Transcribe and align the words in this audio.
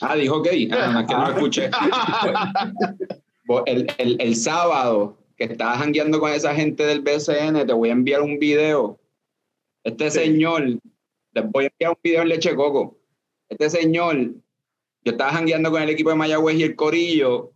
Ah, 0.00 0.16
dijo 0.16 0.42
gay. 0.42 0.68
Ah, 0.72 1.04
que 1.06 1.14
no 1.14 1.24
lo 1.26 1.32
escuché. 1.32 1.70
Pues, 3.48 3.62
el, 3.64 3.86
el, 3.96 4.20
el, 4.20 4.36
sábado 4.36 5.16
que 5.38 5.44
estabas 5.44 5.78
jangueando 5.78 6.20
con 6.20 6.30
esa 6.30 6.54
gente 6.54 6.84
del 6.84 7.00
BCN, 7.00 7.66
te 7.66 7.72
voy 7.72 7.88
a 7.88 7.92
enviar 7.92 8.20
un 8.20 8.38
video. 8.38 9.00
Este 9.82 10.10
señor, 10.10 10.78
te 11.32 11.40
voy 11.40 11.64
a 11.64 11.68
enviar 11.68 11.92
un 11.92 11.98
video 12.02 12.20
en 12.20 12.28
Leche 12.28 12.54
Coco. 12.54 12.98
Este 13.48 13.70
señor, 13.70 14.34
yo 15.02 15.12
estaba 15.12 15.30
jangueando 15.30 15.70
con 15.70 15.80
el 15.80 15.88
equipo 15.88 16.10
de 16.10 16.16
Mayagüez 16.16 16.58
y 16.58 16.62
el 16.64 16.76
Corillo. 16.76 17.52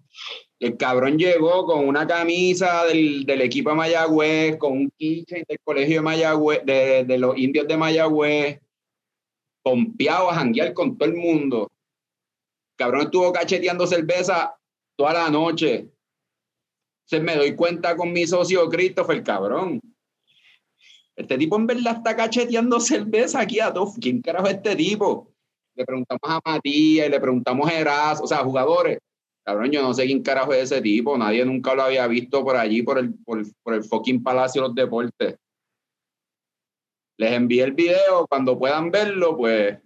El 0.59 0.79
cabrón 0.79 1.19
llegó 1.19 1.67
con 1.67 1.87
una 1.87 2.07
camisa 2.07 2.87
del, 2.87 3.27
del 3.27 3.43
equipo 3.43 3.69
de 3.69 3.77
Mayagüez, 3.77 4.57
con 4.57 4.73
un 4.73 4.93
keychain 4.99 5.45
del 5.47 5.59
colegio 5.63 5.97
de 5.97 6.03
Mayagüez, 6.03 6.65
de, 6.65 7.05
de 7.05 7.19
los 7.19 7.37
indios 7.37 7.69
de 7.69 7.77
Mayagüez, 7.77 8.61
pompeado 9.63 10.31
a 10.31 10.37
janguear 10.37 10.73
con 10.73 10.97
todo 10.97 11.07
el 11.11 11.17
mundo. 11.17 11.71
Cabrón 12.83 13.03
estuvo 13.03 13.33
cacheteando 13.33 13.87
cerveza 13.87 14.57
toda 14.97 15.13
la 15.13 15.31
noche. 15.31 15.89
Se 17.05 17.21
me 17.21 17.37
doy 17.37 17.55
cuenta 17.55 17.97
con 17.97 18.13
mi 18.13 18.27
socio 18.27 18.69
Christopher, 18.69 19.23
cabrón. 19.23 19.81
Este 21.15 21.39
tipo 21.39 21.55
en 21.55 21.69
verdad 21.69 21.99
está 21.99 22.17
cacheteando 22.17 22.81
cerveza 22.81 23.39
aquí 23.39 23.61
a 23.61 23.73
todos. 23.73 23.95
¿Quién 24.01 24.21
carajo 24.21 24.49
es 24.49 24.55
este 24.55 24.75
tipo? 24.75 25.33
Le 25.77 25.85
preguntamos 25.85 26.23
a 26.25 26.41
Matías, 26.45 27.09
le 27.09 27.21
preguntamos 27.21 27.71
a 27.71 27.79
Eras, 27.79 28.21
o 28.21 28.27
sea, 28.27 28.39
jugadores. 28.39 28.99
Cabrón, 29.45 29.71
yo 29.71 29.81
no 29.81 29.95
sé 29.95 30.05
quién 30.07 30.21
carajo 30.21 30.53
es 30.53 30.73
ese 30.73 30.83
tipo. 30.83 31.17
Nadie 31.17 31.45
nunca 31.45 31.77
lo 31.77 31.85
había 31.85 32.09
visto 32.09 32.43
por 32.43 32.57
allí, 32.57 32.83
por 32.83 32.99
el, 32.99 33.15
por, 33.15 33.45
por 33.63 33.75
el 33.75 33.85
fucking 33.85 34.25
Palacio 34.25 34.61
de 34.63 34.69
los 34.69 34.75
Deportes. 34.75 35.37
Les 37.17 37.31
envié 37.31 37.63
el 37.63 37.75
video. 37.75 38.27
Cuando 38.27 38.59
puedan 38.59 38.91
verlo, 38.91 39.37
pues 39.37 39.79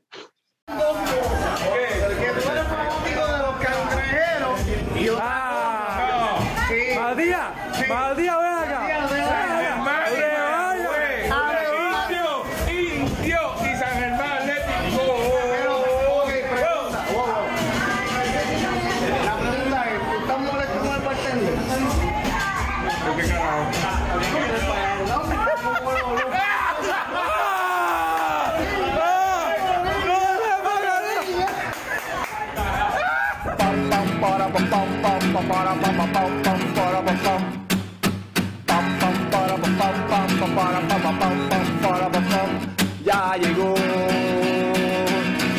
Ya 43.05 43.37
llegó, 43.41 43.75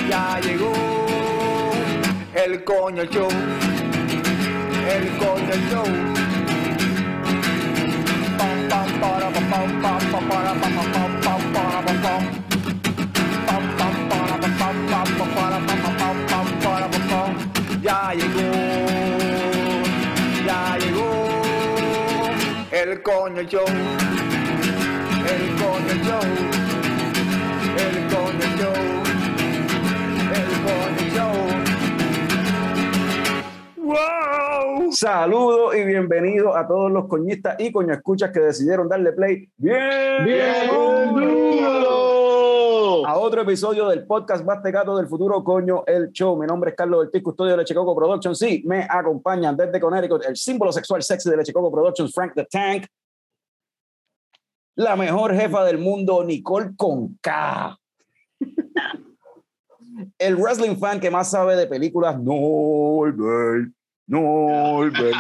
ya 0.10 0.40
llegó 0.42 0.74
el 2.36 2.64
coño 2.66 3.06
show, 3.06 3.30
el 4.90 5.18
coño 5.18 5.56
show. 5.70 5.86
Para. 8.38 8.78
Ya 17.82 18.14
llegó, 18.14 19.07
el 22.88 23.02
coño 23.02 23.42
show, 23.42 23.66
el 23.68 23.76
coño 25.60 25.94
show, 26.06 26.22
el 27.84 27.98
coño 28.08 28.48
show, 28.58 28.78
el 30.34 30.48
coño 30.64 31.04
show. 31.14 31.36
¡Wow! 33.76 34.92
Saludos 34.94 35.76
y 35.76 35.84
bienvenidos 35.84 36.56
a 36.56 36.66
todos 36.66 36.90
los 36.90 37.08
coñistas 37.08 37.58
y 37.60 37.74
coño 37.74 37.94
escuchas 37.94 38.32
que 38.32 38.40
decidieron 38.40 38.88
darle 38.88 39.12
play. 39.12 39.50
Bien, 39.58 40.24
Bien 40.24 40.70
a 43.08 43.18
otro 43.18 43.42
episodio 43.44 43.88
del 43.88 44.06
podcast 44.06 44.44
más 44.44 44.60
pegado 44.60 44.98
del 44.98 45.08
futuro 45.08 45.42
coño 45.42 45.86
el 45.88 46.12
show. 46.12 46.38
Mi 46.38 46.46
nombre 46.46 46.72
es 46.72 46.76
Carlos 46.76 47.06
Ortiz, 47.06 47.24
custodio 47.24 47.52
de 47.52 47.60
Lechecoco 47.60 47.96
Productions. 47.96 48.38
Sí, 48.38 48.62
me 48.66 48.86
acompañan 48.90 49.56
desde 49.56 49.80
Connecticut 49.80 50.26
el 50.26 50.36
símbolo 50.36 50.74
sexual 50.74 51.02
sexy 51.02 51.30
de 51.30 51.38
Lechecoco 51.38 51.72
Productions, 51.72 52.14
Frank 52.14 52.34
the 52.36 52.44
Tank. 52.44 52.86
La 54.76 54.98
mejor 54.98 55.34
jefa 55.34 55.64
del 55.64 55.78
mundo, 55.78 56.22
Nicole 56.22 56.72
Conca. 56.76 57.80
El 60.20 60.36
wrestling 60.36 60.76
fan 60.76 61.00
que 61.00 61.10
más 61.10 61.32
sabe 61.32 61.56
de 61.56 61.66
películas, 61.66 62.20
Norbert. 62.20 63.72
Norbert. 64.06 65.16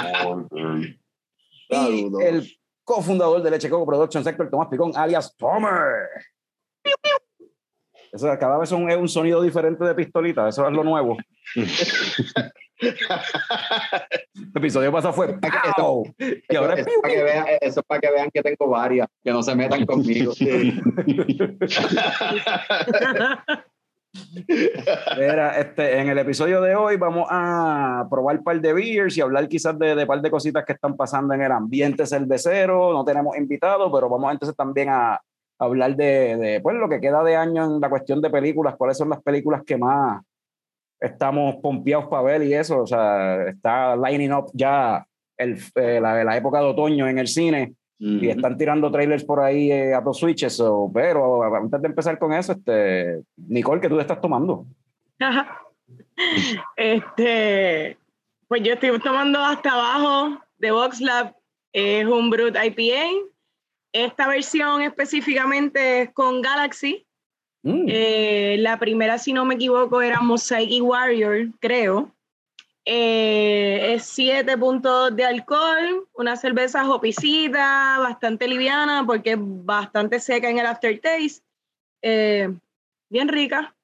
Y 1.69 1.73
Saludos. 1.73 2.21
el 2.21 2.51
cofundador 2.83 3.41
de 3.41 3.49
Leche 3.49 3.69
Coco 3.69 3.85
Productions, 3.85 4.27
Héctor 4.27 4.49
Tomás 4.49 4.67
Picón, 4.67 4.91
alias 4.93 5.33
Tomer. 5.37 6.09
Eso 8.11 8.27
cada 8.39 8.57
vez 8.57 8.69
son- 8.69 8.89
es 8.89 8.97
un 8.97 9.07
sonido 9.09 9.41
diferente 9.41 9.83
de 9.83 9.95
pistolita, 9.95 10.47
eso 10.47 10.67
es 10.67 10.73
lo 10.73 10.83
nuevo. 10.83 11.17
El 12.79 14.51
episodio 14.55 14.91
pasado 14.91 15.13
fue 15.13 15.35
¡Pow! 15.75 16.03
y 16.47 16.55
ahora 16.55 16.75
es 16.75 16.81
eso, 16.85 16.89
es 16.91 17.01
para 17.01 17.13
que 17.13 17.23
vean, 17.23 17.45
eso 17.61 17.79
es 17.79 17.85
para 17.87 18.01
que 18.01 18.11
vean 18.11 18.29
que 18.31 18.41
tengo 18.43 18.69
varias, 18.69 19.07
que 19.23 19.31
no 19.31 19.41
se 19.41 19.55
metan 19.55 19.83
conmigo. 19.85 20.31
Mira, 25.17 25.59
este, 25.59 25.99
en 25.99 26.09
el 26.09 26.17
episodio 26.17 26.61
de 26.61 26.75
hoy 26.75 26.97
vamos 26.97 27.27
a 27.29 28.05
probar 28.09 28.37
un 28.37 28.43
par 28.43 28.59
de 28.59 28.73
beers 28.73 29.17
y 29.17 29.21
hablar 29.21 29.47
quizás 29.47 29.77
de, 29.77 29.95
de 29.95 30.01
un 30.03 30.07
par 30.07 30.21
de 30.21 30.31
cositas 30.31 30.65
que 30.65 30.73
están 30.73 30.95
pasando 30.95 31.33
en 31.33 31.41
el 31.41 31.51
ambiente 31.51 32.05
cervecero. 32.05 32.93
No 32.93 33.03
tenemos 33.05 33.37
invitados, 33.37 33.91
pero 33.93 34.09
vamos 34.09 34.31
entonces 34.31 34.55
también 34.55 34.89
a 34.89 35.19
hablar 35.59 35.95
de, 35.95 36.37
de, 36.37 36.61
pues, 36.61 36.75
lo 36.77 36.89
que 36.89 36.99
queda 36.99 37.23
de 37.23 37.35
año 37.35 37.65
en 37.65 37.81
la 37.81 37.89
cuestión 37.89 38.21
de 38.21 38.29
películas, 38.29 38.75
cuáles 38.77 38.97
son 38.97 39.09
las 39.09 39.21
películas 39.21 39.63
que 39.65 39.77
más 39.77 40.21
estamos 40.99 41.55
pompeados 41.57 42.07
para 42.07 42.23
ver 42.23 42.43
y 42.43 42.53
eso. 42.53 42.81
O 42.81 42.87
sea, 42.87 43.43
está 43.47 43.95
lining 43.95 44.33
up 44.33 44.51
ya 44.53 45.05
el, 45.37 45.57
eh, 45.75 45.99
la, 46.01 46.23
la 46.23 46.37
época 46.37 46.59
de 46.59 46.65
otoño 46.65 47.07
en 47.07 47.19
el 47.19 47.27
cine 47.27 47.73
y 47.99 48.29
están 48.29 48.57
tirando 48.57 48.91
trailers 48.91 49.23
por 49.23 49.39
ahí 49.39 49.71
eh, 49.71 49.93
a 49.93 50.01
dos 50.01 50.19
switches. 50.19 50.53
so, 50.55 50.91
pero 50.93 51.43
antes 51.55 51.81
de 51.81 51.87
empezar 51.87 52.19
con 52.19 52.31
eso, 52.33 52.51
este, 52.51 53.23
Nicole, 53.35 53.81
¿qué 53.81 53.89
tú 53.89 53.95
te 53.95 54.01
estás 54.01 54.21
tomando? 54.21 54.65
Este, 56.75 57.97
pues 58.47 58.63
yo 58.63 58.73
estoy 58.73 58.99
tomando 58.99 59.39
hasta 59.39 59.71
abajo 59.71 60.41
de 60.57 60.71
VoxLab, 60.71 61.35
es 61.71 62.05
un 62.05 62.31
Brut 62.31 62.55
IPA. 62.55 63.29
Esta 64.05 64.27
versión 64.27 64.81
específicamente 64.83 66.01
es 66.03 66.13
con 66.13 66.41
Galaxy. 66.41 67.05
Mm, 67.63 67.85
Eh, 67.89 68.57
la 68.59 68.77
primera, 68.77 69.17
si 69.17 69.33
no 69.33 69.43
me 69.45 69.55
equivoco, 69.55 70.01
era 70.01 70.19
Mosaic 70.21 70.69
y 70.69 70.81
Warrior, 70.81 71.47
creo. 71.59 72.11
Eh, 72.85 73.93
es 73.95 74.03
7.2 74.17 75.13
de 75.15 75.25
alcohol, 75.25 76.07
una 76.13 76.37
cerveza 76.37 76.89
hopicita, 76.89 77.97
bastante 77.99 78.47
liviana 78.47 79.03
porque 79.05 79.31
es 79.31 79.37
bastante 79.41 80.19
seca 80.19 80.49
en 80.49 80.59
el 80.59 80.65
aftertaste. 80.67 81.41
Eh, 82.01 82.49
bien 83.09 83.27
rica. 83.27 83.75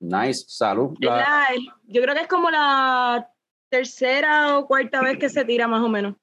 nice, 0.00 0.44
salud. 0.48 0.96
La- 1.00 1.46
yo 1.84 2.02
creo 2.02 2.14
que 2.14 2.22
es 2.22 2.28
como 2.28 2.50
la 2.50 3.30
tercera 3.70 4.58
o 4.58 4.66
cuarta 4.66 5.00
vez 5.00 5.16
que 5.16 5.28
se 5.28 5.44
tira 5.44 5.68
más 5.68 5.80
o 5.80 5.88
menos. 5.88 6.16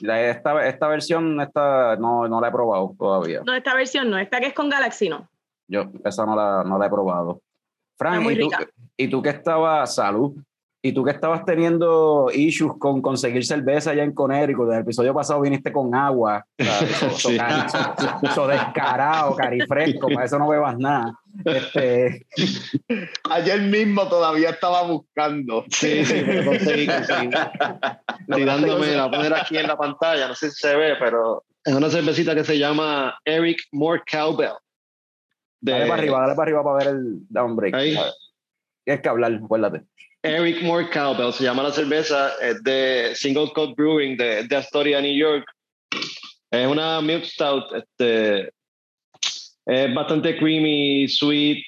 Esta, 0.00 0.66
esta 0.66 0.88
versión 0.88 1.40
esta, 1.40 1.96
no, 1.96 2.28
no 2.28 2.40
la 2.40 2.48
he 2.48 2.52
probado 2.52 2.94
todavía. 2.98 3.42
No, 3.44 3.54
esta 3.54 3.74
versión 3.74 4.10
no, 4.10 4.18
esta 4.18 4.40
que 4.40 4.46
es 4.46 4.54
con 4.54 4.68
Galaxy 4.68 5.08
no. 5.08 5.28
Yo 5.68 5.84
esa 6.04 6.26
no 6.26 6.34
la, 6.34 6.64
no 6.64 6.78
la 6.78 6.86
he 6.86 6.90
probado. 6.90 7.40
Frank, 7.96 8.24
¿y 8.30 8.38
tú, 8.38 8.48
y 8.96 9.08
tú 9.08 9.22
que 9.22 9.28
estabas, 9.28 9.94
salud, 9.94 10.34
y 10.82 10.92
tú 10.92 11.04
que 11.04 11.10
estabas 11.10 11.44
teniendo 11.44 12.30
issues 12.32 12.72
con 12.78 13.02
conseguir 13.02 13.44
cerveza 13.44 13.90
allá 13.90 14.02
en 14.02 14.14
Connecticut, 14.14 14.68
en 14.68 14.74
el 14.76 14.80
episodio 14.80 15.12
pasado 15.12 15.40
viniste 15.42 15.70
con 15.72 15.94
agua, 15.94 16.46
o 16.58 16.64
sea, 16.64 16.78
eso, 16.88 17.06
eso 17.06 17.28
Sí. 17.28 17.36
cari- 17.36 17.66
eso- 17.66 18.18
eso 18.22 18.46
descarado, 18.46 19.36
carifresco, 19.36 20.08
para 20.08 20.24
eso 20.26 20.38
no 20.38 20.48
bebas 20.48 20.78
nada. 20.78 21.12
Este, 21.44 22.26
Ayer 23.30 23.60
mismo 23.62 24.08
todavía 24.08 24.50
estaba 24.50 24.82
buscando. 24.82 25.64
Sí, 25.70 26.04
sí, 26.04 26.22
pero 26.26 26.44
conseguí, 26.50 26.86
conseguí. 26.86 27.30
Tirándome, 28.34 28.86
la 28.96 29.06
voy 29.06 29.14
a 29.14 29.18
poner 29.18 29.34
aquí 29.34 29.58
en 29.58 29.66
la 29.66 29.76
pantalla, 29.76 30.28
no 30.28 30.34
sé 30.34 30.50
si 30.50 30.60
se 30.60 30.74
ve, 30.76 30.94
pero 30.98 31.44
es 31.64 31.74
una 31.74 31.90
cervecita 31.90 32.34
que 32.34 32.42
se 32.44 32.58
llama 32.58 33.18
Eric 33.24 33.58
More 33.72 34.02
Cowbell. 34.10 34.52
De- 35.60 35.72
dale 35.72 35.86
para 35.86 36.00
arriba, 36.00 36.20
dale 36.22 36.34
para 36.34 36.42
arriba 36.44 36.64
para 36.64 36.76
ver 36.78 36.86
el 36.96 37.18
down 37.28 37.54
break. 37.54 37.74
Ahí. 37.74 37.96
Tienes 38.82 39.02
que 39.02 39.08
hablar, 39.10 39.32
acuérdate. 39.44 39.82
Eric 40.22 40.62
Moore 40.62 40.90
Cowbell 40.90 41.32
se 41.32 41.44
llama 41.44 41.62
la 41.62 41.72
cerveza, 41.72 42.32
es 42.42 42.62
de 42.62 43.12
Single 43.14 43.52
Cut 43.54 43.74
Brewing 43.76 44.16
de, 44.16 44.46
de 44.46 44.56
Astoria, 44.56 45.00
New 45.00 45.16
York. 45.16 45.44
Es 46.50 46.66
una 46.66 47.00
milk 47.00 47.24
stout, 47.24 47.64
este, 47.74 48.52
es 49.66 49.94
bastante 49.94 50.36
creamy, 50.36 51.08
sweet, 51.08 51.62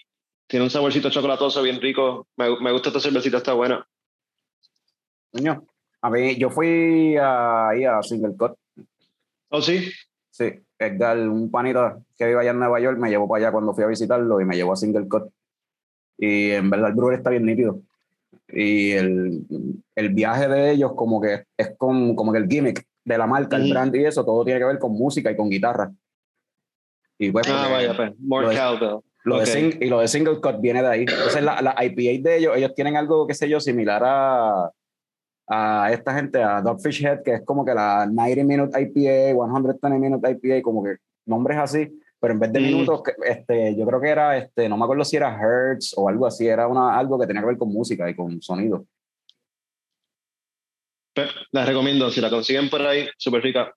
tiene 0.46 0.64
un 0.64 0.70
saborcito 0.70 1.08
chocolatoso 1.08 1.62
bien 1.62 1.81
rico. 1.81 2.26
Me, 2.37 2.58
me 2.60 2.72
gusta 2.72 2.88
esta 2.90 3.00
cervecita, 3.00 3.38
está 3.38 3.54
buena. 3.54 3.87
Coño, 5.31 5.64
a 6.02 6.10
mí, 6.10 6.37
yo 6.37 6.50
fui 6.50 7.16
a- 7.16 7.69
ahí 7.70 7.84
a 7.84 8.02
Single 8.02 8.37
Cut. 8.37 8.52
¿Oh, 9.49 9.62
sí? 9.62 9.90
Sí, 10.31 10.50
Edgar, 10.78 11.16
un 11.19 11.50
panita 11.50 11.99
que 12.19 12.26
vive 12.26 12.40
allá 12.40 12.50
en 12.50 12.58
Nueva 12.58 12.81
York, 12.81 12.99
me 12.99 13.08
llevó 13.08 13.28
para 13.28 13.44
allá 13.44 13.52
cuando 13.52 13.72
fui 13.72 13.84
a 13.84 13.87
visitarlo 13.87 14.40
y 14.40 14.44
me 14.44 14.56
llevó 14.56 14.72
a 14.72 14.76
Single 14.76 15.08
Cut. 15.08 15.31
Y 16.19 16.50
en 16.50 16.69
verdad 16.69 16.90
el 16.90 16.94
brewer 16.96 17.14
está 17.19 17.31
bien 17.31 17.46
nítido. 17.46 17.81
Y 18.49 18.93
el, 18.93 19.43
el 19.94 20.08
viaje 20.11 20.49
de 20.49 20.73
ellos 20.73 20.93
como 20.94 21.20
que 21.20 21.44
es 21.56 21.75
con, 21.76 22.14
como 22.14 22.32
que 22.32 22.38
el 22.38 22.49
gimmick 22.49 22.84
de 23.05 23.19
la 23.19 23.26
marca, 23.26 23.56
el 23.56 23.62
Ujú. 23.64 23.70
brand 23.73 23.94
y 23.96 24.05
eso, 24.05 24.25
todo 24.25 24.44
tiene 24.44 24.61
que 24.61 24.67
ver 24.67 24.79
con 24.79 24.93
música 24.93 25.31
y 25.31 25.37
con 25.37 25.49
guitarra. 25.50 25.90
Y 27.19 27.31
pues, 27.31 27.46
Ah, 27.49 27.69
vaya, 27.70 27.94
pues. 27.96 28.12
More 28.19 28.46
lo 28.46 28.50
de- 28.52 28.56
Cowbell. 28.58 29.00
lo 29.25 29.37
de 29.37 29.43
ok. 29.43 29.49
sing- 29.49 29.79
y 29.81 29.88
lo 29.88 30.00
de 30.00 30.08
Single 30.08 30.40
Cut 30.40 30.61
viene 30.61 30.82
de 30.82 30.88
ahí. 30.88 31.00
Entonces 31.00 31.43
la, 31.43 31.61
la 31.62 31.75
IPA 31.84 32.29
de 32.29 32.37
ellos, 32.38 32.56
ellos 32.56 32.75
tienen 32.75 32.96
algo, 32.96 33.26
qué 33.26 33.34
sé 33.34 33.49
yo, 33.49 33.61
similar 33.61 34.02
a, 34.05 34.70
a 35.49 35.93
esta 35.93 36.14
gente, 36.14 36.43
a 36.43 36.61
Dogfish 36.61 37.05
Head, 37.05 37.23
que 37.23 37.35
es 37.35 37.43
como 37.44 37.64
que 37.64 37.75
la 37.75 38.06
90 38.06 38.44
Minute 38.44 38.81
IPA, 38.81 39.35
120 39.35 39.99
Minute 39.99 40.31
IPA, 40.31 40.62
como 40.62 40.82
que 40.85 40.96
nombres 41.26 41.58
así, 41.58 42.00
pero 42.23 42.35
en 42.35 42.39
vez 42.41 42.53
de 42.53 42.61
Mm. 42.61 42.63
minutos, 42.63 43.03
que, 43.03 43.13
este, 43.27 43.75
yo 43.77 43.85
creo 43.85 44.01
que 44.01 44.09
era, 44.09 44.37
este, 44.37 44.69
no 44.69 44.77
me 44.77 44.85
acuerdo 44.85 45.05
si 45.05 45.17
era 45.17 45.37
Hertz 45.37 45.93
o 45.97 46.09
algo 46.09 46.25
así, 46.25 46.47
era 46.47 46.69
una, 46.69 46.97
algo 46.97 47.19
que 47.19 47.27
tenía 47.27 47.43
que 47.43 47.49
ver 47.49 47.59
con 47.59 47.69
música 47.73 48.09
y 48.09 48.15
con 48.15 48.41
sonido. 48.41 48.87
Pe- 51.15 51.27
La 51.51 51.67
recomiendo, 51.67 52.09
si 52.11 52.21
la 52.21 52.31
consiguen 52.31 52.71
por 52.71 52.81
ahí, 52.83 53.09
súper 53.19 53.43
rica. 53.43 53.75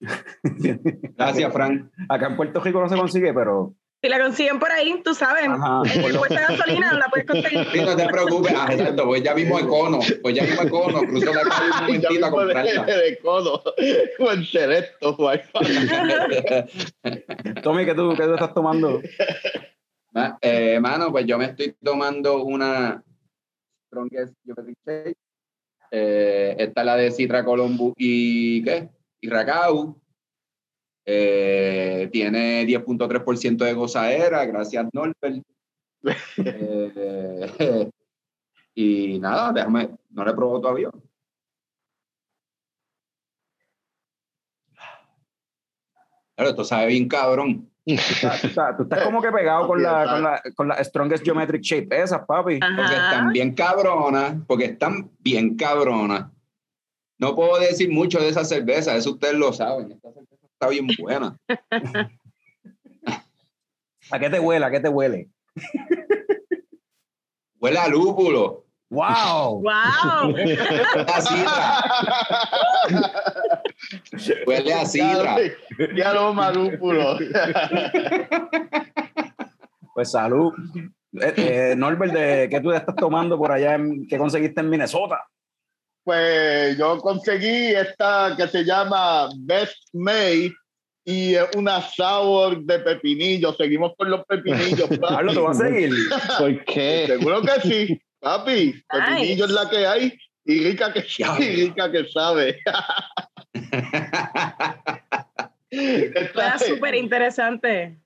Gracias, 1.16 1.52
Frank. 1.52 1.90
Acá 2.08 2.28
en 2.28 2.36
Puerto 2.36 2.60
Rico 2.60 2.80
no 2.80 2.88
se 2.88 2.96
consigue, 2.96 3.34
pero... 3.34 3.74
Si 4.00 4.08
la 4.08 4.20
consiguen 4.20 4.60
por 4.60 4.70
ahí, 4.70 5.02
tú 5.02 5.12
sabes, 5.12 5.48
Ajá, 5.48 5.82
en 5.92 6.04
el 6.04 6.16
puesto 6.16 6.34
de 6.34 6.40
gasolina 6.40 6.92
la 6.92 7.06
puedes 7.08 7.26
conseguir. 7.26 7.66
Sí, 7.72 7.80
no 7.80 7.96
te 7.96 8.06
preocupes, 8.06 8.54
ah, 8.56 8.68
exacto, 8.70 9.06
pues 9.06 9.24
ya 9.24 9.34
mismo 9.34 9.58
Econo, 9.58 9.98
pues 10.22 10.36
ya 10.36 10.44
mismo 10.44 10.62
Econo, 10.62 11.00
cruzo 11.00 11.34
la 11.34 11.42
calle 11.42 11.64
un 11.66 11.70
Ya 12.00 12.08
momentito 12.08 12.26
a 12.26 12.30
comprarla. 12.30 12.84
de 12.84 13.18
codo, 13.18 13.62
o 14.20 14.32
en 14.32 14.44
Selecto. 14.44 15.16
Tommy, 17.62 17.84
¿qué 17.84 17.94
tú, 17.94 18.14
qué 18.16 18.22
tú 18.24 18.34
estás 18.34 18.54
tomando? 18.54 19.02
Ma- 20.12 20.38
eh, 20.42 20.78
mano, 20.80 21.10
pues 21.10 21.26
yo 21.26 21.36
me 21.38 21.46
estoy 21.46 21.74
tomando 21.82 22.42
una 22.44 23.02
Strongest. 23.88 24.34
Eh, 25.90 26.54
esta 26.58 26.80
es 26.82 26.86
la 26.86 26.96
de 26.96 27.10
Citra 27.10 27.44
Colombo 27.44 27.94
y 27.96 28.62
¿qué? 28.62 28.88
Y 29.20 29.28
Racau. 29.28 30.00
Eh, 31.10 32.10
tiene 32.12 32.66
10.3% 32.66 33.64
de 33.64 33.72
gozadera, 33.72 34.44
gracias 34.44 34.84
Norbert. 34.92 35.42
Eh, 36.36 37.90
y 38.74 39.18
nada, 39.18 39.54
déjame, 39.54 39.88
no 40.10 40.22
le 40.22 40.34
probó 40.34 40.60
todavía. 40.60 40.90
Claro, 46.36 46.50
esto 46.50 46.64
sabe 46.64 46.88
bien 46.88 47.08
cabrón. 47.08 47.70
Tú 47.86 47.94
estás, 47.94 48.40
tú 48.42 48.46
estás- 48.48 48.76
tú 48.76 48.82
estás 48.82 49.02
como 49.02 49.22
que 49.22 49.32
pegado 49.32 49.66
con 49.66 49.82
la, 49.82 50.04
con, 50.06 50.22
la, 50.22 50.42
con 50.54 50.68
la 50.68 50.84
Strongest 50.84 51.24
Geometric 51.24 51.62
Shape, 51.62 52.02
esas, 52.02 52.26
papi. 52.26 52.58
Porque 52.60 52.82
Ajá. 52.82 53.10
están 53.10 53.32
bien 53.32 53.54
cabronas, 53.54 54.34
porque 54.46 54.66
están 54.66 55.10
bien 55.20 55.56
cabronas. 55.56 56.26
No 57.18 57.34
puedo 57.34 57.58
decir 57.58 57.90
mucho 57.90 58.20
de 58.20 58.28
esa 58.28 58.44
cerveza, 58.44 58.94
eso 58.94 59.12
ustedes 59.12 59.34
lo 59.36 59.54
saben. 59.54 59.90
Esta 59.92 60.12
cerveza 60.12 60.27
está 60.58 60.68
bien 60.68 60.88
buena. 60.98 61.36
¿A 64.10 64.18
qué 64.18 64.28
te 64.28 64.40
huele? 64.40 64.64
¿A 64.64 64.70
qué 64.70 64.80
te 64.80 64.88
huele? 64.88 65.28
Huele 67.60 67.78
a 67.78 67.86
lúpulo, 67.88 68.64
¡Wow! 68.90 69.62
¡Wow! 69.62 70.32
huele 70.32 70.58
a 71.06 71.20
sidra. 71.20 71.84
Huele 74.46 74.74
a 74.74 74.86
sidra. 74.86 75.36
Ya 75.94 76.14
lo 76.14 76.34
marúpulo. 76.34 77.18
Pues 79.94 80.10
salud. 80.10 80.52
Eh, 81.20 81.34
eh, 81.36 81.74
Norbert, 81.76 82.12
¿de 82.12 82.48
¿qué 82.50 82.60
tú 82.60 82.72
estás 82.72 82.96
tomando 82.96 83.36
por 83.36 83.52
allá? 83.52 83.74
En, 83.74 84.06
¿Qué 84.06 84.16
conseguiste 84.16 84.60
en 84.60 84.70
Minnesota? 84.70 85.20
Pues 86.08 86.78
yo 86.78 86.96
conseguí 87.00 87.74
esta 87.74 88.32
que 88.34 88.48
se 88.48 88.64
llama 88.64 89.28
Best 89.40 89.76
May 89.92 90.50
y 91.04 91.34
es 91.34 91.44
una 91.54 91.82
sour 91.82 92.62
de 92.62 92.78
pepinillo. 92.78 93.52
Seguimos 93.52 93.92
con 93.94 94.08
los 94.08 94.24
pepinillos. 94.24 94.88
papi. 94.88 94.96
Pablo, 95.00 95.34
¿te 95.34 95.40
vas 95.40 95.60
a 95.60 95.64
seguir? 95.66 95.92
¿Por 96.38 96.64
qué? 96.64 97.04
Seguro 97.08 97.42
que 97.42 97.60
sí, 97.60 98.00
papi. 98.20 98.82
Pepinillo 98.88 99.44
es 99.44 99.50
la 99.50 99.68
que 99.68 99.86
hay 99.86 100.18
y 100.46 100.64
rica 100.64 100.90
que 100.94 101.04
Diablo. 101.14 101.44
y 101.44 101.66
rica 101.66 101.92
que 101.92 102.08
sabe. 102.08 102.58
Esta 105.70 106.32
Suena 106.32 106.54
es- 106.54 106.66
súper 106.68 106.94
interesante. 106.94 107.98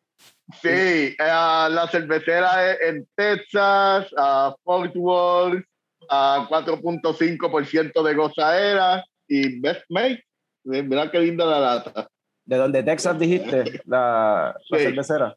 Sí, 0.61 0.69
eh, 0.69 1.15
la 1.21 1.89
cervecera 1.89 2.73
en 2.73 3.07
Texas, 3.15 4.13
a 4.19 4.57
Fort 4.65 4.91
Worth, 4.97 5.65
a 6.09 6.47
4.5% 6.49 8.03
de 8.03 8.15
gozadera 8.15 9.05
y 9.29 9.61
Best 9.61 9.83
Mate. 9.89 10.25
Mira 10.65 11.11
qué 11.11 11.19
linda 11.21 11.45
la 11.45 11.61
lata. 11.61 12.09
¿De 12.45 12.57
dónde 12.57 12.83
Texas 12.83 13.19
dijiste? 13.19 13.81
La, 13.87 14.55
la 14.71 14.79
Sí. 14.79 14.85
cervecera. 14.85 15.37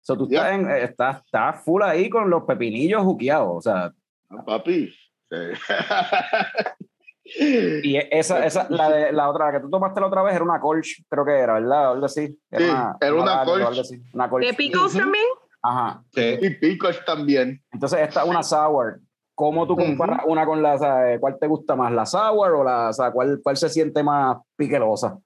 So, 0.00 0.16
tú 0.16 0.24
estás, 0.30 0.52
en- 0.52 0.70
eh, 0.70 0.84
estás, 0.84 1.24
estás 1.24 1.64
full 1.64 1.82
ahí 1.82 2.08
con 2.10 2.28
los 2.28 2.42
pepinillos 2.44 3.02
juqueados. 3.02 3.48
O 3.56 3.60
sea, 3.60 3.92
Ah, 4.30 4.44
Papi. 4.44 4.88
Sí. 5.30 5.36
y 7.82 7.96
esa, 8.10 8.44
esa 8.44 8.66
la, 8.70 8.90
de, 8.90 9.12
la 9.12 9.28
otra, 9.30 9.46
la 9.46 9.52
que 9.52 9.60
tú 9.60 9.70
tomaste 9.70 10.00
la 10.00 10.06
otra 10.08 10.22
vez 10.22 10.34
era 10.34 10.44
una 10.44 10.60
Kolsch, 10.60 11.02
creo 11.08 11.24
que 11.24 11.32
era, 11.32 11.54
¿verdad? 11.54 11.92
Algo 11.92 12.06
así. 12.06 12.26
Sí, 12.28 12.38
era 12.50 13.14
una 13.14 13.44
Kolsch. 13.44 13.66
algo 13.66 13.80
así, 13.80 14.02
Una 14.12 14.28
Kolsch. 14.28 14.56
¿De 14.56 14.76
Ujú. 14.76 14.98
también? 14.98 15.24
Ajá. 15.62 16.02
Sí. 16.12 16.38
y 16.42 16.50
picos 16.50 17.02
también. 17.06 17.62
Entonces, 17.72 18.00
esta 18.00 18.22
es 18.22 18.28
una 18.28 18.42
sour. 18.42 19.00
¿Cómo 19.34 19.66
tú 19.66 19.76
comparas 19.76 20.20
una 20.26 20.46
con 20.46 20.62
la, 20.62 20.74
o 20.74 20.78
sea, 20.78 21.18
cuál 21.18 21.36
te 21.40 21.48
gusta 21.48 21.74
más, 21.74 21.92
la 21.92 22.06
sour 22.06 22.52
o 22.52 22.64
la, 22.64 22.90
o 22.90 22.92
sea, 22.92 23.10
cuál, 23.10 23.40
cuál 23.42 23.56
se 23.56 23.68
siente 23.68 24.02
más 24.02 24.36
piquerosa? 24.56 25.18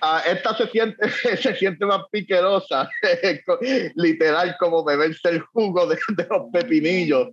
Ah, 0.00 0.22
esta 0.26 0.54
se 0.54 0.66
siente, 0.68 1.08
se 1.40 1.54
siente 1.54 1.86
más 1.86 2.02
piquerosa, 2.10 2.88
literal, 3.94 4.56
como 4.58 4.84
beberse 4.84 5.30
el 5.30 5.40
jugo 5.40 5.86
de, 5.86 5.96
de 6.16 6.26
los 6.28 6.50
pepinillos. 6.52 7.28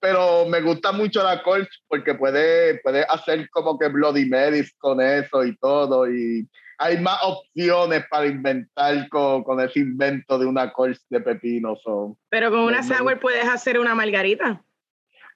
Pero 0.00 0.46
me 0.46 0.60
gusta 0.60 0.90
mucho 0.90 1.22
la 1.22 1.40
Colch 1.44 1.68
porque 1.86 2.14
puede, 2.14 2.80
puede 2.80 3.04
hacer 3.08 3.48
como 3.50 3.78
que 3.78 3.86
Bloody 3.86 4.28
Marys 4.28 4.74
con 4.78 5.00
eso 5.00 5.44
y 5.44 5.56
todo. 5.58 6.10
Y 6.10 6.48
hay 6.78 6.98
más 6.98 7.18
opciones 7.22 8.04
para 8.10 8.26
inventar 8.26 9.08
con, 9.08 9.44
con 9.44 9.60
ese 9.60 9.78
invento 9.78 10.40
de 10.40 10.46
una 10.46 10.72
Colch 10.72 10.98
de 11.08 11.20
pepino. 11.20 11.76
so. 11.76 12.18
Pero 12.30 12.50
con 12.50 12.60
una 12.60 12.82
sour 12.82 13.20
puedes 13.20 13.46
hacer 13.46 13.78
una 13.78 13.94
margarita. 13.94 14.64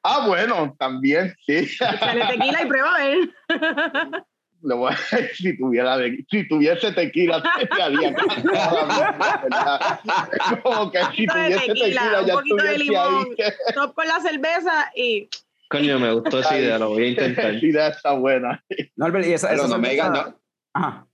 Ah, 0.09 0.25
bueno, 0.27 0.75
también, 0.79 1.35
sí. 1.47 1.67
Sale 1.67 2.27
tequila 2.27 2.63
y 2.63 2.67
prueba 2.67 2.95
a 2.95 2.99
ver. 3.05 3.19
Voy 4.63 4.93
a- 4.93 4.97
si, 5.35 5.57
tuviera 5.57 5.97
de- 5.99 6.25
si 6.31 6.49
tuviese 6.49 6.91
tequila, 6.93 7.43
te 7.43 7.83
haría 7.83 8.11
¿verdad? 9.43 10.01
Es 10.33 10.61
como 10.63 10.91
que 10.91 10.99
si 11.15 11.23
Un 11.23 11.27
poquito 11.29 11.35
de 11.35 11.45
tuviese 11.45 11.67
tequila, 11.67 12.03
tequila, 12.03 12.21
un 12.21 12.27
ya 12.27 12.35
poquito 12.35 12.57
de 12.57 12.75
estuviese 12.75 12.99
ahí. 12.99 13.15
limón. 13.15 13.37
Top 13.75 13.95
con 13.95 14.09
la 14.09 14.21
cerveza 14.21 14.91
y 14.97 15.29
Coño, 15.69 15.99
me 15.99 16.13
gustó 16.13 16.39
esa 16.41 16.57
idea, 16.59 16.79
lo 16.79 16.91
voy 16.91 17.05
a 17.05 17.09
intentar. 17.09 17.47
Esa 17.57 17.67
idea 17.67 17.89
está 17.89 18.13
buena. 18.13 18.65
Norbert, 18.95 19.27
y 19.27 19.33
esa, 19.33 19.49
Pero 19.49 19.65
esa 19.65 19.69
no 19.75 19.79
me 19.81 19.91
digan, 19.91 20.13
no. 20.13 20.41
Ajá. 20.75 21.07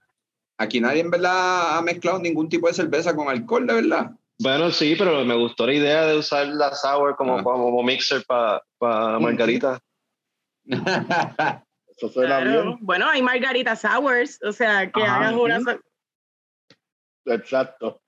Aquí 0.59 0.81
nadie 0.81 1.01
en 1.01 1.11
verdad 1.11 1.79
ha 1.79 1.83
mezclado 1.83 2.19
ningún 2.19 2.49
tipo 2.51 2.69
de 2.69 2.75
cerveza 2.75 3.17
con 3.17 3.29
alcohol, 3.29 3.67
de 3.67 3.75
verdad. 3.75 4.11
Bueno, 4.39 4.71
sí, 4.71 4.95
pero 4.99 5.25
me 5.25 5.35
gustó 5.37 5.67
la 5.67 5.73
idea 5.75 6.05
de 6.07 6.19
usar 6.19 6.47
la 6.49 6.75
sour 6.75 7.17
como, 7.17 7.39
Ah. 7.39 7.43
como 7.43 7.83
mixer 7.83 8.25
para 8.27 8.63
margarita. 8.89 9.81
Eso 11.97 12.09
suena 12.09 12.41
claro. 12.41 12.62
bien. 12.62 12.79
Bueno, 12.81 13.07
hay 13.09 13.23
margarita 13.23 13.77
sours, 13.77 14.41
o 14.43 14.53
sea, 14.53 14.91
que 14.91 15.03
Ajá, 15.03 15.17
hagas 15.17 15.35
una 15.35 15.79
Exacto. 17.27 18.01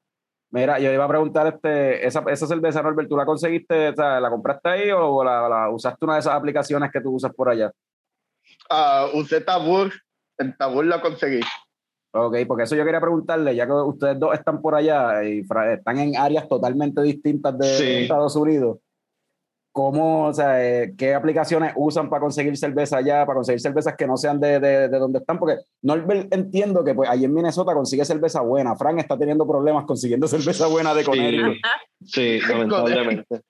Mira, 0.51 0.79
yo 0.79 0.93
iba 0.93 1.05
a 1.05 1.09
preguntar, 1.09 1.49
este, 1.49 2.07
esa, 2.07 2.23
esa 2.29 2.47
cerveza, 2.47 2.83
Norbert, 2.83 3.09
¿tú 3.09 3.17
la 3.17 3.27
conseguiste, 3.27 3.89
o 3.89 3.95
sea, 3.95 4.21
la 4.21 4.31
compraste 4.31 4.69
ahí 4.69 4.91
o 4.93 5.25
la, 5.25 5.49
la 5.49 5.69
usaste 5.71 6.05
una 6.05 6.15
de 6.15 6.21
esas 6.21 6.35
aplicaciones 6.35 6.91
que 6.93 7.01
tú 7.01 7.13
usas 7.13 7.33
por 7.35 7.49
allá? 7.49 7.73
Ah, 8.71 9.09
usé 9.13 9.41
Tabur. 9.41 9.93
En 10.39 10.57
Tabur 10.57 10.85
la 10.87 11.01
conseguí. 11.01 11.41
Ok, 12.13 12.37
porque 12.47 12.63
eso 12.65 12.77
yo 12.77 12.85
quería 12.85 13.01
preguntarle, 13.01 13.57
ya 13.57 13.67
que 13.67 13.73
ustedes 13.73 14.19
dos 14.21 14.33
están 14.35 14.63
por 14.63 14.77
allá 14.77 15.25
y 15.25 15.41
están 15.73 15.99
en 15.99 16.17
áreas 16.17 16.49
totalmente 16.49 17.03
distintas 17.03 17.59
de 17.59 17.67
Sí. 17.67 17.93
Estados 18.03 18.37
Unidos. 18.37 18.79
Cómo, 19.75 20.29
o 20.29 20.33
sea, 20.33 20.65
eh, 20.65 20.95
qué 20.97 21.15
aplicaciones 21.15 21.73
usan 21.75 22.09
para 22.09 22.21
conseguir 22.21 22.57
cerveza 22.57 22.99
allá, 22.99 23.27
para 23.27 23.35
conseguir 23.35 23.61
cervezas 23.61 23.97
que 23.99 24.07
no 24.07 24.17
sean 24.17 24.39
de, 24.39 24.61
de, 24.61 24.89
de 24.89 24.99
donde 25.01 25.19
están, 25.19 25.37
porque 25.37 25.57
Norbert 25.83 26.33
entiendo 26.33 26.85
que 26.85 26.95
pues 26.95 27.11
allí 27.11 27.25
en 27.25 27.35
Minnesota 27.35 27.75
consigue 27.75 28.05
cerveza 28.05 28.41
buena. 28.41 28.77
Frank 28.77 29.01
está 29.01 29.19
teniendo 29.19 29.45
problemas 29.49 29.85
consiguiendo 29.85 30.29
cerveza 30.29 30.69
buena 30.69 30.95
de 30.95 31.03
Connecticut. 31.03 31.57
Sí, 32.05 32.39
lamentablemente. 32.49 33.41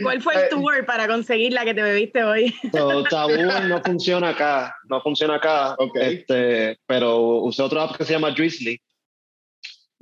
¿Cuál 0.00 0.22
fue 0.22 0.34
el 0.34 0.40
Eh, 0.42 0.48
tour 0.50 0.86
para 0.86 1.08
conseguir 1.08 1.52
la 1.52 1.64
que 1.64 1.74
te 1.74 1.82
bebiste 1.82 2.22
hoy? 2.22 2.54
So, 2.72 3.02
Tabú 3.02 3.32
no 3.68 3.82
funciona 3.82 4.28
acá, 4.28 4.76
no 4.88 5.00
funciona 5.00 5.34
acá. 5.34 5.74
Ok. 5.80 5.96
Este, 5.96 6.78
pero 6.86 7.40
usé 7.42 7.60
otra 7.60 7.82
app 7.82 7.96
que 7.96 8.04
se 8.04 8.12
llama 8.12 8.30
Drizzly. 8.30 8.80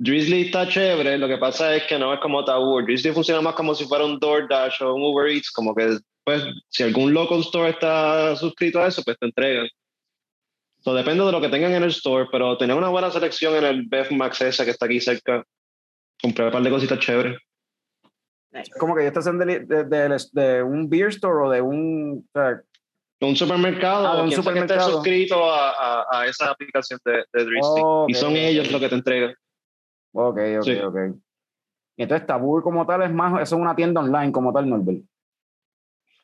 Drizzly 0.03 0.47
está 0.47 0.67
chévere, 0.67 1.17
lo 1.19 1.27
que 1.27 1.37
pasa 1.37 1.75
es 1.75 1.83
que 1.83 1.99
no 1.99 2.11
es 2.13 2.19
como 2.21 2.43
Tabú. 2.43 2.81
Drizzly 2.81 3.11
funciona 3.11 3.39
más 3.41 3.53
como 3.53 3.75
si 3.75 3.85
fuera 3.85 4.03
un 4.03 4.17
DoorDash 4.19 4.81
o 4.81 4.95
un 4.95 5.03
Uber 5.03 5.27
Eats, 5.29 5.51
como 5.51 5.75
que 5.75 5.97
pues, 6.23 6.43
si 6.69 6.81
algún 6.83 7.13
local 7.13 7.41
store 7.41 7.69
está 7.69 8.35
suscrito 8.35 8.79
a 8.81 8.87
eso, 8.87 9.03
pues 9.03 9.17
te 9.19 9.27
entregan. 9.27 9.67
So, 10.79 10.95
depende 10.95 11.23
de 11.23 11.31
lo 11.31 11.39
que 11.39 11.49
tengan 11.49 11.73
en 11.73 11.83
el 11.83 11.89
store, 11.91 12.27
pero 12.31 12.57
tenía 12.57 12.75
una 12.75 12.89
buena 12.89 13.11
selección 13.11 13.55
en 13.55 13.63
el 13.65 13.85
Bef 13.87 14.11
Max 14.11 14.41
esa 14.41 14.65
que 14.65 14.71
está 14.71 14.87
aquí 14.87 14.99
cerca. 14.99 15.43
Compré 16.19 16.45
un 16.45 16.51
par 16.51 16.63
de 16.63 16.69
cositas 16.71 16.97
chéveres. 16.99 17.37
Como 18.79 18.95
que 18.95 19.03
yo 19.03 19.07
estoy 19.09 19.19
haciendo 19.21 19.45
de, 19.45 19.59
de, 19.59 19.83
de- 19.83 20.17
de 20.31 20.63
un 20.63 20.89
beer 20.89 21.09
store 21.09 21.45
o 21.47 21.49
de 21.51 21.61
un... 21.61 22.27
Un 23.23 23.35
supermercado, 23.35 24.07
Ah, 24.07 24.23
un 24.23 24.29
quien 24.29 24.41
sea 24.41 24.51
que 24.53 24.59
esté 24.61 24.73
supermercado. 24.73 24.91
suscrito 24.93 25.45
a, 25.53 25.69
a, 26.01 26.21
a 26.21 26.25
esa 26.25 26.49
aplicación 26.49 26.99
de, 27.05 27.23
de 27.31 27.45
Drizzly. 27.45 27.81
Ok. 27.83 28.09
Y 28.09 28.13
son 28.15 28.35
ellos 28.35 28.71
los 28.71 28.81
que 28.81 28.89
te 28.89 28.95
entregan. 28.95 29.35
Ok, 30.13 30.37
ok, 30.59 30.63
Sí. 30.63 30.77
ok. 30.77 30.97
Entonces 31.97 32.25
Tabú 32.27 32.61
como 32.61 32.85
tal 32.85 33.03
es 33.03 33.11
más, 33.11 33.33
eso 33.41 33.55
es 33.55 33.61
una 33.61 33.75
tienda 33.75 34.01
online 34.01 34.31
como 34.31 34.51
tal, 34.53 34.69
Norbert. 34.69 35.03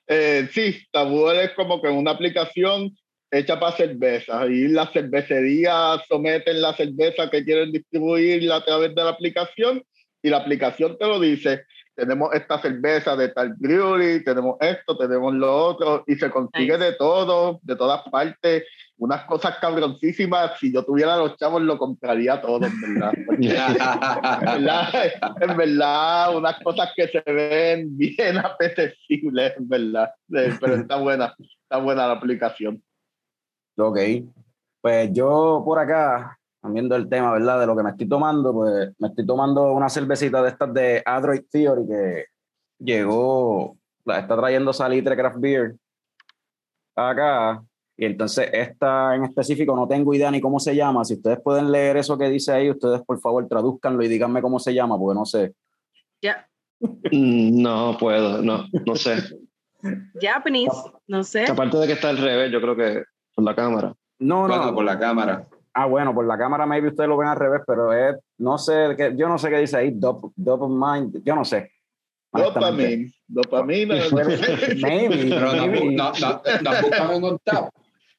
Eh, 0.07 0.47
sí, 0.51 0.77
Tabú 0.91 1.29
es 1.29 1.51
como 1.51 1.81
que 1.81 1.89
una 1.89 2.11
aplicación 2.11 2.95
hecha 3.29 3.59
para 3.59 3.75
cervezas 3.75 4.49
y 4.49 4.69
las 4.69 4.91
cervecerías 4.93 6.01
someten 6.07 6.61
la 6.61 6.73
cerveza 6.73 7.29
que 7.29 7.43
quieren 7.43 7.71
distribuir 7.73 8.49
a 8.51 8.63
través 8.63 8.95
de 8.95 9.03
la 9.03 9.09
aplicación 9.09 9.83
y 10.21 10.29
la 10.29 10.37
aplicación 10.37 10.97
te 10.97 11.05
lo 11.05 11.19
dice. 11.19 11.65
Tenemos 11.93 12.33
esta 12.33 12.61
cerveza 12.61 13.15
de 13.15 13.29
tal 13.29 13.53
brewery, 13.57 14.23
tenemos 14.23 14.55
esto, 14.61 14.97
tenemos 14.97 15.33
lo 15.33 15.53
otro 15.53 16.03
y 16.07 16.15
se 16.15 16.29
consigue 16.29 16.77
de 16.77 16.93
todo, 16.93 17.59
de 17.63 17.75
todas 17.75 18.01
partes. 18.09 18.63
Unas 18.99 19.25
cosas 19.25 19.57
cabroncísimas. 19.59 20.57
Si 20.59 20.73
yo 20.73 20.83
tuviera 20.83 21.17
los 21.17 21.37
chavos, 21.37 21.61
lo 21.61 21.77
compraría 21.77 22.41
todo, 22.41 22.65
en 22.65 22.81
verdad. 22.81 23.11
Porque 23.25 23.49
en 23.49 24.45
verdad, 24.45 24.89
en 25.39 25.57
verdad, 25.57 26.37
unas 26.37 26.59
cosas 26.63 26.91
que 26.95 27.07
se 27.07 27.21
ven 27.31 27.95
bien 27.95 28.37
apetecibles, 28.43 29.53
en 29.57 29.69
verdad. 29.69 30.11
Eh, 30.33 30.53
Pero 30.59 30.75
está 30.75 30.97
buena, 30.97 31.35
está 31.39 31.77
buena 31.77 32.07
la 32.07 32.13
aplicación. 32.13 32.81
Ok. 33.77 33.99
Pues 34.81 35.11
yo 35.13 35.61
por 35.63 35.79
acá, 35.79 36.39
viendo 36.63 36.95
el 36.95 37.07
tema, 37.07 37.33
¿verdad? 37.33 37.59
De 37.59 37.67
lo 37.67 37.75
que 37.75 37.83
me 37.83 37.91
estoy 37.91 38.07
tomando, 38.07 38.53
pues 38.53 38.93
me 38.97 39.09
estoy 39.09 39.25
tomando 39.25 39.73
una 39.73 39.89
cervecita 39.89 40.41
de 40.41 40.49
estas 40.49 40.73
de 40.73 41.03
Android 41.05 41.41
Theory 41.51 41.87
que 41.87 42.25
llegó, 42.79 43.77
la 44.05 44.19
está 44.19 44.35
trayendo 44.35 44.73
Salitre 44.73 45.15
Craft 45.15 45.39
Beer 45.39 45.75
acá. 46.97 47.63
Y 47.99 48.05
entonces 48.05 48.49
esta 48.53 49.15
en 49.15 49.23
específico 49.25 49.75
no 49.75 49.87
tengo 49.87 50.13
idea 50.13 50.29
ni 50.29 50.39
cómo 50.39 50.59
se 50.59 50.75
llama. 50.75 51.03
Si 51.03 51.15
ustedes 51.15 51.39
pueden 51.41 51.71
leer 51.71 51.97
eso 51.97 52.17
que 52.17 52.29
dice 52.29 52.51
ahí, 52.53 52.69
ustedes 52.69 53.01
por 53.01 53.19
favor 53.19 53.47
traduzcanlo 53.47 54.03
y 54.03 54.07
díganme 54.07 54.41
cómo 54.41 54.59
se 54.59 54.73
llama, 54.73 54.97
porque 54.99 55.17
no 55.17 55.25
sé. 55.25 55.53
Ya. 56.21 56.47
Mm, 56.79 57.59
No 57.61 57.97
puedo, 57.99 58.41
no, 58.43 58.65
no 58.85 58.95
sé. 58.95 59.15
Japanese, 60.21 60.75
no 61.07 61.23
sé. 61.23 61.45
Aparte 61.45 61.77
de 61.77 61.87
que 61.87 61.93
está 61.93 62.09
al 62.09 62.17
revés, 62.17 62.51
yo 62.51 62.61
creo 62.61 62.75
que 62.75 63.03
por 63.35 63.43
la 63.43 63.55
cámara. 63.55 63.93
No, 64.19 64.41
no, 64.43 64.47
Bueno, 64.47 64.65
no. 64.67 64.75
por 64.75 64.83
la 64.85 64.99
cámara. 64.99 65.47
Ah, 65.73 65.85
bueno, 65.85 66.13
por 66.13 66.25
la 66.25 66.37
cámara 66.37 66.65
maybe 66.65 66.87
ustedes 66.89 67.07
lo 67.07 67.17
ven 67.17 67.27
al 67.29 67.37
revés, 67.37 67.61
pero 67.67 67.93
es, 67.93 68.15
no 68.39 68.57
sé, 68.57 68.95
qué- 68.97 69.13
yo 69.15 69.27
no 69.29 69.37
sé 69.37 69.49
qué 69.49 69.57
dice 69.59 69.77
ahí, 69.77 69.91
dop, 69.93 70.31
dopamine, 70.35 71.11
yo 71.23 71.35
no 71.35 71.45
sé. 71.45 71.71
honestamente. 72.31 73.11
Dopamina, 73.27 73.95
dopamina. 73.95 74.35
Maybe, 74.81 75.29
Pero 75.29 75.53
no, 75.53 75.67
maybe. 75.67 75.95
no, 75.95 76.11
no, 76.19 76.41
no 77.19 77.69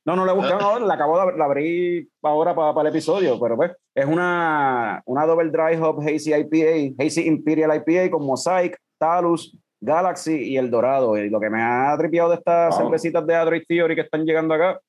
No, 0.09 0.17
no 0.17 0.25
la 0.25 0.33
buscaron 0.33 0.63
ahora, 0.63 0.87
la 0.87 0.95
acabo 0.95 1.21
de 1.31 1.37
la 1.37 1.45
abrí 1.45 2.09
ahora 2.23 2.55
para, 2.55 2.73
para 2.73 2.89
el 2.89 2.95
episodio, 2.95 3.39
pero 3.39 3.57
pues 3.57 3.73
es 3.95 4.07
una, 4.07 5.03
una 5.05 5.27
Double 5.27 5.51
Dry 5.51 5.77
Hop 5.83 6.01
Hazy 6.01 6.33
IPA, 6.33 6.95
Hazy 7.05 7.27
Imperial 7.27 7.77
IPA 7.77 8.11
con 8.11 8.25
Mosaic, 8.25 8.79
Talus, 8.99 9.55
Galaxy 9.79 10.33
y 10.53 10.57
El 10.57 10.71
Dorado. 10.71 11.19
Y 11.19 11.29
lo 11.29 11.39
que 11.39 11.51
me 11.51 11.63
ha 11.63 11.95
tripeado 11.99 12.31
de 12.31 12.37
estas 12.37 12.75
Wow. 12.75 12.87
cervecitas 12.87 13.27
de 13.27 13.35
Android 13.37 13.63
Theory 13.69 13.95
que 13.95 14.01
están 14.01 14.25
llegando 14.25 14.55
acá 14.55 14.81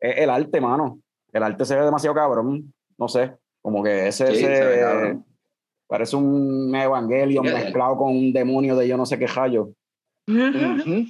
es 0.00 0.16
el 0.18 0.30
arte, 0.30 0.60
mano. 0.60 0.98
El 1.32 1.44
arte 1.44 1.64
se 1.64 1.76
ve 1.76 1.84
demasiado 1.84 2.16
cabrón, 2.16 2.74
no 2.98 3.06
sé, 3.06 3.32
como 3.62 3.84
que 3.84 4.08
ese, 4.08 4.34
Sí, 4.34 4.44
ese- 4.46 5.16
parece 5.86 6.16
un 6.16 6.74
Evangelion 6.74 7.44
Yeah. 7.44 7.54
mezclado 7.54 7.96
con 7.98 8.08
un 8.16 8.32
demonio 8.32 8.74
de 8.74 8.88
yo 8.88 8.96
no 8.96 9.06
sé 9.06 9.16
qué 9.16 9.28
rayo. 9.28 9.70
Ujú. 10.26 11.04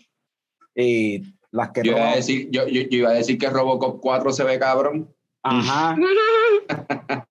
Y 0.74 1.22
las 1.52 1.70
que 1.70 1.82
Yo 1.82 1.92
iba, 1.92 2.10
a 2.10 2.16
decir, 2.16 2.48
yo, 2.50 2.66
yo, 2.66 2.82
yo 2.82 2.98
iba 2.98 3.10
a 3.10 3.14
decir 3.14 3.38
que 3.38 3.48
Robocop 3.50 4.00
4 4.00 4.32
se 4.32 4.44
ve 4.44 4.58
cabrón. 4.58 5.12
Ajá. 5.42 5.96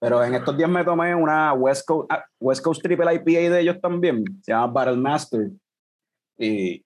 Pero 0.00 0.24
en 0.24 0.34
estos 0.34 0.56
días 0.56 0.68
me 0.68 0.84
tomé 0.84 1.14
una 1.14 1.52
West 1.52 1.86
Coast, 1.86 2.10
ah, 2.10 2.24
West 2.40 2.62
Coast 2.64 2.82
Triple 2.82 3.14
IPA 3.14 3.54
de 3.54 3.60
ellos 3.60 3.80
también. 3.80 4.24
Se 4.42 4.50
llama 4.50 4.66
Battle 4.72 4.96
Master. 4.96 5.50
Y 6.36 6.84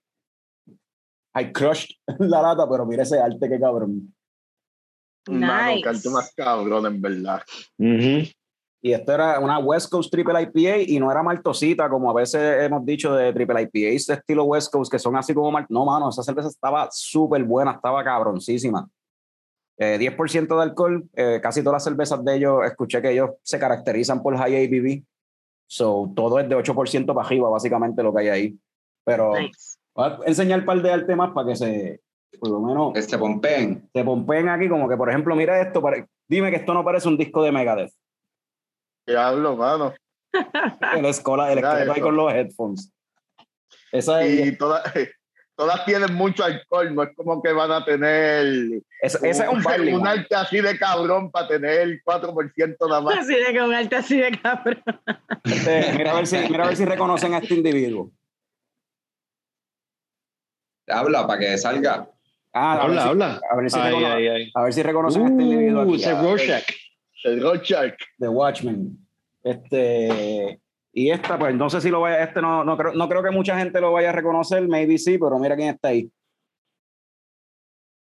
I 1.35 1.52
crushed 1.52 1.97
la 2.18 2.42
lata, 2.42 2.68
pero 2.68 2.85
mira 2.85 3.04
ese 3.04 3.18
arte 3.18 3.49
que 3.49 3.59
cabrón. 3.59 4.14
Mano, 5.28 5.73
Nice. 5.73 5.83
canto 5.83 6.11
más 6.11 6.33
cabrón, 6.37 6.87
en 6.87 7.00
verdad. 7.00 7.42
Ujú. 7.78 8.28
Y 8.83 8.92
esto 8.92 9.12
era 9.12 9.40
una 9.40 9.59
West 9.59 9.90
Coast 9.90 10.11
Triple 10.12 10.42
IPA 10.42 10.78
y 10.87 10.99
no 11.00 11.11
era 11.11 11.23
maltosita, 11.23 11.88
como 11.88 12.11
a 12.11 12.14
veces 12.14 12.62
hemos 12.64 12.85
dicho 12.85 13.14
de 13.14 13.33
Triple 13.33 13.62
IPAs 13.62 14.06
de 14.06 14.14
estilo 14.14 14.45
West 14.45 14.73
Coast, 14.73 14.92
que 14.92 14.99
son 14.99 15.16
así 15.16 15.35
como 15.35 15.50
mal. 15.50 15.66
No, 15.68 15.85
mano, 15.85 16.11
esa 16.11 16.23
cerveza 16.23 16.49
estaba 16.49 16.88
súper 16.92 17.42
buena, 17.45 17.73
estaba 17.73 18.04
cabroncísima. 18.04 18.88
Eh, 19.78 19.99
10% 19.99 20.56
de 20.56 20.62
alcohol, 20.62 21.04
eh, 21.14 21.40
casi 21.42 21.62
todas 21.62 21.75
las 21.75 21.85
cervezas 21.85 22.25
de 22.25 22.37
ellos, 22.37 22.61
escuché 22.64 23.02
que 23.02 23.11
ellos 23.11 23.30
se 23.42 23.59
caracterizan 23.59 24.23
por 24.23 24.37
high 24.37 24.54
ABV. 24.66 25.02
So, 25.68 26.12
todo 26.14 26.38
es 26.38 26.49
de 26.49 26.56
8% 26.56 27.12
para 27.14 27.26
arriba, 27.26 27.49
básicamente 27.50 28.02
lo 28.02 28.14
que 28.14 28.21
hay 28.21 28.28
ahí. 28.28 28.59
Pero 29.04 29.33
Nice. 29.37 29.78
voy 29.95 30.06
a 30.06 30.18
enseñar 30.26 30.61
un 30.61 30.66
par 30.66 30.80
de 30.80 30.92
arte 30.92 31.16
más 31.16 31.33
para 31.33 31.49
que 31.49 31.56
se, 31.56 32.00
por 32.38 32.50
lo 32.50 32.61
menos, 32.61 32.92
Que 32.95 33.02
se 33.02 33.18
pompeen. 33.18 33.88
se 33.92 34.04
pompeen 34.04 34.49
aquí, 34.49 34.68
como 34.68 34.88
que, 34.88 34.97
por 34.97 35.11
ejemplo, 35.11 35.35
mira 35.35 35.61
esto, 35.61 35.83
dime 36.28 36.50
que 36.50 36.56
esto 36.59 36.73
no 36.73 36.85
parece 36.85 37.09
un 37.09 37.16
disco 37.18 37.42
de 37.42 37.52
Megadeth. 37.52 37.92
¿Qué 39.07 39.17
hablo, 39.17 39.57
mano? 39.57 39.95
el 40.97 41.05
escola, 41.07 41.53
el 41.53 41.59
esqueleto 41.59 41.93
ahí 41.93 42.01
con 42.01 42.17
los 42.17 42.33
headphones. 42.33 42.93
Esa 43.93 44.23
es, 44.25 44.47
Y 44.49 44.57
todas, 44.59 44.83
todas 45.57 45.85
tienen 45.85 46.13
mucho 46.15 46.45
alcohol, 46.45 46.95
no 46.95 47.03
es 47.05 47.11
como 47.17 47.41
que 47.43 47.53
van 47.53 47.71
a 47.71 47.85
tener 47.85 48.83
esa, 49.01 49.25
esa 49.27 49.45
es 49.45 49.51
un 49.51 49.65
un 49.95 50.07
arte 50.07 50.35
así 50.35 50.61
de 50.61 50.77
cabrón 50.79 51.31
para 51.31 51.49
tener 51.49 52.03
4% 52.05 52.77
nada 52.89 53.01
más. 53.01 53.19
Así 53.19 53.35
de 53.35 53.59
con 53.59 53.73
alta, 53.73 53.99
así 53.99 54.19
de 54.19 54.39
cabrón. 54.39 54.83
Este, 55.45 55.93
mira, 55.97 56.11
a 56.13 56.15
ver 56.17 56.27
si, 56.27 56.37
mira 56.39 56.65
a 56.65 56.67
ver 56.69 56.77
si 56.77 56.85
reconocen 56.85 57.33
a 57.35 57.39
este 57.39 57.55
individuo. 57.55 58.11
Habla 60.89 61.27
para 61.27 61.41
que 61.41 61.59
salga. 61.59 62.09
Ah, 62.53 62.75
a 62.75 62.83
Habla, 62.83 63.03
si- 63.03 63.09
habla. 63.09 63.41
A 63.51 63.57
ver 63.57 63.71
si, 63.71 63.79
Ay, 63.79 63.93
recono- 63.93 64.15
ay, 64.15 64.29
ay. 64.29 64.53
a 64.55 64.63
ver 64.63 64.73
si 64.73 64.83
reconocen 64.83 65.23
a 65.23 65.29
este 65.29 65.43
individuo 65.43 65.83
Uh, 65.83 65.95
aquí. 66.55 66.75
El 67.25 67.41
Rorschach. 67.43 67.95
de 68.19 68.29
Watchmen. 68.29 68.99
Este, 69.43 70.61
y 70.93 71.11
esta, 71.11 71.39
pues 71.39 71.55
no 71.55 71.71
sé 71.71 71.81
si 71.81 71.89
lo 71.91 72.01
vaya, 72.01 72.23
este 72.25 72.41
no, 72.41 72.65
no, 72.65 72.77
creo, 72.77 72.93
no 72.95 73.09
creo 73.09 73.23
que 73.23 73.31
mucha 73.31 73.59
gente 73.59 73.81
lo 73.81 73.93
vaya 73.93 74.11
a 74.11 74.13
reconocer, 74.13 74.67
maybe 74.69 74.99
sí, 74.99 75.19
pero 75.19 75.39
mira 75.39 75.55
quién 75.57 75.69
está 75.71 75.89
ahí. 75.89 76.11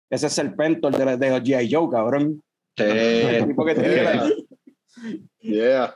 Ese 0.09 0.27
es 0.27 0.33
Serpentor 0.33 0.95
de, 0.95 1.17
de 1.17 1.41
G.I. 1.41 1.69
Joe, 1.71 1.89
cabrón. 1.91 2.41
El 2.77 3.39
Sí. 3.41 3.47
tipo 3.47 3.65
que 3.65 3.75
tiene 3.75 4.03
la- 4.03 4.31
Yeah. 5.39 5.95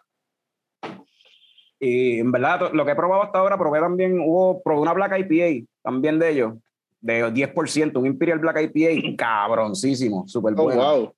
Y 1.80 2.20
en 2.20 2.32
verdad, 2.32 2.72
lo 2.74 2.86
que 2.86 2.92
he 2.92 2.96
probado 2.96 3.24
hasta 3.24 3.40
ahora, 3.40 3.58
probé 3.58 3.80
también, 3.80 4.20
hubo, 4.20 4.62
probé 4.62 4.82
una 4.82 4.94
Black 4.94 5.18
IPA 5.18 5.66
también 5.82 6.20
de 6.20 6.30
ellos, 6.30 6.54
de 7.00 7.24
10%, 7.34 7.98
un 8.00 8.06
Imperial 8.06 8.38
Black 8.40 8.70
IPA, 8.76 9.16
cabroncísimo, 9.18 10.28
súper 10.28 10.54
Oh, 10.58 10.64
bueno. 10.64 10.82
wow. 10.84 11.16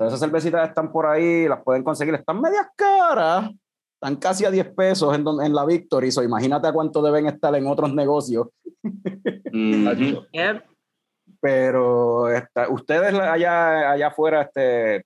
So, 0.00 0.06
esas 0.06 0.18
cervecitas 0.20 0.66
están 0.66 0.90
por 0.90 1.04
ahí, 1.04 1.46
las 1.46 1.62
pueden 1.62 1.84
conseguir, 1.84 2.14
están 2.14 2.40
medias 2.40 2.66
caras, 2.74 3.50
están 3.96 4.16
casi 4.16 4.46
a 4.46 4.50
10 4.50 4.72
pesos 4.74 5.14
en, 5.14 5.26
en 5.44 5.54
la 5.54 5.66
Victory, 5.66 6.10
so, 6.10 6.22
imagínate 6.22 6.66
a 6.68 6.72
cuánto 6.72 7.02
deben 7.02 7.26
estar 7.26 7.54
en 7.54 7.66
otros 7.66 7.92
negocios. 7.92 8.46
Yep. 10.32 10.62
Pero 11.38 12.30
esta- 12.30 12.70
ustedes 12.70 13.12
allá, 13.12 13.90
allá 13.92 14.06
afuera, 14.06 14.40
este, 14.42 15.04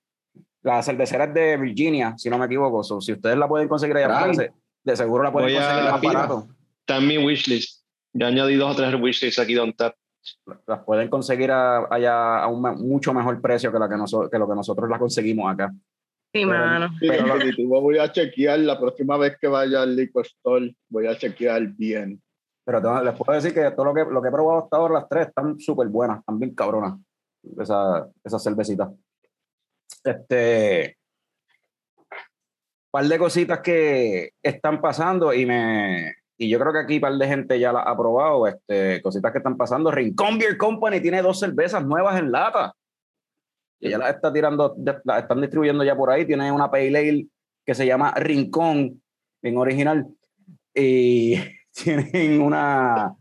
la 0.63 0.81
cervecera 0.81 1.25
es 1.25 1.33
de 1.33 1.57
Virginia, 1.57 2.13
si 2.17 2.29
no 2.29 2.37
me 2.37 2.45
equivoco, 2.45 2.81
so, 2.83 3.01
si 3.01 3.11
ustedes 3.11 3.37
la 3.37 3.49
pueden 3.49 3.67
conseguir 3.67 3.97
allá 3.97 4.15
afuera, 4.15 4.33
se- 4.33 4.53
de 4.83 4.95
seguro 4.95 5.23
la 5.23 5.31
pueden 5.33 5.49
Voy 5.49 5.57
conseguir 5.57 5.91
más 5.91 6.01
barato. 6.01 6.47
está 6.79 6.97
en 6.99 7.07
mi 7.07 7.17
wishlist. 7.17 7.83
Ya 8.13 8.27
añadí 8.27 8.55
dos 8.55 8.71
o 8.71 8.75
tres 8.77 8.95
wishlists 9.01 9.39
aquí 9.39 9.55
de 9.55 9.73
tap. 9.73 9.93
Las 10.67 10.83
pueden 10.83 11.09
conseguir 11.09 11.51
a- 11.51 11.85
allá 11.89 12.39
a 12.43 12.47
un 12.47 12.61
mucho 12.87 13.13
mejor 13.13 13.39
precio 13.41 13.71
que, 13.71 13.79
la 13.79 13.87
que, 13.89 13.95
noso- 13.95 14.29
que 14.29 14.39
lo 14.39 14.47
que 14.47 14.55
nosotros 14.55 14.89
las 14.89 14.99
conseguimos 14.99 15.51
acá. 15.53 15.71
Sí, 16.33 16.43
Pero- 16.45 16.47
mano. 16.49 16.89
Sí, 16.99 17.07
Pero 17.07 17.27
lo- 17.27 17.33
definitivo, 17.35 17.81
voy 17.81 17.97
a 17.97 18.11
chequear 18.11 18.59
la 18.59 18.79
próxima 18.79 19.17
vez 19.17 19.37
que 19.39 19.47
vaya 19.47 19.81
al 19.83 19.95
liquor 19.95 20.25
store, 20.25 20.75
voy 20.89 21.07
a 21.07 21.17
chequear 21.17 21.61
bien. 21.67 22.21
Pero 22.65 22.81
tengo- 22.81 23.01
les 23.03 23.13
puedo 23.15 23.33
decir 23.33 23.53
que 23.53 23.71
todo 23.71 23.85
lo 23.85 23.93
que, 23.93 24.03
lo 24.11 24.21
que 24.21 24.27
he 24.27 24.31
probado 24.31 24.63
hasta 24.63 24.77
ahora, 24.77 24.95
las 24.95 25.07
tres, 25.09 25.27
están 25.27 25.59
súper 25.59 25.87
buenas, 25.87 26.19
están 26.19 26.39
bien 26.39 26.53
cabronas. 26.55 26.99
Esa, 27.59 28.07
esas 28.23 28.43
cervecitas. 28.43 28.89
Este. 30.03 30.97
par 32.91 33.05
de 33.05 33.17
cositas 33.19 33.59
que 33.59 34.31
están 34.41 34.79
pasando 34.81 35.33
y 35.33 35.45
me. 35.45 36.13
Y 36.37 36.49
yo 36.49 36.59
creo 36.59 36.73
que 36.73 36.79
aquí 36.79 36.99
par 36.99 37.13
de 37.13 37.27
gente 37.27 37.59
ya 37.59 37.71
las 37.71 37.83
ha 37.87 37.95
probado. 37.97 38.47
Este, 38.47 39.01
cositas 39.01 39.31
que 39.31 39.37
están 39.37 39.55
pasando. 39.57 39.89
Rincón 39.91 40.37
Beer 40.37 40.57
Company 40.57 40.99
tiene 40.99 41.21
dos 41.21 41.39
cervezas 41.39 41.85
nuevas 41.85 42.19
en 42.19 42.31
lata. 42.31 42.73
Y 43.79 43.89
ya 43.89 43.97
las 43.97 44.15
está 44.15 44.31
tirando, 44.33 44.75
las 45.03 45.21
están 45.21 45.41
distribuyendo 45.41 45.83
ya 45.83 45.95
por 45.95 46.09
ahí. 46.11 46.25
Tiene 46.25 46.51
una 46.51 46.69
Pale 46.69 46.87
Ale 46.97 47.27
que 47.65 47.75
se 47.75 47.85
llama 47.85 48.11
Rincón, 48.15 49.01
bien 49.41 49.57
original. 49.57 50.07
Y 50.73 51.35
tienen 51.73 52.41
una, 52.41 53.15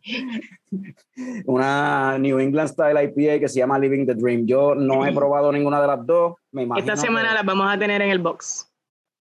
una 1.45 2.19
New 2.19 2.39
England 2.41 2.69
Style 2.71 3.03
IPA 3.05 3.41
que 3.41 3.49
se 3.49 3.59
llama 3.61 3.79
Living 3.79 4.07
the 4.07 4.15
Dream. 4.15 4.47
Yo 4.47 4.75
no 4.75 5.05
he 5.07 5.13
probado 5.13 5.53
ninguna 5.53 5.81
de 5.81 5.87
las 5.87 6.05
dos. 6.07 6.35
Me 6.53 6.63
imagino 6.63 6.93
Esta 6.93 7.01
semana 7.01 7.29
que- 7.31 7.35
las 7.37 7.45
vamos 7.47 7.73
a 7.73 7.79
tener 7.79 8.03
en 8.03 8.11
el 8.11 8.19
box. 8.19 8.71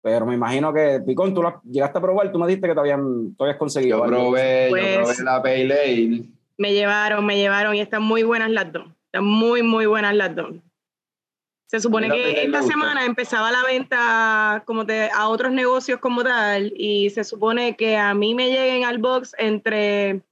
Pero 0.06 0.24
me 0.24 0.34
imagino 0.34 0.72
que, 0.72 1.00
Picón, 1.04 1.34
tú 1.34 1.42
la 1.42 1.60
llegaste 1.68 1.98
a 1.98 2.00
probar, 2.00 2.30
tú 2.30 2.38
me 2.38 2.46
dijiste 2.46 2.68
que 2.68 2.74
te 2.74 2.78
habían, 2.78 3.34
tú 3.34 3.42
habías 3.42 3.56
conseguido. 3.58 3.98
Yo 3.98 4.04
probé, 4.04 4.68
Pues- 4.70 4.94
yo 4.94 5.02
probé 5.02 5.24
la 5.24 5.42
Pale 5.42 5.64
Ale. 5.82 6.22
Me 6.58 6.72
llevaron, 6.72 7.26
me 7.26 7.36
llevaron 7.36 7.74
y 7.74 7.80
están 7.80 8.04
muy 8.04 8.22
buenas 8.22 8.52
las 8.52 8.72
dos. 8.72 8.86
Están 9.06 9.24
muy, 9.24 9.64
muy 9.64 9.86
buenas 9.86 10.14
las 10.14 10.32
dos. 10.36 10.54
Se 11.66 11.80
supone 11.80 12.08
que 12.08 12.44
esta 12.44 12.62
semana 12.62 13.04
empezaba 13.04 13.50
la 13.50 13.64
venta 13.64 14.62
como 14.64 14.86
te- 14.86 15.10
a 15.10 15.26
otros 15.26 15.50
negocios 15.50 15.98
como 15.98 16.22
tal 16.22 16.72
y 16.76 17.10
se 17.10 17.24
supone 17.24 17.74
que 17.74 17.96
a 17.96 18.14
mí 18.14 18.32
me 18.36 18.48
lleguen 18.50 18.84
al 18.84 18.98
box 18.98 19.34
entre 19.38 20.22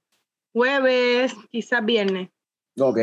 jueves, 0.53 1.35
quizás 1.51 1.83
viernes. 1.83 2.29
Ok. 2.79 2.97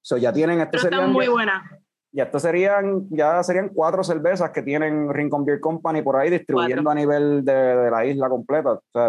So, 0.00 0.16
ya 0.16 0.32
tienen, 0.32 0.60
esto 0.60 0.70
Pero 0.72 0.84
están 0.84 1.12
muy 1.12 1.28
buenas. 1.28 1.70
Ya 2.12 2.24
esto 2.24 2.38
serían, 2.38 3.06
ya 3.10 3.42
serían 3.42 3.70
cuatro 3.70 4.04
cervezas 4.04 4.50
que 4.50 4.62
tienen 4.62 5.12
Rincon 5.12 5.44
Beer 5.44 5.60
Company 5.60 6.02
por 6.02 6.16
ahí 6.16 6.30
distribuyendo 6.30 6.82
Cuatro. 6.82 6.90
a 6.90 6.94
nivel 6.94 7.44
de, 7.44 7.52
de 7.54 7.90
la 7.90 8.04
isla 8.06 8.28
completa. 8.28 8.72
o 8.72 8.82
sea, 8.92 9.06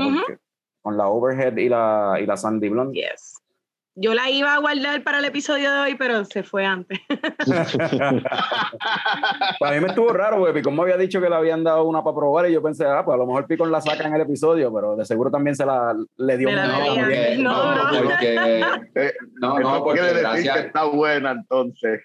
con 0.82 0.98
la 0.98 1.08
Overhead 1.08 1.56
y 1.58 1.70
la, 1.70 2.18
y 2.22 2.26
la 2.26 2.36
Sandy 2.38 2.70
Blonde. 2.70 3.00
Yes. 3.00 3.40
Yo 3.96 4.16
la 4.16 4.28
iba 4.30 4.56
a 4.56 4.58
guardar 4.58 5.04
para 5.04 5.20
el 5.20 5.26
episodio 5.26 5.72
de 5.72 5.80
hoy, 5.82 5.96
pero 5.96 6.26
se 6.26 6.42
fue 6.42 6.66
antes. 6.66 7.00
Para 9.60 9.76
mí 9.76 9.82
me 9.82 9.88
estuvo 9.88 10.10
raro, 10.12 10.38
porque 10.40 10.54
Picón 10.54 10.76
me 10.76 10.82
había 10.82 10.98
dicho 10.98 11.22
que 11.22 11.30
le 11.30 11.36
habían 11.36 11.64
dado 11.64 11.84
una 11.84 12.04
para 12.04 12.16
probar 12.16 12.50
y 12.50 12.54
yo 12.54 12.62
pensé, 12.62 12.86
ah, 12.86 13.04
pues 13.06 13.16
a 13.16 13.18
lo 13.18 13.26
mejor 13.28 13.46
Picón 13.48 13.72
la 13.72 13.82
saca 13.82 14.08
en 14.08 14.16
el 14.16 14.22
episodio, 14.22 14.74
pero 14.74 14.96
de 14.96 15.06
seguro 15.06 15.30
también 15.32 15.56
se 15.56 15.66
la 15.66 15.96
le 16.18 16.38
dio 16.38 16.50
una 16.50 16.80
porque- 16.96 17.36
No, 17.40 17.76
no, 17.76 17.92
no. 17.92 18.04
porque, 18.10 18.60
Eh, 18.96 19.14
no, 19.40 19.84
porque 19.84 20.02
decir 20.02 20.52
que 20.52 20.60
está 20.60 20.84
buena 20.86 21.32
entonces. 21.32 22.02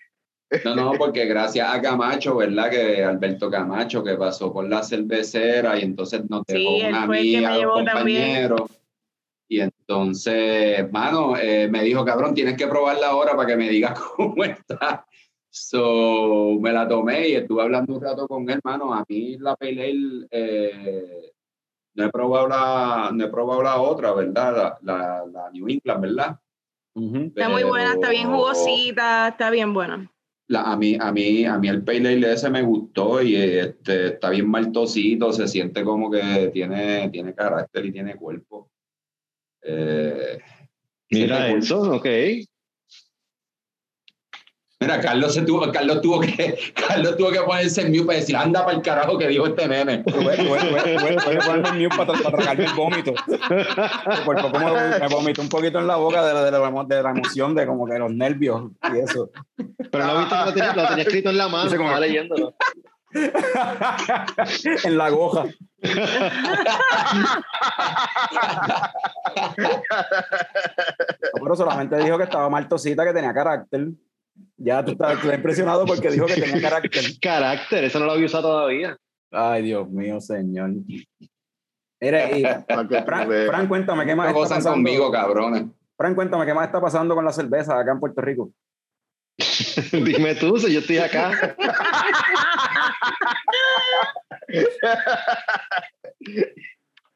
No, 0.65 0.75
no, 0.75 0.93
porque 0.93 1.27
gracias 1.27 1.73
a 1.73 1.81
Camacho, 1.81 2.37
¿verdad? 2.37 2.71
Que 2.71 3.05
Alberto 3.05 3.51
Camacho, 3.51 4.03
que 4.03 4.17
pasó 4.17 4.53
por 4.53 4.69
la 4.69 4.83
cervecera 4.83 5.79
y 5.79 5.83
entonces 5.83 6.29
nos 6.29 6.43
Sí, 6.49 6.55
dejó 6.55 6.77
él 6.77 6.89
una 6.89 7.07
fue 7.07 7.19
el 7.21 7.25
que 7.25 7.37
amiga, 7.37 7.51
me 7.51 7.55
dos 7.55 7.61
llevó 7.61 7.85
también. 7.85 8.55
Y 9.51 9.61
entonces, 9.61 10.93
mano, 10.93 11.37
eh, 11.37 11.69
me 11.69 11.83
dijo, 11.83 12.05
cabrón, 12.05 12.35
tienes 12.35 12.57
que 12.57 12.67
probarla 12.67 13.09
ahora 13.09 13.35
para 13.35 13.49
que 13.49 13.57
me 13.57 13.69
digas 13.69 13.99
cómo 14.17 14.45
está. 14.45 15.07
So, 15.51 16.59
me 16.61 16.73
la 16.73 16.87
tomé 16.87 17.29
y 17.29 17.35
estuve 17.35 17.63
hablando 17.63 17.95
un 17.95 18.03
rato 18.03 18.29
con 18.29 18.49
él, 18.49 18.61
mano. 18.63 18.93
A 18.93 19.05
mí 19.09 19.39
la 19.39 19.57
Pale 19.57 19.83
Ale, 19.83 20.29
eh, 20.31 21.33
no 21.95 22.05
he 22.05 22.11
probado 22.11 22.49
la, 22.49 23.11
no 23.13 23.25
he 23.25 23.29
probado 23.29 23.63
la 23.63 23.81
otra, 23.81 24.13
¿verdad? 24.13 24.79
La, 24.83 24.95
la, 24.95 25.27
la 25.27 25.51
New 25.51 25.69
England, 25.69 26.01
¿verdad? 26.03 26.39
Está 26.95 27.49
muy 27.49 27.65
buena, 27.65 27.93
está 27.95 28.11
bien 28.11 28.31
jugosita, 28.31 29.29
está 29.29 29.51
bien 29.51 29.73
buena. 29.73 30.11
La- 30.49 30.73
a, 30.73 30.77
mí, 30.77 30.97
a, 30.99 31.13
mí, 31.13 31.45
a 31.45 31.59
mí 31.59 31.69
el 31.69 31.85
Pale 31.85 32.09
Ale 32.09 32.33
ese 32.33 32.51
me 32.51 32.63
gustó 32.63 33.23
y 33.23 33.37
este, 33.37 34.09
está 34.09 34.31
bien 34.31 34.49
maltosito, 34.49 35.33
se 35.33 35.47
siente 35.47 35.85
como 35.85 36.11
que 36.11 36.51
tiene, 36.53 37.09
tiene 37.11 37.35
carácter 37.35 37.87
y 37.87 37.93
tiene 37.93 38.17
cuerpo. 38.17 38.71
Eh, 39.63 40.39
Mira 41.11 41.49
eso, 41.51 41.81
ok. 41.97 42.07
Mira, 44.81 45.01
Carlos, 45.01 45.35
se 45.35 45.43
tuvo, 45.43 45.73
Carlos, 45.73 46.01
tuvo 46.01 46.21
que, 46.21 46.57
Carlos 46.89 47.17
tuvo 47.17 47.33
que 47.33 47.41
ponerse 47.41 47.83
en 47.83 47.89
mute 47.91 48.05
para 48.05 48.19
decir, 48.21 48.37
anda 48.37 48.65
para 48.65 48.77
el 48.77 48.83
carajo 48.83 49.19
que 49.19 49.27
dijo 49.27 49.47
este 49.49 49.67
nene. 49.67 50.05
Ves 50.07 50.15
ponerme 50.15 51.69
el 51.71 51.75
mute 51.83 51.97
para, 51.97 52.13
para 52.13 52.37
tragarme 52.37 52.65
el 52.65 52.73
vómito. 52.75 53.13
Por 54.25 54.41
poco 54.41 54.59
me, 54.61 54.99
me 55.01 55.09
vomito 55.09 55.43
un 55.43 55.49
poquito 55.49 55.81
en 55.81 55.89
la 55.89 55.97
boca 55.97 56.25
de, 56.25 56.33
la- 56.33 56.45
de, 56.45 57.03
la, 57.03 57.11
emoción, 57.11 57.57
de 57.57 57.67
como 57.67 57.87
que 57.87 57.99
los 57.99 58.13
nervios 58.13 58.71
y 58.95 58.99
eso. 59.01 59.31
Pero 59.91 60.07
lo 60.07 60.19
viste 60.21 60.35
lo 60.37 60.53
tenía, 60.55 60.75
lo 60.77 60.87
tenía 60.87 61.03
escrito 61.03 61.31
en 61.31 61.39
la 61.39 61.49
mano, 61.49 61.69
como- 61.71 61.83
estaba 61.83 62.01
leyéndolo. 62.01 62.55
en 64.85 64.99
la 64.99 65.09
goja. 65.11 65.47
Pero 71.33 71.57
solamente 71.57 71.97
dijo 71.97 72.17
que 72.19 72.25
estaba 72.25 72.49
maltosita, 72.49 73.05
que 73.05 73.13
tenía 73.13 73.33
carácter. 73.35 73.89
Ya 74.57 74.85
tú 74.85 74.93
estás, 74.93 75.13
tú 75.15 75.19
estás 75.21 75.37
impresionado 75.37 75.87
porque 75.87 76.11
dijo 76.11 76.27
que 76.27 76.35
tenía 76.35 76.61
carácter. 76.71 77.05
Carácter, 77.21 77.85
eso 77.85 77.99
no 78.01 78.07
lo 78.07 78.13
había 78.13 78.27
usado 78.27 78.49
todavía. 78.49 78.97
Ay, 79.31 79.63
Dios 79.63 79.89
mío, 79.89 80.21
señor. 80.21 80.71
Mire, 82.01 82.39
y 82.39 82.43
Fran, 83.47 83.69
cuéntame 83.69 84.07
qué 84.07 84.15
más 84.15 84.29
está 84.29 84.39
gozan 84.39 84.59
pasando. 84.59 84.77
conmigo, 84.77 85.11
cabrones. 85.11 85.65
Fran, 85.97 86.15
cuéntame 86.15 86.47
qué 86.47 86.55
más 86.55 86.67
está 86.67 86.81
pasando 86.81 87.15
con 87.15 87.25
la 87.25 87.33
cerveza 87.33 87.79
acá 87.79 87.93
en 87.93 88.01
Puerto 88.01 88.21
Rico. 88.21 88.51
Dime 89.93 90.35
tú, 90.35 90.59
si 90.59 90.73
yo 90.73 90.81
estoy 90.81 90.99
acá. 90.99 91.57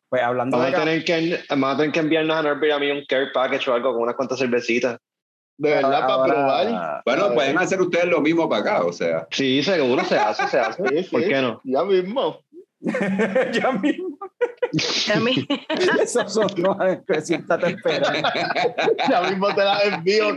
Pues 0.09 0.23
hablando 0.23 0.59
Vamos 0.59 0.73
de 0.73 0.77
a, 0.77 0.81
tener 0.85 1.05
que, 1.05 1.41
vamos 1.49 1.75
a 1.75 1.77
tener 1.79 1.93
que 1.93 2.01
enviarnos 2.01 2.37
a 2.37 2.43
Norby 2.43 2.71
a 2.71 2.79
mí 2.79 2.91
un 2.91 3.05
care 3.09 3.31
package 3.33 3.71
o 3.71 3.75
algo 3.75 3.93
con 3.93 4.03
unas 4.03 4.15
cuantas 4.15 4.39
cervecitas. 4.39 4.99
De 5.59 5.71
verdad, 5.71 6.01
para 6.01 6.13
ahora- 6.15 6.35
probar. 6.35 7.03
Bueno, 7.05 7.35
pueden 7.35 7.59
hacer 7.59 7.81
ustedes 7.81 8.07
lo 8.07 8.21
mismo 8.21 8.49
para 8.49 8.63
acá, 8.63 8.85
o 8.85 8.93
sea. 8.93 9.27
Sí, 9.31 9.63
seguro 9.63 10.05
se 10.05 10.17
hace, 10.19 10.49
se 10.49 10.59
hace. 10.59 10.83
Sí, 10.89 11.03
sí, 11.05 11.11
¿Por 11.11 11.23
qué 11.25 11.41
no? 11.41 11.61
Ya 11.65 11.85
mismo. 11.85 12.41
ya 13.53 13.71
mismo, 13.71 14.19
A 15.15 15.21
mí, 15.21 15.47
esos 16.03 16.33
son 16.35 16.49
los 16.57 16.77
siéntate 17.25 17.67
a 17.67 17.69
esperar. 17.69 18.23
Ya 19.09 19.23
mismo 19.23 19.55
te 19.55 19.63
la 19.65 19.81
envío. 19.83 20.37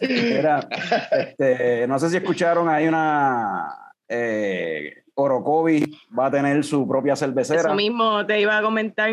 Mira, 0.00 0.68
este, 1.12 1.86
no 1.86 1.98
sé 1.98 2.10
si 2.10 2.16
escucharon, 2.16 2.68
hay 2.68 2.88
una 2.88 3.94
eh, 4.08 5.04
Orocovi 5.14 5.98
va 6.18 6.26
a 6.26 6.30
tener 6.30 6.62
su 6.64 6.86
propia 6.86 7.16
cervecera. 7.16 7.60
eso 7.60 7.74
mismo 7.74 8.26
te 8.26 8.40
iba 8.40 8.58
a 8.58 8.62
comentar. 8.62 9.10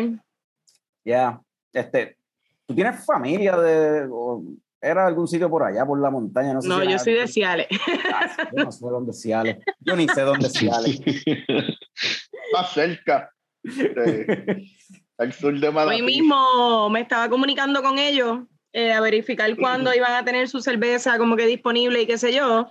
Ya, 1.04 1.40
este, 1.72 2.16
¿tú 2.66 2.74
tienes 2.74 3.04
familia 3.04 3.56
de, 3.56 4.06
o 4.10 4.42
era 4.80 5.06
algún 5.06 5.28
sitio 5.28 5.48
por 5.48 5.62
allá, 5.62 5.84
por 5.86 6.00
la 6.00 6.10
montaña? 6.10 6.54
No, 6.54 6.62
sé 6.62 6.68
No, 6.68 6.78
si 6.80 6.84
yo 6.84 6.90
era- 6.90 6.98
soy 6.98 7.12
de 7.14 7.28
Ciales. 7.28 7.66
Ah, 8.12 8.48
Yo 8.56 8.64
no 8.64 8.72
sé 8.72 8.86
dónde 8.86 9.12
Ciales. 9.12 9.58
Yo 9.80 9.96
ni 9.96 10.08
sé 10.08 10.22
dónde 10.22 10.48
Ciales. 10.50 11.00
Más 12.52 12.72
cerca. 12.72 13.30
de- 13.62 14.66
al 15.18 15.32
sur 15.32 15.58
de 15.58 15.70
Manatí. 15.70 16.00
Hoy 16.00 16.02
mismo 16.02 16.90
me 16.90 17.00
estaba 17.00 17.28
comunicando 17.28 17.80
con 17.82 17.98
ellos 17.98 18.40
eh, 18.72 18.92
a 18.92 19.00
verificar 19.00 19.54
cuándo 19.56 19.94
iban 19.94 20.12
a 20.14 20.24
tener 20.24 20.48
su 20.48 20.60
cerveza 20.60 21.16
como 21.18 21.36
que 21.36 21.46
disponible 21.46 22.02
y 22.02 22.06
qué 22.06 22.18
sé 22.18 22.32
yo. 22.34 22.66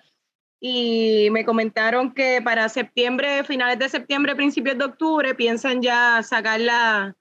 Y 0.59 1.29
me 1.31 1.45
comentaron 1.45 2.13
que 2.13 2.41
para 2.43 2.67
septiembre, 2.69 3.43
finales 3.45 3.79
de 3.79 3.87
septiembre, 3.89 4.35
principios 4.35 4.77
de 4.77 4.83
octubre, 4.85 5.33
piensan 5.33 5.81
ya 5.81 6.21
sacarla 6.23 7.15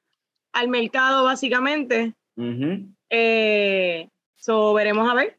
al 0.52 0.68
mercado 0.68 1.24
básicamente. 1.24 2.14
Eh, 3.08 4.08
so, 4.36 4.72
veremos 4.74 5.10
a 5.10 5.14
ver. 5.14 5.38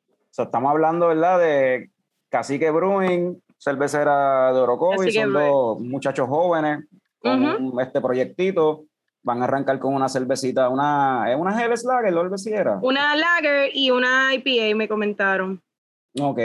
O 0.00 0.34
sea, 0.38 0.44
estamos 0.46 0.70
hablando, 0.70 1.08
¿verdad? 1.08 1.38
De 1.38 1.90
Cacique 2.28 2.70
Brewing, 2.70 3.42
cervecera 3.58 4.52
de 4.52 4.60
Orocovi, 4.60 5.10
son 5.10 5.32
Brewing. 5.32 5.50
dos 5.50 5.80
muchachos 5.80 6.28
jóvenes 6.28 6.86
con 7.18 7.80
este 7.80 8.00
proyectito. 8.00 8.84
Van 9.22 9.42
a 9.42 9.44
arrancar 9.44 9.78
con 9.80 9.94
una 9.94 10.08
cervecita, 10.08 10.68
una, 10.68 11.30
¿es 11.30 11.36
una 11.36 11.60
Helles 11.60 11.84
Lager 11.84 12.14
o 12.14 12.20
algo 12.20 12.34
así 12.36 12.52
era? 12.52 12.78
Una 12.80 13.16
lager 13.16 13.70
y 13.74 13.90
una 13.90 14.32
IPA 14.32 14.76
me 14.76 14.88
comentaron. 14.88 15.60
Ok. 16.20 16.38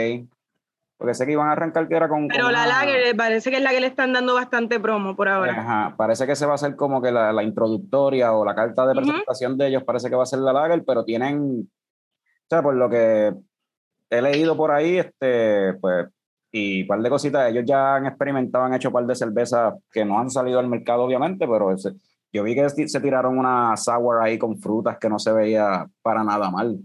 Porque 0.96 1.14
sé 1.14 1.26
que 1.26 1.32
iban 1.32 1.48
a 1.48 1.52
arrancar 1.52 1.88
que 1.88 1.96
era 1.96 2.08
con. 2.08 2.28
Pero 2.28 2.44
con 2.44 2.52
la 2.52 2.64
una- 2.64 2.68
lager 2.68 3.16
parece 3.16 3.50
que 3.50 3.56
es 3.56 3.62
la 3.62 3.70
que 3.70 3.80
le 3.80 3.88
están 3.88 4.12
dando 4.12 4.34
bastante 4.34 4.78
promo 4.78 5.16
por 5.16 5.28
ahora. 5.28 5.52
Ajá, 5.52 5.94
parece 5.96 6.26
que 6.26 6.36
se 6.36 6.46
va 6.46 6.52
a 6.52 6.54
hacer 6.54 6.76
como 6.76 7.02
que 7.02 7.10
la, 7.10 7.32
la 7.32 7.42
introductoria 7.42 8.32
o 8.32 8.44
la 8.44 8.54
carta 8.54 8.86
de 8.86 8.94
presentación 8.94 9.58
de 9.58 9.66
ellos 9.68 9.82
parece 9.84 10.08
que 10.08 10.16
va 10.16 10.22
a 10.22 10.26
ser 10.26 10.38
la 10.38 10.52
lager, 10.52 10.84
pero 10.86 11.04
tienen, 11.04 11.68
o 11.68 12.46
sea, 12.48 12.62
por 12.62 12.74
lo 12.74 12.88
que 12.88 13.34
he 14.10 14.22
leído 14.22 14.56
por 14.56 14.70
ahí, 14.70 14.98
este, 14.98 15.74
pues, 15.80 16.06
y 16.52 16.82
un 16.82 16.86
par 16.88 17.00
de 17.00 17.10
cositas, 17.10 17.50
ellos 17.50 17.64
ya 17.66 17.96
han 17.96 18.06
experimentado, 18.06 18.64
han 18.64 18.74
hecho 18.74 18.88
un 18.90 18.94
par 18.94 19.06
de 19.06 19.16
cervezas 19.16 19.74
que 19.90 20.04
no 20.04 20.20
han 20.20 20.30
salido 20.30 20.60
al 20.60 20.68
mercado, 20.68 21.02
obviamente, 21.02 21.48
pero 21.48 21.72
ese- 21.72 21.94
yo 22.32 22.44
vi 22.44 22.54
que 22.54 22.68
se 22.68 23.00
tiraron 23.00 23.36
una 23.38 23.76
sour 23.76 24.22
ahí 24.22 24.38
con 24.38 24.56
frutas 24.60 24.98
que 24.98 25.08
no 25.08 25.18
se 25.18 25.32
veía 25.32 25.86
para 26.02 26.22
nada 26.22 26.50
mal. 26.50 26.78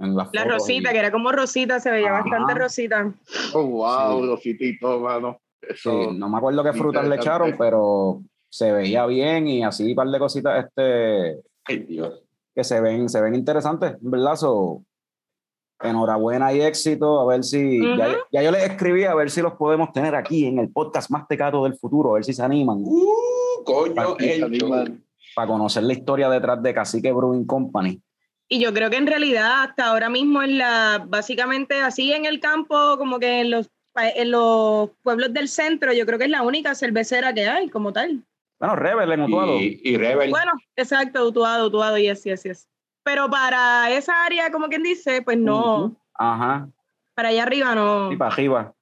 En 0.00 0.14
La 0.16 0.28
rosita, 0.44 0.92
que 0.92 0.98
era 0.98 1.10
como 1.10 1.32
rosita, 1.32 1.80
se 1.80 1.90
veía 1.90 2.10
Ajá. 2.14 2.20
bastante 2.22 2.54
rosita. 2.54 3.12
Oh, 3.54 3.64
wow, 3.64 4.20
Sí. 4.20 4.26
Rositito, 4.28 5.00
mano. 5.00 5.38
Eso. 5.60 5.90
Sí, 5.90 6.16
no 6.16 6.28
me 6.28 6.38
acuerdo 6.38 6.62
qué 6.62 6.72
frutas 6.72 7.06
le 7.08 7.16
echaron, 7.16 7.56
pero 7.58 8.22
se 8.48 8.72
veía 8.72 9.04
bien 9.06 9.48
y 9.48 9.64
así 9.64 9.90
un 9.90 9.96
par 9.96 10.08
de 10.08 10.18
cositas, 10.20 10.64
este, 10.64 11.40
Ay, 11.64 11.78
Dios. 11.80 12.22
que 12.54 12.62
se 12.62 12.80
ven, 12.80 13.08
se 13.08 13.20
ven 13.20 13.34
interesantes, 13.34 13.96
¿verdad? 14.00 14.36
So, 14.36 14.82
enhorabuena 15.82 16.52
y 16.52 16.60
éxito. 16.60 17.20
A 17.20 17.26
ver 17.26 17.44
si. 17.44 17.80
ya, 18.32 18.42
yo 18.42 18.50
les 18.52 18.62
escribí 18.64 19.04
a 19.04 19.14
ver 19.14 19.30
si 19.30 19.42
los 19.42 19.54
podemos 19.54 19.92
tener 19.92 20.14
aquí 20.14 20.46
en 20.46 20.58
el 20.60 20.70
podcast 20.70 21.10
más 21.10 21.26
tecato 21.26 21.64
del 21.64 21.74
futuro, 21.76 22.10
a 22.10 22.14
ver 22.14 22.24
si 22.24 22.32
se 22.32 22.42
animan 22.42 22.78
Uh, 22.84 23.64
coño, 23.64 24.16
el 24.18 24.50
show. 24.52 24.70
para 25.34 25.48
conocer 25.48 25.82
la 25.82 25.92
historia 25.92 26.30
detrás 26.30 26.62
de 26.62 26.72
Cacique 26.72 27.12
Brewing 27.12 27.44
Company. 27.46 28.00
Y 28.48 28.60
yo 28.60 28.72
creo 28.72 28.88
que 28.90 28.96
en 28.96 29.06
realidad 29.06 29.64
hasta 29.64 29.86
ahora 29.86 30.08
mismo 30.08 30.42
es 30.42 30.50
la, 30.50 31.04
básicamente 31.06 31.80
así 31.80 32.12
en 32.12 32.24
el 32.24 32.40
campo, 32.40 32.96
como 32.96 33.18
que 33.18 33.40
en 33.40 33.50
los, 33.50 33.70
en 33.94 34.30
los 34.30 34.90
pueblos 35.02 35.32
del 35.34 35.48
centro, 35.48 35.92
yo 35.92 36.06
creo 36.06 36.18
que 36.18 36.24
es 36.24 36.30
la 36.30 36.42
única 36.42 36.74
cervecera 36.74 37.34
que 37.34 37.46
hay 37.46 37.68
como 37.68 37.92
tal. 37.92 38.24
Bueno, 38.58 38.76
Rebel 38.76 39.12
en 39.12 39.22
Utuado. 39.22 39.56
Y, 39.56 39.80
y 39.84 39.96
Rebel. 39.96 40.30
Bueno, 40.30 40.52
exacto, 40.76 41.26
Utuado, 41.26 41.66
Utuado, 41.66 41.98
yes, 41.98 42.24
yes, 42.24 42.42
yes. 42.44 42.68
Pero 43.04 43.30
para 43.30 43.90
esa 43.90 44.24
área, 44.24 44.50
como 44.50 44.68
quien 44.68 44.82
dice, 44.82 45.22
pues 45.22 45.38
no. 45.38 45.94
Ajá, 46.14 46.68
para 47.18 47.30
allá 47.30 47.42
arriba 47.42 47.74
no. 47.74 48.12
y 48.12 48.16
para 48.16 48.32
arriba. 48.32 48.72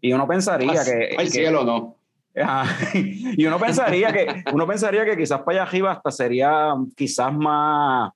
Y 0.00 0.12
uno 0.12 0.26
pensaría 0.26 0.84
que. 0.84 1.14
Al 1.16 1.28
cielo 1.28 1.62
no. 1.62 1.96
Ajá. 2.34 2.76
Y 2.92 3.46
uno 3.46 3.56
pensaría 3.56 4.12
que, 4.12 4.42
uno 4.52 4.66
pensaría 4.66 5.04
que 5.04 5.16
quizás 5.16 5.40
para 5.42 5.62
allá 5.62 5.70
arriba 5.70 5.92
hasta 5.92 6.10
sería 6.10 6.74
quizás 6.96 7.32
más, 7.32 8.10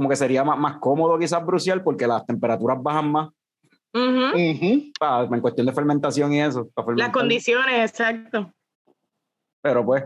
como 0.00 0.08
que 0.08 0.16
sería 0.16 0.42
más, 0.42 0.58
más 0.58 0.78
cómodo 0.78 1.18
quizás 1.18 1.44
brucial 1.44 1.82
porque 1.82 2.06
las 2.06 2.24
temperaturas 2.24 2.82
bajan 2.82 3.12
más 3.12 3.28
Ujú. 3.92 4.28
Ujú. 4.34 4.92
pa- 4.98 5.28
en 5.30 5.40
cuestión 5.42 5.66
de 5.66 5.74
fermentación 5.74 6.32
y 6.32 6.40
eso. 6.40 6.70
Las 6.96 7.10
condiciones, 7.10 7.90
exacto. 7.90 8.50
Pero 9.60 9.84
pues, 9.84 10.04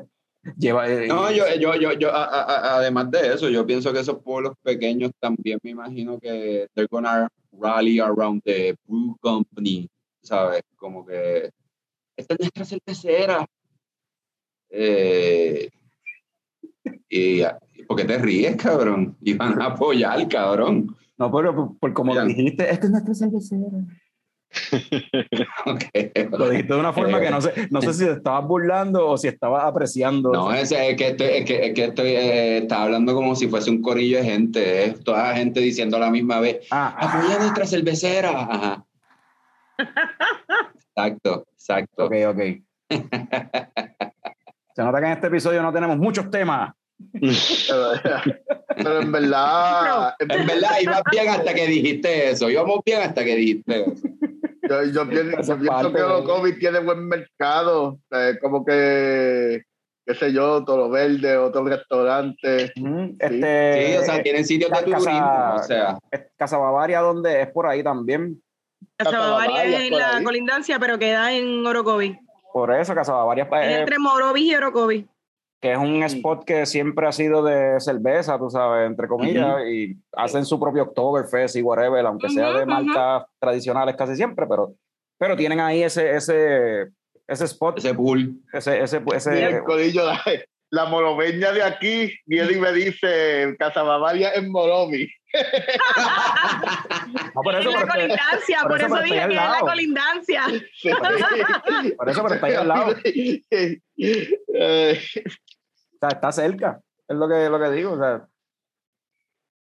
lleva... 0.56 0.88
eh, 0.90 1.06
No, 1.06 1.30
yo, 1.30 1.44
yo, 1.60 1.76
yo, 1.76 1.92
yo 1.92 2.10
a- 2.12 2.24
a- 2.24 2.42
a- 2.42 2.76
además 2.78 3.08
de 3.12 3.34
eso, 3.34 3.48
yo 3.50 3.64
pienso 3.64 3.92
que 3.92 4.00
esos 4.00 4.20
pueblos 4.20 4.54
pequeños 4.64 5.12
también 5.20 5.60
me 5.62 5.70
imagino 5.70 6.18
que 6.18 6.66
they're 6.74 6.88
gonna 6.90 7.28
rally 7.52 8.00
around 8.00 8.42
the 8.42 8.74
brew 8.84 9.16
company, 9.20 9.88
¿sabes? 10.24 10.62
Como 10.74 11.06
que 11.06 11.50
esta 12.16 12.34
es 12.34 12.40
nuestra 12.40 12.64
cervecera. 12.64 13.46
Eh, 14.70 15.70
y 17.08 17.42
¿por 17.86 17.96
qué 17.96 18.04
te 18.04 18.18
ríes, 18.18 18.56
cabrón? 18.56 19.16
Y 19.20 19.34
van 19.34 19.60
a 19.60 19.66
apoyar, 19.66 20.26
cabrón. 20.28 20.96
No, 21.18 21.30
pero 21.30 21.54
por, 21.54 21.78
por 21.78 21.92
como 21.92 22.24
dijiste, 22.24 22.70
esta 22.70 22.86
es 22.86 22.90
nuestra 22.90 23.14
cervecera. 23.14 23.66
Ok. 25.66 25.82
Lo 26.38 26.48
dijiste 26.48 26.74
de 26.74 26.80
una 26.80 26.92
forma 26.92 27.20
que 27.20 27.30
no 27.30 27.40
sé, 27.40 27.68
no 27.70 27.80
sé 27.82 27.92
si 27.94 28.04
te 28.04 28.12
estabas 28.12 28.46
burlando 28.46 29.08
o 29.08 29.18
si 29.18 29.28
estabas 29.28 29.64
apreciando. 29.64 30.30
No, 30.32 30.52
es, 30.52 30.70
es 30.70 30.96
que 30.96 31.08
estoy, 31.08 31.26
es 31.26 31.44
que, 31.44 31.66
es 31.66 31.74
que 31.74 31.84
estoy 31.84 32.08
eh, 32.08 32.58
estaba 32.58 32.84
hablando 32.84 33.14
como 33.14 33.34
si 33.34 33.48
fuese 33.48 33.70
un 33.70 33.82
corillo 33.82 34.18
de 34.18 34.24
gente, 34.24 34.86
¿eh? 34.86 34.94
toda 35.04 35.30
la 35.30 35.36
gente 35.36 35.60
diciendo 35.60 35.96
a 35.96 36.00
la 36.00 36.10
misma 36.10 36.40
vez, 36.40 36.66
Ah, 36.70 36.94
apoya 36.98 37.38
nuestra 37.38 37.66
cervecera. 37.66 38.30
Ajá. 38.30 38.84
Exacto, 40.96 41.44
exacto. 41.52 42.04
ok, 42.06 42.14
ok. 42.28 42.40
Se 44.74 44.82
nota 44.82 45.00
que 45.00 45.06
en 45.06 45.12
este 45.12 45.26
episodio 45.26 45.60
no 45.60 45.72
tenemos 45.72 45.96
muchos 45.98 46.30
temas. 46.30 46.72
Pero, 47.20 47.92
pero 48.76 49.00
en 49.00 49.12
verdad, 49.12 50.14
en 50.20 50.30
En 50.30 50.46
verdad, 50.46 50.70
ibas 50.80 51.02
bien 51.10 51.28
hasta 51.28 51.54
que 51.54 51.66
dijiste 51.66 52.30
eso. 52.30 52.50
Íbamos 52.50 52.80
bien 52.84 53.02
hasta 53.02 53.24
que 53.24 53.36
dijiste 53.36 53.82
eso. 53.82 53.92
Yo, 54.68 54.82
yo 54.84 55.08
pienso, 55.08 55.58
yo 55.58 55.92
que 55.92 56.00
los 56.00 56.22
COVID 56.22 56.58
tiene 56.58 56.78
buen 56.80 57.06
mercado, 57.06 57.98
eh, 58.10 58.38
como 58.40 58.64
que, 58.64 59.62
qué 60.06 60.14
sé 60.14 60.32
yo, 60.32 60.64
Toro 60.64 60.88
Verde, 60.88 61.36
otros 61.36 61.68
restaurantes. 61.68 62.72
Este, 63.18 63.86
Sí, 63.92 63.96
o 63.98 64.02
sea, 64.04 64.22
tienen 64.22 64.44
sitios 64.46 64.70
de 64.70 64.76
Casa- 64.76 64.84
turismo. 65.04 65.54
O 65.56 65.62
sea, 65.62 65.98
Casa 66.38 66.56
Bavaria, 66.58 67.00
donde 67.00 67.42
es 67.42 67.48
por 67.50 67.66
ahí 67.66 67.82
también. 67.82 68.40
Casa 68.96 69.10
Casa 69.10 69.18
Bavaria 69.30 69.50
Bavaria, 69.56 69.78
es 69.78 69.84
en 69.92 69.98
la 69.98 70.16
ahí. 70.16 70.24
colindancia, 70.24 70.78
pero 70.78 70.98
queda 70.98 71.32
en 71.32 71.66
Orocovi. 71.66 72.18
Por 72.52 72.72
eso, 72.72 72.94
Casa 72.94 73.12
Bavaria 73.12 73.44
Es 73.44 73.68
eh, 73.68 73.80
entre 73.80 73.98
Morovis 73.98 74.44
y 74.44 74.54
Orocovi. 74.54 75.06
Que 75.64 75.72
es 75.72 75.78
un 75.78 76.02
spot 76.02 76.44
que 76.44 76.66
siempre 76.66 77.06
ha 77.06 77.12
sido 77.12 77.42
de 77.42 77.80
cerveza, 77.80 78.36
tú 78.38 78.50
sabes, 78.50 78.86
entre 78.86 79.08
comillas, 79.08 79.62
y 79.66 79.96
hacen 80.12 80.44
su 80.44 80.60
propio 80.60 80.82
Oktoberfest 80.82 81.56
y 81.56 81.62
whatever, 81.62 82.04
aunque 82.04 82.28
sea 82.28 82.52
de 82.52 82.66
marcas 82.66 83.24
tradicionales 83.38 83.96
casi 83.96 84.14
siempre, 84.14 84.44
pero, 84.46 84.74
pero 85.16 85.34
tienen 85.38 85.60
ahí 85.60 85.82
ese, 85.82 86.16
ese, 86.16 86.88
ese 87.26 87.44
spot, 87.46 87.78
ese 87.78 87.94
pool. 87.94 88.34
ese, 88.52 88.82
ese, 88.82 89.02
ese- 89.14 89.40
Y 89.40 89.42
el 89.42 89.62
corillo, 89.64 90.04
la, 90.04 90.20
la 90.68 90.84
moroveña 90.84 91.50
de 91.52 91.62
aquí 91.62 92.12
viene 92.26 92.52
y 92.52 92.60
me 92.60 92.70
dice, 92.74 93.56
Casa 93.58 93.82
Bavaria 93.82 94.34
en 94.34 94.52
Morovi. 94.52 95.10
no, 97.34 97.42
por 97.42 97.54
Es 97.54 97.60
eso, 97.62 97.70
la 97.70 97.78
es 97.78 97.84
que- 97.84 97.90
colindancia, 97.90 98.58
por 98.62 98.68
por, 98.70 98.80
eso, 98.82 98.86
eso, 98.96 99.02
dije 99.04 99.14
que 99.16 99.22
es 99.22 99.28
la 99.34 99.60
colindancia. 99.60 100.42
Sí. 100.76 100.90
por 101.96 102.08
eso, 102.10 102.22
pero 102.22 102.34
está 102.34 102.46
ahí 102.46 102.54
al 102.54 102.68
lado, 102.68 102.94
Eh, 104.56 105.00
sea, 106.08 106.16
está 106.16 106.32
cerca, 106.32 106.80
es 107.08 107.16
lo 107.16 107.28
que, 107.28 107.48
lo 107.48 107.58
que 107.60 107.70
digo, 107.70 107.92
o 107.92 107.98
sea, 107.98 108.26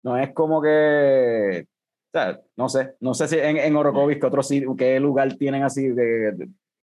no 0.03 0.17
es 0.17 0.33
como 0.33 0.63
que, 0.63 1.67
o 1.69 2.11
sea, 2.13 2.41
no 2.57 2.69
sé, 2.69 2.95
no 3.01 3.15
sé 3.15 3.29
si 3.29 3.39
en, 3.39 3.57
en 3.57 3.77
Orocovis, 3.77 4.19
que 4.19 4.27
otro 4.27 4.43
sitio, 4.43 4.77
qué 4.77 5.01
lugar 5.01 5.35
tienen 5.37 5.63
así 5.65 5.89
de, 5.89 6.33
de- 6.33 6.49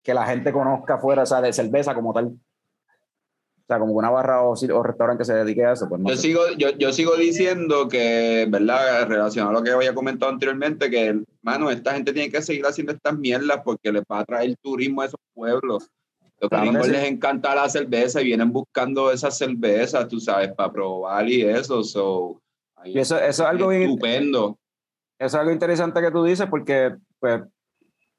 que 0.03 0.13
la 0.13 0.25
gente 0.25 0.51
conozca 0.53 0.97
fuera, 0.99 1.23
o 1.23 1.25
sea, 1.25 1.41
de 1.41 1.51
cerveza 1.53 1.93
como 1.93 2.13
tal. 2.13 2.27
O 2.27 3.67
sea, 3.67 3.79
como 3.79 3.91
una 3.95 4.09
barra 4.09 4.43
o, 4.43 4.51
o 4.53 4.83
restaurante 4.83 5.19
que 5.21 5.25
se 5.25 5.33
dedique 5.33 5.65
a 5.65 5.73
eso, 5.73 5.89
pues 5.89 5.99
no 5.99 6.07
Yo 6.07 6.15
sé. 6.15 6.21
sigo, 6.21 6.41
yo, 6.57 6.69
yo 6.77 6.93
sigo 6.93 7.17
diciendo 7.17 7.89
que, 7.89 8.47
¿verdad? 8.49 9.05
Relacionado 9.09 9.57
a 9.57 9.59
lo 9.59 9.63
que 9.65 9.71
había 9.71 9.93
comentado 9.93 10.31
anteriormente, 10.31 10.89
que, 10.89 11.21
mano, 11.41 11.69
esta 11.69 11.93
gente 11.93 12.13
tiene 12.13 12.31
que 12.31 12.41
seguir 12.41 12.65
haciendo 12.65 12.93
estas 12.93 13.17
mierdas 13.17 13.59
porque 13.65 13.91
les 13.91 14.03
va 14.09 14.19
a 14.19 14.25
traer 14.25 14.55
turismo 14.61 15.01
a 15.01 15.05
esos 15.07 15.19
pueblos. 15.33 15.89
Los 16.39 16.49
Claro 16.49 16.65
gringos 16.65 16.85
sí. 16.85 16.91
les 16.91 17.03
encanta 17.05 17.55
la 17.55 17.67
cerveza 17.69 18.21
y 18.21 18.25
vienen 18.25 18.51
buscando 18.51 19.11
esas 19.11 19.37
cervezas, 19.37 20.07
tú 20.07 20.19
sabes, 20.19 20.53
para 20.53 20.71
probar 20.71 21.27
y 21.27 21.41
eso. 21.41 21.83
So, 21.83 22.41
Y 22.85 22.99
eso, 22.99 23.17
eso 23.17 23.43
es 23.43 23.49
algo 23.49 23.69
bien, 23.69 23.83
estupendo. 23.83 24.57
eso 25.19 25.25
es 25.27 25.35
algo 25.35 25.51
interesante 25.51 25.99
que 26.01 26.11
tú 26.11 26.23
dices 26.23 26.47
porque 26.47 26.95
pues, 27.19 27.41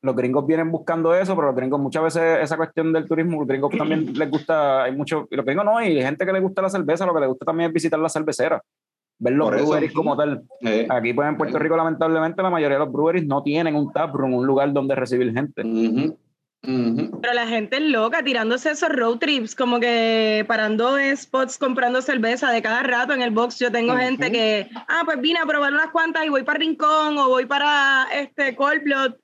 los 0.02 0.16
gringos 0.16 0.46
vienen 0.46 0.70
buscando 0.70 1.14
eso, 1.14 1.34
pero 1.36 1.48
los 1.48 1.56
gringos 1.56 1.80
muchas 1.80 2.02
veces 2.02 2.38
esa 2.42 2.56
cuestión 2.56 2.92
del 2.92 3.06
turismo, 3.06 3.38
los 3.38 3.46
gringos 3.48 3.76
también 3.76 4.12
les 4.18 4.30
gusta, 4.30 4.82
hay 4.84 4.94
mucho, 4.96 5.28
y 5.30 5.36
los 5.36 5.44
gringos 5.44 5.64
no, 5.64 5.80
y 5.82 5.96
hay 5.98 6.02
gente 6.02 6.26
que 6.26 6.32
le 6.32 6.40
gusta 6.40 6.62
la 6.62 6.70
cerveza, 6.70 7.06
lo 7.06 7.14
que 7.14 7.20
les 7.20 7.28
gusta 7.28 7.44
también 7.46 7.68
es 7.68 7.74
visitar 7.74 7.98
la 8.00 8.08
cervecera, 8.08 8.60
ver 9.20 9.32
los 9.34 9.48
Por 9.48 9.56
breweries 9.58 9.92
como 9.92 10.16
tal. 10.16 10.42
Eh, 10.62 10.86
Aquí 10.90 11.12
pues 11.12 11.28
en 11.28 11.36
Puerto 11.36 11.58
Rico 11.58 11.76
lamentablemente 11.76 12.42
la 12.42 12.50
mayoría 12.50 12.78
de 12.78 12.84
los 12.84 12.92
breweries 12.92 13.26
no 13.26 13.42
tienen 13.42 13.74
un 13.76 13.92
taproom, 13.92 14.34
un 14.34 14.46
lugar 14.46 14.72
donde 14.72 14.94
recibir 14.96 15.32
gente. 15.32 15.62
Pero 16.60 17.34
la 17.34 17.46
gente 17.46 17.76
es 17.76 17.82
loca 17.82 18.22
tirándose 18.22 18.70
esos 18.70 18.90
road 18.90 19.18
trips, 19.18 19.54
como 19.54 19.80
que 19.80 20.44
parando 20.46 20.98
en 20.98 21.16
spots 21.16 21.56
comprando 21.56 22.02
cerveza 22.02 22.50
de 22.50 22.60
cada 22.60 22.82
rato 22.82 23.14
en 23.14 23.22
el 23.22 23.30
box. 23.30 23.58
Yo 23.58 23.72
tengo 23.72 23.96
gente 23.96 24.30
que, 24.30 24.68
ah, 24.88 25.02
pues 25.04 25.20
vine 25.20 25.38
a 25.38 25.46
probar 25.46 25.72
unas 25.72 25.90
cuantas 25.90 26.26
y 26.26 26.28
voy 26.28 26.42
para 26.42 26.58
Rincón 26.58 27.16
o 27.18 27.28
voy 27.28 27.46
para 27.46 28.08
este 28.12 28.54
Cold 28.56 28.82
Blood. 28.82 29.14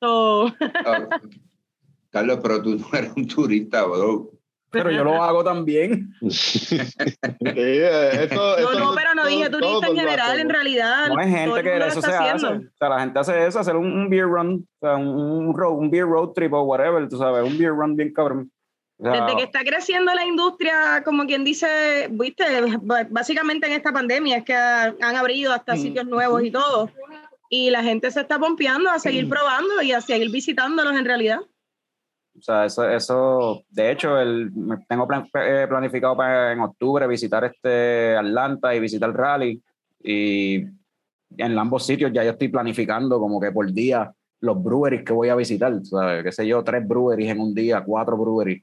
So, 0.00 0.54
Carlos, 2.10 2.38
pero 2.42 2.62
tú 2.62 2.76
no 2.76 2.86
eres 2.96 3.12
un 3.16 3.26
turista, 3.26 3.84
bro. 3.84 4.33
Pero 4.74 4.90
yo 4.90 5.04
lo 5.04 5.22
hago 5.22 5.42
también. 5.44 6.14
sí, 6.30 6.76
eso- 7.42 8.56
no, 8.60 8.72
no, 8.78 8.94
pero 8.94 9.14
no 9.14 9.22
todo- 9.22 9.30
dije 9.30 9.50
turista 9.50 9.86
en 9.88 9.96
general, 9.96 10.40
en 10.40 10.48
realidad. 10.48 11.08
No 11.08 11.18
hay 11.18 11.30
gente 11.30 11.62
que 11.62 11.76
eso 11.76 11.86
está 11.86 12.00
se 12.00 12.06
hace. 12.16 12.46
haciendo. 12.46 12.66
O 12.68 12.76
sea, 12.78 12.88
la 12.88 13.00
gente 13.00 13.18
hace 13.18 13.46
eso, 13.46 13.58
hacer 13.60 13.76
un, 13.76 13.86
un 13.92 14.10
beer 14.10 14.26
run, 14.26 14.66
o 14.80 14.86
sea, 14.86 14.96
un, 14.96 15.08
un, 15.08 15.56
road, 15.56 15.72
un 15.78 15.90
beer 15.90 16.06
road 16.06 16.30
trip 16.34 16.52
o 16.52 16.62
whatever, 16.62 17.08
tú 17.08 17.16
sabes, 17.18 17.42
un 17.50 17.56
beer 17.58 17.70
run 17.72 17.96
bien 17.96 18.12
cabrón. 18.12 18.50
O 18.98 19.04
sea, 19.10 19.24
Desde 19.24 19.36
que 19.36 19.42
está 19.42 19.60
creciendo 19.64 20.14
la 20.14 20.24
industria, 20.24 21.02
como 21.04 21.26
quien 21.26 21.42
dice, 21.42 22.06
viste, 22.10 22.44
básicamente 23.10 23.66
en 23.66 23.72
esta 23.72 23.92
pandemia 23.92 24.36
es 24.38 24.44
que 24.44 24.54
ha- 24.54 24.94
han 25.00 25.16
abrido 25.16 25.52
hasta 25.52 25.74
Mm, 25.74 25.78
sitios 25.78 26.06
nuevos 26.06 26.42
y 26.44 26.50
todo. 26.50 26.90
y 27.50 27.70
la 27.70 27.82
gente 27.84 28.10
se 28.10 28.20
está 28.20 28.38
pompeando 28.38 28.90
a 28.90 28.96
Mm. 28.96 29.00
seguir 29.00 29.28
probando 29.28 29.82
y 29.82 29.92
a 29.92 30.00
seguir 30.00 30.30
visitándolos 30.30 30.94
en 30.96 31.04
realidad. 31.04 31.40
O 32.36 32.42
sea, 32.42 32.64
eso, 32.64 32.88
eso 32.88 33.62
de 33.70 33.92
hecho, 33.92 34.18
el, 34.18 34.50
tengo 34.88 35.06
plan- 35.06 35.28
eh, 35.34 35.66
planificado 35.68 36.16
para 36.16 36.52
en 36.52 36.60
octubre 36.60 37.06
visitar 37.06 37.44
este 37.44 38.16
Atlanta 38.16 38.74
y 38.74 38.80
visitar 38.80 39.12
Rally. 39.14 39.62
Y 40.02 40.56
en 41.36 41.58
ambos 41.58 41.86
sitios 41.86 42.12
ya 42.12 42.24
yo 42.24 42.30
estoy 42.32 42.48
planificando 42.48 43.18
como 43.18 43.40
que 43.40 43.52
por 43.52 43.72
día 43.72 44.12
los 44.40 44.62
breweries 44.62 45.04
que 45.04 45.12
voy 45.12 45.28
a 45.28 45.36
visitar. 45.36 45.72
¿sabes? 45.84 46.24
Qué 46.24 46.32
sé 46.32 46.46
yo, 46.46 46.62
tres 46.64 46.86
breweries 46.86 47.30
en 47.30 47.40
un 47.40 47.54
día, 47.54 47.82
cuatro 47.84 48.16
breweries 48.16 48.62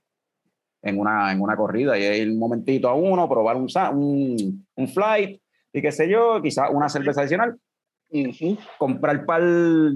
en 0.83 0.99
una, 0.99 1.31
en 1.31 1.41
una 1.41 1.55
corrida. 1.55 1.97
Y 1.97 2.03
ir 2.03 2.29
un 2.29 2.39
momentito 2.39 2.89
a 2.89 2.93
uno, 2.93 3.27
probar 3.29 3.55
un, 3.55 3.67
un, 3.93 4.67
un 4.75 4.87
flight 4.89 5.41
y 5.73 5.81
qué 5.81 5.91
sé 5.91 6.09
yo, 6.09 6.41
quizás 6.41 6.69
una 6.71 6.89
cerveza 6.89 7.21
adicional 7.21 7.57
Ujú. 8.13 8.57
comprar 8.77 9.25
par, 9.25 9.41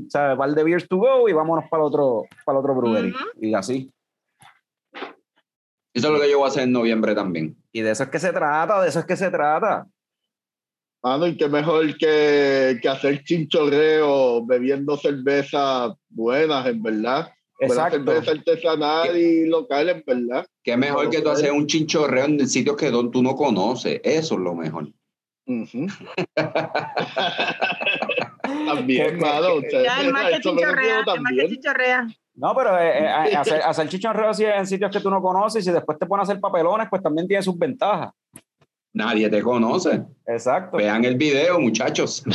¿sabes? 0.09 0.37
par 0.37 0.51
de 0.53 0.63
beers 0.63 0.87
to 0.87 0.97
go 0.97 1.27
y 1.27 1.33
vámonos 1.33 1.65
para 1.69 1.83
el 1.83 1.87
otro, 1.87 2.23
para 2.45 2.57
el 2.57 2.63
otro 2.63 2.75
brewery. 2.75 3.09
Ujú. 3.11 3.45
Y 3.45 3.53
así. 3.53 3.91
Eso 5.93 6.07
es 6.07 6.13
lo 6.13 6.19
que 6.19 6.29
yo 6.29 6.37
voy 6.39 6.45
a 6.45 6.49
hacer 6.49 6.63
en 6.63 6.71
noviembre 6.71 7.15
también. 7.15 7.55
Y 7.71 7.81
de 7.81 7.91
eso 7.91 8.03
es 8.03 8.09
que 8.09 8.19
se 8.19 8.31
trata, 8.33 8.81
de 8.81 8.89
eso 8.89 8.99
es 8.99 9.05
que 9.05 9.15
se 9.15 9.29
trata. 9.31 9.87
Mano, 11.03 11.27
y 11.27 11.37
qué 11.37 11.47
mejor 11.47 11.95
que, 11.97 12.79
que 12.81 12.89
hacer 12.89 13.23
chinchorreo 13.23 14.45
bebiendo 14.45 14.97
cervezas 14.97 15.93
buenas, 16.09 16.65
en 16.67 16.81
verdad. 16.81 17.31
Buena 17.59 17.73
Exacto. 17.87 17.97
cerveza 18.11 18.31
artesanal 18.31 19.17
y 19.17 19.45
local, 19.45 19.87
en 19.89 20.03
verdad. 20.05 20.45
Qué 20.63 20.75
mejor 20.75 21.09
que 21.09 21.21
tú 21.21 21.29
hacer 21.29 21.51
un 21.53 21.67
chinchorreo 21.67 22.25
en 22.25 22.47
sitios 22.49 22.75
que 22.75 22.91
don- 22.91 23.11
tú 23.11 23.21
no 23.23 23.35
conoces. 23.35 24.01
Eso 24.03 24.35
es 24.35 24.41
lo 24.41 24.55
mejor. 24.55 24.87
También, 28.65 29.11
Que- 29.11 29.17
mano. 29.17 29.59
que- 29.61 29.67
o 29.67 29.69
sea, 29.69 29.83
Ya 29.83 30.01
el 30.01 30.11
más 30.13 30.25
que 30.27 30.35
eso 30.35 30.51
lo 30.51 30.57
chichorrea, 30.57 30.97
digo 30.99 31.13
el 31.13 31.21
más 31.21 31.31
que 31.31 31.37
también. 31.37 31.47
chichorrea. 31.49 32.07
No, 32.35 32.55
pero 32.55 32.77
eh, 32.79 32.99
eh, 32.99 33.35
hacer, 33.35 33.61
hacer 33.61 33.87
chichonreo 33.89 34.29
así 34.29 34.43
en 34.43 34.67
sitios 34.67 34.91
que 34.91 34.99
tú 34.99 35.09
no 35.09 35.21
conoces 35.21 35.65
y 35.65 35.71
después 35.71 35.97
te 35.97 36.05
ponen 36.05 36.21
a 36.21 36.23
hacer 36.23 36.39
papelones, 36.39 36.87
pues 36.89 37.01
también 37.01 37.27
tiene 37.27 37.41
sus 37.41 37.57
ventajas. 37.57 38.11
Nadie 38.95 39.29
te 39.29 39.41
conoce. 39.41 40.03
Exacto. 40.25 40.77
Vean 40.77 41.03
el 41.03 41.17
video, 41.17 41.59
muchachos. 41.59 42.23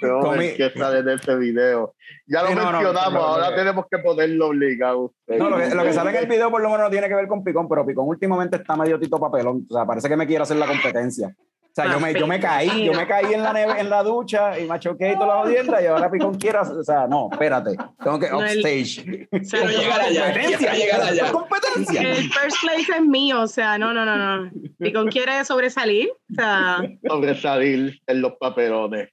Pero 0.00 0.20
Comi- 0.20 0.44
es 0.44 0.54
que 0.54 0.70
sale 0.78 1.02
de 1.02 1.14
este 1.14 1.36
video. 1.36 1.94
Ya 2.26 2.42
lo 2.42 2.48
Sí, 2.48 2.54
no, 2.54 2.64
no, 2.64 2.72
mencionamos, 2.72 3.22
ahora 3.22 3.54
tenemos 3.54 3.84
que 3.90 3.98
ponerlo 3.98 4.48
obligado. 4.48 5.12
No, 5.26 5.50
lo, 5.50 5.58
que, 5.58 5.74
lo 5.74 5.82
que 5.84 5.92
sale 5.92 6.10
en 6.10 6.16
el 6.16 6.26
video 6.26 6.50
por 6.50 6.62
lo 6.62 6.68
menos 6.70 6.84
no 6.84 6.90
tiene 6.90 7.08
que 7.08 7.14
ver 7.14 7.28
con 7.28 7.44
Picón, 7.44 7.68
pero 7.68 7.84
Picón 7.84 8.08
últimamente 8.08 8.56
está 8.56 8.74
medio 8.74 8.98
tito 8.98 9.18
papelón. 9.20 9.66
O 9.68 9.74
sea, 9.74 9.84
parece 9.84 10.08
que 10.08 10.16
me 10.16 10.26
quiere 10.26 10.42
hacer 10.42 10.56
la 10.56 10.66
competencia. 10.66 11.34
O 11.78 11.82
sea, 11.82 11.92
yo 11.92 12.00
me, 12.00 12.14
yo 12.18 12.26
me 12.26 12.40
caí, 12.40 12.86
yo 12.86 12.94
me 12.94 13.06
caí 13.06 13.34
en 13.34 13.42
la, 13.42 13.52
neve- 13.52 13.78
en 13.78 13.90
la 13.90 14.02
ducha 14.02 14.58
y 14.58 14.66
me 14.66 14.78
choqué 14.80 15.10
y 15.12 15.14
toda 15.14 15.26
la 15.26 15.42
jodienda 15.42 15.82
y 15.82 15.84
ahora 15.86 16.10
Picón 16.10 16.32
quiere, 16.38 16.56
hacer- 16.56 16.78
o 16.78 16.82
sea, 16.82 17.06
no, 17.06 17.28
espérate, 17.30 17.76
tengo 18.02 18.18
que 18.18 18.30
No, 18.30 18.42
el- 18.42 18.58
upstage. 18.60 19.28
O 19.30 19.44
sea, 19.44 19.60
Quiero 19.60 19.78
llegar 19.82 20.00
allá, 20.00 20.32
quiero 20.32 20.72
llegar 20.74 21.00
allá. 21.02 21.32
competencia. 21.32 22.00
el 22.00 22.30
first 22.32 22.56
place 22.62 22.92
es 22.96 23.02
mío, 23.02 23.42
o 23.42 23.46
sea, 23.46 23.76
no, 23.76 23.92
no, 23.92 24.06
no, 24.06 24.16
no. 24.16 24.50
Picón 24.78 25.08
quiere 25.08 25.44
sobresalir, 25.44 26.08
o 26.30 26.34
sea, 26.34 26.78
Sobresalir 27.06 28.00
en 28.06 28.22
los 28.22 28.32
papelones. 28.40 29.10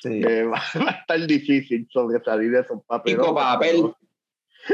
Sí, 0.00 0.22
Eh, 0.24 0.44
va, 0.44 0.62
va 0.86 0.90
a 0.90 0.94
estar 1.00 1.26
difícil 1.26 1.88
sobresalir 1.90 2.52
de 2.52 2.60
esos 2.60 2.78
papelones. 2.86 3.26
Pico 3.26 3.34
papel. 3.34 3.92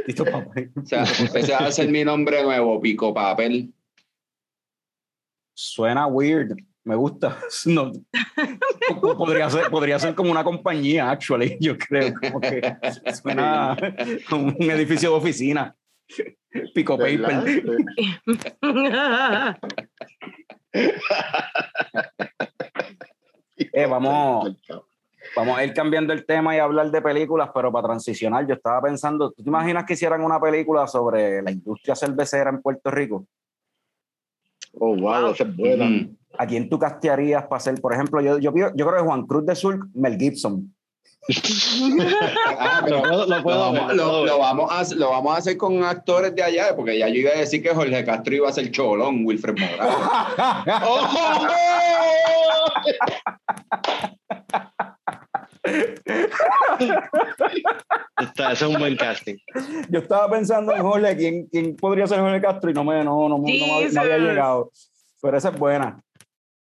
tito 0.05 0.25
papel. 0.27 0.73
O 0.77 0.85
sea, 0.85 1.05
ese 1.05 1.53
va 1.53 1.59
a 1.69 1.73
ser 1.73 1.89
mi 1.89 2.05
nombre 2.05 2.43
nuevo, 2.43 2.79
Pico 2.83 3.15
Papel. 3.15 3.73
Suena 5.55 6.07
weird. 6.07 6.55
Me 6.85 6.95
gusta. 6.95 7.39
No, 7.67 7.93
podría, 9.17 9.49
ser, 9.49 9.71
podría 9.71 9.99
ser 9.99 10.15
como 10.15 10.31
una 10.31 10.45
compañía, 10.45 11.11
actually. 11.11 11.57
Yo 11.61 11.77
creo. 11.79 12.13
Como 12.21 12.41
que 12.41 12.77
suena 13.23 13.77
como 14.29 14.53
un 14.59 14.71
edificio 14.71 15.11
de 15.11 15.17
oficina. 15.17 15.75
Pico 16.75 16.97
¿Verdad? 16.97 17.45
paper. 17.45 17.79
Eh, 23.57 23.87
vamos, 23.87 24.57
vamos 25.37 25.57
a 25.57 25.65
ir 25.65 25.73
cambiando 25.73 26.13
el 26.13 26.27
tema 26.27 26.57
y 26.57 26.59
hablar 26.59 26.91
de 26.91 27.01
películas, 27.01 27.51
pero 27.55 27.71
para 27.71 27.87
transicionar, 27.87 28.47
yo 28.47 28.55
estaba 28.55 28.83
pensando, 28.83 29.31
¿tú 29.31 29.45
te 29.45 29.49
imaginas 29.49 29.85
que 29.85 29.93
hicieran 29.95 30.23
una 30.23 30.41
película 30.41 30.89
sobre 30.89 31.41
la 31.41 31.53
industria 31.53 31.95
cervecera 31.95 32.51
en 32.51 32.61
Puerto 32.61 32.91
Rico? 32.91 33.27
Oh, 34.73 34.97
wow, 34.97 35.31
esa 35.31 35.45
es 35.45 35.57
buena. 35.57 35.85
Mm. 35.85 36.17
¿A 36.39 36.47
quién 36.47 36.69
tú 36.69 36.79
castearías 36.79 37.45
para 37.47 37.61
ser, 37.61 37.81
por 37.81 37.93
ejemplo, 37.93 38.21
yo, 38.21 38.39
yo, 38.39 38.53
yo 38.55 38.71
creo 38.73 38.95
que 38.97 39.03
Juan 39.03 39.27
Cruz 39.27 39.47
de 39.47 39.55
Sur, 39.55 39.89
Mel 39.95 40.19
Gibson. 40.19 40.75
Ah, 42.59 42.83
pero 42.85 43.03
Lo- 43.03 43.17
lo 43.19 43.27
lo, 43.37 43.43
puedo 43.43 43.59
vamos, 43.59 43.87
ver, 43.87 43.97
lo 43.97 44.05
lo- 44.05 44.11
puedo 44.11 44.23
ver. 44.25 44.31
lo 44.33 44.39
vamos 44.41 44.71
a, 44.71 44.95
lo 44.95 45.11
vamos 45.11 45.35
a 45.35 45.39
hacer 45.39 45.57
con 45.57 45.83
actores 45.83 46.35
de 46.35 46.43
allá, 46.43 46.77
porque 46.77 46.99
ya 46.99 47.09
yo 47.09 47.15
iba 47.15 47.31
a 47.31 47.39
decir 47.39 47.63
que 47.63 47.75
Jorge 47.75 48.05
Castro 48.05 48.35
iba 48.35 48.49
a 48.49 48.53
ser 48.53 48.71
Cholón, 48.71 49.25
Wilfred 49.25 49.55
Morales. 49.59 49.95
¡Oh! 50.87 51.09
Está, 58.21 58.53
ese 58.53 58.65
es 58.65 58.71
un 58.71 58.79
buen 58.79 58.97
casting. 58.97 59.37
Yo 59.91 60.01
estaba 60.01 60.29
pensando 60.31 60.73
en 60.75 60.83
Jorge, 60.83 61.17
¿quién, 61.17 61.47
quién 61.47 61.77
podría 61.77 62.07
ser 62.07 62.21
Jorge 62.21 62.41
Castro? 62.41 62.71
Y 62.71 62.75
no 62.75 62.85
me, 62.85 63.03
no, 63.05 63.29
no, 63.29 63.29
no, 63.31 63.39
me- 63.39 63.59
no 63.59 63.67
me 63.93 64.01
había 64.01 64.19
llegado. 64.19 64.71
Pero 65.21 65.37
esa 65.37 65.49
es 65.51 65.59
buena. 65.59 66.01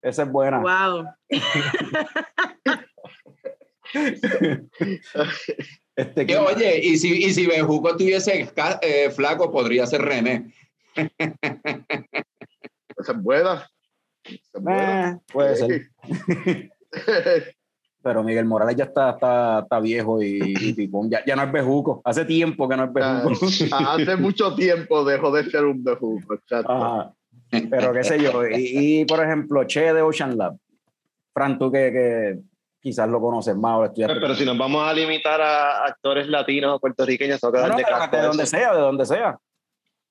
Esa 0.06 0.22
es 0.22 0.30
buena. 0.30 0.60
wow. 0.60 1.04
Este, 5.96 6.26
Que, 6.26 6.34
¿quién- 6.34 6.44
oye, 6.46 6.78
y 6.84 6.98
si, 6.98 7.24
y 7.24 7.32
si 7.32 7.46
Bejuco 7.46 7.88
estuviese 7.90 8.52
eh, 8.82 9.10
flaco, 9.10 9.50
podría 9.50 9.86
ser 9.86 10.02
René. 10.02 10.52
Esa 10.94 11.10
es 13.12 13.22
buena. 13.22 13.66
Esa 14.22 14.58
es 14.58 14.62
buena. 14.62 15.10
Eh, 15.10 15.18
puede 15.32 15.56
ser. 15.56 15.88
Pero 18.02 18.22
Miguel 18.22 18.44
Morales 18.44 18.76
ya 18.76 18.84
está, 18.84 19.10
está, 19.10 19.60
está 19.60 19.80
viejo 19.80 20.22
y, 20.22 20.38
y. 20.60 20.90
Ya, 21.08 21.24
ya 21.24 21.34
no 21.34 21.44
es 21.44 21.52
bejuco. 21.52 22.02
Hace 22.04 22.26
tiempo 22.26 22.68
que 22.68 22.76
no 22.76 22.84
es 22.84 22.92
bejuco. 22.92 23.46
Ah, 23.72 23.94
Hace 23.98 24.16
mucho 24.16 24.54
tiempo 24.54 25.02
dejó 25.04 25.30
de 25.32 25.50
ser 25.50 25.64
un 25.64 25.82
bejuco, 25.82 26.34
exacto. 26.34 26.70
Ajá. 26.72 27.14
Pero 27.50 27.92
qué 27.92 28.04
sé 28.04 28.22
yo. 28.22 28.46
Y, 28.46 29.00
y, 29.00 29.04
por 29.04 29.22
ejemplo, 29.22 29.64
Che 29.64 29.92
de 29.92 30.02
Ocean 30.02 30.36
Lab. 30.36 30.56
Fran, 31.32 31.58
tú 31.58 31.70
que, 31.70 31.92
que 31.92 32.38
quizás 32.80 33.08
lo 33.08 33.20
conoces 33.20 33.56
más 33.56 33.84
estudiaste. 33.88 34.20
Pero 34.20 34.34
si 34.34 34.44
nos 34.44 34.56
vamos 34.56 34.86
a 34.88 34.92
limitar 34.92 35.40
a 35.40 35.84
actores 35.84 36.28
latinos 36.28 36.76
o 36.76 36.80
puertorriqueños, 36.80 37.42
No, 37.42 37.50
de 37.50 38.22
donde 38.22 38.46
sea, 38.46 38.74
de 38.74 38.80
donde 38.80 39.06
sea. 39.06 39.38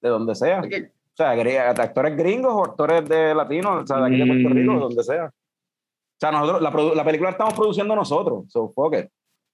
De 0.02 0.10
donde 0.10 0.36
sea. 0.36 0.62
O 0.62 1.15
sea, 1.15 1.69
actores 1.71 2.17
gringos 2.17 2.54
o 2.54 2.65
actores 2.65 3.08
de 3.08 3.34
latinos, 3.34 3.84
o 3.84 3.88
sea, 3.88 3.98
de 3.98 4.08
aquí 4.08 4.17
de 4.17 4.26
Puerto 4.26 4.50
Mm. 4.50 4.54
Rico, 4.54 4.74
de 4.74 4.80
donde 4.80 5.04
sea. 5.04 5.26
O 5.26 6.17
sea, 6.19 6.32
nosotros, 6.32 6.62
la, 6.62 6.71
película 7.04 7.30
la 7.30 7.32
estamos 7.32 7.54
produciendo 7.54 7.95
nosotros. 7.95 8.45
So, 8.50 8.71
fuck 8.74 8.95
it. 8.95 9.08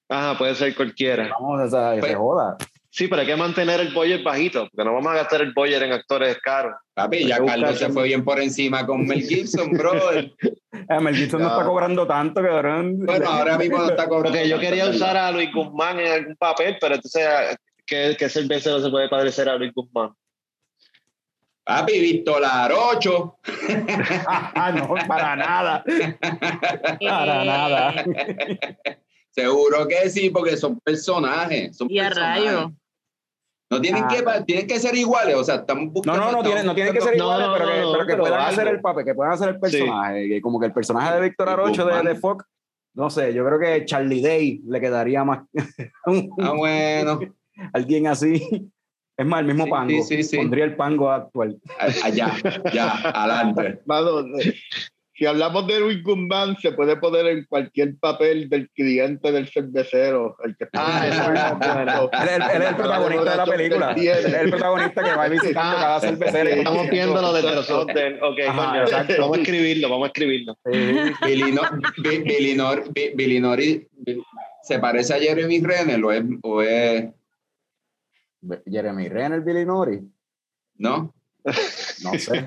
Ajá, 0.10 0.38
puede 0.38 0.56
ser 0.56 0.76
cualquiera. 0.76 1.30
Vamos, 1.30 1.62
o 1.62 1.70
sea, 1.70 1.92
que 1.96 2.02
se 2.02 2.08
Pues- 2.08 2.16
joda. 2.18 2.58
Sí, 2.94 3.08
pero 3.08 3.22
hay 3.22 3.28
que 3.28 3.38
mantener 3.38 3.80
el 3.80 3.94
budget 3.94 4.22
bajito, 4.22 4.68
porque 4.70 4.84
no 4.84 4.94
vamos 4.94 5.14
a 5.14 5.16
gastar 5.16 5.42
el 5.42 5.54
budget 5.54 5.82
en 5.82 5.94
actores 5.94 6.38
caros. 6.44 6.74
Papi, 6.94 7.26
ya 7.26 7.44
Carlos 7.44 7.80
se 7.80 7.88
fue 7.90 8.04
bien 8.04 8.22
por 8.26 8.38
encima 8.42 8.86
con 8.86 9.08
Mel 9.08 9.22
Gibson, 9.24 9.72
brother. 9.72 10.32
Eh, 10.90 11.00
Mel 11.00 11.16
Gibson 11.16 11.42
no 11.42 11.48
está 11.50 11.64
cobrando 11.66 12.06
tanto, 12.08 12.42
cabrón. 12.42 13.06
Bueno, 13.06 13.30
ahora 13.30 13.58
mismo 13.58 13.78
no 13.78 13.90
está 13.90 14.08
cobrando. 14.08 14.30
Porque 14.32 14.50
yo 14.50 14.60
quería 14.60 14.90
usar 14.90 15.16
a 15.16 15.32
Luis 15.32 15.50
Guzmán 15.54 16.00
en 16.00 16.12
algún 16.12 16.36
papel, 16.36 16.78
pero 16.82 16.96
entonces, 16.96 17.24
¿qué, 17.86 18.16
qué 18.18 18.28
cervecero 18.30 18.82
se 18.82 18.90
puede 18.90 19.08
parecer 19.08 19.48
a 19.48 19.56
Luis 19.56 19.72
Guzmán? 19.74 20.12
Papi, 21.64 22.00
Víctor 22.00 22.44
Arocho. 22.44 23.38
Ah, 24.28 24.72
no, 24.76 24.94
para 25.08 25.36
nada. 25.36 25.84
Para 27.00 27.44
Eh, 27.44 27.46
nada. 27.46 28.06
Seguro 29.30 29.88
que 29.88 30.10
sí, 30.10 30.30
porque 30.30 30.58
son 30.58 30.80
personajes. 30.80 31.78
Son 31.78 31.90
Y 31.90 32.00
a 32.00 32.06
personajes. 32.10 32.44
rayo. 32.44 32.72
No 33.72 33.80
tienen, 33.82 34.04
Ah. 34.04 34.08
que, 34.10 34.22
pa- 34.24 34.44
tienen 34.44 34.68
que 34.68 34.80
ser 34.80 34.94
iguales, 34.96 35.34
o 35.36 35.44
sea, 35.44 35.56
estamos 35.56 35.86
No, 35.86 35.92
buscando. 35.92 36.20
no, 36.20 36.32
no, 36.34 36.44
tienen, 36.44 36.66
no 36.66 36.76
tienen 36.76 36.94
que 36.94 37.00
ser 37.02 37.16
iguales, 37.16 37.48
no, 37.48 37.54
pero 37.54 37.66
que, 37.68 37.80
no, 37.82 37.92
pero 37.94 38.06
que 38.06 38.12
pero 38.12 38.24
puedan 38.24 38.40
algo. 38.42 38.52
hacer 38.52 38.68
el 38.68 38.82
papel, 38.82 39.06
que 39.06 39.16
puedan 39.16 39.34
hacer 39.34 39.50
el 39.50 39.56
Sí. 39.56 39.62
personaje. 39.62 40.28
que 40.28 40.42
como 40.42 40.60
que 40.60 40.66
el 40.68 40.74
personaje 40.74 41.16
de 41.16 41.22
Víctor 41.22 41.50
Arocho 41.50 41.86
de, 41.86 42.02
de 42.04 42.16
Fox, 42.16 42.46
no 42.94 43.10
sé, 43.10 43.34
yo 43.34 43.46
creo 43.46 43.58
que 43.60 43.86
Charlie 43.86 44.22
Day 44.22 44.62
le 44.68 44.80
quedaría 44.82 45.24
más. 45.24 45.46
Ah, 46.40 46.52
bueno. 46.54 47.20
Alguien 47.74 48.08
así. 48.08 48.70
Es 49.18 49.26
más, 49.26 49.40
el 49.42 49.46
mismo 49.48 49.66
Sí, 49.66 49.70
pango. 49.70 49.90
sí, 49.90 50.04
sí, 50.18 50.24
sí. 50.24 50.38
Pondría 50.38 50.66
el 50.66 50.76
pango 50.76 51.10
actual. 51.12 51.58
A- 51.80 52.06
Allá, 52.08 52.34
ya, 52.74 52.92
adelante. 53.14 53.82
Si 55.22 55.28
hablamos 55.28 55.68
de 55.68 55.80
Luis 55.80 56.02
Guzmán, 56.02 56.58
se 56.60 56.72
puede 56.72 56.96
poner 56.98 57.28
en 57.28 57.46
cualquier 57.46 57.96
papel 58.00 58.50
del 58.50 58.68
cliente 58.72 59.32
del 59.32 59.48
cervecero. 59.48 60.36
El 60.44 60.58
que 60.58 60.68
Ah, 60.74 61.06
esa 61.08 61.28
Él, 61.28 62.28
es 62.28 62.32
el- 62.38 62.42
él 62.56 62.62
es 62.64 62.70
el 62.70 62.76
protagonista 62.76 63.30
de 63.30 63.38
la 63.38 63.46
película. 63.46 63.92
Él 63.92 64.08
es 64.08 64.26
el 64.34 64.50
protagonista 64.50 65.04
que 65.04 65.14
va 65.16 65.28
visitando 65.28 65.78
cada 65.78 66.00
cervecera. 66.00 66.50
Estamos 66.50 66.90
viéndolo 66.90 67.34
desde 67.34 67.54
los 67.54 67.70
ojos 67.70 67.86
de 67.94 68.08
él. 68.08 68.20
Ok, 68.24 68.40
Ajá, 68.50 68.70
coño. 68.72 68.82
exacto. 68.82 69.14
Vamos 69.20 69.38
a 69.38 69.42
escribirlo, 69.42 69.90
vamos 69.92 70.06
a 70.06 70.08
escribirlo. 70.08 70.58
Sí. 70.66 70.80
Billy, 71.24 71.52
no, 71.52 71.62
Bi- 71.98 72.18
Billy, 72.24 72.56
Nor- 72.56 72.92
Bi- 72.92 73.12
Billy 73.14 73.40
Nori 73.40 73.88
Bi- 73.92 74.24
se 74.64 74.80
parece 74.80 75.14
a 75.14 75.20
Jeremy 75.20 75.60
Renner 75.60 76.04
o 76.04 76.12
es, 76.12 76.24
o 76.42 76.62
es 76.64 77.06
Jeremy 78.68 79.08
Renner, 79.08 79.42
Billy 79.42 79.66
Nori. 79.66 80.00
no 80.78 81.14
No 82.04 82.12
sé. 82.20 82.46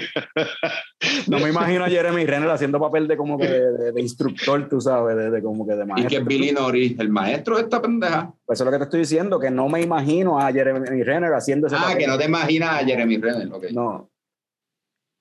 No 1.26 1.38
me 1.40 1.48
imagino 1.48 1.84
a 1.84 1.88
Jeremy 1.88 2.24
Renner 2.26 2.48
haciendo 2.50 2.78
papel 2.78 3.08
de 3.08 3.16
como 3.16 3.36
que 3.38 3.48
de, 3.48 3.72
de- 3.72 3.92
de 3.92 4.00
instructor, 4.00 4.68
tú 4.68 4.80
sabes, 4.80 5.16
de, 5.16 5.30
de 5.30 5.42
como 5.42 5.66
que 5.66 5.74
de 5.74 5.82
y 5.82 5.86
maestro. 5.86 6.08
que 6.10 6.16
es 6.16 6.24
Billy 6.24 6.52
Nori 6.52 6.96
el 6.98 7.08
maestro 7.08 7.56
de 7.56 7.62
esta 7.62 7.82
pendeja 7.82 8.32
Pues 8.46 8.56
eso 8.58 8.64
es 8.64 8.66
lo 8.66 8.72
que 8.72 8.78
te 8.78 8.84
estoy 8.84 9.00
diciendo, 9.00 9.40
que 9.40 9.50
no 9.50 9.68
me 9.68 9.80
imagino 9.82 10.38
a 10.38 10.52
Jeremy 10.52 11.02
Renner 11.02 11.32
haciendo 11.34 11.66
ese 11.66 11.76
ah 11.76 11.80
papel. 11.82 11.98
que 11.98 12.06
no 12.06 12.16
te 12.18 12.24
imaginas 12.26 12.82
a 12.82 12.84
Jeremy 12.84 13.16
Renner 13.18 13.52
ok. 13.52 13.64
No. 13.72 14.10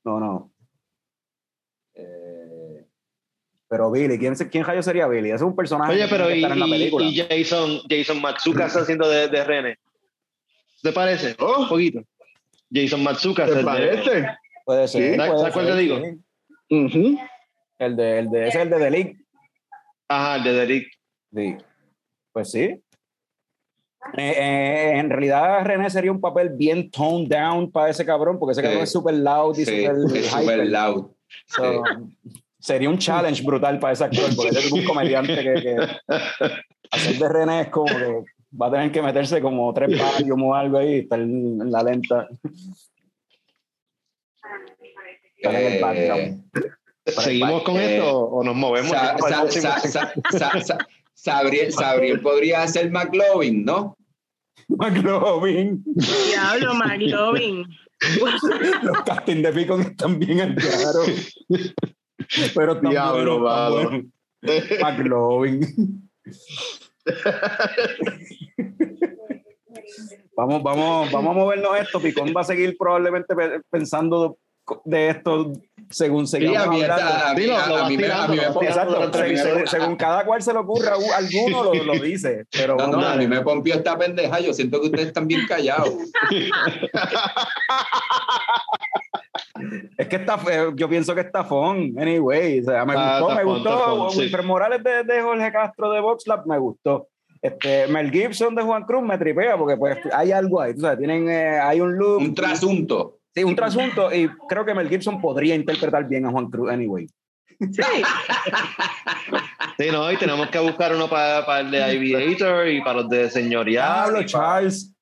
No, 0.06 0.20
no. 0.20 0.54
Eh, 1.96 2.86
pero 3.70 3.90
Billy, 3.92 4.18
¿quién, 4.20 4.36
¿quién 4.36 4.64
rayo 4.66 4.84
sería 4.84 5.08
Billy? 5.08 5.30
Ese 5.30 5.38
es 5.38 5.42
un 5.42 5.56
personaje 5.56 5.94
Oye, 5.94 6.04
que 6.04 6.10
pero 6.10 6.28
que 6.28 6.36
y, 6.38 6.42
estar 6.44 6.52
en 6.52 6.60
la 6.60 6.68
y- 6.68 6.72
película. 6.72 7.06
y 7.06 7.16
Jason, 7.18 7.80
Jason 7.90 8.22
Matsuka 8.22 8.66
está 8.68 8.82
haciendo 8.82 9.08
de, 9.10 9.28
de 9.30 9.44
René. 9.44 9.80
¿Te 10.82 10.92
parece? 10.92 11.36
Oh. 11.40 11.62
Un 11.64 11.70
poquito. 11.70 12.04
Jason 12.74 13.04
Matsuka. 13.04 13.44
es 13.46 13.52
¿Te 13.52 13.58
de- 13.58 13.64
parece? 13.64 14.26
Puede 14.66 14.88
ser. 14.88 15.12
Sí. 15.12 15.18
¿Sabes 15.18 15.54
cuál 15.54 15.66
ser, 15.66 15.76
te 15.76 15.82
digo? 15.82 16.00
sí. 16.70 17.20
El 17.80 17.96
de, 17.96 18.20
el 18.20 18.30
de, 18.30 18.48
ese 18.48 18.58
es 18.60 18.64
el 18.64 18.70
de 18.70 18.90
League. 18.92 19.18
Ajá, 20.08 20.36
el 20.38 20.44
de 20.44 20.54
Derek. 20.54 20.88
Sí. 21.36 21.58
Pues 22.32 22.52
sí. 22.52 22.62
Eh, 22.62 22.82
eh, 24.18 24.92
en 24.98 25.10
realidad, 25.10 25.64
René 25.66 25.90
sería 25.90 26.12
un 26.12 26.20
papel 26.22 26.50
bien 26.50 26.92
toned 26.92 27.30
down 27.30 27.72
para 27.72 27.90
ese 27.90 28.06
cabrón, 28.06 28.38
porque 28.38 28.52
ese 28.52 28.62
Sí. 28.62 28.68
cabrón 28.68 28.84
es 28.84 28.92
súper 28.92 29.14
loud 29.16 29.58
y 29.58 29.66
Sí, 29.66 29.86
súper 29.86 30.18
es 30.18 30.28
super 30.30 30.44
hyper. 30.44 30.68
loud 30.68 31.12
So, 31.48 31.84
Sería 32.60 32.90
un 32.90 32.98
challenge 32.98 33.44
brutal 33.44 33.80
para 33.80 33.94
ese 33.94 34.04
actor, 34.06 34.30
porque 34.36 34.50
es 34.58 34.72
un 34.72 34.84
comediante 34.86 35.36
que, 35.36 35.54
que 35.62 35.76
hacer 36.92 37.16
de 37.18 37.30
René 37.30 37.62
es 37.62 37.68
como 37.70 37.86
que 37.88 38.24
va 38.60 38.68
a 38.68 38.72
tener 38.72 38.92
que 38.92 39.02
meterse 39.02 39.42
como 39.42 39.74
tres 39.74 39.90
palios 40.00 40.38
o 40.42 40.56
algo 40.56 40.78
ahí 40.78 40.96
y 40.96 41.00
estar 41.00 41.20
en 41.20 41.72
la 41.72 41.84
lenta. 41.84 42.28
Estar 45.38 45.56
en 45.56 45.84
el 45.84 45.98
Eh. 45.98 46.38
¿Seguimos 47.06 47.64
con 47.64 47.76
Eh, 47.78 47.98
esto 47.98 48.18
o 48.18 48.44
nos 48.44 48.56
movemos? 48.56 48.92
Sa- 48.92 49.18
sa- 49.18 49.50
sa- 49.52 49.80
sa- 49.80 50.14
sa- 50.32 50.62
sa- 50.62 50.78
Sabriel, 51.14 51.72
Sabriel 51.72 52.22
podría 52.22 52.66
ser 52.68 52.92
McLovin, 52.92 53.66
¿no? 53.66 53.98
McLovin. 54.70 55.84
Diablo, 55.86 56.74
McLovin. 56.76 57.66
Los 58.84 59.02
castings 59.06 59.44
de 59.44 59.52
Picon 59.54 59.82
están 59.82 60.20
bien 60.20 60.42
al 60.42 60.56
claro. 60.56 61.00
Pero 62.56 62.76
Diablo, 62.76 63.40
buenos. 63.40 64.04
McLovin. 64.82 66.10
Vamos, 70.36 70.64
vamos, 70.64 71.12
vamos 71.12 71.32
a 71.32 71.40
movernos 71.40 71.80
esto. 71.80 72.00
Picón 72.00 72.34
va 72.36 72.42
a 72.42 72.46
seguir 72.46 72.76
probablemente 72.78 73.36
pe- 73.36 73.62
pensando 73.70 74.38
de 74.86 75.10
esto 75.10 75.54
según 75.90 76.28
Sí, 76.28 76.32
seguimos 76.38 76.58
a 76.58 76.68
mí, 76.70 76.82
hablando. 76.82 77.04
esta- 77.04 77.30
a 77.30 77.34
mí- 77.34 77.44
Sí, 77.44 77.50
a- 77.52 77.84
mí 77.88 77.98
mí 77.98 78.04
me 78.04 79.68
según, 79.68 79.96
cada 79.96 80.26
cual 80.26 80.42
se 80.42 80.54
le 80.54 80.60
ocurra, 80.60 80.94
alguno 81.18 81.64
lo, 81.74 81.74
lo 81.84 81.94
dice. 81.94 82.46
Pero 82.52 82.76
No, 82.76 82.88
no, 82.88 83.06
a 83.08 83.16
mí 83.16 83.28
me 83.28 83.42
pompió 83.42 83.76
esta 83.76 83.98
pendeja. 83.98 84.40
Yo 84.40 84.54
siento 84.54 84.80
que 84.82 84.88
ustedes 84.88 85.08
están 85.08 85.28
bien 85.28 85.42
callados. 85.48 85.94
Es 89.98 90.08
que 90.08 90.16
está, 90.18 90.40
yo 90.76 90.90
pienso 90.90 91.14
que 91.16 91.22
está 91.22 91.44
fun, 91.44 91.96
anyway. 91.98 92.60
O 92.60 92.64
sea, 92.64 92.86
me 92.86 92.94
Ah, 92.98 93.20
gustó, 93.20 93.36
me 93.36 93.44
fun, 93.44 93.54
gustó. 93.54 93.98
fun, 93.98 94.12
sí. 94.12 94.20
Wilfred 94.20 94.46
Morales 94.46 94.84
de, 94.84 95.04
de 95.04 95.22
Jorge 95.22 95.52
Castro 95.52 95.92
de 95.92 96.00
VoxLab 96.02 96.46
me 96.48 96.58
gustó. 96.58 97.08
Este, 97.42 97.88
Mel 97.88 98.10
Gibson 98.12 98.56
de 98.56 98.64
Juan 98.64 98.84
Cruz 98.84 99.04
me 99.04 99.18
tripea 99.18 99.58
porque 99.58 99.78
pues 99.78 99.98
hay 100.14 100.32
algo 100.32 100.62
ahí, 100.62 100.74
tú 100.74 100.82
sabes, 100.82 100.98
tienen, 100.98 101.30
eh, 101.30 101.60
hay 101.60 101.82
un 101.82 101.96
look. 101.98 102.18
Un 102.20 102.34
trasunto. 102.34 103.20
Sí, 103.36 103.44
un 103.44 103.56
trasunto 103.56 104.14
y 104.14 104.30
creo 104.48 104.64
que 104.66 104.74
Mel 104.74 104.90
Gibson 104.90 105.20
podría 105.20 105.56
interpretar 105.56 106.08
bien 106.08 106.26
a 106.26 106.32
Juan 106.32 106.50
Cruz, 106.50 106.70
anyway. 106.72 107.08
Sí. 107.72 107.82
Sí, 109.78 109.88
no, 109.92 110.12
y 110.12 110.18
tenemos 110.18 110.50
que 110.50 110.60
buscar 110.60 110.94
uno 110.96 111.08
para, 111.10 111.46
para 111.46 111.62
el 111.62 111.72
de 111.72 111.84
Aviator 111.84 112.68
y 112.68 112.82
para 112.82 113.02
los 113.02 113.10
de 113.10 113.30
Señorial. 113.30 113.94
Diablo, 113.94 114.14
para- 114.18 114.26
Charles. 114.26 114.94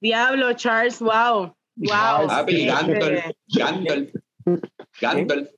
Diablo, 0.00 0.52
Charles, 0.54 0.98
wow. 1.00 1.54
Wow. 1.76 2.26
Gandalf. 2.28 3.32
Gandalf. 3.48 4.10
Gandalf. 5.00 5.48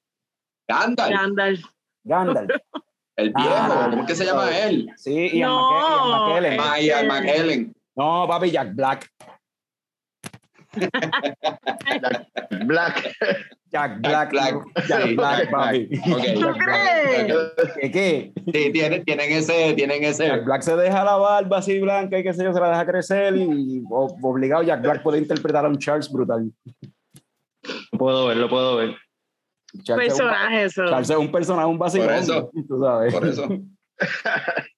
Gandalf. 0.69 1.11
Gandalf. 1.15 1.61
Gandalf. 2.05 2.51
El 3.17 3.33
viejo. 3.33 3.51
Ah. 3.53 3.87
¿Cómo 3.91 4.03
es 4.03 4.09
que 4.09 4.15
se 4.15 4.25
llama 4.25 4.57
él? 4.59 4.91
Sí, 4.97 5.31
Ian, 5.39 5.49
No, 5.51 5.71
McKe- 5.71 5.77
Ian 6.03 6.11
McKellen. 6.11 6.57
Maya 6.57 7.03
McKellen. 7.05 7.77
No, 7.97 8.27
papi, 8.29 8.51
Jack 8.51 8.75
Black. 8.75 9.11
Black. 12.67 13.13
Jack 13.71 14.01
Black. 14.01 14.31
Black. 14.31 14.55
Jack 14.87 15.03
Sí, 15.09 15.15
Black, 15.15 15.39
Jack 15.39 15.51
Black. 15.51 15.51
papi. 15.51 15.89
Ok. 16.13 16.23
¿Tú 16.41 16.59
crees? 16.59 17.73
¿Qué? 17.81 17.91
qué? 17.91 18.33
Sí, 18.53 18.73
tienen, 18.73 19.05
tienen 19.05 19.33
ese, 19.33 19.75
tienen 19.75 20.05
ese. 20.05 20.27
Jack 20.27 20.45
Black 20.45 20.63
se 20.63 20.77
deja 20.77 21.05
la 21.05 21.17
barba 21.17 21.59
así 21.59 21.79
blanca 21.79 22.19
y 22.19 22.23
qué 22.23 22.33
sé 22.33 22.45
yo, 22.45 22.53
se 22.53 22.61
la 22.61 22.71
deja 22.71 22.87
crecer 22.87 23.37
y 23.37 23.83
obligado 23.91 24.63
Jack 24.63 24.81
Black 24.83 25.03
puede 25.03 25.19
interpretar 25.19 25.65
a 25.65 25.69
un 25.69 25.79
Charles 25.79 26.11
brutal. 26.11 26.51
Puedo 27.99 28.27
ver, 28.27 28.37
lo 28.39 28.49
puedo 28.49 28.77
ver. 28.77 28.95
Charles 29.83 30.15
es 30.15 30.21
un- 30.21 30.27
Personaje 30.29 30.65
eso. 30.65 30.85
Charles 30.89 31.11
es 31.11 31.17
un 31.17 31.31
personaje, 31.33 31.67
un 31.69 31.79
vacilón. 31.79 32.07
Por 32.09 32.17
eso. 32.17 32.51
tú 32.69 32.81
sabes. 32.83 33.13
Por 33.15 33.27
eso. 33.27 33.49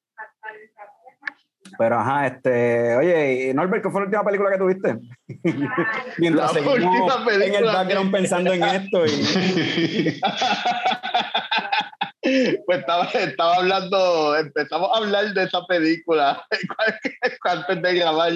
Pero 1.80 1.98
ajá, 1.98 2.26
este, 2.26 2.94
oye, 2.94 3.54
Norbert, 3.54 3.82
¿qué 3.82 3.88
fue 3.88 4.02
la 4.02 4.04
última 4.04 4.22
película 4.22 4.50
que 4.50 4.58
tuviste? 4.58 4.98
Mientras 6.18 6.54
La 6.54 6.60
seguimos 6.60 7.26
en 7.32 7.54
el 7.54 7.64
background 7.64 8.10
que- 8.10 8.18
pensando 8.18 8.52
en 8.52 8.62
esto 8.62 9.06
y 9.06 10.20
Pues 12.66 12.80
estaba, 12.80 13.04
estaba 13.06 13.54
hablando, 13.56 14.36
empezamos 14.36 14.90
a 14.92 14.98
hablar 14.98 15.32
de 15.32 15.42
esa 15.42 15.64
película 15.66 16.44
antes 17.44 17.80
de 17.82 17.94
grabar, 17.94 18.32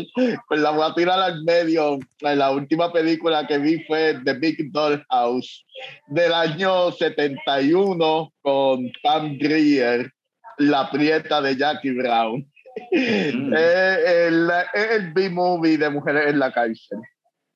pues 0.48 0.61
la 0.61 0.70
voy 0.70 0.90
a 0.90 0.94
tirar 0.94 1.20
al 1.20 1.44
medio. 1.44 1.98
La 2.20 2.50
última 2.50 2.90
película 2.90 3.46
que 3.46 3.59
vi 3.59 3.85
fue 3.85 4.18
The 4.24 4.33
Big 4.33 4.72
Doll 4.72 5.04
House 5.11 5.66
del 6.07 6.33
año 6.33 6.92
71 6.92 8.33
con 8.40 8.90
Pam 9.02 9.37
Grier, 9.37 10.11
la 10.57 10.90
prieta 10.90 11.42
de 11.42 11.54
Jackie 11.54 11.90
Brown. 11.92 12.50
Mm. 12.90 13.54
El, 13.54 14.50
es 14.74 14.90
el 14.90 15.12
B-movie 15.12 15.78
de 15.78 15.90
mujeres 15.90 16.28
en 16.28 16.38
la 16.38 16.52
cárcel. 16.52 16.98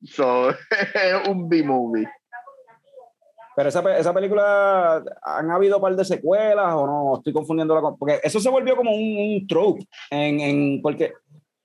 So, 0.04 0.50
es 0.94 1.28
un 1.28 1.48
B-movie. 1.48 2.09
Pero 3.57 3.68
esa, 3.70 3.98
esa 3.98 4.14
película, 4.14 5.02
¿han 5.22 5.50
habido 5.50 5.76
un 5.78 5.83
par 5.83 5.96
de 5.96 6.04
secuelas 6.04 6.72
o 6.74 6.87
no? 6.87 7.16
Estoy 7.16 7.33
confundiéndola 7.33 7.81
con... 7.81 7.98
Porque 7.98 8.20
eso 8.22 8.38
se 8.38 8.48
volvió 8.48 8.76
como 8.76 8.92
un, 8.92 9.18
un 9.18 9.46
trope, 9.48 9.85
en, 10.11 10.38
en, 10.38 10.81
porque 10.81 11.12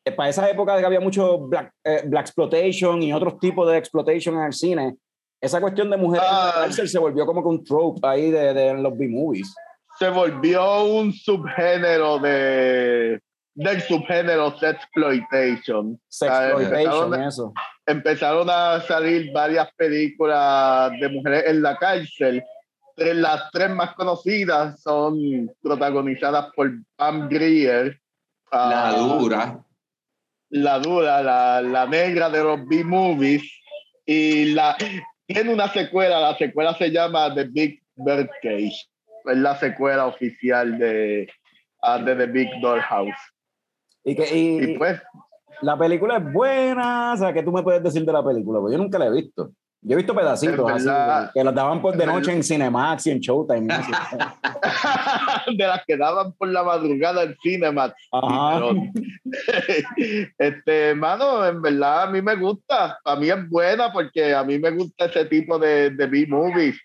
eh, 0.03 0.11
para 0.11 0.29
esa 0.29 0.49
época 0.49 0.73
de 0.73 0.79
que 0.81 0.87
había 0.87 0.99
mucho 0.99 1.37
black, 1.47 1.71
eh, 1.83 2.01
black 2.05 2.23
exploitation 2.25 3.03
y 3.03 3.13
otros 3.13 3.37
tipos 3.39 3.69
de 3.69 3.77
exploitation 3.77 4.35
en 4.35 4.45
el 4.45 4.53
cine, 4.53 4.95
esa 5.39 5.61
cuestión 5.61 5.91
de 5.91 5.97
mujeres 5.97 6.25
en 6.27 6.33
Ah. 6.35 6.45
la 6.55 6.61
cárcel 6.63 6.89
se 6.89 6.97
volvió 6.97 7.27
como 7.27 7.43
que 7.43 7.49
un 7.49 7.63
trope 7.63 7.99
ahí 8.07 8.31
de, 8.31 8.53
de 8.55 8.73
los 8.73 8.97
B-movies. 8.97 9.53
se 9.99 10.09
volvió 10.09 10.85
un 10.85 11.13
subgénero 11.13 12.17
de 12.17 13.21
del 13.55 13.81
subgénero 13.81 14.57
sexploitation. 14.57 15.99
Sexploitation, 16.07 17.13
empezaron, 17.13 17.23
eso. 17.23 17.53
empezaron 17.85 18.49
a 18.49 18.81
salir 18.81 19.31
varias 19.31 19.71
películas 19.75 20.91
de 20.99 21.09
mujeres 21.09 21.43
en 21.47 21.61
la 21.61 21.77
cárcel. 21.77 22.43
Las 22.95 23.49
tres 23.51 23.69
más 23.71 23.93
conocidas 23.95 24.81
son 24.81 25.49
protagonizadas 25.61 26.47
por 26.55 26.71
Pam 26.95 27.27
Grier, 27.27 27.99
La 28.51 28.89
ah, 28.89 28.95
dura. 28.97 29.65
la 30.49 30.79
dura, 30.79 31.23
la, 31.23 31.61
la 31.61 31.85
negra 31.87 32.29
de 32.29 32.43
los 32.43 32.67
B-movies. 32.67 33.43
Y 34.05 34.53
la, 34.53 34.77
tiene 35.25 35.53
una 35.53 35.69
secuela, 35.69 36.19
la 36.19 36.37
secuela 36.37 36.75
se 36.75 36.91
llama 36.91 37.33
The 37.33 37.45
Big 37.45 37.81
Birdcage. 37.95 38.87
Es 39.25 39.37
la 39.37 39.55
secuela 39.57 40.07
oficial 40.07 40.77
de, 40.77 41.31
ah, 41.81 41.97
de 41.97 42.15
The 42.15 42.25
Big 42.27 42.49
Dollhouse. 42.61 43.32
Y, 44.03 44.15
que, 44.15 44.37
y, 44.37 44.71
Y 44.71 44.77
pues, 44.77 45.01
la 45.61 45.77
película 45.77 46.17
es 46.17 46.33
buena, 46.33 47.13
o 47.13 47.17
sea, 47.17 47.33
¿qué 47.33 47.43
tú 47.43 47.51
me 47.51 47.63
puedes 47.63 47.81
decir 47.81 48.05
de 48.05 48.11
la 48.11 48.23
película? 48.23 48.59
Porque 48.59 48.75
yo 48.75 48.81
nunca 48.81 48.99
la 48.99 49.07
he 49.07 49.11
visto. 49.11 49.51
Yo 49.85 49.93
he 49.93 49.97
visto 49.97 50.15
pedacitos 50.15 50.69
Es 50.69 50.75
así, 50.77 50.85
verdad. 50.85 51.31
que 51.33 51.43
los 51.43 51.53
daban 51.53 51.81
por 51.81 51.97
de 51.97 52.05
noche 52.05 52.31
en 52.31 52.41
Cinemax 52.41 53.07
y 53.07 53.11
en 53.11 53.19
Showtime. 53.19 53.67
de 55.57 55.67
las 55.67 55.85
que 55.85 55.97
daban 55.97 56.31
por 56.33 56.47
la 56.47 56.63
madrugada 56.63 57.23
en 57.23 57.35
Cinemax. 57.41 57.93
Ajá. 58.11 58.61
Este, 60.37 60.93
mano, 60.95 61.45
en 61.45 61.61
verdad 61.61 62.03
a 62.03 62.07
mí 62.07 62.21
me 62.21 62.35
gusta. 62.35 62.99
A 63.03 63.15
mí 63.15 63.29
es 63.29 63.49
buena 63.49 63.91
porque 63.91 64.33
a 64.33 64.43
mí 64.43 64.59
me 64.59 64.71
gusta 64.71 65.05
ese 65.05 65.25
tipo 65.25 65.57
de, 65.57 65.89
de 65.89 66.05
B-movies. 66.07 66.79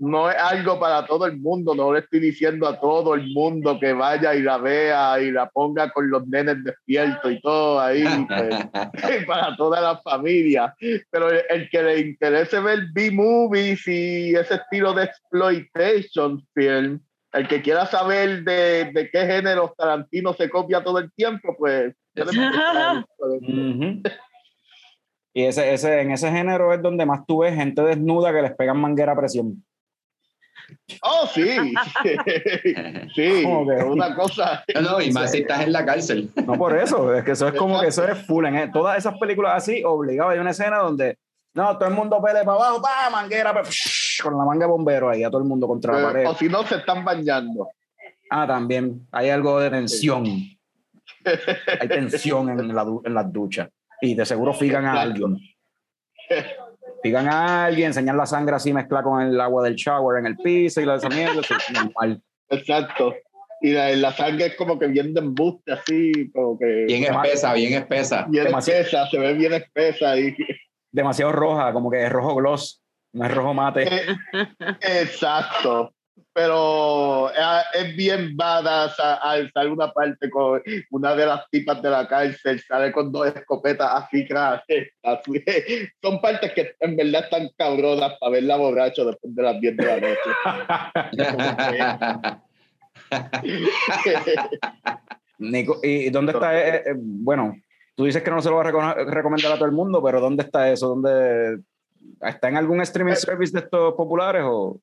No 0.00 0.30
es 0.30 0.36
algo 0.36 0.80
para 0.80 1.04
todo 1.04 1.26
el 1.26 1.38
mundo, 1.38 1.74
no 1.74 1.92
le 1.92 1.98
estoy 1.98 2.20
diciendo 2.20 2.66
a 2.66 2.80
todo 2.80 3.14
el 3.14 3.34
mundo 3.34 3.78
que 3.78 3.92
vaya 3.92 4.34
y 4.34 4.40
la 4.40 4.56
vea 4.56 5.20
y 5.20 5.30
la 5.30 5.50
ponga 5.50 5.90
con 5.90 6.08
los 6.08 6.26
nenes 6.26 6.64
despiertos 6.64 7.30
y 7.30 7.40
todo 7.42 7.78
ahí, 7.78 8.02
pues, 8.26 9.26
para 9.26 9.54
toda 9.56 9.82
la 9.82 9.98
familia. 9.98 10.74
Pero 11.10 11.30
el, 11.30 11.42
el 11.50 11.68
que 11.68 11.82
le 11.82 12.00
interese 12.00 12.60
ver 12.60 12.86
B-movies 12.94 13.86
y 13.88 14.34
ese 14.34 14.54
estilo 14.54 14.94
de 14.94 15.04
exploitation 15.04 16.42
film, 16.54 17.00
el 17.34 17.46
que 17.46 17.60
quiera 17.60 17.84
saber 17.84 18.42
de, 18.42 18.90
de 18.94 19.10
qué 19.10 19.26
género 19.26 19.74
Tarantino 19.76 20.32
se 20.32 20.48
copia 20.48 20.82
todo 20.82 20.98
el 20.98 21.12
tiempo, 21.12 21.54
pues... 21.58 21.94
Y 25.34 25.44
ese, 25.44 25.74
ese, 25.74 26.00
en 26.00 26.10
ese 26.10 26.32
género 26.32 26.72
es 26.72 26.80
donde 26.80 27.04
más 27.04 27.26
tú 27.26 27.40
ves 27.40 27.54
gente 27.54 27.82
desnuda 27.82 28.32
que 28.32 28.42
les 28.42 28.56
pegan 28.56 28.80
manguera 28.80 29.12
a 29.12 29.16
presión. 29.16 29.62
Oh, 31.02 31.26
sí. 31.26 31.42
sí, 33.14 33.44
es 33.44 33.84
una 33.84 34.14
cosa. 34.16 34.64
No, 34.74 34.80
no, 34.80 35.00
y 35.00 35.12
más 35.12 35.32
si 35.32 35.38
estás 35.38 35.62
en 35.62 35.72
la 35.72 35.84
cárcel. 35.84 36.30
No 36.46 36.54
por 36.54 36.76
eso, 36.76 37.14
es 37.14 37.24
que 37.24 37.32
eso 37.32 37.48
es 37.48 37.54
como 37.54 37.80
que 37.80 37.88
eso 37.88 38.06
es 38.06 38.18
full. 38.26 38.44
En 38.46 38.56
e- 38.56 38.68
todas 38.68 38.98
esas 38.98 39.18
películas 39.18 39.54
así, 39.56 39.82
obligado, 39.84 40.30
hay 40.30 40.38
una 40.38 40.50
escena 40.50 40.78
donde 40.78 41.18
no, 41.54 41.76
todo 41.78 41.88
el 41.88 41.94
mundo 41.94 42.22
pele 42.22 42.44
para 42.44 42.56
abajo, 42.56 42.82
pa, 42.82 43.10
manguera, 43.10 43.52
pa, 43.52 43.62
con 44.22 44.38
la 44.38 44.44
manga 44.44 44.66
de 44.66 44.70
bombero 44.70 45.08
ahí, 45.10 45.24
a 45.24 45.30
todo 45.30 45.40
el 45.40 45.48
mundo 45.48 45.66
contra 45.66 45.98
la 45.98 46.08
pared. 46.08 46.28
O 46.28 46.34
si 46.34 46.48
no, 46.48 46.64
se 46.64 46.76
están 46.76 47.04
bañando. 47.04 47.68
Ah, 48.30 48.46
también, 48.46 49.06
hay 49.10 49.30
algo 49.30 49.58
de 49.58 49.70
tensión. 49.70 50.24
Hay 50.24 51.88
tensión 51.88 52.48
en, 52.48 52.74
la, 52.74 52.86
en 53.04 53.14
las 53.14 53.32
duchas. 53.32 53.68
Y 54.00 54.14
de 54.14 54.24
seguro 54.24 54.54
figan 54.54 54.84
a 54.86 55.00
alguien. 55.00 55.36
Figan 57.02 57.28
a 57.28 57.64
alguien, 57.64 57.88
enseñan 57.88 58.16
la 58.16 58.26
sangre 58.26 58.56
así 58.56 58.72
mezclada 58.72 59.04
con 59.04 59.22
el 59.22 59.40
agua 59.40 59.64
del 59.64 59.74
shower 59.74 60.18
en 60.18 60.26
el 60.26 60.36
piso 60.36 60.80
y 60.80 60.84
la 60.84 60.92
de 60.92 60.98
esa 60.98 61.08
mierda. 61.08 61.40
eso 61.40 61.54
es 61.56 61.70
normal. 61.72 62.22
Exacto. 62.48 63.14
Y 63.62 63.72
la, 63.72 63.90
la 63.96 64.12
sangre 64.12 64.46
es 64.46 64.56
como 64.56 64.78
que 64.78 64.86
bien 64.86 65.12
de 65.12 65.20
embuste, 65.20 65.72
así, 65.72 66.30
como 66.32 66.58
que 66.58 66.84
Bien 66.86 67.04
espesa, 67.04 67.52
bien 67.52 67.74
espesa. 67.74 68.26
bien 68.28 68.44
demasiado. 68.44 68.80
espesa, 68.80 69.06
se 69.08 69.18
ve 69.18 69.34
bien 69.34 69.52
espesa. 69.52 70.18
Y, 70.18 70.34
Demasiado 70.92 71.30
roja, 71.32 71.72
como 71.72 71.90
que 71.90 72.04
es 72.04 72.10
rojo 72.10 72.34
gloss, 72.34 72.82
no 73.12 73.24
es 73.24 73.34
rojo 73.34 73.54
mate. 73.54 73.84
Eh, 73.84 74.16
exacto. 75.02 75.92
Pero 76.32 77.30
eh, 77.30 77.62
es 77.74 77.96
bien 77.96 78.36
badass 78.36 78.98
a- 79.00 79.14
al 79.16 79.50
sale 79.52 79.70
una 79.70 79.92
parte 79.92 80.30
con 80.30 80.62
una 80.90 81.14
de 81.14 81.26
las 81.26 81.48
tipas 81.50 81.82
de 81.82 81.90
la 81.90 82.06
cárcel, 82.06 82.60
sale 82.60 82.92
con 82.92 83.10
dos 83.10 83.26
escopetas 83.28 83.90
así, 84.04 84.26
así. 85.02 85.44
Son 86.02 86.20
partes 86.20 86.52
que 86.52 86.74
en 86.80 86.96
verdad 86.96 87.24
están 87.24 87.48
cabronas 87.56 88.14
para 88.20 88.32
verla 88.32 88.56
borracho 88.56 89.06
después 89.06 89.34
de 89.34 89.42
las 89.42 89.60
10 89.60 89.76
de 89.76 89.86
la 89.86 89.96
noche. 89.96 90.20
Nico, 95.38 95.78
¿y 95.82 96.10
dónde 96.10 96.32
está? 96.32 96.58
eh, 96.58 96.82
eh, 96.86 96.94
bueno, 96.96 97.56
tú 97.94 98.04
dices 98.04 98.22
que 98.22 98.30
no 98.30 98.40
se 98.42 98.50
lo 98.50 98.56
va 98.56 98.62
a 98.62 98.94
recomendar 99.04 99.52
a 99.52 99.56
todo 99.56 99.64
el 99.66 99.72
mundo, 99.72 100.02
pero 100.02 100.20
¿dónde 100.20 100.42
está 100.44 100.70
eso? 100.70 100.88
¿Dónde, 100.88 101.60
¿Está 102.20 102.48
en 102.48 102.56
algún 102.56 102.80
streaming 102.82 103.14
service 103.14 103.52
de 103.52 103.60
estos 103.60 103.94
populares 103.94 104.42
o...? 104.44 104.78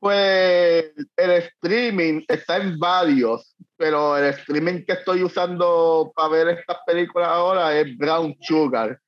Pues 0.00 0.92
el 1.16 1.30
streaming 1.30 2.22
está 2.28 2.58
en 2.58 2.78
varios, 2.78 3.56
pero 3.76 4.16
el 4.16 4.26
streaming 4.26 4.84
que 4.84 4.92
estoy 4.92 5.24
usando 5.24 6.12
para 6.14 6.28
ver 6.28 6.48
estas 6.48 6.78
películas 6.86 7.28
ahora 7.28 7.76
es 7.76 7.96
Brown 7.96 8.36
Sugar, 8.40 8.98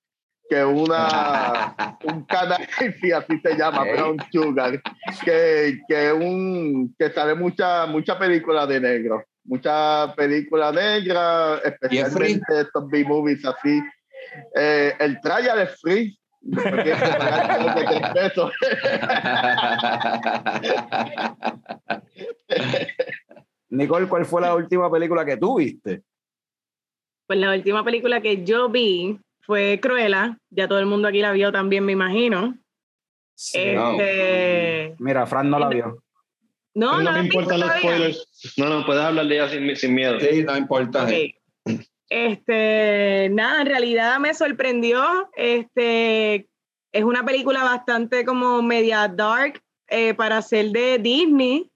que 0.48 0.58
es 0.58 0.64
una, 0.64 1.96
un 2.04 2.24
canal, 2.24 2.66
sí, 3.00 3.12
así 3.12 3.40
se 3.40 3.56
llama. 3.56 3.84
Brown 3.84 4.16
Sugar, 4.32 4.82
que, 5.24 5.78
que, 5.88 6.12
un, 6.12 6.94
que 6.98 7.10
sale 7.10 7.34
mucha, 7.34 7.86
mucha 7.86 8.18
película 8.18 8.66
de 8.66 8.80
negro, 8.80 9.24
mucha 9.44 10.12
película 10.16 10.72
negra, 10.72 11.58
especialmente 11.58 12.62
estos 12.62 12.88
B-movies 12.88 13.44
así. 13.44 13.80
Eh, 14.56 14.94
el 14.98 15.20
trailer 15.20 15.68
es 15.68 15.80
free. 15.80 16.19
Tres 16.40 18.00
pesos. 18.14 18.52
Nicole, 23.70 24.08
¿cuál 24.08 24.24
fue 24.24 24.40
la 24.40 24.54
última 24.54 24.90
película 24.90 25.24
que 25.24 25.36
tú 25.36 25.58
viste? 25.58 26.02
Pues 27.26 27.38
la 27.38 27.54
última 27.54 27.84
película 27.84 28.20
que 28.20 28.44
yo 28.44 28.68
vi 28.68 29.18
fue 29.42 29.78
Cruella. 29.80 30.36
Ya 30.50 30.66
todo 30.66 30.80
el 30.80 30.86
mundo 30.86 31.08
aquí 31.08 31.20
la 31.20 31.32
vio 31.32 31.52
también, 31.52 31.84
me 31.84 31.92
imagino. 31.92 32.56
no. 33.74 33.92
Este, 33.92 34.94
Mira, 34.98 35.26
Fran 35.26 35.48
no 35.48 35.58
la 35.58 35.68
vio. 35.68 36.02
No, 36.74 37.00
no, 37.00 37.02
no, 37.02 37.12
me 37.12 37.20
importan 37.20 37.60
los 37.60 37.70
spoilers. 37.78 38.54
No, 38.56 38.68
no, 38.68 38.86
puedes 38.86 39.02
hablar 39.02 39.26
de 39.26 39.34
ella 39.34 39.48
sin, 39.48 39.76
sin 39.76 39.94
miedo. 39.94 40.18
Sí, 40.20 40.44
no 40.44 40.56
importa. 40.56 41.04
Ok. 41.04 41.10
Este, 42.10 43.28
nada, 43.30 43.60
en 43.60 43.66
realidad 43.68 44.18
me 44.18 44.34
sorprendió. 44.34 45.30
Este, 45.36 46.48
es 46.92 47.04
una 47.04 47.24
película 47.24 47.62
bastante 47.62 48.24
como 48.24 48.60
media 48.62 49.06
dark 49.06 49.62
eh, 49.86 50.12
para 50.14 50.42
ser 50.42 50.70
de 50.70 50.98
Disney. 50.98 51.70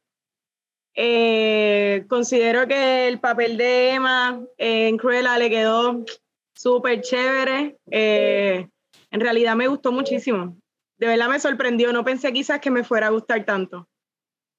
Eh, 0.96 2.04
considero 2.08 2.66
que 2.66 3.06
el 3.06 3.20
papel 3.20 3.56
de 3.56 3.90
Emma 3.90 4.44
eh, 4.58 4.88
en 4.88 4.96
Cruella 4.96 5.38
le 5.38 5.50
quedó 5.50 6.04
súper 6.52 7.00
chévere. 7.00 7.78
En 7.90 9.20
realidad 9.20 9.54
me 9.54 9.68
gustó 9.68 9.92
muchísimo. 9.92 10.56
De 10.98 11.06
verdad 11.06 11.28
me 11.28 11.38
sorprendió. 11.38 11.92
No 11.92 12.04
pensé 12.04 12.32
quizás 12.32 12.58
que 12.58 12.72
me 12.72 12.82
fuera 12.82 13.06
a 13.06 13.10
gustar 13.10 13.44
tanto. 13.44 13.88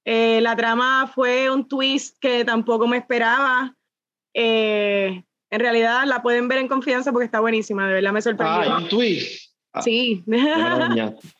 La 0.05 0.55
trama 0.55 1.11
fue 1.13 1.49
un 1.49 1.67
twist 1.67 2.17
que 2.19 2.45
tampoco 2.45 2.87
me 2.87 2.97
esperaba. 2.97 3.75
En 5.49 5.59
realidad 5.59 6.03
la 6.05 6.21
pueden 6.21 6.47
ver 6.47 6.57
en 6.59 6.67
confianza 6.67 7.11
porque 7.11 7.25
está 7.25 7.39
buenísima, 7.39 7.87
de 7.87 7.93
verdad 7.95 8.11
me 8.11 8.19
Ah, 8.19 8.21
sorprendió. 8.21 8.61
hay 8.61 8.83
un 8.83 8.89
twist. 8.89 9.51
Ah, 9.73 9.81
sí. 9.81 10.23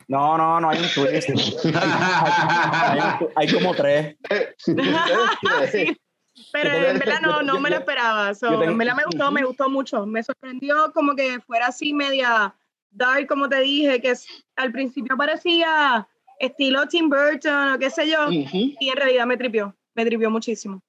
No, 0.08 0.38
no, 0.38 0.60
no 0.62 0.70
hay 0.70 0.80
un 0.80 0.90
twist. 0.94 1.30
hay, 1.76 3.00
un- 3.00 3.30
hay 3.36 3.48
como 3.54 3.74
tres. 3.74 4.16
Sí. 5.72 5.98
Pero 6.52 6.70
en 6.74 7.00
verdad 7.00 7.22
no, 7.22 7.42
no 7.42 7.60
me 7.62 7.70
lo 7.70 7.78
esperaba. 7.78 8.34
So, 8.36 8.50
tengo- 8.50 8.64
en 8.66 8.78
verdad 8.78 8.96
me 8.96 9.04
gustó, 9.06 9.32
me 9.32 9.44
gustó 9.44 9.70
mucho. 9.70 10.06
Me 10.06 10.22
sorprendió 10.22 10.92
como 10.94 11.16
que 11.16 11.40
fuera 11.40 11.68
así 11.68 11.94
media 11.94 12.54
dark, 12.92 13.26
como 13.28 13.48
te 13.50 13.62
dije, 13.62 14.02
que 14.02 14.14
al 14.58 14.72
principio 14.72 15.16
parecía 15.18 16.08
estilo 16.40 16.86
Tim 16.88 17.10
Burton 17.10 17.74
o 17.74 17.80
qué 17.80 17.90
sé 17.90 18.10
yo, 18.10 18.30
y 18.30 18.90
en 18.90 18.96
realidad 18.98 19.26
me 19.26 19.38
tripió, 19.38 19.74
me 19.96 20.06
tripió 20.06 20.30
muchísimo. 20.30 20.82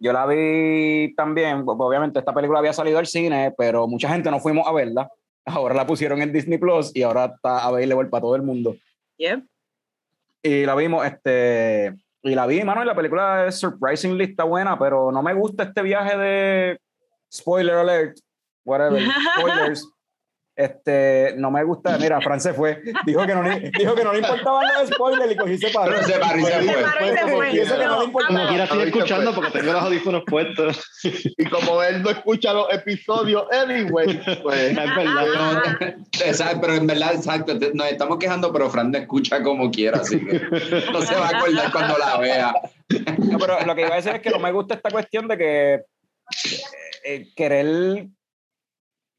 Yo 0.00 0.14
la 0.14 0.26
vi 0.26 1.14
también, 1.14 1.64
pues, 1.64 1.76
obviamente 1.78 2.18
esta 2.18 2.32
película 2.32 2.58
había 2.58 2.72
salido 2.72 2.98
al 2.98 3.06
cine, 3.06 3.54
pero 3.56 3.86
mucha 3.86 4.08
gente 4.08 4.30
no 4.30 4.40
fuimos 4.40 4.66
a 4.66 4.72
verla. 4.72 5.10
Ahora 5.44 5.74
la 5.74 5.86
pusieron 5.86 6.22
en 6.22 6.32
Disney 6.32 6.58
Plus 6.58 6.90
y 6.94 7.02
ahora 7.02 7.26
está 7.26 7.64
available 7.64 8.08
para 8.08 8.20
todo 8.22 8.36
el 8.36 8.42
mundo. 8.42 8.76
Yep. 9.18 9.42
Y 10.42 10.64
la 10.64 10.74
vimos, 10.74 11.04
este, 11.04 11.94
y 12.22 12.34
la 12.34 12.46
vi, 12.46 12.62
mano, 12.62 12.82
y 12.82 12.86
la 12.86 12.94
película 12.94 13.46
es 13.46 13.58
surprisingly 13.58 14.24
está 14.24 14.44
buena, 14.44 14.78
pero 14.78 15.10
no 15.10 15.22
me 15.22 15.34
gusta 15.34 15.64
este 15.64 15.82
viaje 15.82 16.16
de 16.16 16.80
spoiler 17.32 17.74
alert, 17.76 18.18
whatever, 18.64 19.02
spoilers. 19.38 19.90
Este, 20.60 21.32
no 21.38 21.50
me 21.50 21.64
gusta, 21.64 21.96
mira, 21.96 22.20
Fran 22.20 22.38
se 22.38 22.52
fue, 22.52 22.82
dijo 23.06 23.24
que 23.26 23.34
no, 23.34 23.42
le- 23.42 23.70
dijo 23.78 23.94
que 23.94 24.04
no 24.04 24.12
le 24.12 24.18
importaban 24.18 24.66
los 24.78 24.90
spoilers 24.90 25.32
y 25.32 25.36
cogí 25.36 25.56
se 25.56 25.70
paró. 25.70 25.92
Pero 25.92 26.06
se 26.06 26.18
paró 26.18 26.38
y 26.38 26.44
se 26.44 26.52
fue. 27.28 27.60
eso 27.62 27.78
que 27.78 27.86
no 27.86 27.98
le 28.00 28.04
importaba. 28.04 28.34
Como 28.38 28.48
quiera 28.48 28.64
estoy 28.64 28.82
escuchando 28.88 29.34
porque 29.34 29.50
tengo 29.58 29.72
los 29.72 29.82
audífonos 29.82 30.22
puestos. 30.26 30.84
Y 31.02 31.44
como 31.46 31.82
él 31.82 32.02
no 32.02 32.10
escucha 32.10 32.52
los 32.52 32.70
episodios, 32.74 33.44
anyway, 33.50 34.20
pues. 34.42 34.60
Es 34.76 34.76
verdad. 34.76 35.62
Exacto, 36.26 36.58
pero 36.60 36.74
en 36.74 36.86
verdad, 36.86 37.14
exacto, 37.14 37.54
nos 37.72 37.86
estamos 37.86 38.18
quejando, 38.18 38.52
pero 38.52 38.68
Fran 38.68 38.90
no 38.90 38.98
escucha 38.98 39.42
como 39.42 39.70
quiera, 39.70 40.00
así 40.00 40.20
que 40.22 40.40
no 40.92 41.00
se 41.00 41.14
va 41.14 41.28
a 41.28 41.38
acordar 41.38 41.72
cuando 41.72 41.96
la 41.96 42.18
vea. 42.18 42.52
No, 43.18 43.38
pero 43.38 43.64
lo 43.64 43.74
que 43.74 43.80
iba 43.80 43.92
a 43.94 43.96
decir 43.96 44.12
es 44.16 44.20
que 44.20 44.28
no 44.30 44.38
me 44.38 44.52
gusta 44.52 44.74
esta 44.74 44.90
cuestión 44.90 45.26
de 45.26 45.38
que 45.38 45.80
eh, 47.04 47.28
querer 47.34 48.08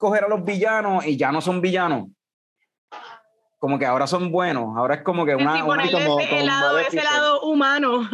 coger 0.01 0.23
a 0.25 0.27
los 0.27 0.43
villanos 0.43 1.05
y 1.05 1.15
ya 1.15 1.31
no 1.31 1.39
son 1.39 1.61
villanos. 1.61 2.07
Como 3.59 3.77
que 3.77 3.85
ahora 3.85 4.07
son 4.07 4.31
buenos. 4.31 4.75
Ahora 4.75 4.95
es 4.95 5.01
como 5.03 5.23
que 5.23 5.35
una. 5.35 5.53
Sí, 5.57 5.61
una- 5.61 5.91
como- 5.91 6.19
ese, 6.19 6.29
como 6.29 6.41
lado, 6.45 6.79
ese 6.79 6.95
Maleficent. 6.97 7.03
lado 7.03 7.41
humano. 7.43 8.09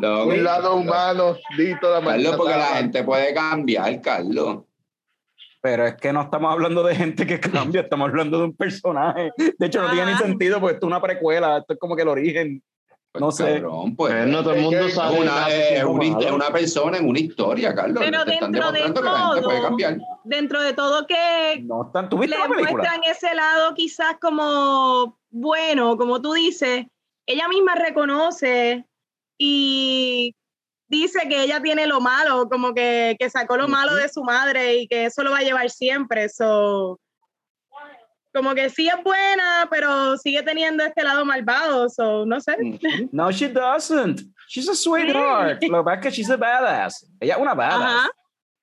No, 0.00 0.24
Un 0.24 0.42
lado 0.44 0.74
humano, 0.76 1.36
dito 1.56 1.90
la 1.90 2.02
Carlos, 2.04 2.36
porque 2.36 2.56
la 2.56 2.66
gente 2.78 3.04
puede 3.04 3.34
cambiar, 3.34 4.00
Carlos. 4.00 4.64
Pero 5.60 5.86
es 5.86 5.96
que 5.96 6.12
no 6.12 6.22
estamos 6.22 6.50
hablando 6.52 6.82
de 6.82 6.94
gente 6.94 7.26
que 7.26 7.38
cambia, 7.38 7.82
estamos 7.82 8.08
hablando 8.08 8.38
de 8.38 8.44
un 8.44 8.56
personaje. 8.56 9.32
De 9.36 9.66
hecho, 9.66 9.82
no 9.82 9.90
tiene 9.90 10.06
ni 10.06 10.12
Ah. 10.12 10.18
sentido, 10.18 10.60
porque 10.60 10.74
esto 10.74 10.86
es 10.86 10.90
una 10.90 11.02
precuela, 11.02 11.58
esto 11.58 11.74
es 11.74 11.78
como 11.78 11.94
que 11.94 12.02
el 12.02 12.08
origen. 12.08 12.62
No 13.14 13.32
sé. 13.32 13.54
Cabrón, 13.54 13.96
pues, 13.96 14.12
Pues 14.12 14.26
no 14.28 14.42
todo 14.42 14.52
el 14.54 14.60
mundo 14.62 14.78
Es 14.80 14.94
sabe. 14.94 15.18
una, 15.18 15.46
como 15.82 15.94
una, 15.94 16.10
malo. 16.10 16.20
es 16.26 16.32
una 16.32 16.50
persona 16.52 16.98
en 16.98 17.08
una 17.08 17.18
historia, 17.18 17.74
Carlos. 17.74 18.02
Pero 18.04 18.24
Te 18.24 18.34
están 18.34 18.52
dentro 18.52 18.70
de 18.72 18.80
demostrando 18.80 19.00
que 19.00 19.08
la 19.10 19.18
gente 19.34 19.42
puede 19.42 19.56
todo, 19.58 19.68
cambiar. 19.68 19.98
Dentro 20.24 20.60
de 20.62 20.72
todo 20.74 21.06
que 21.06 21.60
No 21.64 21.86
están, 21.86 22.08
¿Tú 22.08 22.18
viste 22.18 22.36
le 22.36 22.42
la 22.42 22.48
película? 22.48 22.72
muestran 22.72 23.00
ese 23.04 23.34
lado 23.34 23.74
quizás 23.74 24.16
como 24.20 25.18
bueno, 25.30 25.96
como 25.96 26.20
tú 26.22 26.32
dices, 26.32 26.86
ella 27.26 27.48
misma 27.48 27.74
reconoce 27.74 28.86
y 29.38 30.34
dice 30.88 31.28
que 31.28 31.42
ella 31.44 31.60
tiene 31.62 31.86
lo 31.86 32.00
malo, 32.00 32.48
como 32.48 32.72
que, 32.74 33.16
que 33.18 33.28
sacó 33.30 33.56
lo 33.56 33.68
malo 33.68 33.94
de 33.94 34.08
su 34.08 34.22
madre 34.24 34.76
y 34.76 34.88
que 34.88 35.06
eso 35.06 35.22
lo 35.22 35.30
va 35.32 35.38
a 35.38 35.42
llevar 35.42 35.68
siempre. 35.70 36.28
So, 36.28 36.98
como 38.38 38.54
que 38.54 38.70
sí 38.70 38.88
es 38.88 39.02
buena, 39.04 39.68
pero 39.70 40.16
sigue 40.16 40.42
teniendo 40.42 40.84
este 40.84 41.02
lado 41.02 41.24
malvado. 41.24 41.88
So, 41.90 42.24
no 42.24 42.40
sé. 42.40 42.56
No, 43.12 43.30
she 43.30 43.48
doesn't. 43.48 44.20
She's 44.48 44.68
a 44.68 44.74
sweetheart. 44.74 45.62
Lo 45.64 45.78
que 45.78 45.84
pasa 45.84 45.94
es 45.96 46.00
que 46.02 46.10
she's 46.10 46.30
a 46.30 46.36
badass. 46.36 47.06
Ella 47.20 47.34
es 47.34 47.40
una 47.40 47.54
badass. 47.54 47.82
Ajá. 47.82 48.08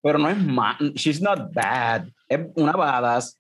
Pero 0.02 0.18
no 0.20 0.30
es 0.30 0.38
ma 0.38 0.78
She's 0.96 1.22
not 1.22 1.54
bad. 1.54 2.06
Es 2.28 2.40
una 2.56 2.72
badass. 2.74 3.40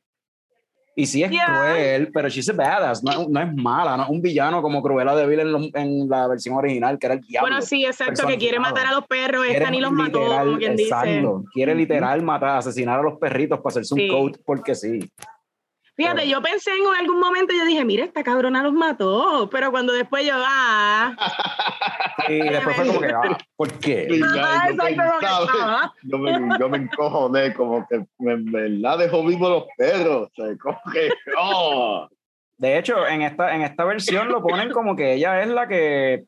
Y 0.97 1.05
sí 1.07 1.23
es 1.23 1.29
Yeah. 1.29 1.45
cruel, 1.45 2.11
pero 2.13 2.29
she's 2.29 2.47
a 2.49 2.53
badass. 2.53 3.03
No, 3.03 3.27
no 3.27 3.39
es 3.41 3.53
mala. 3.53 3.97
No 3.97 4.03
es 4.03 4.09
un 4.09 4.21
villano 4.21 4.61
como 4.61 4.81
Cruella 4.81 5.13
de 5.15 5.27
Vil 5.27 5.39
en, 5.41 5.69
en 5.73 6.07
la 6.09 6.25
versión 6.27 6.55
original, 6.55 6.97
que 6.97 7.07
era 7.07 7.15
el 7.15 7.21
diablo. 7.21 7.49
Bueno, 7.49 7.61
sí, 7.65 7.83
exacto, 7.85 8.25
que 8.25 8.37
quiere 8.37 8.59
matar 8.59 8.87
a 8.87 8.91
los 8.93 9.05
perros. 9.05 9.45
Esta 9.45 9.69
ni 9.69 9.81
los 9.81 9.91
mató, 9.91 10.19
literal- 10.21 10.45
como 10.45 10.57
quien 10.57 10.75
dice. 10.77 10.89
exacto. 10.89 11.43
Quiere 11.53 11.75
literal 11.75 12.21
matar, 12.21 12.57
asesinar 12.59 12.99
a 12.99 13.03
los 13.03 13.17
perritos 13.19 13.59
para 13.59 13.71
hacerse 13.73 13.93
Sí. 13.95 14.09
un 14.09 14.15
coat 14.15 14.37
porque 14.45 14.73
sí. 14.73 14.99
Fíjate, 15.95 16.21
Pero- 16.21 16.29
yo 16.29 16.41
pensé 16.41 16.71
en 16.71 16.85
algún 16.99 17.19
momento, 17.19 17.53
yo 17.53 17.63
dije, 17.63 17.85
mira, 17.85 18.03
esta 18.03 18.23
cabrona 18.23 18.61
los 18.61 18.73
mató, 18.73 19.49
pero 19.49 19.71
cuando 19.71 19.93
después 19.93 20.25
yo, 20.25 20.33
ah, 20.35 21.15
Y 22.27 22.39
después 22.39 22.75
fue 22.75 22.87
como 22.87 22.99
que, 22.99 23.07
ah, 23.07 23.37
¿por 23.55 23.71
qué? 23.79 24.07
Ah, 24.25 24.67
ya, 24.75 25.93
yo 26.03 26.17
me, 26.17 26.59
yo 26.59 26.69
me 26.69 26.77
encojoné, 26.79 27.53
como 27.53 27.87
que 27.87 27.95
en 28.19 28.51
verdad 28.51 28.97
dejó 28.97 29.23
vivo 29.25 29.49
los 29.49 29.63
perros. 29.77 30.29
O 30.29 30.31
sea, 30.35 30.57
como 30.57 30.79
que, 30.91 31.09
oh. 31.39 32.09
De 32.57 32.77
hecho, 32.77 33.07
en 33.07 33.21
esta, 33.21 33.55
en 33.55 33.61
esta 33.61 33.85
versión 33.85 34.29
lo 34.29 34.41
ponen 34.41 34.71
como 34.71 34.95
que 34.95 35.13
ella 35.13 35.41
es 35.41 35.49
la 35.49 35.67
que 35.67 36.25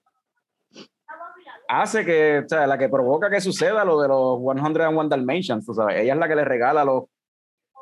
hace 1.70 2.06
que, 2.06 2.44
o 2.46 2.48
sea, 2.48 2.68
la 2.68 2.78
que 2.78 2.90
provoca 2.90 3.30
que 3.30 3.42
suceda 3.42 3.84
lo 3.84 4.02
de 4.02 4.08
los 4.08 4.40
101 4.40 5.10
Dalmatians, 5.10 5.66
tú 5.66 5.74
sabes. 5.74 6.00
Ella 6.00 6.14
es 6.14 6.20
la 6.20 6.28
que 6.28 6.36
le 6.36 6.46
regala 6.46 6.84
los, 6.86 7.04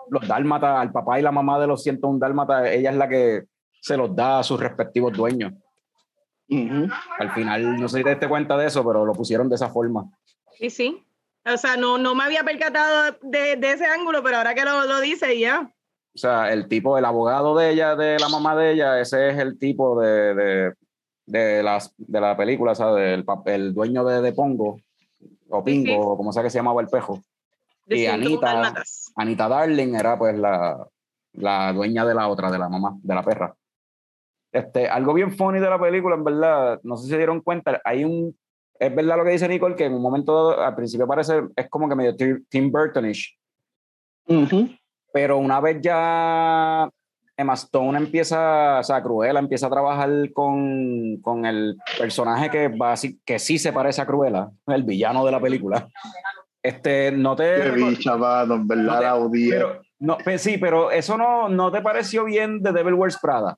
los 0.10 0.28
dálmatas 0.28 0.80
al 0.80 0.92
papá 0.92 1.20
y 1.20 1.24
la 1.24 1.32
mamá 1.32 1.60
de 1.60 1.68
los 1.68 1.84
101 1.84 2.20
dálmatas. 2.20 2.68
Ella 2.70 2.92
es 2.92 2.96
la 2.98 3.08
que 3.10 3.44
se 3.82 3.98
los 3.98 4.16
da 4.16 4.40
a 4.40 4.44
sus 4.44 4.60
respectivos 4.60 5.14
dueños. 5.14 5.54
Al 7.20 7.32
final, 7.34 7.80
no 7.80 7.88
sé 7.88 7.98
si 8.00 8.04
te 8.04 8.12
diste 8.12 8.28
cuenta 8.30 8.56
de 8.58 8.68
eso, 8.68 8.86
pero 8.86 9.06
lo 9.06 9.14
pusieron 9.14 9.50
de 9.50 9.56
esa 9.56 9.70
forma. 9.70 10.06
Sí, 10.54 10.70
sí. 10.70 11.04
O 11.52 11.58
sea, 11.58 11.76
no, 11.78 11.98
no 11.98 12.16
me 12.16 12.24
había 12.24 12.44
percatado 12.44 13.18
de, 13.22 13.56
de 13.56 13.72
ese 13.72 13.86
ángulo, 13.86 14.22
pero 14.24 14.38
ahora 14.38 14.54
que 14.56 14.64
lo, 14.66 14.86
lo 14.86 15.00
dice, 15.02 15.38
ya. 15.40 15.62
O 16.16 16.18
sea, 16.18 16.52
el 16.54 16.68
tipo, 16.68 16.98
el 16.98 17.06
abogado 17.06 17.56
de 17.56 17.72
ella, 17.72 17.96
de 17.96 18.18
la 18.20 18.30
mamá 18.30 18.56
de 18.56 18.72
ella, 18.72 19.00
ese 19.00 19.30
es 19.30 19.38
el 19.38 19.60
tipo 19.60 20.00
de, 20.00 20.34
de, 20.34 20.74
de, 21.26 21.62
las, 21.64 21.94
de 21.98 22.22
la 22.22 22.38
película, 22.38 22.74
¿sabes? 22.74 23.14
El, 23.14 23.26
pap- 23.26 23.48
el 23.50 23.74
dueño 23.74 24.04
de, 24.06 24.22
de 24.22 24.32
Pongo, 24.34 24.78
o 25.50 25.64
Pingo, 25.64 25.86
Sí, 25.88 25.92
sí. 25.94 25.98
o 26.00 26.18
como 26.18 26.32
sea 26.32 26.42
que 26.42 26.50
se 26.50 26.58
llamaba 26.60 26.82
el 26.82 26.88
pejo. 26.88 27.22
De 27.86 27.98
Y 27.98 28.06
101 28.08 28.48
Anita. 28.48 28.84
Anita 29.16 29.48
Darling 29.48 29.96
era 29.96 30.18
pues 30.18 30.38
la, 30.38 30.88
la 31.34 31.72
dueña 31.74 32.06
de 32.06 32.14
la 32.16 32.28
otra, 32.28 32.52
de 32.52 32.58
la 32.60 32.70
mamá, 32.70 32.96
de 33.02 33.16
la 33.16 33.24
perra. 33.24 33.56
Este, 34.52 34.88
algo 34.88 35.14
bien 35.14 35.36
funny 35.36 35.60
de 35.60 35.70
la 35.70 35.80
película, 35.80 36.16
en 36.16 36.24
verdad, 36.24 36.80
no 36.84 36.96
sé 36.98 37.04
si 37.06 37.10
se 37.10 37.18
dieron 37.18 37.42
cuenta, 37.42 37.82
hay 37.84 38.06
un, 38.06 38.38
es 38.80 38.96
verdad 38.96 39.18
lo 39.18 39.26
que 39.26 39.32
dice 39.32 39.48
Nicole, 39.50 39.76
que 39.76 39.86
en 39.86 39.94
un 39.94 40.02
momento 40.02 40.34
dado, 40.34 40.62
al 40.64 40.76
principio 40.76 41.06
parece, 41.08 41.44
es 41.56 41.70
como 41.70 41.90
que 41.90 41.96
medio 41.96 42.16
Tim 42.16 42.72
Burtonish, 42.72 43.38
Ujú. 44.28 44.70
pero 45.12 45.38
una 45.40 45.60
vez 45.60 45.82
ya 45.82 46.90
Emma 47.36 47.54
Stone 47.56 47.98
empieza, 47.98 48.80
o 48.80 48.84
sea, 48.84 49.04
Cruella 49.04 49.40
empieza 49.40 49.68
a 49.68 49.72
trabajar 49.72 50.10
con, 50.32 51.18
con 51.22 51.46
el 51.46 51.76
personaje 52.00 52.50
que, 52.50 52.70
va 52.70 52.94
así- 52.94 53.20
que 53.26 53.38
sí 53.40 53.58
se 53.60 53.74
parece 53.74 54.02
a 54.02 54.06
Cruella, 54.06 54.50
el 54.68 54.84
villano 54.84 55.26
de 55.26 55.32
la 55.34 55.42
película. 55.42 55.86
Este, 56.66 57.12
no 57.12 57.36
te... 57.36 57.44
Qué 57.62 57.70
bicha, 57.72 58.18
mano, 58.18 58.56
en 58.56 58.68
verdad 58.68 58.84
No 58.86 58.98
te- 58.98 59.04
la 59.04 59.16
odié. 59.16 59.52
pero, 59.52 59.82
no, 60.00 60.18
pues 60.18 60.42
sí, 60.42 60.58
pero 60.58 60.90
eso 60.90 61.16
no, 61.16 61.48
no 61.48 61.72
te 61.72 61.80
pareció 61.82 62.26
bien 62.26 62.62
de 62.64 62.72
Devil 62.72 62.96
Wears 62.96 63.18
Prada. 63.20 63.58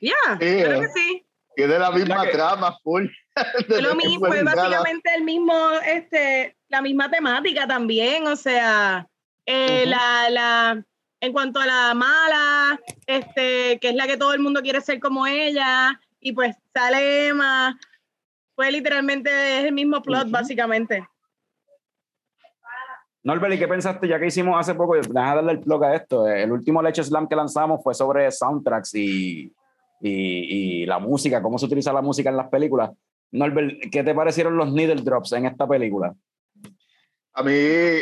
Ya, 0.00 0.12
Sí, 0.32 0.36
creo 0.38 0.72
eh. 0.72 0.80
que 0.80 0.88
sí. 0.88 1.26
Tiene 1.54 1.78
la 1.78 1.90
misma 1.92 2.24
Ya 2.24 2.30
que- 2.30 2.36
trama, 2.36 2.76
full. 2.82 3.06
Fue 3.68 3.80
lo 3.82 3.94
mismo, 3.94 4.26
fue 4.26 4.42
básicamente 4.42 5.10
el 5.14 5.22
mismo, 5.22 5.54
este, 5.86 6.56
la 6.68 6.82
misma 6.82 7.10
temática 7.10 7.66
también, 7.68 8.26
o 8.26 8.34
sea, 8.34 9.06
eh, 9.46 9.82
Ujú. 9.82 9.90
la, 9.90 10.30
la, 10.30 10.84
en 11.20 11.32
cuanto 11.32 11.60
a 11.60 11.66
la 11.66 11.94
mala, 11.94 12.80
este, 13.06 13.78
que 13.78 13.90
es 13.90 13.94
la 13.94 14.06
que 14.08 14.16
todo 14.16 14.32
el 14.34 14.40
mundo 14.40 14.62
quiere 14.62 14.80
ser 14.80 14.98
como 15.00 15.26
ella, 15.28 16.00
y 16.18 16.32
pues 16.32 16.56
sale 16.74 17.28
Emma, 17.28 17.78
fue 18.56 18.72
literalmente 18.72 19.60
el 19.60 19.72
mismo 19.72 20.02
plot, 20.02 20.24
Ujú. 20.24 20.30
básicamente. 20.32 21.06
Norbert, 23.26 23.54
¿y 23.54 23.58
qué 23.58 23.66
pensaste 23.66 24.06
ya 24.06 24.20
que 24.20 24.28
hicimos 24.28 24.54
hace 24.56 24.72
poco? 24.76 24.94
Deja 24.94 25.34
darle 25.34 25.50
el 25.50 25.58
plug 25.58 25.82
a 25.82 25.96
esto. 25.96 26.28
El 26.28 26.52
último 26.52 26.80
Leche 26.80 27.02
Slam 27.02 27.26
que 27.26 27.34
lanzamos 27.34 27.82
fue 27.82 27.92
sobre 27.92 28.30
soundtracks 28.30 28.94
y, 28.94 29.52
y, 30.00 30.86
la 30.86 31.00
música, 31.00 31.42
cómo 31.42 31.58
se 31.58 31.66
utiliza 31.66 31.92
la 31.92 32.02
música 32.02 32.30
en 32.30 32.36
las 32.36 32.48
películas. 32.48 32.92
Norbert, 33.32 33.90
¿qué 33.90 34.04
te 34.04 34.14
parecieron 34.14 34.56
los 34.56 34.72
needle 34.72 35.02
drops 35.02 35.32
en 35.32 35.46
esta 35.46 35.66
película? 35.66 36.14
A 37.32 37.42
mí, 37.42 37.52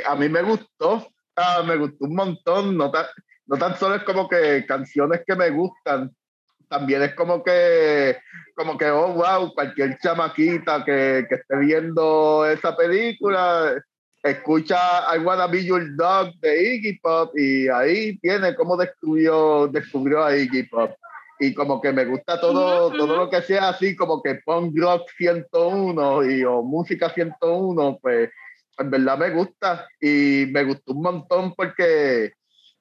a 0.07 0.14
mí 0.14 0.29
me 0.29 0.43
gustó, 0.43 1.09
ah, 1.37 1.62
me 1.66 1.77
gustó 1.77 2.05
un 2.05 2.16
montón, 2.16 2.77
no 2.77 2.91
tan, 2.91 3.07
no 3.47 3.57
tan 3.57 3.77
solo 3.79 3.95
es 3.95 4.03
como 4.03 4.29
que 4.29 4.66
canciones 4.68 5.22
que 5.27 5.35
me 5.37 5.49
gustan, 5.49 6.14
también 6.68 7.03
es 7.03 7.14
como 7.14 7.43
que, 7.43 8.18
como 8.55 8.77
que, 8.77 8.91
oh, 8.91 9.14
wow, 9.14 9.55
cualquier 9.55 9.97
chamaquita 10.01 10.85
que, 10.85 11.25
que 11.27 11.37
esté 11.37 11.57
viendo 11.61 12.45
esa 12.45 12.77
película, 12.77 13.75
escucha 14.25 15.05
I 15.14 15.18
Wanna 15.18 15.47
Be 15.47 15.64
Your 15.64 15.95
Dog 15.97 16.35
de 16.41 16.75
Iggy 16.75 16.99
Pop 17.01 17.37
y 17.37 17.68
ahí 17.68 18.18
tiene 18.18 18.55
cómo 18.55 18.77
descubrió, 18.77 19.68
descubrió 19.68 20.25
a 20.25 20.35
Iggy 20.35 20.64
Pop. 20.64 20.93
Y 21.39 21.53
como 21.53 21.81
que 21.81 21.93
me 21.93 22.07
gusta 22.07 22.41
todo, 22.41 22.89
Ujú, 22.89 22.97
todo 22.97 23.12
ujú. 23.12 23.16
lo 23.25 23.31
que 23.31 23.43
sea 23.43 23.68
así, 23.68 23.95
como 23.95 24.22
que 24.22 24.37
punk 24.37 24.79
rock 24.79 25.11
101 25.18 26.25
y, 26.31 26.43
o 26.45 26.62
música 26.62 27.11
101, 27.11 27.99
pues 28.01 28.31
en 28.79 28.91
verdad 28.91 29.18
me 29.18 29.31
gusta 29.31 29.87
y 30.01 30.47
me 30.51 30.64
gustó 30.64 30.93
un 30.93 31.03
montón 31.03 31.55
porque 31.55 32.33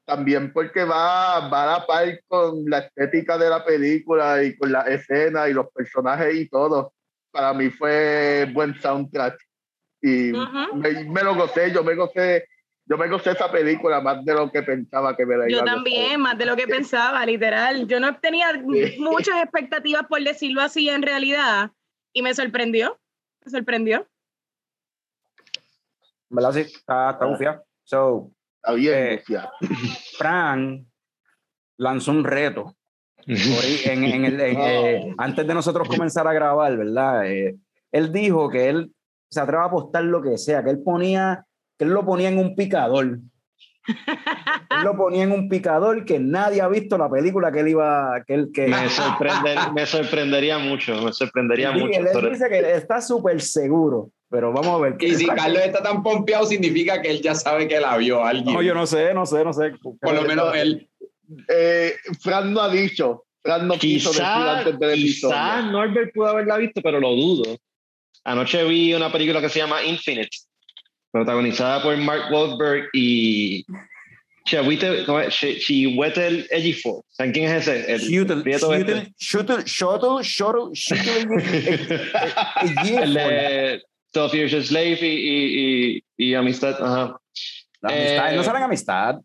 también 0.06 0.54
porque 0.54 0.86
va, 0.86 1.50
va 1.50 1.64
a 1.64 1.80
la 1.80 1.86
par 1.86 2.22
con 2.28 2.64
la 2.68 2.80
estética 2.80 3.38
de 3.38 3.50
la 3.50 3.66
película 3.66 4.44
y 4.44 4.56
con 4.56 4.72
la 4.72 4.82
escena 4.84 5.50
y 5.50 5.54
los 5.54 5.68
personajes 5.74 6.34
y 6.36 6.48
todo. 6.48 6.94
Para 7.32 7.54
mí 7.54 7.70
fue 7.70 8.50
buen 8.54 8.80
soundtrack 8.80 9.38
y 10.06 10.34
Ujú. 10.34 10.76
me, 10.76 11.04
me 11.06 11.24
lo 11.24 11.34
gocé, 11.36 11.72
yo 11.72 11.82
me 11.82 11.96
gocé, 11.96 12.46
yo 12.86 12.98
me 12.98 13.08
gocé 13.08 13.32
esa 13.32 13.50
película 13.50 14.02
más 14.02 14.24
de 14.26 14.34
lo 14.34 14.52
que 14.52 14.62
pensaba 14.62 15.16
que 15.16 15.26
me 15.26 15.38
la 15.38 15.50
iba 15.50 15.60
Yo 15.60 15.66
también, 15.66 16.20
más 16.20 16.38
de 16.38 16.46
lo 16.46 16.58
que 16.58 16.68
pensaba, 16.68 17.26
literal. 17.26 17.88
Yo 17.88 18.02
no 18.02 18.18
tenía 18.20 18.52
Sí. 18.52 18.98
muchas 19.00 19.42
expectativas, 19.42 20.06
por 20.08 20.22
decirlo 20.22 20.62
así, 20.62 20.90
en 20.90 21.02
realidad, 21.04 21.72
y 22.12 22.22
me 22.22 22.34
sorprendió, 22.36 23.00
me 23.46 23.50
sorprendió. 23.52 24.06
¿Verdad? 26.30 26.52
Sí, 26.52 26.60
está, 26.62 27.12
está 27.12 27.26
bufiado. 27.26 27.64
So, 27.84 28.32
Está 28.58 28.74
bien, 28.76 28.94
Eh. 28.96 29.24
Fran 30.18 30.86
lanzó 31.78 32.12
un 32.12 32.24
reto 32.24 32.76
en- 33.28 34.04
en 34.06 34.26
el- 34.26 34.40
en, 34.42 34.58
eh, 34.60 35.16
antes 35.18 35.46
de 35.48 35.54
nosotros 35.54 35.88
comenzar 35.88 36.28
a 36.28 36.34
grabar, 36.34 36.78
¿verdad? 36.78 37.26
Eh, 37.30 37.56
él 37.92 38.12
dijo 38.12 38.50
que 38.50 38.70
él 38.70 38.93
se 39.34 39.40
atreve 39.42 39.64
a 39.64 39.66
apostar 39.66 40.04
lo 40.04 40.22
que 40.22 40.38
sea, 40.38 40.64
que 40.64 40.70
él 40.70 40.80
ponía, 40.84 41.46
que 41.78 41.86
él 41.86 41.92
lo 41.92 42.06
ponía 42.06 42.30
en 42.30 42.38
un 42.38 42.56
picador. 42.56 43.20
Él 44.70 44.84
lo 44.86 44.96
ponía 44.96 45.24
en 45.24 45.32
un 45.34 45.50
picador 45.50 46.06
que 46.06 46.18
nadie 46.18 46.62
ha 46.62 46.68
visto 46.70 46.98
la 46.98 47.10
película 47.10 47.52
que 47.52 47.60
él 47.60 47.68
iba, 47.68 48.24
que 48.26 48.34
él, 48.34 48.50
que 48.54 48.68
Me, 48.68 48.88
sorprende- 48.90 49.72
me 49.74 49.86
sorprendería 49.86 50.58
mucho, 50.58 51.02
me 51.02 51.12
sorprendería 51.12 51.74
Sí, 51.74 51.80
mucho. 51.80 52.00
él 52.00 52.08
sobre- 52.14 52.30
dice 52.32 52.48
que 52.50 52.72
está 52.76 53.02
súper 53.02 53.42
seguro, 53.42 54.10
pero 54.30 54.54
vamos 54.54 54.70
a 54.70 54.78
ver. 54.78 54.96
qué 54.98 55.08
Y 55.10 55.16
si. 55.16 55.26
Carlos 55.26 55.62
está 55.66 55.84
tan 55.84 56.02
pompeado, 56.02 56.46
significa 56.46 57.02
que 57.02 57.12
él 57.12 57.22
ya 57.22 57.36
sabe 57.36 57.68
que 57.68 57.80
la 57.80 57.98
vio 57.98 58.24
alguien. 58.24 58.56
No, 58.56 58.62
yo 58.62 58.74
no 58.74 58.88
sé, 58.88 59.14
no 59.14 59.26
sé, 59.26 59.44
no 59.44 59.52
sé. 59.52 59.74
Por 60.02 60.14
lo 60.14 60.22
menos 60.24 60.56
él. 60.56 60.90
Eh, 61.50 61.94
Fran 62.22 62.54
no 62.54 62.62
ha 62.62 62.70
dicho, 62.70 63.26
Fran 63.42 63.68
no 63.68 63.74
quiso 63.76 64.10
decir 64.10 64.24
Quizá, 64.24 64.60
antes 64.60 64.74
episodio. 64.76 65.36
quizá 65.36 65.62
Norbert 65.64 66.14
pudo 66.14 66.28
haberla 66.28 66.58
visto, 66.58 66.82
pero 66.82 67.00
lo 67.02 67.10
dudo. 67.12 67.58
Anoche 68.26 68.64
vi 68.66 68.94
una 68.94 69.12
película 69.12 69.42
que 69.42 69.50
se 69.50 69.60
llama 69.60 69.84
Infinite, 69.84 70.30
protagonizada 71.12 71.82
por 71.84 71.96
Mark 71.98 72.32
Wahlberg 72.32 72.90
y 72.94 73.66
Chihuete, 74.46 75.06
¿cómo 75.06 75.20
es? 75.20 75.34
Chi- 75.36 75.60
Chihuetel 75.60 76.48
Ejiofor. 76.50 77.04
¿Saben 77.10 77.32
quién 77.34 77.46
es 77.52 77.68
ese? 77.68 77.92
El 77.94 78.00
Shuttle, 78.02 78.42
prieto 78.44 78.74
shuttle, 78.74 79.14
shuttle, 79.18 79.64
shuttle, 79.66 80.24
shuttle, 80.24 80.74
shuttle. 80.74 81.28
El 83.04 83.14
de 83.14 83.82
Twelve 84.12 84.32
Years 84.38 84.54
a 84.54 84.64
Slave 84.64 85.00
y, 85.02 85.06
y, 85.06 85.98
y, 85.98 86.04
y 86.30 86.34
Amistad. 86.36 86.76
Ajá. 86.82 87.18
Amistad, 87.82 88.32
Eh, 88.34 88.36
no 88.36 88.44
salen 88.44 88.64
amistad. 88.64 89.16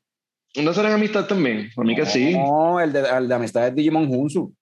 ¿No 0.57 0.73
serán 0.75 0.93
Amistad 0.93 1.27
también? 1.27 1.71
A 1.77 1.83
mí 1.83 1.95
que 1.95 2.07
sí. 2.07 2.33
No, 2.33 2.81
el 2.81 2.93
de, 2.93 3.01
el 3.09 3.29
de 3.29 3.35
amistad 3.35 3.69
es 3.69 3.75
Digimon 3.75 4.09
Hunsu. 4.09 4.53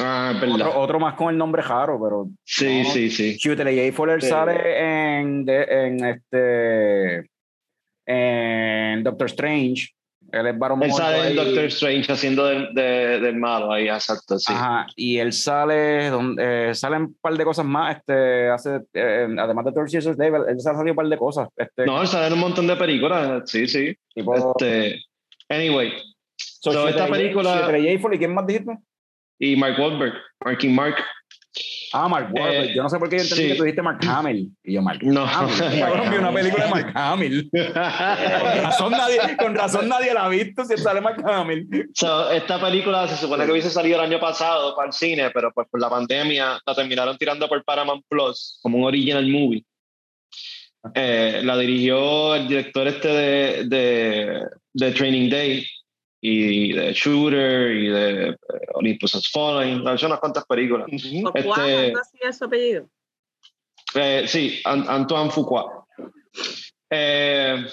Ah, 0.00 0.32
verdad. 0.40 0.54
Otro, 0.68 0.80
otro 0.80 1.00
más 1.00 1.14
con 1.14 1.30
el 1.30 1.38
nombre 1.38 1.62
raro, 1.62 1.98
pero 2.02 2.28
Sí, 2.44 2.82
no. 2.82 2.90
sí, 2.90 3.10
sí. 3.10 3.36
Shooter 3.38 3.92
Fuller 3.92 4.22
Sí. 4.22 4.28
sale 4.28 5.18
en, 5.20 5.44
de- 5.44 5.64
en 5.64 6.04
este 6.04 7.30
en 8.06 9.02
Doctor 9.04 9.26
Strange. 9.26 9.88
Él 10.30 10.46
es 10.46 10.58
Baron 10.58 10.82
Él 10.82 10.92
sale 10.92 11.28
en. 11.30 11.36
Doctor 11.36 11.64
Strange 11.64 12.12
haciendo 12.12 12.44
del, 12.46 12.74
de- 12.74 13.18
del 13.20 13.36
malo 13.36 13.72
ahí, 13.72 13.88
exacto, 13.88 14.38
sí. 14.38 14.52
Ajá, 14.52 14.86
y 14.94 15.16
él 15.18 15.32
sale, 15.32 16.10
donde, 16.10 16.70
eh, 16.70 16.74
salen 16.74 17.02
un 17.02 17.16
par 17.18 17.34
de 17.34 17.44
cosas 17.44 17.64
más, 17.64 17.96
este, 17.96 18.48
hace, 18.50 18.80
eh, 18.92 19.26
además 19.38 19.64
de 19.64 19.72
Thor 19.72 19.88
Jesus 19.90 20.16
Dave, 20.18 20.38
él 20.50 20.60
salido 20.60 20.92
un 20.92 20.96
par 20.96 21.06
de 21.08 21.16
cosas, 21.16 21.48
este, 21.56 21.86
No, 21.86 22.02
él 22.02 22.08
sale 22.08 22.26
en 22.26 22.34
un 22.34 22.40
montón 22.40 22.66
de 22.66 22.76
películas, 22.76 23.42
sí, 23.50 23.66
sí. 23.66 23.96
tipo, 24.14 24.34
Este, 24.34 25.00
anyway, 25.48 25.92
so, 26.36 26.72
so, 26.72 26.88
esta 26.88 27.06
película- 27.06 27.78
¿y 28.14 28.18
quién 28.18 28.34
más 28.34 28.46
dijiste? 28.46 28.76
Y 29.38 29.56
Mark 29.56 29.78
Wahlberg, 29.78 30.14
Marking 30.44 30.74
Mark. 30.74 30.96
Ah, 31.92 32.06
Mark 32.06 32.28
Wahlberg, 32.32 32.70
Eh, 32.70 32.74
yo 32.74 32.82
no 32.82 32.90
sé 32.90 32.98
por 32.98 33.08
qué 33.08 33.16
yo 33.16 33.22
entendí 33.22 33.44
sí. 33.44 33.48
que 33.50 33.54
tú 33.56 33.62
dijiste 33.64 33.82
Mark 33.82 33.98
Hamill, 34.06 34.50
y 34.62 34.74
yo, 34.74 34.82
Mark 34.82 34.98
No. 35.02 35.24
Hamill, 35.24 35.54
cabrón, 35.80 36.10
vi 36.10 36.16
una 36.18 36.32
película 36.32 36.64
de 36.64 36.70
Mark 36.70 36.92
Hamill, 36.94 37.50
con 37.50 38.62
razón 38.62 38.90
nadie, 38.92 39.18
con 39.38 39.54
razón 39.54 39.88
nadie 39.88 40.12
la 40.14 40.26
ha 40.26 40.28
visto 40.28 40.64
si 40.64 40.76
sale 40.76 41.00
Mark 41.00 41.22
Hamill, 41.26 41.66
So, 41.94 42.30
esta 42.30 42.60
película 42.60 43.08
se 43.08 43.16
supone 43.16 43.46
que 43.46 43.52
hubiese 43.52 43.70
salido 43.70 43.96
el 43.98 44.04
año 44.04 44.20
pasado 44.20 44.76
para 44.76 44.88
el 44.88 44.92
cine, 44.92 45.30
pero 45.30 45.50
pues 45.52 45.66
por 45.70 45.80
la 45.80 45.88
pandemia 45.88 46.60
la 46.66 46.74
terminaron 46.74 47.16
tirando 47.16 47.48
por 47.48 47.64
Paramount 47.64 48.04
Plus 48.08 48.58
como 48.62 48.78
un 48.78 48.84
original 48.84 49.26
movie. 49.26 49.64
Eh, 50.94 51.40
la 51.42 51.56
dirigió 51.58 52.34
el 52.36 52.46
director 52.48 52.86
este 52.86 53.08
de, 53.08 53.64
de, 53.64 54.40
de 54.74 54.92
Training 54.92 55.28
Day 55.28 55.66
y 56.20 56.72
de 56.72 56.92
Shooter 56.92 57.70
y 57.76 57.88
de 57.88 58.28
eh, 58.30 58.36
Olympus 58.74 59.14
Has 59.14 59.30
Fallen. 59.30 59.86
Ha 59.86 59.94
hecho 59.94 60.06
unas 60.06 60.18
cuantas 60.20 60.44
películas. 60.46 60.86
Fuqua, 60.90 61.32
Este- 61.34 61.86
¿algo 61.86 61.98
así 62.00 62.18
es 62.20 62.38
su 62.38 62.44
apellido? 62.44 62.88
Eh, 63.94 64.24
sí, 64.26 64.60
An- 64.64 64.84
Antoine 64.88 65.30
Fuqua. 65.30 65.86
Eh, 66.90 67.66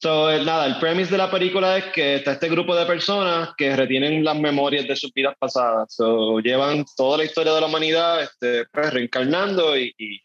so, 0.00 0.30
eh, 0.30 0.44
nada, 0.44 0.66
el 0.66 0.78
premise 0.78 1.10
de 1.10 1.18
la 1.18 1.30
película 1.30 1.78
es 1.78 1.84
que 1.92 2.16
está 2.16 2.32
este 2.32 2.48
grupo 2.48 2.74
de 2.74 2.86
personas 2.86 3.50
que 3.56 3.74
retienen 3.76 4.24
las 4.24 4.38
memorias 4.38 4.86
de 4.86 4.96
sus 4.96 5.12
vidas 5.12 5.34
pasadas. 5.38 5.94
So, 5.94 6.40
llevan 6.40 6.84
toda 6.96 7.18
la 7.18 7.24
historia 7.24 7.52
de 7.52 7.60
la 7.60 7.66
humanidad 7.66 8.22
este, 8.22 8.64
pues, 8.72 8.92
reencarnando 8.92 9.76
y, 9.78 9.94
y, 9.98 10.20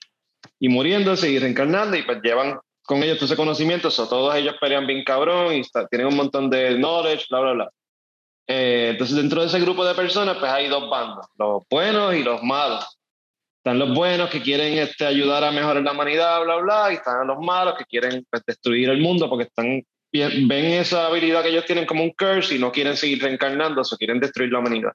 y 0.60 0.70
muriéndose 0.70 1.30
y 1.32 1.40
reencarnando 1.40 1.98
y 1.98 2.04
pues 2.04 2.20
llevan 2.24 2.60
con 2.90 3.04
ellos 3.04 3.22
ese 3.22 3.36
conocimiento. 3.36 3.92
So, 3.92 4.10
todos 4.10 4.34
ellos 4.34 4.56
pelean 4.60 4.88
bien 4.88 5.04
cabrón 5.04 5.54
y 5.54 5.60
está- 5.60 5.88
tienen 5.88 6.08
un 6.08 6.16
montón 6.16 6.50
de 6.50 6.76
knowledge, 6.76 7.28
bla, 7.30 7.40
bla, 7.42 7.54
bla. 7.54 7.70
Eh, 8.48 8.88
entonces, 8.94 9.16
dentro 9.16 9.42
de 9.42 9.48
ese 9.48 9.60
grupo 9.60 9.86
de 9.86 9.94
personas, 9.94 10.38
pues 10.40 10.52
hay 10.52 10.68
dos 10.70 10.90
bandos, 10.90 11.28
los 11.38 11.62
buenos 11.70 12.16
y 12.16 12.24
los 12.24 12.42
malos. 12.42 12.84
Están 13.58 13.78
los 13.78 13.94
buenos 13.94 14.32
que 14.32 14.42
quieren 14.42 14.80
este, 14.80 15.06
ayudar 15.06 15.44
a 15.44 15.52
mejorar 15.52 15.84
la 15.84 15.92
humanidad, 15.92 16.42
bla, 16.42 16.56
bla, 16.56 16.92
y 16.92 16.96
están 16.96 17.28
los 17.28 17.38
malos 17.38 17.76
que 17.78 17.86
quieren 17.86 18.26
pues, 18.28 18.42
destruir 18.48 18.90
el 18.90 19.00
mundo 19.00 19.30
porque 19.30 19.44
están, 19.44 19.84
ven 20.12 20.66
esa 20.66 21.06
habilidad 21.06 21.44
que 21.44 21.50
ellos 21.50 21.66
tienen 21.66 21.86
como 21.86 22.04
un 22.04 22.12
curse 22.18 22.56
y 22.56 22.60
no 22.60 22.72
quieren 22.72 22.98
seguir 22.98 23.22
reencarnando, 23.22 23.84
o 23.84 23.98
quieren 23.98 24.20
destruir 24.20 24.52
la 24.52 24.60
humanidad. 24.60 24.94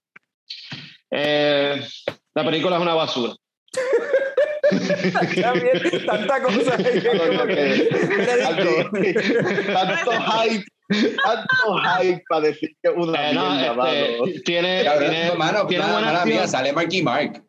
Eh, 1.13 1.81
la 2.35 2.45
película 2.45 2.75
es 2.75 2.83
una 2.83 2.95
basura. 2.95 3.35
Bien, 4.71 6.07
tanta 6.07 6.43
cosa, 6.43 6.77
Como 6.77 7.47
que- 7.47 9.15
tanto 9.73 10.11
hype, 10.13 10.65
tanto 11.25 11.79
hype 11.99 12.23
para 12.29 12.41
decir 12.43 12.71
que 12.83 12.89
una 12.91 13.31
Eh, 13.31 13.35
no, 13.35 13.51
mierda, 13.51 13.93
este, 13.93 14.19
mano. 14.21 14.33
tiene, 14.45 14.85
Cabrón, 14.85 15.11
tiene, 15.11 15.35
mano, 15.37 15.67
tiene 15.67 15.85
buena 15.93 16.25
mía, 16.25 16.47
sale 16.47 16.73
Marky 16.73 17.03
Mark. 17.03 17.43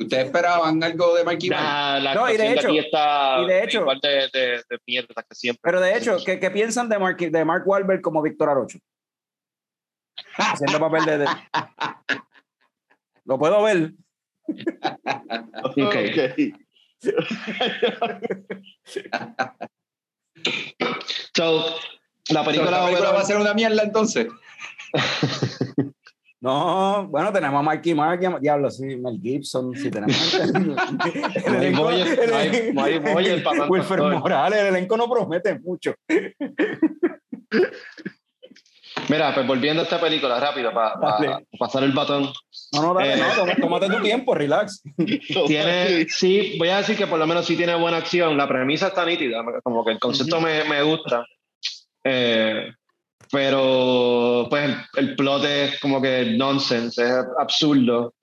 ¿Ustedes 0.00 0.26
esperaban 0.26 0.82
algo 0.84 1.14
de 1.16 1.24
Marky 1.24 1.50
Mark? 1.50 1.62
Nah, 1.62 1.98
la 1.98 2.14
No, 2.14 2.28
y 2.30 2.36
de 2.36 2.38
de 2.44 2.52
hecho- 2.52 2.68
aquí 2.68 2.78
está 2.78 3.40
y 3.42 3.46
de 3.48 3.64
hecho- 3.64 3.80
igual 3.80 3.98
de, 4.00 4.28
de, 4.32 4.62
de 4.68 4.78
mierda 4.86 5.22
que 5.28 5.34
siempre. 5.34 5.60
Pero 5.62 5.80
de 5.80 5.96
hecho, 5.96 6.16
¿qué, 6.24 6.38
qué 6.38 6.50
piensan 6.52 6.88
de 6.88 6.98
Mark, 7.00 7.16
de 7.18 7.44
Mark 7.44 7.64
Wahlberg 7.66 8.00
como 8.00 8.22
Víctor 8.22 8.48
Arocho? 8.48 8.78
Haciendo 10.36 10.78
papel 10.78 11.04
de... 11.04 11.18
de- 11.18 11.26
Lo 13.24 13.38
puedo 13.38 13.62
ver. 13.62 13.92
Ok. 15.64 15.78
Ok. 15.78 15.96
So, 21.36 21.64
la 22.30 22.40
¿La 22.40 22.44
película, 22.44 22.84
película 22.84 23.12
va 23.12 23.20
a 23.20 23.24
ser 23.24 23.36
una 23.36 23.54
mierda 23.54 23.82
entonces? 23.82 24.28
No, 26.40 27.08
bueno, 27.08 27.32
tenemos 27.32 27.58
a 27.58 27.62
Marky 27.62 27.94
Mark, 27.94 28.20
diablo, 28.40 28.70
sí, 28.70 28.84
Mel 28.94 29.18
Gibson, 29.20 29.74
sí, 29.74 29.90
tenemos... 29.90 30.34
el 30.44 30.54
elenco- 31.74 31.90
el- 31.90 33.68
Wilfer. 33.68 34.00
Morales, 34.00 34.60
el 34.60 34.66
elenco 34.68 34.96
no 34.96 35.10
promete 35.10 35.58
mucho. 35.58 35.96
Mira, 39.08 39.32
pues 39.34 39.46
volviendo 39.46 39.80
a 39.80 39.84
esta 39.84 40.00
película, 40.00 40.38
rápido, 40.38 40.72
para 40.72 40.94
Dale. 41.18 41.46
pasar 41.58 41.82
el 41.84 41.92
batón. 41.92 42.30
No, 42.72 42.82
no, 42.82 42.94
dale, 42.94 43.14
Eh. 43.14 43.16
no, 43.16 43.54
tómate 43.60 43.88
tu 43.88 44.02
tiempo, 44.02 44.34
relax. 44.34 44.82
Tiene, 45.46 46.06
sí, 46.08 46.56
voy 46.58 46.68
a 46.68 46.78
decir 46.78 46.96
que 46.96 47.06
por 47.06 47.18
lo 47.18 47.26
menos 47.26 47.46
sí 47.46 47.56
tiene 47.56 47.74
buena 47.74 47.98
acción. 47.98 48.36
La 48.36 48.46
premisa 48.48 48.88
está 48.88 49.04
nítida, 49.06 49.42
como 49.62 49.84
que 49.84 49.92
el 49.92 49.98
concepto 49.98 50.40
me, 50.40 50.64
me 50.64 50.82
gusta. 50.82 51.24
Eh, 52.04 52.70
pero, 53.30 54.46
pues, 54.50 54.64
el, 54.64 54.76
el 55.08 55.16
plot 55.16 55.44
es 55.44 55.80
como 55.80 56.00
que 56.02 56.34
nonsense, 56.36 57.02
es 57.02 57.12
absurdo. 57.38 58.14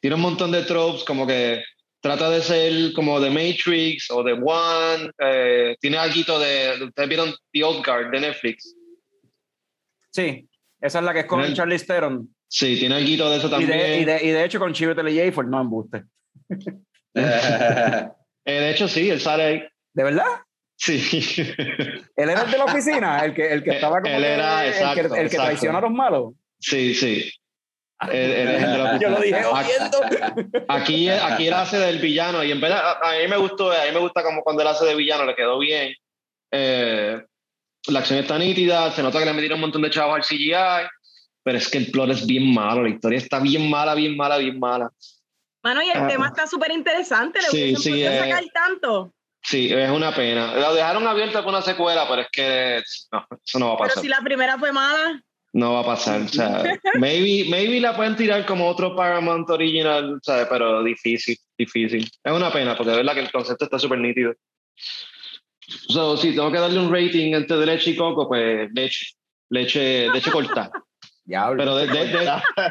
Tiene 0.00 0.16
un 0.16 0.22
montón 0.22 0.50
de 0.50 0.62
tropes, 0.62 1.04
como 1.04 1.26
que 1.26 1.62
trata 2.00 2.28
de 2.30 2.42
ser 2.42 2.92
como 2.94 3.20
de 3.20 3.30
Matrix 3.30 4.10
o 4.10 4.22
de 4.22 4.32
One. 4.32 5.10
eh, 5.18 5.76
tiene 5.80 5.98
algo 5.98 6.38
de. 6.38 6.84
¿Ustedes 6.84 7.08
vieron 7.08 7.34
The 7.52 7.64
Old 7.64 7.84
Guard 7.86 8.10
de 8.10 8.20
Netflix? 8.20 8.74
Sí, 10.12 10.48
esa 10.80 10.98
es 10.98 11.04
la 11.04 11.12
que 11.12 11.20
es 11.20 11.26
con 11.26 11.40
El- 11.40 11.54
Charlie 11.54 11.78
Theron. 11.78 12.28
Sí, 12.48 12.78
tiene 12.78 12.96
algo 12.96 13.30
de 13.30 13.36
eso 13.38 13.46
Y 13.46 13.50
también. 13.50 13.70
de, 13.70 13.98
y, 14.00 14.04
de, 14.04 14.24
y 14.24 14.30
de 14.30 14.44
hecho 14.44 14.58
con 14.58 14.72
Chiwetel 14.74 15.08
Ejiofor, 15.08 15.46
no 15.48 15.60
embuste. 15.60 16.04
Eh, 18.44 18.52
de 18.60 18.70
hecho, 18.70 18.88
sí, 18.88 19.08
él 19.08 19.20
sale 19.20 19.42
ahí. 19.44 19.62
¿De 19.92 20.02
verdad? 20.02 20.24
Sí. 20.76 21.00
Él 22.16 22.30
era 22.30 22.42
el 22.42 22.50
de 22.50 22.58
la 22.58 22.64
oficina, 22.64 23.24
el 23.24 23.32
que, 23.34 23.52
el 23.52 23.62
que 23.62 23.70
estaba 23.76 24.00
como 24.00 24.12
Él 24.16 24.22
que- 24.22 24.28
era, 24.32 24.64
el, 24.66 24.72
que, 24.72 24.78
exacto, 24.78 25.00
el 25.02 25.10
que 25.12 25.20
exacto. 25.26 25.44
traiciona 25.46 25.78
a 25.78 25.82
los 25.82 25.90
malos. 25.92 26.34
Sí, 26.58 26.94
sí. 26.94 27.30
El 28.10 28.98
Yo 29.00 29.10
lo 29.10 29.20
dije 29.20 29.44
oyendo. 29.44 30.00
Aquí, 30.68 31.08
aquí 31.08 31.46
él 31.46 31.54
hace 31.54 31.78
del 31.78 32.00
villano 32.00 32.42
y 32.42 32.50
en 32.50 32.60
verdad 32.60 32.80
a, 33.00 33.10
a 33.12 33.18
mí 33.20 33.28
me 33.28 33.36
gustó, 33.36 33.70
a 33.70 33.84
mí 33.84 33.92
me 33.92 34.00
gusta 34.00 34.24
como 34.24 34.42
cuando 34.42 34.62
él 34.62 34.68
hace 34.68 34.86
de 34.86 34.96
villano, 34.96 35.24
le 35.24 35.36
quedó 35.36 35.58
bien. 35.60 35.94
Eh, 36.50 37.22
la 37.88 38.00
acción 38.00 38.18
está 38.18 38.38
nítida, 38.38 38.90
se 38.92 39.02
nota 39.02 39.18
que 39.18 39.24
le 39.24 39.32
metieron 39.32 39.56
un 39.56 39.62
montón 39.62 39.82
de 39.82 39.90
chavos 39.90 40.14
al 40.16 40.22
CGI, 40.22 40.86
pero 41.42 41.58
es 41.58 41.68
que 41.68 41.78
el 41.78 41.90
plot 41.90 42.10
es 42.10 42.26
bien 42.26 42.52
malo, 42.54 42.82
la 42.82 42.88
historia 42.90 43.18
está 43.18 43.40
bien 43.40 43.68
mala, 43.68 43.94
bien 43.94 44.16
mala, 44.16 44.38
bien 44.38 44.58
mala. 44.58 44.90
Mano, 45.64 45.82
y 45.82 45.90
el 45.90 45.98
Ah. 45.98 46.08
tema 46.08 46.26
está 46.28 46.46
súper 46.46 46.72
interesante. 46.72 47.40
Le 47.40 47.48
Sí, 47.48 47.76
sí, 47.76 48.02
eh. 48.02 48.18
sacar 48.18 48.44
tanto. 48.52 49.12
Sí, 49.44 49.72
es 49.72 49.90
una 49.90 50.14
pena. 50.14 50.54
Lo 50.54 50.74
dejaron 50.74 51.06
abierto 51.06 51.38
para 51.38 51.48
una 51.48 51.62
secuela, 51.62 52.06
pero 52.08 52.22
es 52.22 52.28
que 52.30 52.82
no, 53.12 53.26
eso 53.44 53.58
no 53.58 53.66
va 53.68 53.72
a 53.74 53.76
Pero 53.78 53.88
pasar. 53.88 54.02
si 54.02 54.08
la 54.08 54.20
primera 54.20 54.58
fue 54.58 54.72
mala, 54.72 55.20
No 55.54 55.74
va 55.74 55.80
a 55.80 55.84
pasar. 55.84 56.22
O 56.22 56.28
sea, 56.28 56.62
maybe, 56.94 57.44
maybe 57.50 57.78
la 57.80 57.94
pueden 57.94 58.16
tirar 58.16 58.46
como 58.46 58.66
otro 58.68 58.96
Paramount 58.96 59.50
original, 59.50 60.18
¿sabes? 60.22 60.46
pero 60.48 60.82
difícil, 60.82 61.36
difícil. 61.58 62.08
Es 62.24 62.32
una 62.32 62.50
pena, 62.52 62.74
porque 62.76 62.90
de 62.92 62.96
verdad 62.98 63.12
que 63.14 63.20
el 63.20 63.30
concepto 63.32 63.64
está 63.66 63.78
súper 63.78 63.98
nítido. 63.98 64.32
So, 65.88 66.16
si 66.16 66.34
tengo 66.34 66.50
que 66.52 66.58
darle 66.58 66.78
un 66.78 66.92
rating 66.92 67.34
entre 67.34 67.56
de 67.56 67.66
leche 67.66 67.90
y 67.92 67.96
coco, 67.96 68.28
pues 68.28 68.70
leche. 68.72 69.06
Leche, 69.50 70.08
leche 70.10 70.30
corta. 70.30 70.70
Diablo. 71.24 71.62
Pero 71.62 71.76
de, 71.76 71.86
de- 71.86 72.06
de- 72.06 72.30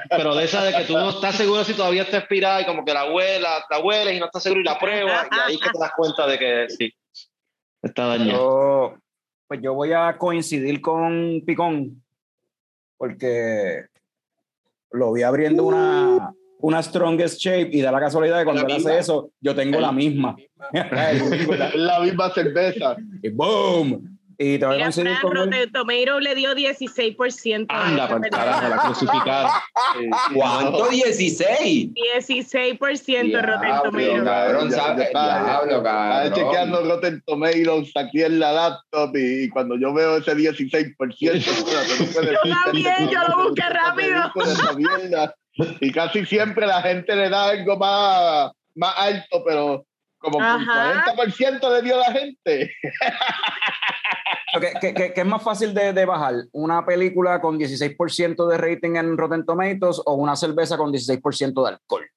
pero 0.10 0.36
de 0.36 0.44
esa 0.44 0.64
de 0.64 0.74
que 0.76 0.84
tú 0.84 0.94
no 0.94 1.10
estás 1.12 1.36
seguro 1.36 1.64
si 1.64 1.74
todavía 1.74 2.02
está 2.04 2.18
expirada 2.18 2.62
y 2.62 2.66
como 2.66 2.84
que 2.84 2.94
la 2.94 3.10
huela, 3.10 3.64
la 3.70 3.80
hueles 3.80 4.16
y 4.16 4.20
no 4.20 4.26
estás 4.26 4.44
seguro 4.44 4.60
y 4.60 4.64
la 4.66 4.78
pruebas, 4.78 5.28
y 5.32 5.40
ahí 5.40 5.56
es 5.56 5.62
que 5.62 5.70
te 5.70 5.80
das 5.80 5.92
cuenta 5.96 6.28
de 6.28 6.38
que 6.38 6.66
sí, 6.70 6.94
está 7.82 8.08
dañada. 8.08 8.34
Yo, 8.34 8.96
pues 9.48 9.62
yo 9.64 9.74
voy 9.74 9.94
a 9.94 10.18
coincidir 10.18 10.82
con 10.82 11.42
Picón, 11.46 12.04
porque 12.98 13.86
lo 14.92 15.14
vi 15.14 15.24
abriendo 15.24 15.64
una, 15.64 16.34
una 16.62 16.82
strongest 16.82 17.40
shape 17.40 17.70
y 17.72 17.82
da 17.82 17.92
la 17.92 18.00
casualidad 18.00 18.40
de 18.40 18.46
cuando 18.46 18.66
él 18.66 18.72
hace 18.74 19.00
eso, 19.00 19.32
yo 19.40 19.56
tengo 19.56 19.80
la 19.80 19.92
misma. 19.92 20.36
la 21.76 22.00
misma 22.00 22.30
cerveza. 22.32 22.96
y 23.22 23.30
boom. 23.30 24.12
Y 24.44 24.58
te 24.58 24.66
voy 24.66 24.82
a 24.82 24.92
Fran, 24.92 25.06
con 25.22 25.38
él. 25.38 25.46
Rotten 25.46 25.72
Tomato 25.72 26.20
le 26.20 26.34
dio 26.34 26.54
16%. 26.56 27.68
a 27.70 27.88
Anda, 27.88 28.08
película. 28.08 28.30
carajo, 28.32 28.70
la 28.70 28.78
crucificaron. 28.78 29.52
¿Cuánto? 30.34 30.90
16. 30.90 31.90
16% 31.94 32.80
Rotten 32.80 33.30
Diablo, 33.30 33.84
Tomato. 33.84 34.26
cabrón, 34.26 34.70
diablo, 34.70 35.04
Estaba 35.78 36.34
chequeando 36.34 36.78
cabrón. 36.78 36.90
Rotten 36.90 37.24
Tomatoes 37.28 37.92
aquí 37.96 38.24
en 38.24 38.40
la 38.40 38.52
laptop 38.52 39.16
y, 39.16 39.48
cuando 39.50 39.78
yo 39.78 39.94
veo 39.94 40.18
ese 40.18 40.36
16%, 40.36 40.96
espérate, 40.98 41.92
no 42.00 42.06
puede 42.12 42.34
Yo 42.34 42.56
también, 42.66 43.10
yo 43.12 43.20
lo 43.28 43.44
busqué 43.44 43.62
rápido. 43.70 44.24
Y 45.54 45.92
casi 45.92 46.26
siempre 46.26 46.66
la 46.66 46.82
gente 46.82 47.16
le 47.16 47.30
da 47.30 47.50
algo 47.50 47.78
más, 47.78 48.52
más 48.76 48.94
alto, 48.98 49.44
pero 49.46 49.86
como 50.18 50.42
Ajá. 50.42 51.04
40% 51.16 51.74
le 51.76 51.82
dio 51.82 51.98
la 51.98 52.12
gente. 52.12 52.72
¿Qué, 54.60 54.74
qué- 54.82 54.94
qué- 54.94 55.14
qué 55.14 55.22
es 55.22 55.28
más 55.28 55.42
fácil 55.44 55.74
de, 55.74 55.94
de 55.94 56.06
bajar? 56.06 56.36
¿Una 56.52 56.86
película 56.86 57.40
con 57.42 57.58
16% 57.58 58.48
de 58.48 58.58
rating 58.58 58.96
en 58.96 59.18
Rotten 59.18 59.46
Tomatoes 59.46 60.02
o 60.06 60.14
una 60.16 60.36
cerveza 60.36 60.78
con 60.78 60.92
16% 60.92 61.64
de 61.64 61.70
alcohol? 61.70 62.10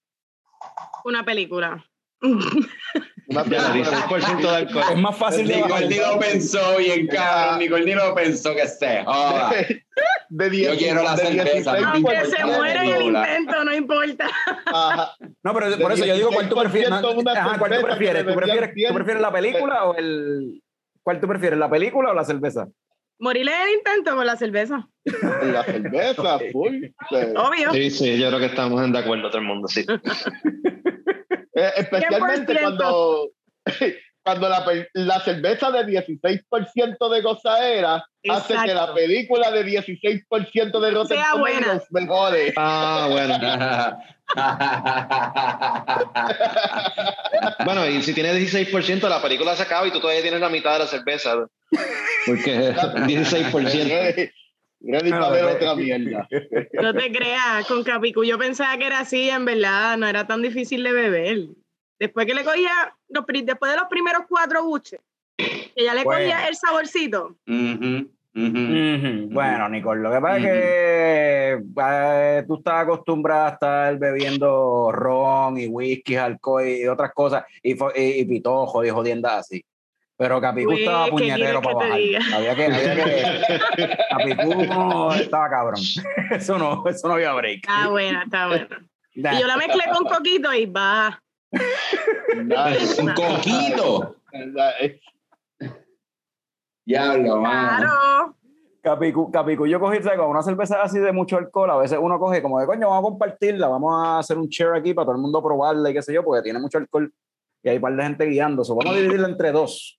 Una 1.05 1.24
película. 1.24 1.85
Una 3.29 3.45
Ya, 3.45 3.72
película- 3.72 4.07
16% 4.07 4.51
de 4.51 4.57
alcohol. 4.57 4.85
Es 4.91 4.99
más 4.99 5.16
fácil 5.16 5.49
de. 5.49 5.57
Nicole 5.57 5.89
ni 5.89 5.97
lo 5.97 6.18
pensó 6.18 6.77
bien, 6.79 7.07
cabrón. 7.07 7.59
Nicole 7.59 7.85
ni 7.85 7.95
lo 7.95 8.14
pensó 8.14 8.55
que 8.55 8.66
se 8.66 9.05
joda. 9.05 9.51
de 10.29 10.51
10, 10.51 10.72
Yo 10.72 10.79
quiero 10.79 11.03
la 11.03 11.16
cerveza, 11.16 11.79
16%. 11.79 11.85
Aunque 11.87 12.25
se 12.27 12.45
muere 12.45 12.81
en 12.81 12.97
el 12.97 13.03
intento, 13.03 13.64
no 13.64 13.75
importa. 13.75 14.29
Ajá. 14.66 15.12
No, 15.43 15.55
pero 15.55 15.79
por 15.79 15.93
eso 15.93 16.05
yo 16.05 16.14
digo, 16.16 16.31
¿cuál 16.33 16.49
tú 16.49 16.57
prefieres? 16.57 16.91
16% 16.91 17.18
una 17.18 17.33
Ajá, 17.33 17.59
¿cuál 17.59 17.77
tú 17.77 17.87
prefieres? 17.87 18.27
¿Tú 18.27 18.35
prefieres, 18.35 18.70
tú 18.89 18.95
prefieres 18.95 19.22
la 19.22 19.33
película 19.33 19.85
o 19.85 19.95
el... 19.97 20.62
¿Cuál 21.03 21.20
tú 21.20 21.29
prefieres, 21.29 21.59
la 21.59 21.70
película 21.70 22.11
o 22.11 22.14
la 22.14 22.25
cerveza? 22.25 22.66
Morir 23.20 23.49
en 23.49 23.61
el 23.68 23.75
intento 23.75 24.16
con 24.16 24.27
la 24.27 24.37
cerveza. 24.37 24.89
La 25.05 25.62
cerveza, 25.64 26.39
full. 26.51 26.87
Obvio. 27.37 27.72
Sí, 27.72 27.91
sí, 27.91 28.18
yo 28.18 28.29
creo 28.29 28.41
que 28.41 28.47
estamos 28.47 28.83
en 28.83 28.93
de 28.93 28.99
acuerdo 28.99 29.29
todo 29.29 29.39
el 29.39 29.47
mundo, 29.47 29.68
sí. 29.68 29.85
Eh, 31.55 31.70
especialmente 31.76 32.52
100%. 32.52 32.61
cuando, 32.61 33.30
cuando 34.24 34.48
la, 34.48 34.64
la 34.94 35.20
cerveza 35.20 35.70
de 35.70 35.86
16% 35.86 37.11
de 37.11 37.22
gozadera 37.22 38.05
hace 38.28 38.55
que 38.55 38.55
la 38.55 38.72
Exacto. 38.72 38.94
película 38.94 39.50
de 39.50 39.64
16% 39.64 40.80
de 40.80 40.90
Rotten 40.90 41.18
Sea 41.18 41.34
buena. 41.34 41.61
Tomatoes 41.61 41.92
mejore. 41.92 42.52
Ah, 42.57 43.09
bueno. 43.11 43.38
Bueno, 47.64 47.86
y 47.86 48.02
si 48.02 48.14
tiene 48.14 48.32
16%, 48.34 49.09
la 49.09 49.20
película 49.20 49.55
se 49.55 49.62
acaba 49.62 49.86
y 49.86 49.90
tú 49.90 50.00
todavía 50.00 50.22
tienes 50.22 50.40
la 50.40 50.48
mitad 50.48 50.72
de 50.74 50.78
la 50.80 50.86
cerveza. 50.86 51.46
Porque 52.26 52.72
16%. 52.72 54.32
Ready, 54.87 55.11
No, 55.11 55.18
para 55.20 55.30
ver 55.30 55.45
pero- 55.45 55.57
otra 55.57 55.74
mierda. 55.76 56.28
No 56.82 56.93
te 56.95 57.12
creas, 57.12 57.66
con 57.66 57.82
Capicu 57.85 58.24
yo 58.24 58.39
pensaba 58.39 58.76
que 58.76 58.87
era 58.87 59.01
así, 59.01 59.30
en 59.30 59.45
verdad, 59.45 59.97
no 59.97 60.07
era 60.07 60.26
tan 60.26 60.43
difícil 60.43 60.82
de 60.82 60.93
beber. 60.93 61.39
Después 61.99 62.26
que 62.26 62.35
le 62.35 62.45
cogía, 62.45 62.95
los 63.09 63.24
después 63.26 63.72
de 63.72 63.78
los 63.78 63.89
primeros 63.89 64.22
cuatro 64.28 64.64
buches, 64.64 65.01
que 65.37 65.85
ya 65.85 65.95
le 65.95 66.05
Bueno. 66.05 66.20
cogía 66.20 66.49
el 66.49 66.55
saborcito. 66.57 67.37
Ujú. 67.47 68.11
Bueno, 69.30 69.68
Nicole, 69.68 70.03
lo 70.03 70.11
que 70.12 70.20
pasa 70.20 70.37
es 70.39 70.43
que 70.43 71.53
eh, 71.62 72.45
tú 72.49 72.57
estás 72.57 72.82
acostumbrada 72.82 73.47
a 73.47 73.53
estar 73.53 73.99
bebiendo 73.99 74.91
ron 74.93 75.57
y 75.59 75.68
whisky, 75.68 76.16
alcohol 76.16 76.66
y 76.66 76.87
otras 76.89 77.12
cosas, 77.14 77.45
y, 77.62 77.72
y, 77.74 78.20
y 78.20 78.24
pitojo 78.24 78.85
y 78.85 78.91
jodiendas 78.91 79.35
así. 79.35 79.64
Pero 80.17 80.41
Capicú 80.41 80.73
estaba 80.73 81.07
¿qué 81.07 81.11
puñetero 81.11 81.61
para 81.61 81.75
bajar. 81.75 81.99
Había 82.35 82.55
que, 82.55 82.65
había 82.67 83.05
que 83.05 83.99
Capicú 84.11 84.65
no 84.65 85.12
estaba 85.12 85.51
cabrón. 85.51 85.81
Eso 86.31 86.57
no, 86.59 86.85
eso 86.87 87.09
no 87.09 87.15
había 87.15 87.33
break. 87.33 87.69
Está 87.69 87.89
buena, 87.89 88.23
está 88.23 88.47
buena. 88.47 88.69
Nah. 89.17 89.35
Y 89.35 89.41
yo 89.41 89.47
la 89.47 89.57
mezclé 89.57 89.85
con 89.93 90.05
coquito 90.05 90.53
y 90.55 90.67
va. 90.67 91.21
Nice. 91.53 93.03
Un 93.03 93.12
coquito. 93.15 94.17
Diablo, 96.85 97.41
mano. 97.41 97.79
Claro. 97.79 98.37
Capicu, 98.83 99.31
Capicu, 99.31 99.67
yo 99.67 99.81
cogí. 99.81 99.99
Con 100.01 100.29
una 100.29 100.43
cerveza 100.43 100.83
así 100.83 100.99
de 100.99 101.12
mucho 101.12 101.39
alcohol, 101.39 101.71
a 101.71 101.77
veces 101.79 101.99
uno 102.01 102.19
coge 102.19 102.43
como 102.43 102.61
de 102.61 102.67
coño, 102.67 102.89
vamos 102.89 102.99
a 102.99 103.11
compartirla, 103.11 103.69
vamos 103.69 103.95
a 103.97 104.19
hacer 104.19 104.37
un 104.37 104.49
share 104.49 104.75
aquí 104.75 104.93
para 104.93 105.07
todo 105.07 105.17
el 105.17 105.23
mundo 105.23 105.43
probarla 105.43 105.91
y 105.91 105.95
qué 105.95 106.03
sé 106.03 106.12
yo, 106.12 106.23
porque 106.23 106.43
tiene 106.43 106.59
mucho 106.59 106.79
alcohol 106.79 107.12
y 107.62 107.69
hay 107.71 107.77
un 107.77 107.83
par 107.83 107.97
de 107.97 108.03
gente 108.03 108.27
guiando. 108.27 108.62
So, 108.62 108.75
vamos 108.75 108.95
a 108.95 108.99
dividirla 108.99 109.29
entre 109.29 109.53
dos. 109.53 109.99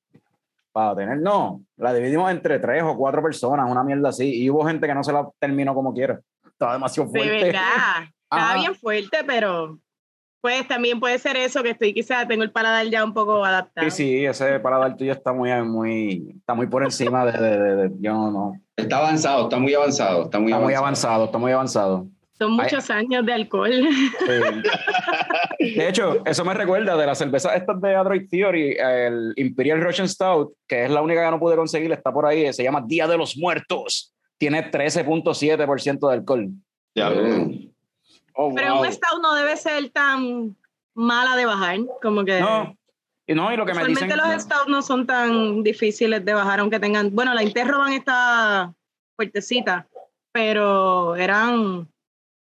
Para 0.76 0.93
tener, 0.93 1.19
no, 1.19 1.61
la 1.78 1.93
dividimos 1.93 2.30
entre 2.30 2.59
tres 2.59 2.84
o 2.84 2.97
cuatro 2.97 3.23
personas, 3.23 3.71
una 3.71 3.82
mierda 3.82 4.09
así. 4.09 4.43
Y 4.43 4.49
hubo 4.49 4.65
gente 4.65 4.86
que 4.86 4.93
no 4.93 5.05
se 5.05 5.13
la 5.13 5.26
terminó 5.39 5.73
como 5.73 5.93
quiera. 5.93 6.19
Estaba 6.45 6.73
demasiado 6.73 7.09
De 7.09 7.17
fuerte. 7.17 7.43
verdad. 7.45 7.61
Estaba 8.30 8.49
Ajá. 8.49 8.59
bien 8.59 8.76
fuerte, 8.76 9.17
pero 9.26 9.80
pues 10.41 10.67
también 10.67 10.99
puede 10.99 11.17
ser 11.17 11.38
eso, 11.38 11.63
que 11.63 11.69
estoy 11.69 11.93
quizás, 11.93 12.28
tengo 12.28 12.43
el 12.43 12.51
paladar 12.51 12.86
ya 12.88 13.05
un 13.05 13.13
poco 13.13 13.45
adaptado. 13.45 13.89
Sí, 13.89 13.95
sí, 14.03 14.26
ese 14.26 14.59
paladar 14.59 14.97
tuyo 14.97 15.13
está 15.13 15.32
muy, 15.32 15.49
muy, 15.63 16.36
está 16.39 16.53
muy 16.53 16.67
por 16.67 16.84
encima 16.84 17.26
de, 17.26 17.32
de- 17.39 17.57
de- 17.57 17.76
de- 17.88 17.91
yo 18.01 18.11
no. 18.30 18.59
Está 18.76 18.97
avanzado, 18.97 19.43
está 19.43 19.57
muy 19.57 19.73
avanzado. 19.73 20.23
Está 20.23 20.39
muy 20.39 20.51
Está 20.51 20.61
muy 20.61 20.73
avanzado. 20.73 21.13
avanzado, 21.13 21.26
está 21.26 21.38
muy 21.38 21.51
avanzado. 21.53 22.07
Son 22.38 22.51
muchos 22.51 22.89
años 22.89 23.25
de 23.25 23.33
alcohol. 23.33 23.71
Sí. 25.57 25.73
De 25.75 25.89
hecho, 25.89 26.21
eso 26.25 26.45
me 26.45 26.53
recuerda 26.53 26.95
de 26.95 27.05
las 27.05 27.17
cervezas 27.17 27.55
estas 27.55 27.81
de 27.81 27.95
Android 27.95 28.27
Theory, 28.29 28.75
el 28.77 29.33
Imperial 29.38 29.81
Russian 29.81 30.07
Stout, 30.07 30.53
que 30.67 30.86
es 30.86 30.91
la 30.91 31.01
única 31.01 31.23
que 31.23 31.31
no 31.31 31.39
pude 31.39 31.55
conseguir, 31.55 31.91
está 31.91 32.11
por 32.11 32.25
ahí, 32.25 32.51
se 32.53 32.63
llama 32.63 32.83
Día 32.86 33.07
de 33.07 33.17
los 33.17 33.38
Muertos. 33.38 34.13
Tiene 34.38 34.69
13.7% 34.69 36.07
de 36.07 36.13
alcohol. 36.13 36.49
Ya, 36.93 37.09
oh, 38.36 38.53
Pero 38.53 38.75
wow. 38.75 38.83
un 38.83 38.91
stout 38.91 39.21
no 39.21 39.33
debe 39.33 39.57
ser 39.57 39.89
tan 39.89 40.55
mala 40.93 41.36
de 41.36 41.45
bajar, 41.45 41.79
como 42.01 42.23
que 42.25 42.39
No, 42.39 42.75
y 43.25 43.33
no, 43.33 43.51
y 43.51 43.57
lo 43.57 43.65
que 43.65 43.73
me 43.73 43.86
dicen. 43.86 44.09
los 44.09 44.41
stouts 44.43 44.67
no 44.67 44.81
son 44.81 45.07
tan 45.07 45.63
difíciles 45.63 46.23
de 46.23 46.33
bajar, 46.33 46.59
aunque 46.59 46.79
tengan, 46.79 47.13
bueno, 47.13 47.33
la 47.33 47.43
Interroban 47.43 47.93
está 47.93 48.73
fuertecita, 49.15 49.88
pero 50.31 51.15
eran 51.15 51.88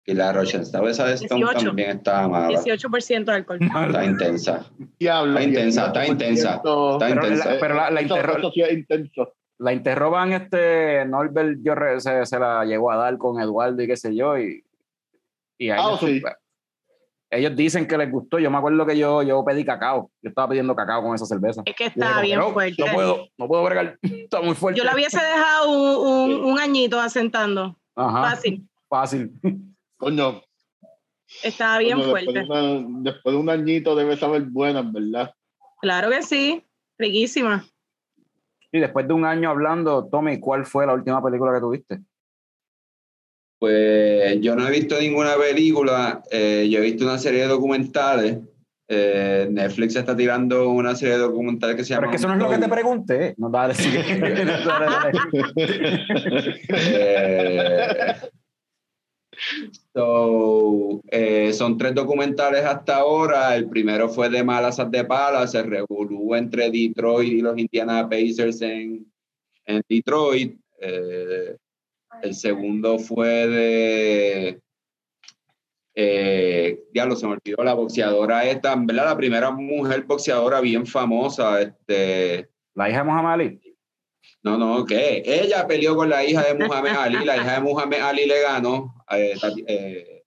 Y 0.05 0.13
la 0.13 0.33
Rochenstau 0.33 0.85
esa 0.87 1.05
de 1.07 1.13
Stone 1.13 1.45
18. 1.45 1.65
también 1.67 1.89
está 1.97 2.27
mala. 2.27 2.49
18% 2.49 3.23
de 3.25 3.31
alcohol. 3.31 3.59
Está 3.61 4.03
intensa. 4.03 4.65
Diablo, 4.99 5.31
Está 5.39 5.43
intensa, 5.43 5.85
está 5.87 6.01
18%. 6.05 6.07
intensa. 6.11 6.55
Está 6.55 6.97
Pero 6.99 7.23
intensa. 7.23 7.53
la, 7.53 7.59
pero 7.59 7.75
la, 7.75 7.89
la 7.91 8.01
intenso. 8.01 9.33
la 9.59 9.71
interroban, 9.73 10.33
este, 10.33 11.05
Norbert 11.05 11.59
yo 11.63 11.73
re- 11.75 12.01
se, 12.01 12.25
se 12.25 12.37
la 12.37 12.65
llegó 12.65 12.91
a 12.91 12.97
dar 12.97 13.17
con 13.17 13.39
Eduardo 13.39 13.81
y 13.81 13.87
qué 13.87 13.95
sé 13.95 14.13
yo, 14.13 14.37
y, 14.37 14.61
y 15.57 15.69
a 15.69 15.75
Ah, 15.75 15.79
ellos, 15.87 15.99
sí. 16.01 16.21
ellos 17.31 17.55
dicen 17.55 17.87
que 17.87 17.97
les 17.97 18.11
gustó. 18.11 18.39
Yo 18.39 18.51
me 18.51 18.57
acuerdo 18.57 18.85
que 18.85 18.97
yo, 18.97 19.23
yo 19.23 19.45
pedí 19.45 19.63
cacao. 19.63 20.11
Yo 20.21 20.29
estaba 20.29 20.49
pidiendo 20.49 20.75
cacao 20.75 21.01
con 21.01 21.15
esa 21.15 21.25
cerveza. 21.25 21.61
Es 21.65 21.75
que 21.75 21.85
está 21.85 22.09
dije, 22.09 22.21
bien 22.23 22.39
"No, 22.39 22.51
fuerte. 22.51 22.83
No 22.85 22.93
puedo, 22.93 23.27
no 23.37 23.47
puedo 23.47 23.63
bregar. 23.63 23.97
Está 24.01 24.41
muy 24.41 24.53
fuerte. 24.53 24.77
Yo 24.79 24.83
la 24.83 24.93
hubiese 24.95 25.17
dejado 25.23 25.71
un, 25.71 26.33
un- 26.33 26.43
un 26.51 26.59
añito 26.59 26.99
asentando. 26.99 27.77
Ajá, 27.95 28.31
Fácil. 28.31 28.67
fácil. 28.89 29.31
Coño, 30.03 30.41
Estaba 31.43 31.77
bien 31.79 31.97
coño, 31.97 32.09
fuerte. 32.09 32.33
Después 32.33 32.61
de, 32.61 32.77
una- 32.77 32.99
después 33.11 33.33
de 33.35 33.39
un 33.41 33.49
añito 33.49 33.95
debe 33.95 34.17
saber 34.17 34.43
buena, 34.43 34.79
en 34.79 34.91
¿verdad? 34.93 35.33
Claro 35.81 36.09
que 36.09 36.21
sí. 36.23 36.63
Riquísima. 36.97 37.65
Y 38.71 38.79
después 38.79 39.07
de 39.07 39.13
un 39.13 39.25
año 39.25 39.49
hablando, 39.49 40.07
Tommy, 40.09 40.39
¿cuál 40.39 40.65
fue 40.65 40.85
la 40.85 40.93
última 40.93 41.23
película 41.23 41.53
que 41.53 41.59
tuviste? 41.59 41.99
Pues 43.59 44.41
yo 44.41 44.55
no 44.55 44.67
he 44.67 44.71
visto 44.71 44.99
ninguna 44.99 45.35
película, 45.37 46.21
eh, 46.31 46.67
yo 46.69 46.79
he 46.79 46.81
visto 46.81 47.05
una 47.05 47.17
serie 47.17 47.41
de 47.43 47.47
documentales. 47.47 48.39
Eh, 48.89 49.47
Netflix 49.49 49.95
está 49.95 50.15
tirando 50.15 50.69
una 50.69 50.93
serie 50.95 51.13
de 51.15 51.21
documentales 51.21 51.75
que 51.77 51.83
se 51.85 51.95
Pero 51.95 52.01
llama. 52.01 52.07
es 52.07 52.11
que 52.11 52.17
eso 52.17 52.27
no 52.27 52.33
es 52.33 52.39
lo 52.41 52.49
que 52.49 52.57
te 52.57 52.69
pregunté. 52.69 53.33
No, 53.37 53.49
dale, 53.49 53.73
sigue. 53.73 54.19
Dale, 54.19 54.45
dale. 54.85 55.11
Eh, 56.69 58.15
so, 59.93 61.01
eh, 61.11 61.53
son 61.53 61.77
tres 61.77 61.93
documentales 61.93 62.63
hasta 62.63 62.97
ahora. 62.97 63.55
El 63.55 63.69
primero 63.69 64.09
fue 64.09 64.29
de 64.29 64.43
Malasas 64.43 64.89
de 64.91 65.03
Pala, 65.03 65.47
se 65.47 65.63
revolú 65.63 66.35
entre 66.35 66.69
Detroit 66.69 67.33
y 67.33 67.41
los 67.41 67.57
Indiana 67.57 68.07
Pacers 68.09 68.61
en, 68.61 69.05
en 69.65 69.81
Detroit. 69.87 70.57
Eh, 70.79 71.55
el 72.21 72.33
segundo 72.35 72.99
fue 72.99 73.47
de. 73.47 74.59
Eh, 75.95 76.85
diablo, 76.91 77.15
se 77.15 77.27
me 77.27 77.33
olvidó 77.33 77.63
la 77.63 77.75
boxeadora 77.75 78.49
esta, 78.49 78.75
verdad, 78.75 79.05
la 79.05 79.17
primera 79.17 79.51
mujer 79.51 80.03
boxeadora 80.05 80.59
bien 80.59 80.87
famosa, 80.87 81.61
este, 81.61 82.49
La 82.73 82.89
hija 82.89 82.99
de 82.99 83.03
Muhammad. 83.03 83.39
No, 84.43 84.57
no, 84.57 84.85
¿qué? 84.85 85.23
Ella 85.25 85.65
peleó 85.67 85.95
con 85.95 86.09
la 86.09 86.23
hija 86.23 86.41
de 86.43 86.53
Muhammad 86.67 86.95
Ali, 86.97 87.23
la 87.25 87.37
hija 87.37 87.53
de 87.55 87.59
Muhammad 87.61 88.01
Ali 88.01 88.25
le 88.25 88.41
ganó. 88.41 88.93
eh, 89.11 89.35
eh, 89.67 90.23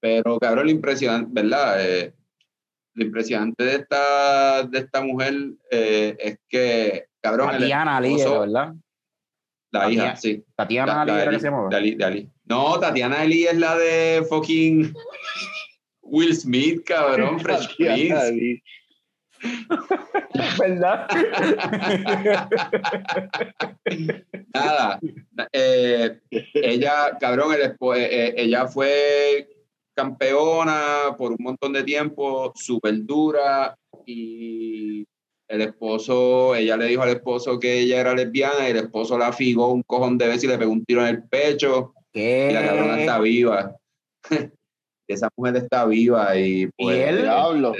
pero, 0.00 0.38
cabrón, 0.38 0.66
lo 0.66 0.70
impresionante, 0.70 1.30
¿verdad? 1.32 1.76
Eh, 1.84 2.12
lo 2.94 3.04
impresionante 3.04 3.64
de 3.64 3.74
esta, 3.76 4.62
de 4.64 4.78
esta 4.78 5.00
mujer 5.02 5.34
eh, 5.70 6.16
es 6.18 6.38
que 6.48 7.06
Cabrón, 7.20 7.50
Tatiana 7.52 7.96
Ali, 7.96 8.16
¿verdad? 8.16 8.74
La 9.72 9.80
Tatiana- 9.80 10.04
hija, 10.04 10.16
sí. 10.16 10.44
Tatiana 10.54 10.92
La- 10.94 11.00
Ali 11.02 11.10
la 11.10 11.16
era 11.22 11.28
Ali, 11.30 11.36
que 11.36 11.40
se 11.40 11.46
llamaba. 11.46 11.68
de 11.70 11.76
Ali- 11.76 11.94
de 11.96 12.04
Ali. 12.04 12.30
No, 12.44 12.78
Tatiana 12.78 13.20
Ali 13.22 13.44
es 13.46 13.56
la 13.56 13.76
de 13.78 14.24
fucking 14.28 14.94
Will 16.02 16.36
Smith, 16.36 16.84
cabrón, 16.84 17.40
Fresh 17.40 17.74
Prince. 17.76 18.62
¿Verdad? 20.58 21.06
Nada. 24.54 25.00
eh, 25.52 26.20
ella, 26.54 27.16
cabrón, 27.20 27.54
el 27.54 27.62
eh, 27.62 27.76
eh, 27.96 28.34
ella 28.36 28.66
fue 28.66 29.48
campeona 29.94 31.14
por 31.16 31.32
un 31.32 31.38
montón 31.40 31.72
de 31.72 31.84
tiempo, 31.84 32.52
súper 32.54 33.04
dura, 33.04 33.76
y 34.06 35.06
el 35.48 35.60
esposo, 35.60 36.54
ella 36.54 36.76
le 36.76 36.86
dijo 36.86 37.02
al 37.02 37.10
esposo 37.10 37.60
que 37.60 37.80
ella 37.80 38.00
era 38.00 38.14
lesbiana, 38.14 38.66
y 38.66 38.72
el 38.72 38.78
esposo 38.78 39.16
la 39.18 39.32
figó 39.32 39.72
un 39.72 39.82
cojón 39.82 40.18
de 40.18 40.26
veces 40.26 40.44
y 40.44 40.48
le 40.48 40.58
pegó 40.58 40.72
un 40.72 40.84
tiro 40.84 41.02
en 41.02 41.08
el 41.08 41.22
pecho, 41.24 41.94
y 42.12 42.52
la 42.52 42.66
cabrona 42.66 43.00
está 43.00 43.16
¿Qué? 43.16 43.22
viva. 43.22 43.76
Esa 45.06 45.28
mujer 45.36 45.56
está 45.56 45.84
viva 45.84 46.34
y 46.36 46.66
pues, 46.78 46.96
¿Y 46.96 47.00
él? 47.00 47.22
Diablo. 47.22 47.74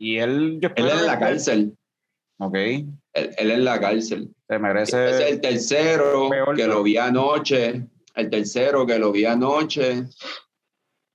Y 0.00 0.16
él, 0.18 0.58
yo 0.62 0.70
él 0.76 0.86
es 0.88 1.00
en 1.00 1.06
la 1.06 1.18
cárcel. 1.18 1.76
Ok. 2.38 2.54
Él, 2.56 2.94
él 3.12 3.50
en 3.50 3.64
la 3.64 3.78
cárcel. 3.78 4.30
Se 4.48 4.58
merece. 4.58 5.10
es 5.10 5.20
el 5.30 5.40
tercero 5.40 6.30
peor, 6.30 6.56
que 6.56 6.66
lo 6.66 6.82
vi 6.82 6.96
anoche. 6.96 7.86
El 8.14 8.30
tercero 8.30 8.86
que 8.86 8.98
lo 8.98 9.12
vi 9.12 9.26
anoche 9.26 10.04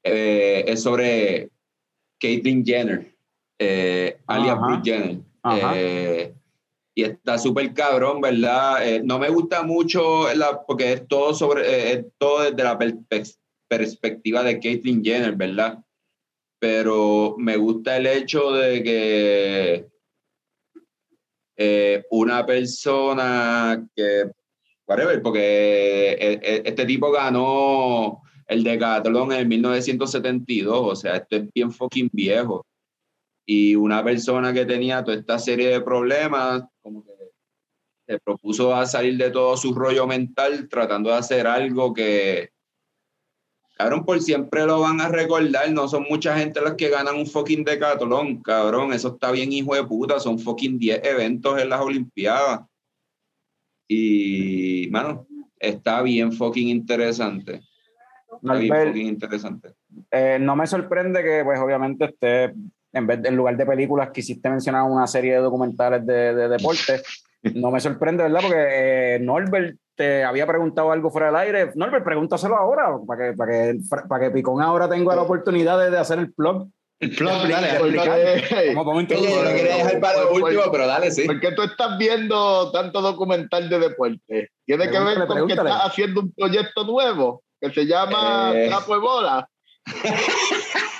eh, 0.04 0.64
es 0.68 0.84
sobre 0.84 1.50
Caitlyn 2.20 2.64
Jenner, 2.64 3.12
eh, 3.60 4.18
alias. 4.28 4.60
Bruce 4.60 4.82
Jenner. 4.84 5.18
Ajá. 5.44 5.74
Eh, 5.76 6.34
y 6.98 7.04
está 7.04 7.38
súper 7.38 7.74
cabrón, 7.74 8.22
¿verdad? 8.22 8.88
Eh, 8.88 9.02
no 9.04 9.20
me 9.20 9.30
gusta 9.30 9.64
mucho 9.64 10.34
la, 10.34 10.64
porque 10.66 10.94
es 10.94 11.08
todo 11.08 11.34
sobre, 11.34 11.62
eh, 11.68 11.92
es 11.94 12.06
todo 12.18 12.44
desde 12.44 12.64
la 12.64 12.80
perspe- 12.80 13.38
perspectiva 13.68 14.44
de 14.44 14.60
Caitlyn 14.60 15.04
Jenner, 15.04 15.36
¿verdad? 15.36 15.84
Pero 16.68 17.36
me 17.38 17.58
gusta 17.58 17.96
el 17.96 18.08
hecho 18.08 18.52
de 18.52 18.82
que 18.82 19.88
eh, 21.56 22.04
una 22.10 22.44
persona 22.44 23.88
que, 23.96 24.32
whatever, 24.88 25.22
porque 25.22 26.14
eh, 26.14 26.40
eh, 26.42 26.64
este 26.66 26.88
tipo 26.88 27.12
ganó 27.12 28.24
el 28.48 28.64
Decathlon 28.64 29.34
en 29.34 29.48
1972, 29.48 30.80
o 30.82 30.96
sea, 30.96 31.18
esto 31.18 31.36
es 31.36 31.54
bien 31.54 31.72
fucking 31.72 32.10
viejo. 32.12 32.66
Y 33.46 33.76
una 33.76 34.04
persona 34.04 34.52
que 34.52 34.66
tenía 34.66 35.04
toda 35.04 35.18
esta 35.18 35.38
serie 35.38 35.68
de 35.68 35.82
problemas, 35.82 36.64
como 36.82 37.06
que 37.06 37.12
se 38.08 38.20
propuso 38.22 38.74
a 38.74 38.88
salir 38.88 39.18
de 39.18 39.30
todo 39.30 39.56
su 39.56 39.72
rollo 39.76 40.08
mental 40.08 40.68
tratando 40.68 41.12
de 41.12 41.18
hacer 41.18 41.46
algo 41.46 41.94
que, 41.94 42.55
cabrón, 43.76 44.06
por 44.06 44.22
siempre 44.22 44.66
lo 44.66 44.80
van 44.80 45.00
a 45.02 45.10
recordar. 45.10 45.70
No 45.72 45.88
son 45.88 46.06
mucha 46.10 46.38
gente 46.38 46.62
las 46.62 46.74
que 46.74 46.90
ganan 46.90 47.16
un 47.16 47.28
fucking 47.28 47.64
decathlon, 47.64 48.42
cabrón. 48.42 48.94
Eso 48.94 49.10
está 49.10 49.32
bien, 49.32 49.52
hijo 49.52 49.76
de 49.76 49.84
puta. 49.84 50.20
Son 50.20 50.40
fucking 50.40 50.80
10 50.80 51.02
eventos 51.04 51.62
en 51.62 51.70
las 51.70 51.82
Olimpiadas. 51.82 52.62
Y, 53.88 54.88
mano, 54.92 55.28
está 55.60 56.02
bien 56.02 56.32
fucking 56.32 56.70
interesante. 56.70 57.62
Está 58.42 58.56
bien 58.56 58.74
fucking 58.88 59.08
interesante. 59.08 59.74
eh, 60.12 60.38
no 60.40 60.56
me 60.56 60.66
sorprende 60.68 61.22
que, 61.24 61.44
pues, 61.44 61.60
obviamente, 61.60 62.06
esté, 62.06 62.54
en 62.94 63.08
vez 63.08 63.22
de, 63.22 63.30
en 63.30 63.36
lugar 63.36 63.56
de 63.58 63.66
películas, 63.66 64.10
quisiste 64.12 64.50
mencionar 64.50 64.84
una 64.84 65.06
serie 65.06 65.34
de 65.34 65.40
documentales 65.40 66.06
de, 66.06 66.34
de 66.34 66.48
deporte. 66.48 67.02
No 67.54 67.72
me 67.72 67.80
sorprende, 67.80 68.24
¿verdad? 68.24 68.42
Porque 68.42 69.16
eh, 69.16 69.20
Norbert 69.20 69.78
te 69.96 70.24
había 70.24 70.48
preguntado 70.48 70.92
algo 70.92 71.10
fuera 71.10 71.28
del 71.28 71.36
aire. 71.38 71.72
Norbert, 71.76 72.04
pregúntaselo 72.04 72.56
ahora, 72.56 72.98
para 73.06 73.32
que, 73.32 73.38
para 73.38 73.52
que, 73.52 73.80
para 74.10 74.26
que 74.26 74.32
Picón 74.32 74.62
ahora 74.62 74.90
tenga 74.90 75.16
la 75.16 75.22
oportunidad 75.22 75.80
de, 75.80 75.92
de 75.92 75.98
hacer 75.98 76.20
el 76.20 76.34
plug. 76.34 76.68
El 77.00 77.16
plug, 77.16 77.48
dale. 77.48 77.80
Oye, 77.80 77.96
yo 77.96 79.44
lo 79.44 79.50
quería 79.50 79.78
dejar 79.78 80.00
para 80.00 80.24
lo 80.24 80.32
último, 80.34 80.64
pero 80.72 80.88
dale, 80.88 81.12
sí. 81.12 81.26
¿Por 81.26 81.40
qué 81.40 81.52
tú 81.52 81.62
estás 81.62 81.98
viendo 81.98 82.72
tanto 82.72 83.02
documental 83.02 83.70
de 83.70 83.80
deporte? 83.80 84.50
¿Tiene 84.66 84.90
que 84.90 85.00
ver 85.00 85.16
Pregúntale, 85.16 85.40
con 85.40 85.48
que 85.48 85.54
estás 85.54 85.82
haciendo 85.86 86.22
un 86.22 86.34
proyecto 86.34 86.84
nuevo 86.86 87.44
que 87.62 87.72
se 87.72 87.86
llama 87.86 88.52
Eh. 88.56 88.68
Trapo 88.70 88.94
de 88.94 89.00
Bola? 89.00 89.50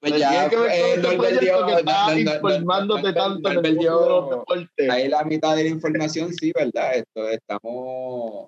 Pues 0.00 0.12
Tiene 0.14 0.32
ya, 0.32 0.48
que 0.48 0.56
eh, 0.56 0.94
este 0.94 1.00
que 1.08 1.16
no- 1.52 1.82
no- 1.82 2.18
informándote 2.18 3.12
tanto 3.12 3.50
en 3.50 3.56
el 3.66 3.74
Norbert 3.74 3.76
mundo 3.76 4.00
de 4.04 4.08
los 4.08 4.28
dio- 4.28 4.38
deportes. 4.38 4.90
ahí 4.90 5.08
la 5.08 5.24
mitad 5.24 5.56
de 5.56 5.64
la 5.64 5.70
información, 5.70 6.32
sí, 6.32 6.52
¿verdad? 6.54 6.94
Esto, 6.94 7.28
estamos 7.28 8.46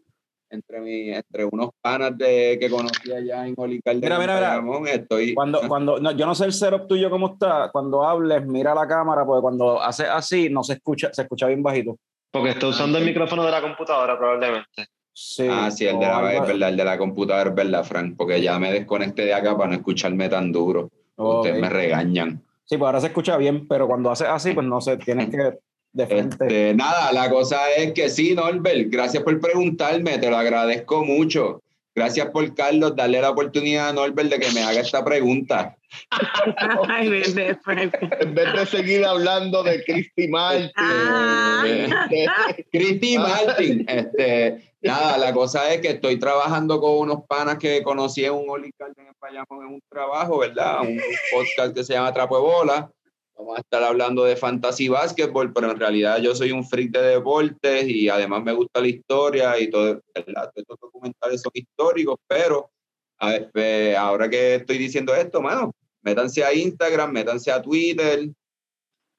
entre, 0.48 0.80
mi, 0.80 1.11
entre 1.11 1.44
unos 1.44 1.70
panas 1.80 2.16
de, 2.16 2.57
que 2.61 2.70
conocí 2.70 3.12
allá 3.12 3.46
en 3.46 3.55
Olical 3.57 4.01
de 4.01 4.07
Mira, 4.07 4.18
mira, 4.20 4.34
mira. 4.36 4.48
Bayamón, 4.51 4.86
Estoy, 4.88 5.34
Cuando, 5.34 5.61
cuando, 5.66 5.98
no, 6.01 6.12
yo 6.12 6.24
no 6.26 6.34
sé 6.36 6.44
el 6.44 6.53
setup 6.53 6.86
tuyo 6.86 7.11
cómo 7.11 7.32
está. 7.32 7.68
Cuando 7.72 8.05
hables, 8.07 8.44
mira 8.46 8.74
la 8.74 8.86
cámara, 8.86 9.24
porque 9.24 9.42
cuando 9.42 9.80
haces 9.82 10.07
así, 10.09 10.48
no 10.51 10.62
se 10.62 10.74
escucha, 10.74 11.12
se 11.12 11.22
escucha 11.22 11.46
bien 11.48 11.62
bajito. 11.64 11.96
Porque 12.32 12.51
está 12.51 12.68
usando 12.68 12.98
el 12.98 13.05
micrófono 13.05 13.44
de 13.44 13.51
la 13.51 13.61
computadora, 13.61 14.16
probablemente. 14.16 14.86
Sí. 15.12 15.46
Ah, 15.51 15.68
sí, 15.70 15.84
el 15.86 15.98
de, 15.98 16.07
la, 16.07 16.18
algo- 16.18 16.28
es 16.42 16.46
verdad, 16.48 16.68
el 16.68 16.76
de 16.76 16.84
la 16.84 16.96
computadora 16.98 17.51
es 17.51 17.57
verdad, 17.57 17.84
Frank, 17.84 18.14
porque 18.16 18.40
ya 18.40 18.57
me 18.61 18.72
desconecté 18.72 19.22
de 19.24 19.34
acá 19.34 19.57
para 19.57 19.70
no 19.70 19.76
escucharme 19.76 20.28
tan 20.28 20.53
duro. 20.53 20.90
Ok. 21.21 21.45
Ustedes 21.47 21.61
me 21.61 21.68
regañan. 21.68 22.43
Sí, 22.64 22.77
pues 22.77 22.87
ahora 22.87 23.01
se 23.01 23.09
escucha 23.09 23.37
bien, 23.37 23.66
pero 23.66 23.87
cuando 23.87 24.11
haces 24.11 24.29
así, 24.29 24.53
pues 24.53 24.66
no 24.66 24.81
sé, 24.81 24.97
tienes 24.97 25.29
que 25.31 25.59
de 25.93 26.07
frente. 26.07 26.37
Este, 26.47 26.75
nada, 26.75 27.12
la 27.12 27.29
cosa 27.29 27.59
es 27.77 27.93
que 27.93 28.09
sí, 28.09 28.35
Norbert, 28.35 28.89
gracias 28.91 29.23
por 29.25 29.41
preguntarme, 29.41 30.18
te 30.18 30.31
lo 30.31 30.37
agradezco 30.37 31.05
mucho. 31.05 31.62
Gracias 31.93 32.29
por, 32.31 32.55
Carlos, 32.55 32.95
darle 32.95 33.21
la 33.21 33.31
oportunidad 33.31 33.89
a 33.89 33.93
Norbert 33.93 34.31
de 34.31 34.39
que 34.39 34.53
me 34.53 34.62
haga 34.62 34.81
esta 34.81 35.05
pregunta. 35.05 35.77
Ay, 36.89 37.09
bebé, 37.09 37.59
Frank. 37.64 37.95
En 38.21 38.35
vez 38.35 38.53
de 38.53 38.66
seguir 38.66 39.05
hablando 39.05 39.64
de 39.64 39.83
Christy 39.83 40.29
Martin. 40.29 40.71
Ah. 40.77 41.64
de- 42.09 42.64
Cristi 42.71 43.18
Martin, 43.18 43.85
este, 43.89 44.70
nada, 44.83 45.18
la 45.18 45.33
cosa 45.33 45.72
es 45.72 45.81
que 45.81 45.91
estoy 45.91 46.18
trabajando 46.18 46.81
con 46.81 46.99
unos 46.99 47.24
panas 47.26 47.59
que 47.59 47.83
conocí 47.83 48.24
en 48.24 48.33
un 48.33 48.49
Oli 48.49 48.72
en 48.78 49.12
Bayamón 49.20 49.66
en 49.66 49.74
un 49.74 49.81
trabajo, 49.89 50.39
¿verdad? 50.39 50.83
Un 50.83 51.01
podcast 51.33 51.74
que 51.74 51.85
se 51.85 51.95
llama 51.95 52.12
Trapo 52.12 52.41
Bola. 52.41 52.91
Vamos 53.37 53.57
a 53.57 53.61
estar 53.61 53.83
hablando 53.83 54.24
de 54.24 54.37
fantasy 54.37 54.89
basketball, 54.89 55.53
pero 55.53 55.70
en 55.70 55.78
realidad 55.78 56.18
yo 56.18 56.35
soy 56.35 56.53
un 56.53 56.66
freak 56.66 56.91
de 56.91 57.03
deportes 57.03 57.89
y 57.89 58.09
además 58.09 58.43
me 58.43 58.53
gusta 58.53 58.81
la 58.81 58.89
historia 58.89 59.59
y 59.59 59.70
todo, 59.70 60.01
¿verdad? 60.14 60.51
Estos 60.55 60.78
documentales 60.78 61.41
son 61.41 61.53
históricos, 61.55 62.16
pero 62.26 62.70
a 63.18 63.31
ver, 63.31 63.51
pues, 63.53 63.97
ahora 63.97 64.28
que 64.28 64.57
estoy 64.57 64.78
diciendo 64.78 65.14
esto, 65.14 65.41
mano, 65.41 65.72
métanse 66.03 66.45
a 66.45 66.53
Instagram, 66.53 67.12
métanse 67.12 67.51
a 67.51 67.62
Twitter 67.62 68.31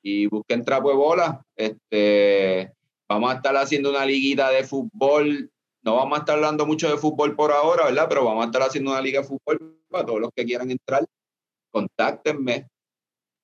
y 0.03 0.25
busquen 0.27 0.65
Trapo 0.65 0.95
Bola. 0.95 1.43
Este, 1.55 2.71
vamos 3.11 3.31
a 3.31 3.35
estar 3.35 3.55
haciendo 3.57 3.89
una 3.89 4.05
liguita 4.05 4.49
de 4.49 4.63
fútbol. 4.63 5.51
No 5.83 5.95
vamos 5.95 6.17
a 6.17 6.19
estar 6.21 6.35
hablando 6.35 6.65
mucho 6.65 6.89
de 6.89 6.97
fútbol 6.97 7.35
por 7.35 7.51
ahora, 7.51 7.85
¿verdad? 7.85 8.05
Pero 8.07 8.25
vamos 8.25 8.43
a 8.43 8.45
estar 8.45 8.61
haciendo 8.61 8.91
una 8.91 9.01
liga 9.01 9.21
de 9.21 9.27
fútbol 9.27 9.77
para 9.89 10.05
todos 10.05 10.21
los 10.21 10.29
que 10.33 10.45
quieran 10.45 10.71
entrar. 10.71 11.05
Contáctenme. 11.71 12.67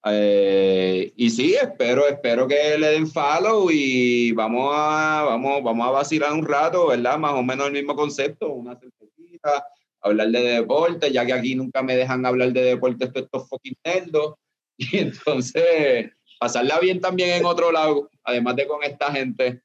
Eh, 0.05 1.11
y 1.18 1.30
sí, 1.30 1.55
espero, 1.55 2.07
espero 2.07 2.47
que 2.47 2.78
le 2.78 2.91
den 2.91 3.07
follow 3.07 3.70
y 3.70 4.32
vamos 4.32 4.72
a, 4.74 5.24
vamos, 5.24 5.61
vamos 5.63 5.88
a 5.88 5.91
vacilar 5.91 6.32
un 6.32 6.45
rato, 6.45 6.88
¿verdad? 6.88 7.18
Más 7.18 7.34
o 7.34 7.43
menos 7.43 7.68
el 7.68 7.74
mismo 7.74 7.95
concepto, 7.95 8.49
una 8.49 8.80
cervecita, 8.80 9.65
hablar 9.99 10.30
de 10.30 10.39
deporte, 10.39 11.11
ya 11.11 11.26
que 11.26 11.34
aquí 11.34 11.55
nunca 11.55 11.82
me 11.84 11.97
dejan 11.97 12.26
hablar 12.26 12.53
de 12.53 12.61
deporte 12.61 13.05
estos, 13.05 13.24
estos 13.24 13.49
fucking 13.49 13.76
nerdos. 13.84 14.36
Y 14.80 14.99
entonces, 14.99 16.11
pasarla 16.39 16.80
bien 16.80 17.01
también 17.01 17.32
en 17.32 17.45
otro 17.45 17.72
lado, 17.72 18.09
además 18.28 18.55
de 18.55 18.67
con 18.67 18.84
esta 18.84 19.11
gente. 19.11 19.61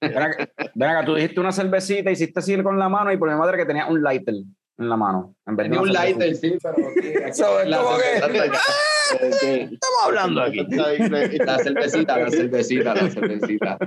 Ven 0.00 0.16
acá, 0.18 0.48
ven 0.74 0.88
acá, 0.90 1.04
tú 1.04 1.14
dijiste 1.14 1.40
una 1.40 1.52
cervecita, 1.52 2.10
hiciste 2.10 2.40
así 2.40 2.60
con 2.62 2.78
la 2.78 2.88
mano 2.88 3.12
y 3.12 3.16
por 3.16 3.28
mi 3.30 3.36
madre 3.36 3.58
que 3.58 3.66
tenía 3.66 3.86
un 3.86 4.02
lighter 4.02 4.34
en 4.34 4.88
la 4.88 4.96
mano. 4.96 5.34
En 5.46 5.56
vez 5.56 5.64
de 5.64 5.70
Tenía 5.70 5.82
un 5.82 5.92
lighter, 5.92 6.34
sí, 6.36 6.56
pero 6.62 6.76
la, 7.66 7.96
que- 7.96 8.20
cervecita, 8.20 8.60
Estamos 9.74 9.98
hablando 10.04 10.42
aquí. 10.42 10.64
la 10.68 10.84
cervecita, 10.94 11.46
la 12.18 12.30
cervecita, 12.30 12.94
la 12.94 13.10
cervecita. 13.10 13.78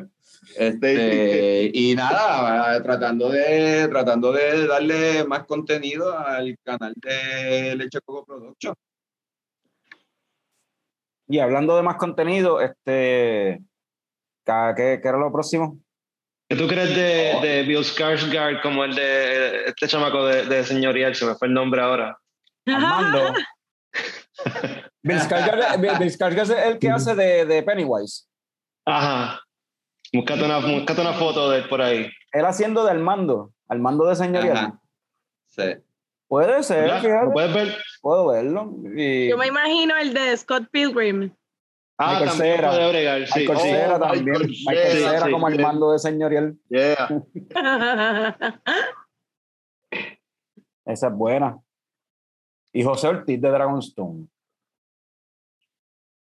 Este, 0.57 1.71
y 1.73 1.95
nada, 1.95 2.81
tratando 2.83 3.29
de, 3.29 3.87
tratando 3.89 4.33
de 4.33 4.67
darle 4.67 5.23
más 5.25 5.45
contenido 5.45 6.17
al 6.17 6.57
canal 6.63 6.93
de 6.97 7.75
Leche 7.77 7.99
Coco 8.03 8.25
Production. 8.25 8.73
Y 11.27 11.39
hablando 11.39 11.77
de 11.77 11.83
más 11.83 11.95
contenido, 11.95 12.59
este, 12.59 13.61
¿qué, 14.45 14.99
qué 15.01 15.07
era 15.07 15.17
lo 15.17 15.31
próximo? 15.31 15.77
¿Qué 16.49 16.55
tú 16.57 16.67
crees 16.67 16.95
de, 16.95 17.39
de 17.47 17.63
Bill 17.63 17.83
Skarsgård 17.85 18.61
como 18.61 18.83
el 18.83 18.93
de 18.95 19.65
este 19.65 19.87
chamaco 19.87 20.25
de, 20.25 20.45
de 20.45 20.63
señorial? 20.65 21.15
Se 21.15 21.25
me 21.25 21.35
fue 21.35 21.47
el 21.47 21.53
nombre 21.53 21.81
ahora. 21.81 22.17
Armando. 22.67 23.33
Bill 25.03 25.17
Skarsgård, 25.19 25.79
Bill- 25.79 25.97
Bill 25.99 26.11
Skarsgård 26.11 26.41
es 26.43 26.49
el 26.65 26.79
que 26.79 26.89
hace 26.89 27.15
de, 27.15 27.45
de 27.45 27.63
Pennywise. 27.63 28.25
Ajá. 28.85 29.41
Búscate 30.13 30.43
una, 30.43 30.57
búscate 30.59 31.01
una 31.01 31.13
foto 31.13 31.49
de 31.51 31.59
él 31.59 31.69
por 31.69 31.81
ahí. 31.81 32.09
Él 32.33 32.45
haciendo 32.45 32.83
de 32.83 32.91
Armando, 32.91 33.53
Armando 33.69 34.05
de 34.05 34.15
señorial. 34.15 34.57
Ajá. 34.57 34.81
Sí. 35.47 35.63
Puede 36.27 36.63
ser, 36.63 36.83
¿Verdad? 36.83 37.01
fíjate, 37.01 37.25
¿Lo 37.25 37.31
puedes 37.33 37.53
ver? 37.53 37.77
puedo 38.01 38.27
verlo. 38.27 38.73
Y 38.95 39.29
Yo 39.29 39.37
me 39.37 39.47
imagino 39.47 39.95
el 39.97 40.13
de 40.13 40.35
Scott 40.37 40.67
Pilgrim. 40.71 41.33
Ah, 41.97 42.13
Michael 42.13 42.29
también 42.29 42.55
Cera. 42.55 42.69
puede 42.69 42.89
bregar, 42.89 43.27
sí. 43.27 43.39
Michael 43.39 43.59
Cera 43.59 43.95
Oh, 43.95 43.99
también. 43.99 44.25
Michael 44.25 44.49
Michael 44.67 44.91
Cera, 44.91 45.09
Cera 45.11 45.25
sí, 45.25 45.31
como 45.31 45.47
sí. 45.49 45.53
Armando 45.55 45.91
de 45.91 45.99
señorial. 45.99 46.57
Yeah. 46.69 47.23
Esa 50.85 51.07
es 51.07 51.13
buena. 51.13 51.59
Y 52.73 52.83
José 52.83 53.07
Ortiz 53.07 53.39
de 53.41 53.49
Dragonstone. 53.49 54.27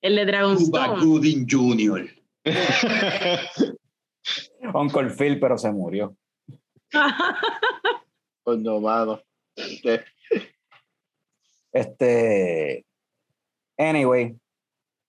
el 0.02 0.16
de 0.16 0.22
Cuba 0.24 0.32
Dragonstone. 0.32 1.06
Gooding 1.06 1.48
Jr. 1.50 2.10
Uncle 4.74 5.10
Phil, 5.10 5.40
pero 5.40 5.58
se 5.58 5.72
murió. 5.72 6.16
Pues 8.44 8.60
no, 8.60 8.80
mano. 8.80 9.22
Este, 9.58 10.06
Este. 11.74 12.86
Anyway, 13.78 14.40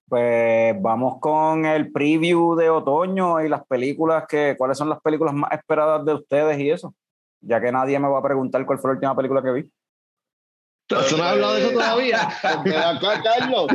pues 0.09 0.75
vamos 0.81 1.19
con 1.21 1.67
el 1.67 1.93
preview 1.93 2.55
de 2.57 2.71
otoño 2.71 3.41
y 3.45 3.49
las 3.49 3.67
películas 3.67 4.25
que. 4.29 4.55
¿Cuáles 4.57 4.79
son 4.79 4.89
las 4.89 5.01
películas 5.01 5.35
más 5.35 5.53
esperadas 5.53 6.05
de 6.05 6.15
ustedes 6.15 6.59
y 6.59 6.71
eso? 6.71 6.95
Ya 7.41 7.61
que 7.61 7.71
nadie 7.71 7.99
me 7.99 8.09
va 8.09 8.19
a 8.19 8.23
preguntar 8.23 8.65
cuál 8.67 8.79
fue 8.79 8.91
la 8.91 8.95
última 8.95 9.17
película 9.17 9.43
que 9.43 9.53
vi. 9.53 9.71
¿Tú 10.89 10.95
no 10.95 11.23
has 11.23 11.33
hablado 11.33 11.55
de 11.55 11.61
eso 11.61 11.73
todavía? 11.73 12.29
Ven 12.65 12.79
acá, 12.79 13.23
Carlos. 13.23 13.67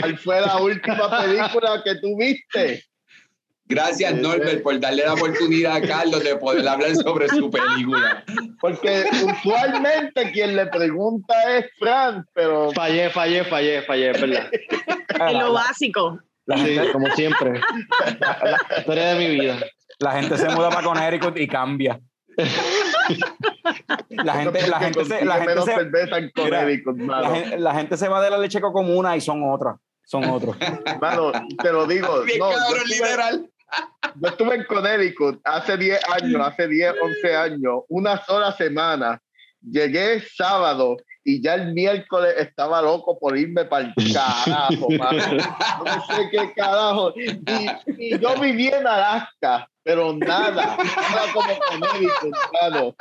¿Cuál 0.00 0.18
fue 0.18 0.40
la 0.40 0.58
última 0.62 1.10
película 1.20 1.82
que 1.84 1.94
tú 1.96 2.16
viste? 2.16 2.82
Gracias, 3.66 4.12
Sí, 4.12 4.20
Norbert, 4.20 4.50
sí. 4.50 4.56
por 4.58 4.78
darle 4.78 5.04
la 5.04 5.14
oportunidad 5.14 5.76
a 5.76 5.80
Carlos 5.80 6.22
de 6.22 6.36
poder 6.36 6.68
hablar 6.68 6.94
sobre 6.96 7.28
su 7.28 7.50
película. 7.50 8.22
Porque 8.60 9.04
usualmente 9.24 10.30
quien 10.32 10.54
le 10.56 10.66
pregunta 10.66 11.34
es 11.56 11.66
Fran, 11.78 12.26
pero 12.34 12.70
Fallé, 12.72 13.08
fallé, 13.10 13.44
fallé, 13.44 13.82
fallé, 13.82 14.10
es 14.10 14.20
verdad. 14.20 14.50
En 15.28 15.38
lo 15.38 15.52
básico. 15.52 16.18
la 16.46 16.58
Sí, 16.58 16.64
gente, 16.74 16.92
como 16.92 17.06
siempre. 17.12 17.60
La 18.20 18.78
historia 18.78 19.06
de 19.14 19.18
mi 19.28 19.34
vida. 19.40 19.56
la 20.00 20.12
gente 20.12 20.36
se 20.36 20.48
muda 20.50 20.70
para 20.70 20.82
Connecticut 20.82 21.38
y 21.38 21.46
cambia. 21.46 22.00
La 24.10 24.34
gente, 24.34 24.66
la 24.66 24.80
gente, 24.80 25.04
se, 25.04 25.24
la 25.24 25.34
gente 25.36 25.62
se, 25.62 25.84
Mira, 26.42 26.66
la, 26.66 26.92
mano. 26.94 27.34
gen- 27.34 27.62
la 27.62 27.74
gente 27.74 27.96
se 27.96 28.08
va 28.08 28.20
de 28.22 28.30
la 28.30 28.38
leche 28.38 28.60
comuna 28.60 29.16
y 29.16 29.20
son 29.20 29.42
otras. 29.50 29.76
Son 30.04 30.24
otros. 30.24 30.56
Mano, 31.00 31.32
te 31.62 31.72
lo 31.72 31.86
digo. 31.86 32.22
Bien 32.26 32.38
no, 32.38 32.50
yo, 32.52 32.84
literal. 32.86 33.50
Yo 34.20 34.28
estuve 34.28 34.54
en 34.56 34.64
Connecticut 34.64 35.40
hace 35.44 35.76
10 35.76 36.00
años, 36.08 36.40
hace 36.46 36.68
10, 36.68 36.94
11 37.02 37.36
años, 37.36 37.82
una 37.88 38.22
sola 38.24 38.52
semana. 38.52 39.20
Llegué 39.60 40.20
sábado 40.20 40.96
y 41.24 41.42
ya 41.42 41.54
el 41.54 41.72
miércoles 41.72 42.34
estaba 42.38 42.82
loco 42.82 43.18
por 43.18 43.36
irme 43.36 43.64
para 43.64 43.86
el 43.86 44.12
carajo, 44.12 44.88
mano. 44.98 45.36
No 45.84 46.06
sé 46.06 46.28
qué 46.30 46.52
carajo. 46.54 47.14
Y, 47.16 48.10
y 48.10 48.18
yo 48.18 48.38
viví 48.38 48.68
en 48.68 48.86
Alaska, 48.86 49.66
pero 49.82 50.12
nada, 50.12 50.76
nada 50.76 51.32
como 51.32 51.58
Connecticut, 51.70 52.36
mano. 52.62 52.94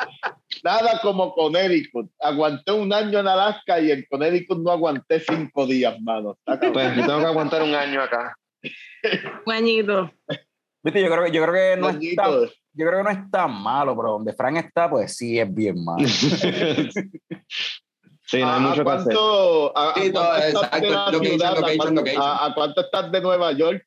Nada 0.63 0.99
como 1.01 1.33
Connecticut. 1.33 2.09
Aguanté 2.19 2.71
un 2.71 2.93
año 2.93 3.19
en 3.19 3.27
Alaska 3.27 3.81
y 3.81 3.91
en 3.91 4.05
Connecticut 4.09 4.59
no 4.59 4.71
aguanté 4.71 5.19
cinco 5.19 5.67
días, 5.67 5.99
mano. 5.99 6.37
Pues 6.45 6.95
yo 6.95 7.05
tengo 7.05 7.19
que 7.19 7.25
aguantar 7.25 7.61
un 7.61 7.75
año 7.75 8.01
acá. 8.01 8.35
Un 9.45 9.53
añito. 9.53 10.09
Viste, 10.83 11.01
yo 11.01 11.09
creo 11.09 11.23
que, 11.23 11.31
yo 11.31 11.41
creo 11.43 11.53
que 11.53 11.81
no 11.81 11.89
está, 11.89 12.29
yo 12.29 12.85
creo 12.87 12.97
que 12.97 13.03
no 13.03 13.09
es 13.09 13.31
tan 13.31 13.51
malo, 13.51 13.95
pero 13.95 14.11
donde 14.11 14.33
Frank 14.33 14.57
está, 14.57 14.89
pues 14.89 15.15
sí 15.15 15.39
es 15.39 15.53
bien 15.53 15.83
malo. 15.83 16.05
Sí, 18.25 18.39
no 18.39 18.47
hay 18.47 18.55
¿A- 18.55 18.59
mucho 18.59 18.83
que 18.83 18.89
hacer. 18.89 19.13
cuánto, 19.13 19.77
a, 19.77 19.93
cuánto 22.55 22.81
estás 22.81 23.11
de 23.11 23.21
Nueva 23.21 23.51
York? 23.51 23.85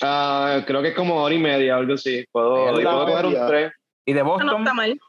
Ah, 0.00 0.62
creo 0.66 0.82
que 0.82 0.88
es 0.88 0.94
como 0.94 1.20
hora 1.22 1.34
y 1.34 1.38
media, 1.38 1.76
algo 1.76 1.94
así. 1.94 2.24
Puedo, 2.30 2.72
puedo 2.74 3.06
coger 3.06 3.26
un 3.26 3.46
tren 3.46 3.72
Y 4.04 4.12
de 4.12 4.20
no 4.22 4.26
Boston, 4.26 4.58
está 4.58 4.74
mal. 4.74 5.00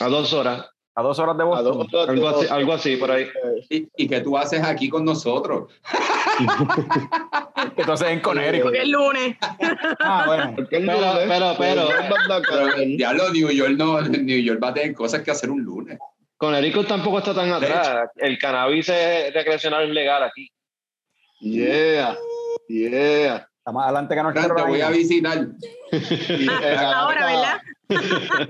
a 0.00 0.08
dos 0.08 0.32
horas. 0.32 0.68
A 0.98 1.02
dos 1.02 1.18
horas 1.18 1.36
de 1.36 1.42
A 1.42 1.46
Boston. 1.46 1.86
dos 1.90 1.94
horas 1.94 2.06
de 2.06 2.12
Algo 2.12 2.28
así, 2.28 2.36
Boston. 2.38 2.56
algo 2.56 2.72
así 2.72 2.96
por 2.96 3.10
ahí. 3.10 3.28
¿Y, 3.68 3.88
y 3.96 4.08
qué 4.08 4.20
tú 4.22 4.36
haces 4.36 4.62
aquí 4.64 4.88
con 4.88 5.04
nosotros? 5.04 5.70
Entonces 7.76 8.08
en 8.08 8.20
Connecticut. 8.20 8.62
Porque 8.64 8.82
es 8.82 8.88
lunes. 8.88 9.36
Ah, 10.00 10.24
bueno. 10.26 10.52
Porque 10.56 10.76
el 10.76 10.86
Pero, 10.86 11.00
lunes, 11.00 11.24
pero, 11.28 11.54
pero. 11.58 11.88
Pero, 11.88 12.34
acá. 12.34 12.76
diablo, 12.86 13.30
New 13.32 13.50
York 13.50 13.74
no, 13.76 14.00
New 14.00 14.38
York 14.42 14.60
va 14.62 14.68
a 14.68 14.74
tener 14.74 14.94
cosas 14.94 15.22
que 15.22 15.30
hacer 15.30 15.50
un 15.50 15.62
lunes. 15.62 15.98
Connecticut 16.38 16.86
tampoco 16.86 17.18
está 17.18 17.34
tan 17.34 17.50
atrás. 17.52 18.10
El 18.16 18.38
cannabis 18.38 18.88
es 18.88 19.32
recreacional 19.34 19.84
es 19.84 19.90
legal 19.90 20.22
aquí. 20.22 20.50
Yeah, 21.40 22.16
yeah. 22.68 23.48
Está 23.66 23.72
más 23.72 23.86
adelante 23.86 24.14
que 24.14 24.20
Fran, 24.20 24.54
te 24.54 24.62
voy 24.62 24.80
a 24.80 24.90
visitar. 24.90 25.38
Ahora, 26.94 27.26
¿verdad? 27.26 27.60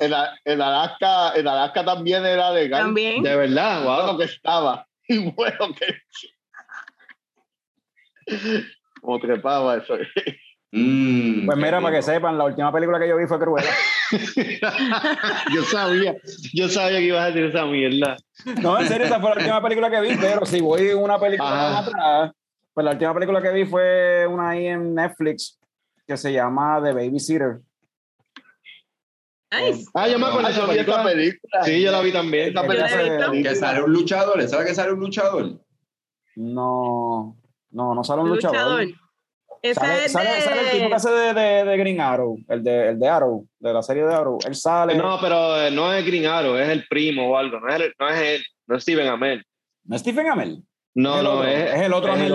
En, 0.00 0.10
la- 0.10 0.38
en 0.44 0.60
Alaska, 0.60 1.32
en 1.36 1.48
Alaska 1.48 1.84
también 1.86 2.26
era 2.26 2.50
legal. 2.52 2.82
También. 2.82 3.22
De 3.22 3.34
verdad, 3.34 3.82
Bueno 3.82 4.06
wow. 4.08 4.18
que 4.18 4.24
estaba. 4.24 4.86
Y 5.08 5.30
bueno 5.30 5.68
que. 5.74 5.96
Como 9.00 9.18
trepaba 9.18 9.78
eso. 9.78 9.94
Mm, 10.70 11.46
Pues 11.46 11.56
mira, 11.56 11.80
para 11.80 11.96
que 11.96 12.02
sepan, 12.02 12.36
la 12.36 12.44
última 12.44 12.70
película 12.70 12.98
que 13.00 13.08
yo 13.08 13.16
vi 13.16 13.26
fue 13.26 13.38
Cruella. 13.38 13.70
yo 15.54 15.62
sabía, 15.62 16.14
yo 16.52 16.68
sabía 16.68 16.98
que 16.98 17.04
ibas 17.06 17.22
a 17.22 17.26
decir 17.28 17.44
esa 17.46 17.64
mierda. 17.64 18.16
No, 18.60 18.78
en 18.78 18.86
serio, 18.86 19.06
esa 19.06 19.18
fue 19.18 19.30
la 19.30 19.36
última 19.36 19.62
película 19.62 19.88
que 19.90 20.00
vi, 20.02 20.14
pero 20.20 20.44
si 20.44 20.60
voy 20.60 20.88
una 20.92 21.18
película 21.18 21.48
más 21.48 21.88
atrás, 21.88 22.32
pues 22.78 22.84
la 22.84 22.92
última 22.92 23.12
película 23.12 23.42
que 23.42 23.50
vi 23.50 23.64
fue 23.66 24.24
una 24.28 24.50
ahí 24.50 24.66
en 24.68 24.94
Netflix 24.94 25.58
que 26.06 26.16
se 26.16 26.32
llama 26.32 26.80
The 26.80 26.92
Babysitter. 26.92 27.58
Nice. 29.50 29.84
Ah, 29.94 30.06
yo 30.06 30.16
me 30.16 30.26
acuerdo 30.26 30.46
Ah, 30.46 30.52
de 30.52 30.66
película. 30.74 31.02
película. 31.02 31.64
Sí, 31.64 31.82
yo 31.82 31.90
la 31.90 32.00
vi 32.02 32.12
también. 32.12 32.54
Película-. 32.54 33.32
Que 33.42 33.56
sale 33.56 33.82
un 33.82 33.92
luchador, 33.92 34.48
¿sabes 34.48 34.68
que 34.68 34.74
sale 34.76 34.92
un 34.92 35.00
luchador? 35.00 35.58
No, 36.36 37.36
no, 37.72 37.94
no 37.96 38.04
sale 38.04 38.22
un 38.22 38.28
luchador. 38.28 38.82
Luchador. 38.84 39.00
Esa 39.60 39.80
Sale, 39.80 40.04
es 40.04 40.12
sale- 40.12 40.30
de... 40.36 40.40
sale 40.42 40.60
el 40.60 40.70
tipo 40.70 40.88
que 40.88 40.94
hace 40.94 41.10
de, 41.10 41.34
de, 41.34 41.64
de 41.64 41.76
Green 41.78 42.00
Arrow, 42.00 42.38
el 42.48 42.62
de, 42.62 42.90
el 42.90 43.00
de 43.00 43.08
Arrow, 43.08 43.44
de 43.58 43.72
la 43.72 43.82
serie 43.82 44.04
de 44.04 44.14
Arrow. 44.14 44.38
Él 44.46 44.54
sale. 44.54 44.94
No, 44.94 45.02
No, 45.16 45.20
pero 45.20 45.60
eh, 45.60 45.72
no 45.72 45.92
es 45.92 46.06
Green 46.06 46.26
Arrow, 46.26 46.54
es 46.56 46.68
el 46.68 46.86
primo 46.86 47.30
o 47.32 47.36
algo. 47.36 47.58
No 47.58 47.68
es, 47.68 47.80
el- 47.80 47.92
no 47.98 48.08
es 48.08 48.20
él, 48.20 48.44
no 48.68 48.76
es 48.76 48.82
Steven 48.84 49.08
Amell. 49.08 49.44
es 49.90 50.00
Stephen 50.00 50.28
Amell. 50.30 50.62
No, 51.00 51.18
el 51.18 51.24
no, 51.24 51.30
otro, 51.34 51.44
es, 51.48 51.74
es 51.74 51.80
el 51.82 51.92
otro 51.92 52.08
es 52.12 52.16
Amell. 52.18 52.26
el 52.26 52.32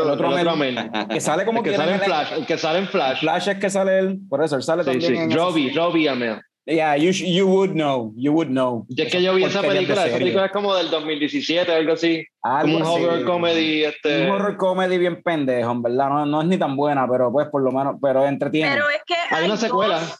otro, 0.00 0.36
El 0.38 0.48
otro. 0.48 1.08
Que 1.08 1.20
sale 1.20 1.44
como 1.44 1.58
El 1.58 1.64
que 1.64 1.70
quiera 1.70 1.84
sale 1.84 1.94
en 1.96 2.00
Flash, 2.00 2.32
el 2.32 2.46
que 2.46 2.58
sale 2.58 2.78
en 2.80 2.86
Flash. 2.88 3.20
Flash 3.20 3.48
es 3.48 3.58
que 3.58 3.70
sale 3.70 3.98
él, 4.00 4.18
por 4.28 4.42
eso 4.42 4.56
él 4.56 4.62
sale 4.62 4.82
Sí, 4.82 4.90
también 4.90 5.16
sí. 5.30 5.34
esa 5.34 5.36
Robbie. 5.36 5.72
Robbie 5.72 6.08
Amell. 6.08 6.40
Yeah, 6.64 6.96
you, 6.96 7.10
you 7.10 7.46
would 7.46 7.70
know, 7.72 8.12
you 8.16 8.32
would 8.32 8.46
know. 8.48 8.86
Y 8.88 9.02
es 9.02 9.10
que 9.10 9.20
yo 9.22 9.34
vi 9.34 9.44
esa 9.44 9.62
película, 9.62 10.06
esa 10.06 10.16
película 10.18 10.46
es 10.46 10.52
como 10.52 10.74
del 10.76 10.90
2017, 10.90 11.72
algo 11.74 11.92
así. 11.94 12.24
Algo 12.42 12.78
como 12.78 12.94
un 12.94 12.96
así. 12.98 13.04
horror 13.04 13.24
comedy. 13.24 13.84
Este, 13.84 14.24
Un 14.26 14.30
horror 14.30 14.56
comedy 14.56 14.98
bien 14.98 15.22
pendejo, 15.22 15.70
en 15.72 15.82
verdad. 15.82 16.08
No, 16.08 16.26
no 16.26 16.42
es 16.42 16.46
ni 16.48 16.56
tan 16.58 16.76
buena, 16.76 17.06
pero 17.08 17.30
pues 17.32 17.48
por 17.48 17.62
lo 17.62 17.72
menos, 17.72 17.96
pero 18.00 18.24
entretiene. 18.26 18.72
Pero 18.72 18.88
es 18.90 19.00
que 19.06 19.14
Hay 19.34 19.44
una 19.46 19.56
secuela. 19.56 19.98
dos- 20.00 20.18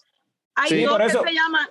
hay 0.57 0.68
Sí, 0.68 0.83
dos 0.83 0.93
por 0.93 1.01
que 1.01 1.07
eso. 1.09 1.22
se 1.24 1.33
llaman 1.33 1.66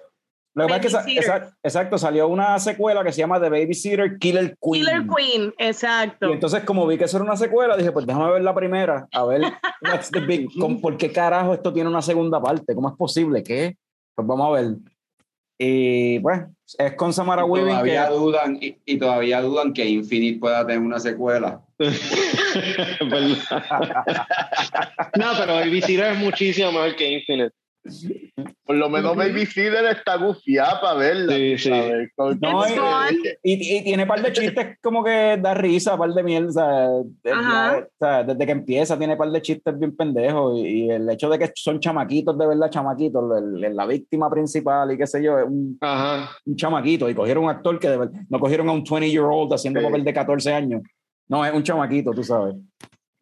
Lo 0.54 0.68
que 0.68 0.74
pasa 0.74 1.00
es 1.00 1.06
que 1.06 1.14
exacto, 1.14 1.56
exacto, 1.64 1.98
salió 1.98 2.28
una 2.28 2.60
secuela 2.60 3.04
que 3.04 3.14
se 3.14 3.20
llama 3.20 3.40
The 3.40 3.50
Babysitter 3.50 4.18
Killer 4.20 4.58
Queen. 4.62 4.84
Killer 4.86 5.06
Queen, 5.08 5.54
exacto. 5.58 6.30
Y 6.30 6.34
entonces, 6.34 6.64
como 6.64 6.86
vi 6.86 6.98
que 6.98 7.06
eso 7.06 7.18
era 7.18 7.24
una 7.24 7.38
secuela, 7.38 7.78
dije, 7.78 7.92
pues 7.94 8.06
déjame 8.06 8.32
ver 8.34 8.42
la 8.44 8.54
primera, 8.54 9.08
a 9.14 9.26
ver 9.26 9.42
what's 9.82 10.12
the 10.12 10.20
big, 10.20 10.50
con- 10.60 10.82
por 10.82 10.98
qué 10.98 11.12
carajo 11.12 11.54
esto 11.54 11.72
tiene 11.72 11.90
una 11.90 12.02
segunda 12.02 12.42
parte, 12.42 12.76
¿cómo 12.76 12.90
es 12.90 12.96
posible? 12.98 13.44
¿Qué? 13.44 13.78
Pues 14.14 14.28
vamos 14.28 14.48
a 14.48 14.62
ver. 14.62 14.76
Y 15.64 16.20
pues, 16.20 16.42
es 16.80 16.94
con 16.96 17.14
Samara 17.14 17.44
Y 17.44 17.46
Weaving 17.46 17.68
que 17.68 17.74
todavía 17.74 18.10
dudan 18.10 18.58
y, 18.60 18.78
y 18.84 18.98
todavía 18.98 19.42
dudan 19.42 19.74
que 19.74 19.86
Infinite 19.88 20.40
pueda 20.40 20.66
tener 20.66 20.82
una 20.82 21.00
secuela. 21.00 21.62
No, 25.18 25.28
pero 25.38 25.56
Babysitter 25.56 26.14
es 26.14 26.18
muchísimo 26.18 26.72
mejor 26.72 26.96
que 26.96 27.12
Infinite. 27.12 27.54
Por 28.66 28.76
lo 28.76 28.90
menos 28.90 29.16
Baby 29.16 29.46
Feeder 29.46 29.86
está 29.86 30.16
gufiada 30.18 30.80
para 30.80 30.94
verla. 31.00 31.36
Sí, 31.36 31.58
sí. 31.58 31.70
No, 32.40 32.64
y-. 32.68 33.18
Y, 33.44 33.78
y 33.78 33.84
tiene 33.84 34.04
un 34.04 34.10
par 34.10 34.22
de 34.22 34.32
chistes 34.32 34.78
como 34.82 35.04
que 35.04 35.38
da 35.42 35.54
risa, 35.54 35.98
par 35.98 36.14
de 36.14 36.24
mierda. 36.24 36.90
o 36.90 37.04
sea, 37.22 37.78
o 37.80 37.90
sea, 38.00 38.24
desde 38.24 38.46
que 38.46 38.52
empieza 38.52 38.98
tiene 38.98 39.18
par 39.18 39.32
de 39.32 39.42
chistes 39.42 39.78
bien 39.78 39.96
pendejos. 39.96 40.60
Y, 40.60 40.86
y 40.86 40.90
el 40.92 41.10
hecho 41.10 41.30
de 41.30 41.40
que 41.40 41.52
son 41.56 41.80
chamaquitos, 41.80 42.38
de 42.38 42.48
verdad, 42.48 42.70
chamaquitos, 42.70 43.24
el- 43.38 43.64
el- 43.64 43.76
la 43.76 43.86
víctima 43.86 44.30
principal 44.30 44.92
y 44.92 44.98
qué 44.98 45.08
sé 45.08 45.22
yo, 45.24 45.40
es 45.40 45.46
un, 45.46 45.78
Ajá. 45.82 46.30
un 46.46 46.56
chamaquito. 46.56 47.10
Y 47.10 47.16
cogieron 47.16 47.46
un 47.46 47.50
actor 47.50 47.80
que 47.80 47.90
de 47.90 47.98
verdad, 47.98 48.22
no 48.30 48.40
cogieron 48.40 48.70
a 48.70 48.74
un 48.74 48.84
20-year-old 48.86 49.54
haciendo 49.54 49.80
Sí. 49.80 49.86
papel 49.88 50.04
de 50.04 50.14
14 50.14 50.54
años. 50.54 50.82
No, 51.28 51.46
es 51.46 51.54
un 51.54 51.64
chamaquito, 51.64 52.12
tú 52.12 52.24
sabes. 52.24 52.56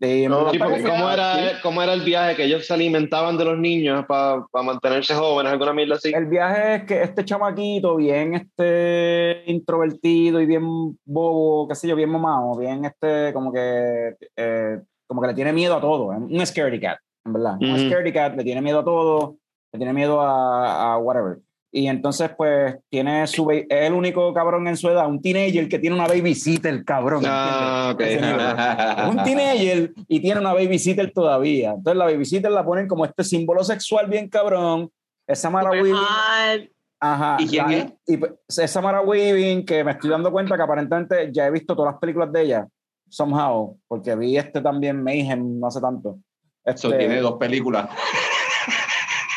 No, 0.01 0.49
Sí, 0.51 0.59
porque. 0.59 0.83
¿cómo 0.83 1.11
era, 1.11 1.59
¿cómo 1.61 1.81
era 1.83 1.93
el 1.93 2.01
viaje? 2.01 2.35
Que 2.37 2.45
ellos 2.45 2.65
se 2.65 2.73
alimentaban 2.73 3.37
de 3.37 3.43
los 3.43 3.57
niños 3.57 4.05
para 4.05 4.45
mantenerse 4.63 5.13
jóvenes, 5.13 5.51
alguna 5.51 5.73
mierda 5.73 5.95
así. 5.95 6.13
El 6.13 6.27
viaje 6.27 6.75
es 6.75 6.83
que 6.85 7.01
este 7.03 7.25
chamaquito, 7.25 7.97
bien 7.97 8.33
este 8.35 9.43
introvertido 9.47 10.39
y 10.39 10.45
bien 10.45 10.97
bobo, 11.03 11.67
qué 11.67 11.75
sé 11.75 11.89
yo, 11.89 11.97
bien 11.97 12.09
mamado, 12.09 12.57
bien 12.57 12.85
este, 12.85 13.33
como 13.33 13.51
que, 13.51 14.15
eh, 14.37 14.79
como 15.05 15.21
que 15.21 15.27
le 15.27 15.33
tiene 15.33 15.51
miedo 15.51 15.75
a 15.75 15.81
todo, 15.81 16.13
¿eh? 16.13 16.17
un 16.17 16.45
scaredy 16.45 16.79
cat, 16.79 16.99
en 17.25 17.33
verdad. 17.33 17.57
Un 17.59 17.71
Ujú. 17.71 17.79
scaredy 17.87 18.13
cat 18.13 18.35
le 18.37 18.43
tiene 18.45 18.61
miedo 18.61 18.79
a 18.79 18.85
todo, 18.85 19.35
le 19.73 19.79
tiene 19.79 19.91
miedo 19.93 20.21
a, 20.21 20.93
a 20.93 20.97
whatever. 20.97 21.39
Y 21.72 21.88
entonces, 21.88 22.32
pues, 22.36 22.78
tiene 22.89 23.28
su, 23.28 23.49
es 23.51 23.65
el 23.70 23.93
único 23.93 24.34
cabrón 24.34 24.67
en 24.67 24.76
su 24.76 24.89
edad, 24.89 25.07
un 25.07 25.22
teenager 25.22 25.70
que 25.70 25.78
tiene 25.78 25.95
una 25.95 26.07
babysitter, 26.07 26.84
cabrón. 26.84 27.24
Ah, 27.28 27.91
ok. 27.93 28.01
¿entiendes? 28.01 28.24
Ese 28.24 28.32
nivel. 28.34 28.97
Es 28.97 29.07
un 29.07 29.24
teenager 29.24 29.93
y 30.07 30.20
tiene 30.20 30.39
una 30.39 30.53
babysitter 30.53 31.11
todavía. 31.11 31.72
Entonces 31.72 31.97
la 31.97 32.05
babysitter 32.05 32.51
la 32.51 32.65
ponen 32.65 32.88
como 32.88 33.05
este 33.05 33.24
símbolo 33.24 33.63
sexual 33.63 34.07
bien 34.07 34.28
cabrón. 34.30 34.89
Es 35.28 35.39
Samara 35.39 35.70
Weaving. 35.70 35.93
Ajá. 36.99 37.38
¿Y 37.39 37.47
quién 37.47 37.65
la- 37.72 37.78
es? 37.78 37.93
y, 38.07 38.17
pues, 38.17 38.32
es 38.57 38.72
Samara 38.72 39.01
Weaving, 39.01 39.63
que 39.65 39.84
me 39.84 39.91
estoy 39.91 40.09
dando 40.09 40.32
cuenta 40.32 40.57
que 40.57 40.63
aparentemente 40.63 41.30
ya 41.32 41.45
he 41.45 41.51
visto 41.51 41.76
todas 41.76 41.93
las 41.93 41.99
películas 42.01 42.32
de 42.34 42.41
ella, 42.41 42.67
somehow, 43.07 43.78
porque 43.88 44.15
vi 44.15 44.38
este 44.38 44.59
también, 44.61 45.03
Mayhem, 45.03 45.59
no 45.59 45.67
hace 45.67 45.80
tanto. 45.80 46.17
Este, 46.65 46.89
tiene 46.97 47.22
dos 47.22 47.38
películas. 47.38 47.89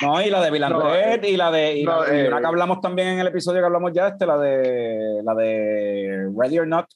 No, 0.03 0.21
y 0.23 0.31
la 0.31 0.41
de 0.41 0.65
and 0.65 0.75
No, 0.75 0.93
Ted, 0.93 1.23
y 1.25 1.37
la 1.37 1.51
de. 1.51 1.77
Y, 1.79 1.85
no, 1.85 2.05
la- 2.05 2.15
y 2.15 2.21
eh, 2.21 2.29
una 2.29 2.41
que 2.41 2.47
hablamos 2.47 2.81
también 2.81 3.09
en 3.09 3.19
el 3.21 3.27
episodio 3.29 3.61
que 3.61 3.67
hablamos 3.67 3.93
ya, 3.93 4.09
este, 4.09 4.27
la 4.27 4.37
de. 4.39 5.21
La 5.25 5.35
de 5.35 6.29
Ready 6.37 6.59
or 6.59 6.67
Not. 6.67 6.87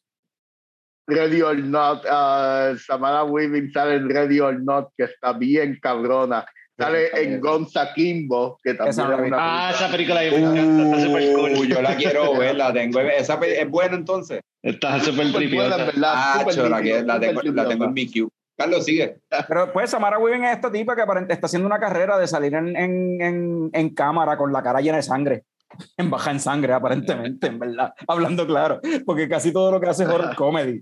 Ready 1.09 1.40
or 1.40 1.57
Not, 1.57 2.04
ah, 2.11 2.72
Samara 2.84 3.22
Weaving 3.24 3.70
sale 3.70 3.94
en 3.94 4.11
Ready 4.11 4.40
or 4.40 4.61
Not, 4.61 4.88
que 4.96 5.04
está 5.04 5.32
bien 5.32 5.78
cabrona. 5.80 6.44
Sale 6.78 7.09
en 7.22 7.40
Gonza 7.40 7.94
Kimbo, 7.94 8.59
que 8.62 8.74
también 8.74 8.90
Esa 8.90 9.14
es 9.14 9.20
una 9.28 9.36
Ah, 9.40 9.70
esa 9.72 9.88
película 9.90 10.20
ahí 10.20 10.30
me 10.30 10.36
encanta, 10.38 10.82
está 10.82 11.00
súper 11.07 11.22
Uh, 11.22 11.57
cool. 11.57 11.68
yo 11.68 11.80
la 11.80 11.96
quiero 11.96 12.34
ver, 12.38 12.57
la 12.57 12.72
tengo. 12.72 13.00
Esa 13.00 13.34
es 13.42 13.70
buena 13.70 13.94
entonces. 13.96 14.40
Está 14.62 14.98
súper 15.00 15.28
Súper 15.28 15.48
verdad, 15.48 15.86
Ah, 16.04 16.38
súper 16.40 16.57
la, 16.57 16.80
la 16.80 17.14
súper 17.14 17.20
tengo, 17.20 17.42
la 17.54 17.68
tengo 17.68 17.84
en 17.84 17.92
mi 17.94 18.11
queue. 18.11 18.28
Carlos, 18.57 18.84
sigue. 18.84 19.20
Pero 19.48 19.72
pues 19.72 19.90
Samara 19.90 20.18
Weaving 20.18 20.44
es 20.44 20.54
esta 20.57 20.72
tipa 20.72 20.96
que 20.96 21.02
aparentemente 21.02 21.34
está 21.34 21.46
haciendo 21.46 21.66
una 21.66 21.78
carrera 21.78 22.16
de 22.18 22.26
salir 22.26 22.54
en, 22.54 22.74
en, 22.76 23.20
en, 23.20 23.70
en 23.72 23.94
cámara 23.94 24.36
con 24.38 24.52
la 24.52 24.62
cara 24.62 24.80
llena 24.80 24.96
de 24.96 25.02
sangre. 25.02 25.44
En 25.98 26.09
baja 26.11 26.30
en 26.30 26.38
sangre, 26.40 26.72
aparentemente, 26.72 27.48
en 27.48 27.59
verdad. 27.59 27.92
Hablando 28.07 28.46
claro. 28.46 28.80
Porque 29.04 29.28
casi 29.28 29.52
todo 29.52 29.70
lo 29.72 29.80
que 29.80 29.88
hace 29.88 30.04
es 30.04 30.09
horror 30.09 30.34
comedy. 30.36 30.80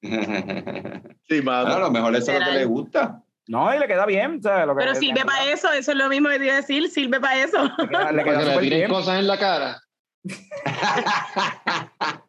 Sí, 0.00 1.42
mano. 1.42 1.74
A 1.74 1.78
lo 1.80 1.90
mejor 1.90 2.14
eso 2.16 2.32
es 2.32 2.38
lo 2.40 2.44
que 2.46 2.52
le 2.52 2.64
gusta. 2.64 3.20
No, 3.48 3.74
y 3.74 3.78
le 3.78 3.86
queda 3.88 4.06
bien. 4.06 4.38
o 4.38 4.42
sea, 4.42 4.64
lo 4.64 4.74
que- 4.76 4.84
Pero 4.84 4.94
sirve 4.94 5.24
para 5.24 5.44
eso, 5.50 5.70
eso 5.72 5.90
es 5.92 5.98
lo 5.98 6.08
mismo 6.08 6.28
que 6.28 6.38
te 6.38 6.44
iba 6.46 6.54
a 6.54 6.58
decir, 6.58 6.88
sirve 6.88 7.20
para 7.20 7.42
eso. 7.42 7.64
Le 7.78 7.88
queda, 7.88 8.12
le 8.12 8.24
queda 8.24 8.60
le 8.60 8.68
bien. 8.70 8.88
cosas 8.88 9.18
en 9.18 9.26
la 9.26 9.38
cara. 9.38 9.80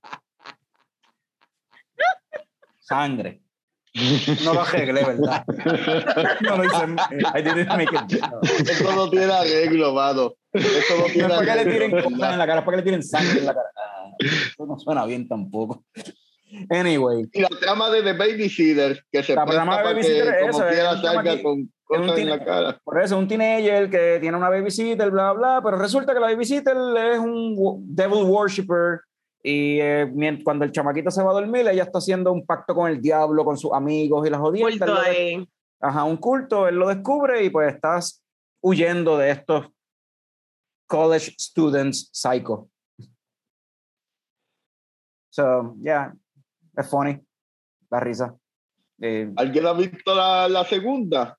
Sangre. 2.79 3.42
No 4.43 4.53
lo 4.53 4.61
arreglé, 4.61 5.03
¿verdad? 5.03 5.43
No 6.41 6.57
lo 6.57 6.63
hice. 6.65 6.85
I 7.35 7.41
didn't 7.41 7.67
make 7.77 7.93
it. 7.93 8.21
No. 8.21 8.39
Eso 8.41 8.95
no 8.95 9.09
tiene 9.09 9.31
arreglo, 9.31 9.93
mano. 9.93 10.33
Eso 10.51 10.97
no 10.97 11.03
tiene 11.05 11.27
es 11.27 11.33
para 11.33 11.39
que 11.39 11.45
le 11.45 11.51
arreglo. 11.51 11.71
tiren 11.73 11.91
en 11.97 12.03
cosas 12.03 12.33
en 12.33 12.39
la 12.39 12.47
cara, 12.47 12.65
para 12.65 12.77
que 12.77 12.77
le 12.77 12.83
tiren 12.83 13.03
sangre 13.03 13.39
en 13.39 13.45
la 13.45 13.53
cara. 13.53 13.67
Ah, 13.77 14.11
eso 14.19 14.65
no 14.65 14.79
suena 14.79 15.05
bien 15.05 15.27
tampoco. 15.27 15.83
Anyway, 16.69 17.25
Y 17.33 17.41
la 17.41 17.49
trama 17.49 17.89
de 17.89 18.03
The 18.03 18.13
Babysitter, 18.13 19.03
que 19.11 19.23
se 19.23 19.33
La 19.35 19.43
presta 19.45 19.63
trama 19.63 19.77
de 19.79 19.83
Babysitter 19.83 20.37
que 20.37 20.45
es 20.45 20.51
como 20.51 20.67
quiera 20.69 20.91
un 20.91 21.01
salga 21.01 21.41
con 21.41 21.71
cosas 21.83 22.17
en 22.19 22.29
la 22.29 22.43
cara. 22.45 22.79
por 22.83 23.01
eso 23.01 23.17
un 23.17 23.27
teenager 23.27 23.89
que 23.89 24.17
tiene 24.21 24.37
una 24.37 24.49
babysitter, 24.49 25.09
bla, 25.11 25.33
bla, 25.33 25.61
pero 25.63 25.77
resulta 25.77 26.13
que 26.13 26.19
la 26.19 26.27
babysitter 26.27 26.75
es 27.13 27.19
un 27.19 27.55
devil 27.95 28.23
worshipper 28.23 29.01
y 29.45 29.81
eh, 29.81 30.09
cuando 30.43 30.63
el 30.63 30.71
chamaquito 30.71 31.11
se 31.11 31.21
va 31.21 31.31
a 31.31 31.33
dormir, 31.33 31.67
ella 31.67 31.83
está 31.83 31.97
haciendo 31.97 32.31
un 32.31 32.45
pacto 32.45 32.73
con 32.73 32.89
el 32.89 33.01
diablo, 33.01 33.43
con 33.43 33.57
sus 33.57 33.73
amigos 33.73 34.25
y 34.25 34.29
las 34.29 34.39
jodiendas. 34.39 34.89
Culto 34.89 35.01
ahí. 35.01 35.45
Ajá, 35.81 36.05
un 36.05 36.15
culto, 36.15 36.65
él 36.69 36.75
lo 36.75 36.87
descubre 36.87 37.43
y 37.43 37.49
pues 37.49 37.75
estás 37.75 38.23
huyendo 38.61 39.17
de 39.17 39.31
estos 39.31 39.67
college 40.87 41.35
students 41.37 42.09
psycho. 42.13 42.69
So, 45.29 45.75
yeah, 45.81 46.13
es 46.77 46.89
funny, 46.89 47.19
la 47.89 47.99
risa. 47.99 48.37
Eh, 49.01 49.29
¿Alguien 49.35 49.65
ha 49.65 49.73
visto 49.73 50.15
la, 50.15 50.47
la 50.47 50.63
segunda? 50.63 51.37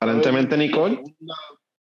Aparentemente 0.00 0.56
Nicole. 0.56 1.02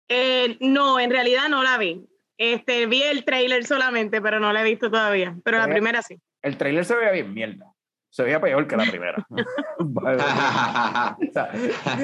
Eh, 0.10 0.58
no, 0.60 1.00
en 1.00 1.10
realidad 1.10 1.48
no 1.48 1.64
la 1.64 1.78
vi. 1.78 2.06
Este, 2.38 2.86
vi 2.88 3.04
el 3.04 3.24
trailer 3.26 3.64
solamente, 3.66 4.22
pero 4.22 4.40
no 4.40 4.52
la 4.54 4.62
he 4.62 4.64
visto 4.64 4.90
todavía. 4.90 5.36
Pero 5.44 5.58
la 5.60 5.66
Eh. 5.66 5.70
primera 5.70 6.02
sí. 6.02 6.18
el 6.42 6.58
trailer 6.58 6.84
se 6.86 6.96
veía 6.96 7.12
bien 7.12 7.34
mierda. 7.34 7.66
Se 8.10 8.22
veía 8.24 8.40
peor 8.42 8.68
que 8.68 8.76
la 8.78 8.84
primera. 8.86 9.26
o, 9.80 11.32
sea, 11.32 11.52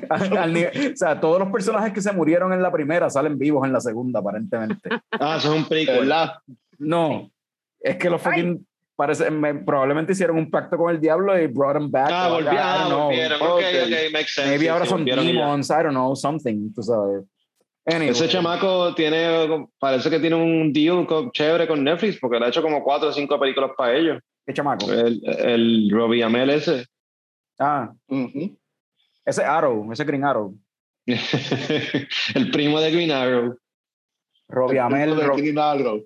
al- 0.10 0.38
al 0.38 0.54
nivel- 0.54 0.94
o 0.94 0.98
sea, 0.98 1.20
todos 1.20 1.40
los 1.40 1.50
personajes 1.52 1.94
que 1.94 2.02
se 2.02 2.12
murieron 2.12 2.52
en 2.54 2.62
la 2.62 2.72
primera 2.72 3.10
salen 3.10 3.38
vivos 3.38 3.66
en 3.66 3.74
la 3.74 3.80
segunda, 3.82 4.20
aparentemente. 4.20 4.90
Ah, 5.12 5.36
eso 5.38 5.54
es 5.54 5.60
un 5.62 5.68
prequel. 5.68 6.00
¿Verdad? 6.00 6.34
No, 6.78 7.30
es 7.80 7.98
que 7.98 8.10
los 8.10 8.22
fucking 8.22 8.66
parece, 8.96 9.30
me- 9.32 9.56
probablemente 9.56 10.14
hicieron 10.14 10.38
un 10.38 10.50
pacto 10.50 10.78
con 10.78 10.90
el 10.94 11.00
diablo 11.00 11.40
y 11.40 11.48
brought 11.48 11.78
them 11.78 11.92
back. 11.92 12.10
Ah, 12.12 12.30
volvieron, 12.30 12.88
know. 12.88 13.00
volvieron. 13.06 13.42
Ok, 13.42 13.48
Ok. 13.52 14.12
makes 14.14 14.30
sense. 14.34 14.50
Maybe 14.50 14.60
Sí, 14.64 14.68
ahora 14.68 14.86
sí, 14.86 14.90
son 14.90 15.04
y 15.08 15.12
ya. 15.12 15.16
demons, 15.16 15.70
I 15.70 15.74
don't 15.74 15.90
know, 15.92 16.16
something, 16.16 16.74
tú 16.74 16.82
sabes. 16.82 17.24
Anyway, 17.92 18.10
Ese 18.10 18.28
chamaco 18.30 18.94
tiene, 18.94 19.68
parece 19.80 20.10
que 20.10 20.20
tiene 20.20 20.36
un 20.36 20.72
deal 20.72 21.06
con- 21.08 21.32
chévere 21.32 21.68
con 21.68 21.84
Netflix 21.84 22.20
porque 22.20 22.38
le 22.40 22.46
ha 22.46 22.50
hecho 22.50 22.62
como 22.62 22.84
cuatro 22.84 23.10
o 23.10 23.12
cinco 23.14 23.40
películas 23.40 23.72
para 23.78 23.96
ellos. 23.96 24.22
¿Qué 24.46 24.54
chamaco? 24.54 24.92
El, 24.92 25.22
el 25.26 25.90
Robbie 25.92 26.24
Amell 26.24 26.50
ese. 26.52 26.86
Ah, 27.60 27.92
ese 29.26 29.44
Arrow, 29.44 29.92
ese 29.92 30.04
Green 30.04 30.24
Arrow. 30.24 30.56
el 31.06 32.52
primo 32.52 32.80
de 32.80 32.92
Green 32.92 33.12
Arrow. 33.12 33.58
Robbie 34.48 34.80
Amell, 34.80 35.16
de 35.16 35.24
Ro- 35.26 35.36
Green 35.38 35.58
Arrow. 35.60 36.04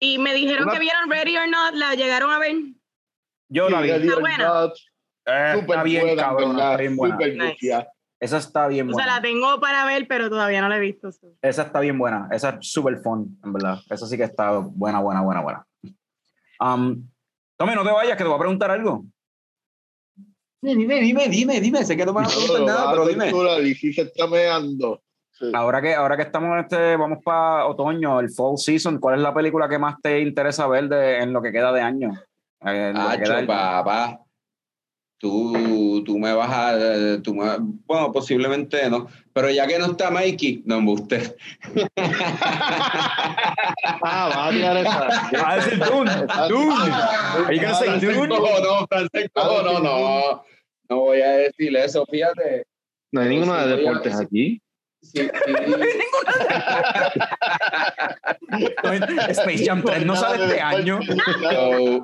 Y 0.00 0.18
me 0.18 0.34
dijeron 0.34 0.64
Una- 0.64 0.72
que 0.74 0.80
vieron 0.80 1.10
Ready 1.10 1.36
or 1.36 1.48
Not, 1.48 1.74
la 1.74 1.94
llegaron 1.94 2.30
a 2.30 2.38
ver. 2.38 2.54
yo 3.48 3.68
la 3.70 3.80
vi. 3.80 3.90
Ready 3.90 4.04
Está 4.08 4.14
or 4.16 4.20
buena. 4.20 4.48
Not, 4.48 4.72
Eh, 5.26 5.52
Súper 5.54 5.70
está 5.70 5.82
bien, 5.84 6.02
buena, 6.06 6.22
cabrón, 6.22 6.50
está 6.52 6.76
bien 6.76 6.96
buena. 6.96 7.14
Súper 7.14 7.36
Nice. 7.36 7.86
Esa 8.24 8.38
está 8.38 8.66
bien 8.68 8.88
O 8.88 8.94
sea, 8.94 9.04
buena. 9.04 9.16
la 9.16 9.22
tengo 9.22 9.60
para 9.60 9.84
ver, 9.84 10.08
pero 10.08 10.30
todavía 10.30 10.62
no 10.62 10.68
la 10.70 10.78
he 10.78 10.80
visto. 10.80 11.10
Esa 11.42 11.62
está 11.62 11.80
bien 11.80 11.98
buena. 11.98 12.26
Esa 12.32 12.50
es 12.60 12.66
súper 12.72 12.96
fun, 13.02 13.38
en 13.44 13.52
verdad. 13.52 13.78
Esa 13.90 14.06
sí 14.06 14.16
que 14.16 14.22
está 14.24 14.50
buena, 14.58 15.00
buena, 15.00 15.20
buena, 15.20 15.42
buena. 15.42 15.66
Um, 16.58 17.06
Tommy, 17.58 17.74
no 17.74 17.84
te 17.84 17.90
vayas, 17.90 18.16
que 18.16 18.22
te 18.24 18.28
voy 18.28 18.36
a 18.36 18.38
preguntar 18.40 18.70
algo. 18.70 19.04
Dime, 20.62 21.00
dime, 21.00 21.28
dime, 21.28 21.60
dime. 21.60 21.84
Sé 21.84 21.98
que 21.98 22.06
no 22.06 22.14
me 22.14 22.22
vas 22.22 22.32
a 22.34 22.38
preguntar 22.40 22.66
nada, 22.66 22.90
pero 22.92 23.06
dime. 23.06 23.30
Se 23.92 24.00
está 24.02 24.26
meando. 24.26 25.02
Sí. 25.32 25.50
Ahora 25.52 25.82
que, 25.82 25.94
ahora 25.94 26.16
que 26.16 26.22
estamos 26.22 26.50
en 26.54 26.60
este, 26.60 26.96
vamos 26.96 27.18
para 27.22 27.66
otoño, 27.66 28.20
el 28.20 28.30
fall 28.30 28.56
season, 28.56 28.98
¿cuál 28.98 29.16
es 29.16 29.20
la 29.20 29.34
película 29.34 29.68
que 29.68 29.78
más 29.78 30.00
te 30.00 30.20
interesa 30.20 30.66
ver 30.66 30.88
de, 30.88 31.18
en 31.18 31.32
lo 31.34 31.42
que 31.42 31.52
queda 31.52 31.72
de 31.72 31.82
año? 31.82 32.12
Eh, 32.64 32.88
en 32.88 32.94
lo 32.94 33.10
que 33.10 33.16
queda 33.18 33.24
Acho, 33.24 33.36
del- 33.36 33.46
papá. 33.46 34.20
Tú, 35.24 36.04
tú 36.04 36.18
me 36.18 36.34
vas 36.34 36.50
a. 36.52 37.22
Tú 37.22 37.34
me- 37.34 37.56
bueno, 37.86 38.12
posiblemente 38.12 38.90
no. 38.90 39.06
Pero 39.32 39.48
ya 39.48 39.66
que 39.66 39.78
no 39.78 39.86
está 39.86 40.10
Mikey, 40.10 40.64
no 40.66 40.82
me 40.82 40.90
guste. 40.90 41.34
Ah, 44.06 44.28
va 44.28 44.48
a 44.48 44.50
tirar 44.50 44.76
esa. 44.76 45.08
Va 45.42 45.50
a 45.52 45.56
decir 45.56 45.78
Dune. 45.78 46.10
Dune. 46.48 46.92
Are 46.92 47.54
you 47.54 47.62
gonna 47.62 47.74
say 47.74 47.98
Dune? 47.98 48.28
No, 48.28 48.38
no, 48.38 48.86
Francisco, 48.86 49.62
no, 49.62 49.80
no. 49.80 50.44
No 50.90 50.96
voy 50.96 51.22
a 51.22 51.30
decir 51.30 51.74
eso, 51.74 52.04
fíjate. 52.04 52.66
No 53.12 53.22
hay 53.22 53.30
ninguno 53.30 53.54
de 53.54 53.76
deportes 53.76 54.20
aquí. 54.20 54.60
Sí, 55.00 55.22
sí. 55.22 55.22
Space 59.30 59.64
Jam 59.64 59.82
3 59.82 60.04
no 60.04 60.16
sale 60.16 60.44
este 60.44 60.60
año. 60.60 61.00
So, 61.02 62.02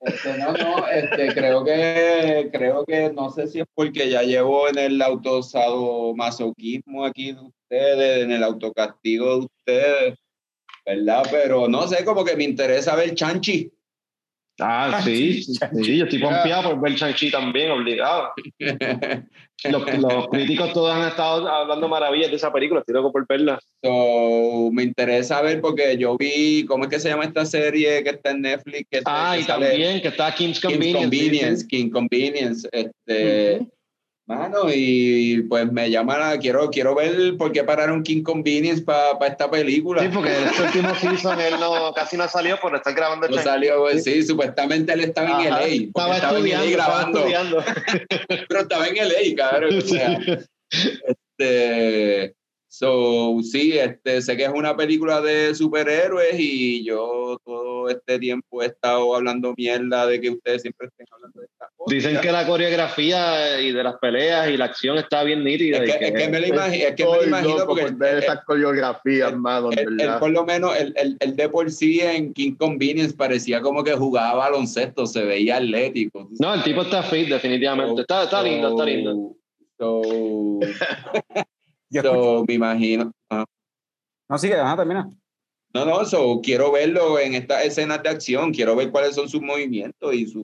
este, 0.00 0.38
no, 0.38 0.52
no, 0.52 0.88
este, 0.88 1.34
creo 1.34 1.64
que, 1.64 2.48
creo 2.52 2.84
que, 2.84 3.12
no 3.12 3.30
sé 3.30 3.46
si 3.46 3.60
es 3.60 3.66
porque 3.74 4.08
ya 4.08 4.22
llevo 4.22 4.68
en 4.68 4.78
el 4.78 5.02
autosado 5.02 6.14
masoquismo 6.14 7.04
aquí 7.04 7.32
de 7.32 7.40
ustedes, 7.40 8.24
en 8.24 8.32
el 8.32 8.42
autocastigo 8.42 9.26
de 9.26 9.46
ustedes, 9.46 10.18
¿verdad? 10.86 11.24
Pero 11.30 11.68
no 11.68 11.86
sé, 11.86 12.04
como 12.04 12.24
que 12.24 12.36
me 12.36 12.44
interesa 12.44 12.96
ver 12.96 13.14
Chanchi. 13.14 13.70
Ah, 14.60 15.00
sí, 15.02 15.42
sí, 15.42 15.96
yo 15.96 16.04
estoy 16.04 16.18
pompeado 16.18 16.70
por 16.70 16.80
ver 16.80 16.92
Shang-Chi 16.92 17.30
también, 17.30 17.70
obligado. 17.70 18.32
Los, 19.64 19.98
los 19.98 20.28
críticos 20.28 20.72
todos 20.72 20.94
han 20.94 21.08
estado 21.08 21.46
hablando 21.46 21.88
maravillas 21.88 22.30
de 22.30 22.36
esa 22.36 22.52
película, 22.52 22.80
estoy 22.80 22.94
loco 22.94 23.12
por 23.12 23.26
verla. 23.26 23.60
So, 23.82 24.70
me 24.72 24.84
interesa 24.84 25.42
ver 25.42 25.60
porque 25.60 25.96
yo 25.98 26.16
vi, 26.16 26.64
¿cómo 26.66 26.84
es 26.84 26.90
que 26.90 27.00
se 27.00 27.08
llama 27.08 27.24
esta 27.24 27.44
serie 27.44 28.02
que 28.02 28.10
está 28.10 28.30
en 28.30 28.42
Netflix? 28.42 28.86
Que 28.90 29.02
Ah, 29.04 29.32
que 29.34 29.40
y 29.40 29.44
sale 29.44 29.68
también 29.68 30.00
que 30.00 30.08
está 30.08 30.34
Kim's 30.34 30.60
King's 30.60 30.72
Convenience. 30.72 31.00
Convenience, 31.00 31.66
King 31.66 31.90
Convenience, 31.90 32.68
este, 32.72 33.66
mano, 34.30 34.66
y 34.72 35.42
pues 35.42 35.70
me 35.72 35.90
llaman 35.90 36.38
quiero, 36.38 36.70
quiero 36.70 36.94
ver 36.94 37.36
por 37.36 37.50
qué 37.50 37.64
pararon 37.64 38.02
King 38.02 38.22
Convenience 38.22 38.82
para 38.82 39.26
esta 39.26 39.50
película. 39.50 40.02
Sí, 40.02 40.08
porque 40.12 40.36
en 40.36 40.44
este 40.44 40.62
último 40.62 40.94
season 40.94 41.40
él 41.40 41.54
no, 41.58 41.92
casi 41.92 42.16
no 42.16 42.28
salió 42.28 42.58
por 42.60 42.74
estar 42.76 42.94
grabando 42.94 43.26
No 43.26 43.34
Shang-Chi. 43.34 43.48
salió, 43.48 43.80
pues, 43.80 44.04
sí, 44.04 44.22
supuestamente 44.22 44.92
él 44.92 45.00
estaba 45.00 45.42
en 45.42 45.50
LA, 45.50 45.64
Estaba 45.66 46.14
estaba, 46.14 46.38
estudiando, 46.38 46.64
en 46.64 46.70
LA 46.70 46.70
estaba 46.70 46.70
grabando, 46.70 47.18
estudiando. 47.18 47.64
pero 48.48 48.60
estaba 48.60 48.86
en 48.86 48.96
LA, 48.96 49.36
cabrón, 49.36 49.78
o 49.78 49.80
sea, 49.80 50.18
este, 51.40 52.34
so, 52.80 53.36
sí, 53.42 53.76
este, 53.78 54.22
sé 54.22 54.38
que 54.38 54.44
es 54.44 54.48
una 54.54 54.74
película 54.74 55.20
de 55.20 55.54
superhéroes 55.54 56.34
y 56.38 56.82
yo 56.82 57.38
todo 57.44 57.90
este 57.90 58.18
tiempo 58.18 58.62
he 58.62 58.66
estado 58.66 59.14
hablando 59.14 59.52
mierda 59.54 60.06
de 60.06 60.18
que 60.18 60.30
ustedes 60.30 60.62
siempre 60.62 60.86
estén 60.86 61.06
hablando 61.12 61.40
de 61.40 61.46
estas 61.46 61.68
cosas. 61.76 61.94
Dicen 61.94 62.20
que 62.22 62.32
la 62.32 62.46
coreografía 62.46 63.60
y 63.60 63.72
de 63.72 63.82
las 63.84 63.96
peleas 63.98 64.48
y 64.48 64.56
la 64.56 64.64
acción 64.64 64.96
está 64.96 65.22
bien 65.24 65.44
nítida. 65.44 65.76
Es 65.76 65.94
y 65.94 65.98
que, 65.98 66.06
es 66.06 66.12
que 66.12 66.28
me 66.28 66.40
lo 66.40 66.46
imagino, 66.46 66.86
es 66.86 66.94
que 66.94 67.04
me 67.04 67.16
lo 67.16 67.24
imagino 67.24 67.66
porque 67.66 67.82
por 67.82 67.94
ver 67.96 68.18
esas 68.24 68.44
coreografías, 68.46 69.36
mano, 69.36 69.72
en 69.72 69.78
él- 69.78 69.86
él 69.88 69.96
verdad. 69.98 70.18
por 70.18 70.30
lo 70.30 70.46
menos 70.46 70.74
el, 70.78 70.94
el, 70.96 71.16
el 71.20 71.36
de 71.36 71.48
por 71.50 71.70
sí 71.70 72.00
en 72.00 72.32
King 72.32 72.54
Convenience 72.54 73.14
parecía 73.14 73.60
como 73.60 73.84
que 73.84 73.92
jugaba 73.92 74.34
baloncesto, 74.36 75.04
se 75.04 75.22
veía 75.22 75.56
atlético. 75.58 76.30
No, 76.38 76.54
el 76.54 76.62
tipo 76.62 76.80
está 76.80 77.02
fit, 77.02 77.28
definitivamente. 77.28 78.00
Está, 78.00 78.22
está 78.24 78.42
lindo, 78.42 78.70
está 78.70 78.84
lindo. 78.86 79.36
So, 79.78 80.00
Yo 81.90 82.02
so, 82.02 82.44
me 82.46 82.54
imagino. 82.54 83.12
ah. 83.30 83.44
No, 84.28 84.38
sigue, 84.38 84.54
ajá, 84.54 84.76
termina. 84.76 85.10
No, 85.72 85.84
no, 85.84 86.04
so, 86.04 86.40
quiero 86.42 86.72
verlo 86.72 87.18
en 87.20 87.34
estas 87.34 87.64
escenas 87.64 88.02
de 88.02 88.08
acción, 88.08 88.52
quiero 88.52 88.74
ver 88.74 88.90
cuáles 88.90 89.14
son 89.14 89.28
sus 89.28 89.40
movimientos 89.40 90.12
y 90.14 90.26
su 90.26 90.42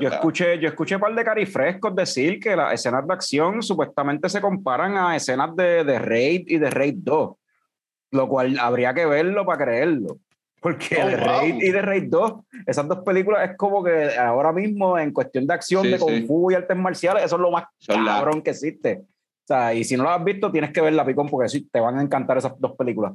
Yo 0.00 0.08
escuché, 0.08 0.58
yo 0.58 0.68
escuché 0.68 0.96
un 0.96 1.00
par 1.00 1.14
de 1.14 1.24
carifrescos 1.24 1.94
decir 1.94 2.40
que 2.40 2.56
las 2.56 2.74
escenas 2.74 3.06
de 3.06 3.12
acción 3.14 3.62
supuestamente 3.62 4.28
se 4.28 4.40
comparan 4.40 4.96
a 4.96 5.14
escenas 5.14 5.54
de, 5.54 5.84
de 5.84 5.98
Raid 6.00 6.48
y 6.48 6.58
de 6.58 6.68
Raid 6.68 6.96
2, 6.98 7.30
lo 8.12 8.28
cual 8.28 8.58
habría 8.58 8.92
que 8.92 9.06
verlo 9.06 9.46
para 9.46 9.64
creerlo. 9.64 10.18
Porque 10.60 10.96
Oh, 11.00 11.06
wow. 11.06 11.16
Raid 11.16 11.54
y 11.62 11.70
de 11.70 11.82
Raid 11.82 12.04
2, 12.10 12.32
esas 12.66 12.86
dos 12.88 12.98
películas 13.04 13.48
es 13.50 13.56
como 13.56 13.84
que 13.84 14.16
ahora 14.18 14.52
mismo 14.52 14.98
en 14.98 15.12
cuestión 15.12 15.46
de 15.46 15.54
acción, 15.54 15.84
Sí, 15.84 15.90
de 15.92 15.98
kung 15.98 16.14
sí. 16.16 16.26
fu 16.26 16.50
y 16.50 16.54
artes 16.54 16.76
marciales, 16.76 17.24
eso 17.24 17.36
es 17.36 17.40
lo 17.42 17.50
más 17.52 17.64
Son 17.78 18.04
la- 18.04 18.16
cabrón 18.16 18.42
que 18.42 18.50
existe. 18.50 19.02
Sea, 19.50 19.74
y 19.74 19.82
si 19.82 19.96
no 19.96 20.04
lo 20.04 20.10
has 20.10 20.22
visto, 20.24 20.52
tienes 20.52 20.70
que 20.72 20.80
verla, 20.80 21.04
Picón, 21.04 21.28
porque 21.28 21.48
sí, 21.48 21.68
te 21.72 21.80
van 21.80 21.98
a 21.98 22.02
encantar 22.02 22.38
esas 22.38 22.52
dos 22.60 22.76
películas. 22.76 23.14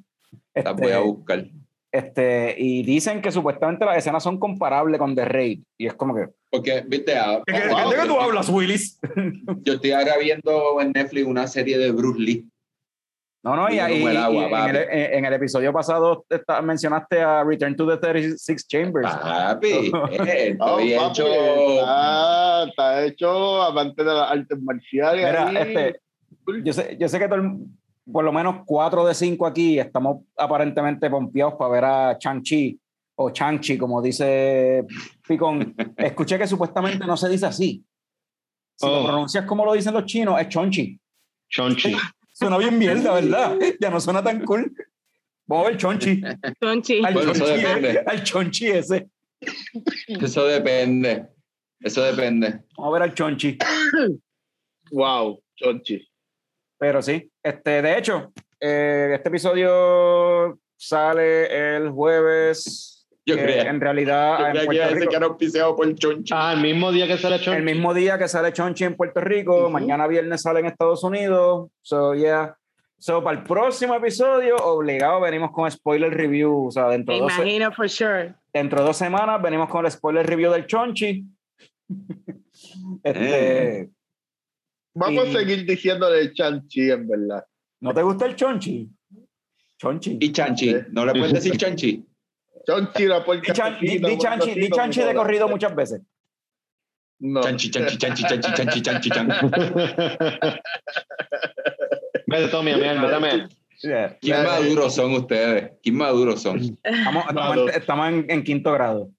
Las 0.53 0.66
Este, 0.66 0.82
voy 0.84 0.91
a 0.91 0.99
buscar. 0.99 1.45
este, 1.91 2.56
y 2.57 2.84
dicen 2.84 3.22
que 3.22 3.32
supuestamente 3.32 3.86
las 3.86 3.98
escenas 3.98 4.22
son 4.22 4.38
comparables 4.38 4.99
con 4.99 5.16
The 5.16 5.24
Raid. 5.24 5.62
Y 5.78 5.88
es 5.88 5.94
como 5.94 6.14
que. 6.14 6.28
Porque, 6.52 6.84
viste, 6.86 7.16
ah, 7.16 7.41
¿De 7.48 7.53
qué, 7.53 7.68
wow, 7.70 7.90
de 7.90 7.95
qué 7.95 8.06
tú 8.07 8.20
hablas, 8.20 8.49
Willis? 8.49 8.99
yo 9.64 9.74
estoy 9.76 9.91
ahora 9.91 10.18
viendo 10.18 10.82
en 10.82 10.91
Netflix 10.91 11.26
una 11.26 11.48
serie 11.48 11.78
de 11.78 11.91
Bruce 11.91 12.20
Lee. 12.20 12.49
No, 13.41 13.56
no, 13.56 13.72
y, 13.72 13.78
ahí 13.78 13.99
como 13.99 14.10
el 14.10 14.18
agua, 14.18 14.41
y 14.41 14.45
en, 14.45 14.52
papi. 14.52 14.70
el, 14.72 14.76
en- 14.78 15.14
en 15.20 15.26
el 15.26 15.34
episodio 15.34 15.72
pasado 15.72 16.26
esta- 16.28 16.62
mencionaste 16.64 17.22
a 17.22 17.44
Return 17.44 17.76
to 17.76 17.88
the 17.88 17.95
36 17.98 18.68
Chambers. 18.68 19.07
Papi, 19.07 19.68
eh, 20.12 20.49
estoy 20.49 20.56
papi, 20.57 20.94
hecho... 20.95 21.28
está, 21.28 22.64
está 22.68 23.06
hecho 23.06 23.62
amante 23.62 24.03
de 24.03 24.14
las 24.14 24.32
artes 24.32 24.60
marciales. 24.62 25.26
Mira, 25.28 25.48
ahí. 25.48 25.57
este, 25.57 25.99
yo 26.64 26.74
sé, 26.74 26.98
yo 27.00 27.08
sé 27.10 27.20
que 27.20 27.28
todo 27.28 27.40
el- 27.40 27.58
por 28.12 28.24
lo 28.24 28.32
menos 28.32 28.58
cuatro 28.66 29.06
de 29.06 29.14
cinco 29.16 29.48
aquí 29.48 29.80
estamos 29.80 30.24
aparentemente 30.38 31.10
pompeados 31.10 31.56
para 31.56 31.72
ver 31.72 31.86
a 31.86 32.18
Chang-Chi 32.20 32.80
o 33.16 33.32
Chang-Chi, 33.32 33.78
como 33.78 34.02
dice 34.02 34.86
Picón. 35.28 35.74
Escuché 35.98 36.38
que 36.38 36.46
supuestamente 36.48 37.06
no 37.08 37.18
se 37.18 37.30
dice 37.30 37.48
así. 37.48 37.84
Si 38.76 38.86
lo 38.86 39.02
Oh. 39.02 39.06
pronuncias 39.06 39.46
como 39.46 39.66
lo 39.66 39.74
dicen 39.74 39.94
los 39.94 40.06
chinos, 40.06 40.40
es 40.40 40.50
Chonchi. 40.50 41.00
Chonchi. 41.50 41.96
Suena 42.34 42.58
bien 42.58 42.78
mierda, 42.78 43.14
¿verdad? 43.14 43.58
Ya 43.80 43.90
no 43.90 44.00
suena 44.02 44.22
tan 44.22 44.44
cool. 44.44 44.72
Vamos 45.48 45.66
a 45.66 45.70
ver 45.70 45.78
Chonchi. 45.80 46.22
Chonchi. 46.62 47.04
Al, 47.06 47.14
Bueno, 47.14 47.32
eso 47.32 47.46
chonchi, 47.46 47.62
depende. 47.64 48.00
al 48.06 48.24
Chonchi 48.24 48.68
ese. 48.68 49.10
Eso 50.08 50.46
depende. 50.46 51.28
Eso 51.80 52.04
depende. 52.04 52.66
Vamos 52.78 52.90
a 52.92 52.94
ver 53.00 53.02
al 53.10 53.14
Chonchi. 53.16 53.58
Wow, 54.92 55.42
Chonchi. 55.56 56.06
Pero 56.78 57.02
sí, 57.02 57.32
este, 57.44 57.82
de 57.82 57.98
hecho, 57.98 58.32
eh, 58.60 59.12
este 59.16 59.30
episodio 59.30 60.60
sale 60.78 61.76
el 61.78 61.90
jueves. 61.90 62.92
Yo 63.28 63.36
que 63.38 63.44
creía- 63.44 63.70
en 63.70 63.82
realidad 63.82 64.38
Yo 64.40 64.46
en 64.46 64.52
creía 64.52 64.62
que 64.62 64.66
Puerto 64.66 64.84
decir 64.84 64.98
Rico- 65.00 65.10
que 65.10 65.16
era 65.18 65.26
auspiciado 65.26 65.76
por 65.76 65.96
Chonchi. 65.96 66.34
Ah, 66.36 66.54
el 66.54 66.62
mismo 66.62 66.92
día 66.92 67.08
que 67.08 67.18
sale 67.18 67.40
Chonchi. 67.40 67.58
el 67.58 67.64
mismo 67.64 67.94
día 67.94 68.18
que 68.20 68.28
sale 68.28 68.54
Chonchi 68.54 68.84
en 68.84 68.96
Puerto 68.96 69.20
Rico, 69.22 69.70
mañana 69.70 70.06
viernes 70.08 70.42
sale 70.44 70.60
en 70.60 70.68
Estados 70.68 71.04
Unidos. 71.04 71.70
So, 71.82 72.14
yeah. 72.14 72.56
So, 73.00 73.24
para 73.24 73.40
el 73.40 73.44
próximo 73.44 73.96
episodio, 73.96 74.56
obligado, 74.58 75.22
venimos 75.22 75.52
con 75.52 75.70
spoiler 75.72 76.14
review. 76.14 76.68
O 76.68 76.72
sea, 76.72 76.88
dentro 76.90 77.14
de, 77.16 77.22
dos, 77.22 77.34
imagino, 77.36 77.72
for 77.72 77.90
sure. 77.90 78.36
dentro 78.54 78.80
de 78.82 78.86
dos 78.86 78.98
semanas 78.98 79.42
venimos 79.42 79.70
con 79.70 79.86
el 79.86 79.92
spoiler 79.92 80.26
review 80.26 80.52
del 80.52 80.66
Chonchi. 80.68 81.26
este, 83.04 83.90
Vamos 84.98 85.26
Y- 85.26 85.30
a 85.30 85.40
seguir 85.40 85.66
diciéndole 85.66 86.34
Chanchi, 86.34 86.90
en 86.90 87.08
verdad. 87.08 87.44
¿No 87.82 87.94
te 87.94 88.02
gusta 88.02 88.26
el 88.26 88.36
Chonchi? 88.36 88.90
Chonchi. 89.78 90.18
Y 90.22 90.32
Chanchi. 90.32 90.74
¿No 90.92 91.06
le 91.06 91.12
puedes 91.12 91.34
decir 91.34 91.58
Chanchi? 91.58 92.04
Chonchi 92.66 93.06
la 93.06 93.24
puerta. 93.24 93.52
Di, 93.52 93.58
chan- 93.58 93.78
di- 93.80 94.00
di 94.00 94.18
chanchi, 94.18 94.54
di 94.54 94.70
chanchi 94.70 95.02
de 95.04 95.14
corrido 95.14 95.48
muchas 95.50 95.76
veces. 95.76 96.02
No. 97.20 97.42
Chanchi, 97.42 97.70
chanchi, 97.70 97.98
chanchi, 97.98 98.24
chanchi, 98.24 98.52
chanchi, 98.54 98.82
chanchi, 98.82 99.10
chanchi. 99.10 99.36
Vete, 102.28 102.48
Tommy, 102.50 102.72
a 102.72 102.78
mierda, 102.78 103.20
vete. 103.20 103.48
Yeah. 103.82 104.18
¿Quién 104.20 104.44
maduros 104.44 104.96
son 104.96 105.14
ustedes? 105.14 105.72
¿Quién 105.84 105.96
maduros 105.98 106.42
son? 106.42 106.60
Estamos, 106.84 107.26
estamos 107.28 107.58
en- 107.58 107.70
estamos 107.70 108.08
en, 108.10 108.26
en 108.30 108.44
quinto 108.44 108.72
grado. 108.72 109.12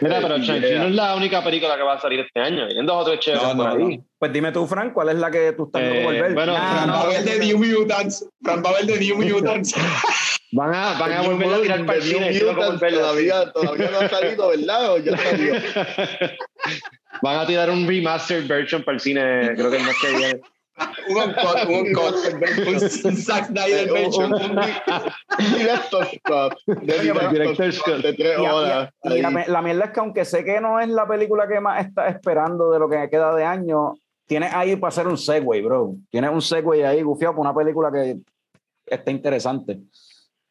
Mira, 0.00 0.20
pero 0.22 0.38
Shang-Chi 0.38 0.66
Yeah. 0.68 0.78
no 0.80 0.88
es 0.88 0.94
la 0.94 1.14
única 1.16 1.42
película 1.44 1.76
que 1.76 1.82
va 1.82 1.94
a 1.94 2.00
salir 2.00 2.20
este 2.20 2.40
año. 2.40 2.66
Vienen 2.66 2.86
dos 2.86 3.02
o 3.02 3.04
tres 3.04 3.20
chéveres 3.20 3.42
No, 3.48 3.54
no, 3.54 3.70
por 3.72 3.82
ahí. 3.82 4.00
Pues 4.18 4.32
dime 4.32 4.52
tú, 4.52 4.66
Frank, 4.66 4.92
¿cuál 4.92 5.10
es 5.10 5.16
la 5.16 5.30
que 5.30 5.52
tú 5.52 5.64
estás 5.66 5.82
Eh, 5.82 6.02
por 6.04 6.12
ver? 6.14 6.32
bueno, 6.34 6.54
Ah, 6.56 6.86
va 6.88 7.00
a 7.02 7.06
ver 7.08 7.22
de. 7.24 7.38
New 7.40 7.58
Mutants. 7.58 8.26
Fran 8.42 8.62
va 8.64 8.70
a 8.70 8.72
ver 8.74 8.86
de 8.86 8.98
New 8.98 9.16
Mutants. 9.34 9.74
Van 10.52 10.72
a, 10.74 10.98
van 10.98 11.12
a 11.12 11.22
volver 11.22 11.48
a 11.52 11.60
tirar 11.60 11.80
Mutants, 11.80 11.86
para 11.86 11.98
el 11.98 12.02
cine. 12.04 12.40
Todavía, 12.96 13.52
todavía 13.52 13.90
no 13.90 13.98
ha 13.98 14.08
salido, 14.08 14.48
¿verdad? 14.48 14.92
¿O 14.92 14.98
ya 14.98 15.16
salió? 15.16 15.54
Van 17.22 17.38
a 17.38 17.46
tirar 17.46 17.70
un 17.70 17.86
remastered 17.86 18.46
version 18.46 18.82
para 18.82 18.96
el 18.96 19.00
cine, 19.00 19.52
creo 19.54 19.70
que 19.70 19.76
el 19.76 19.84
mes 19.84 19.96
que 20.00 20.08
viene. 20.16 20.40
Un 21.08 21.16
uncut, 21.16 21.68
un 21.68 21.74
uncut. 21.74 22.14
Un, 22.66 22.74
un 23.10 23.16
Zack 23.16 23.46
Snyder 23.46 23.92
version. 23.92 24.32
Un- 24.34 24.60
Director's 25.56 26.10
Cut. 26.24 26.54
De 26.66 26.98
Oye, 26.98 27.12
pero- 27.14 27.30
Director's 27.30 27.80
Cut 27.82 27.96
de 28.02 28.12
tres 28.14 28.38
horas. 28.38 28.90
y 29.04 29.20
la, 29.20 29.62
mierda 29.62 29.84
es 29.86 29.90
que 29.90 30.00
aunque 30.00 30.24
sé 30.24 30.44
que 30.44 30.60
no 30.60 30.80
es 30.80 30.88
la 30.88 31.06
película 31.06 31.46
que 31.48 31.60
más 31.60 31.86
estás 31.86 32.14
esperando 32.14 32.70
de 32.70 32.78
lo 32.78 32.88
que 32.88 33.08
queda 33.10 33.34
de 33.34 33.44
año, 33.44 33.94
tienes 34.26 34.52
ahí 34.54 34.76
para 34.76 34.88
hacer 34.88 35.06
un 35.06 35.18
segue, 35.18 35.62
bro. 35.62 35.94
Tienes 36.10 36.30
un 36.30 36.42
segue 36.42 36.86
ahí 36.86 37.02
gufiado 37.02 37.34
para 37.36 37.50
una 37.50 37.54
película 37.54 37.90
que 37.92 38.16
está 38.86 39.10
interesante. 39.10 39.78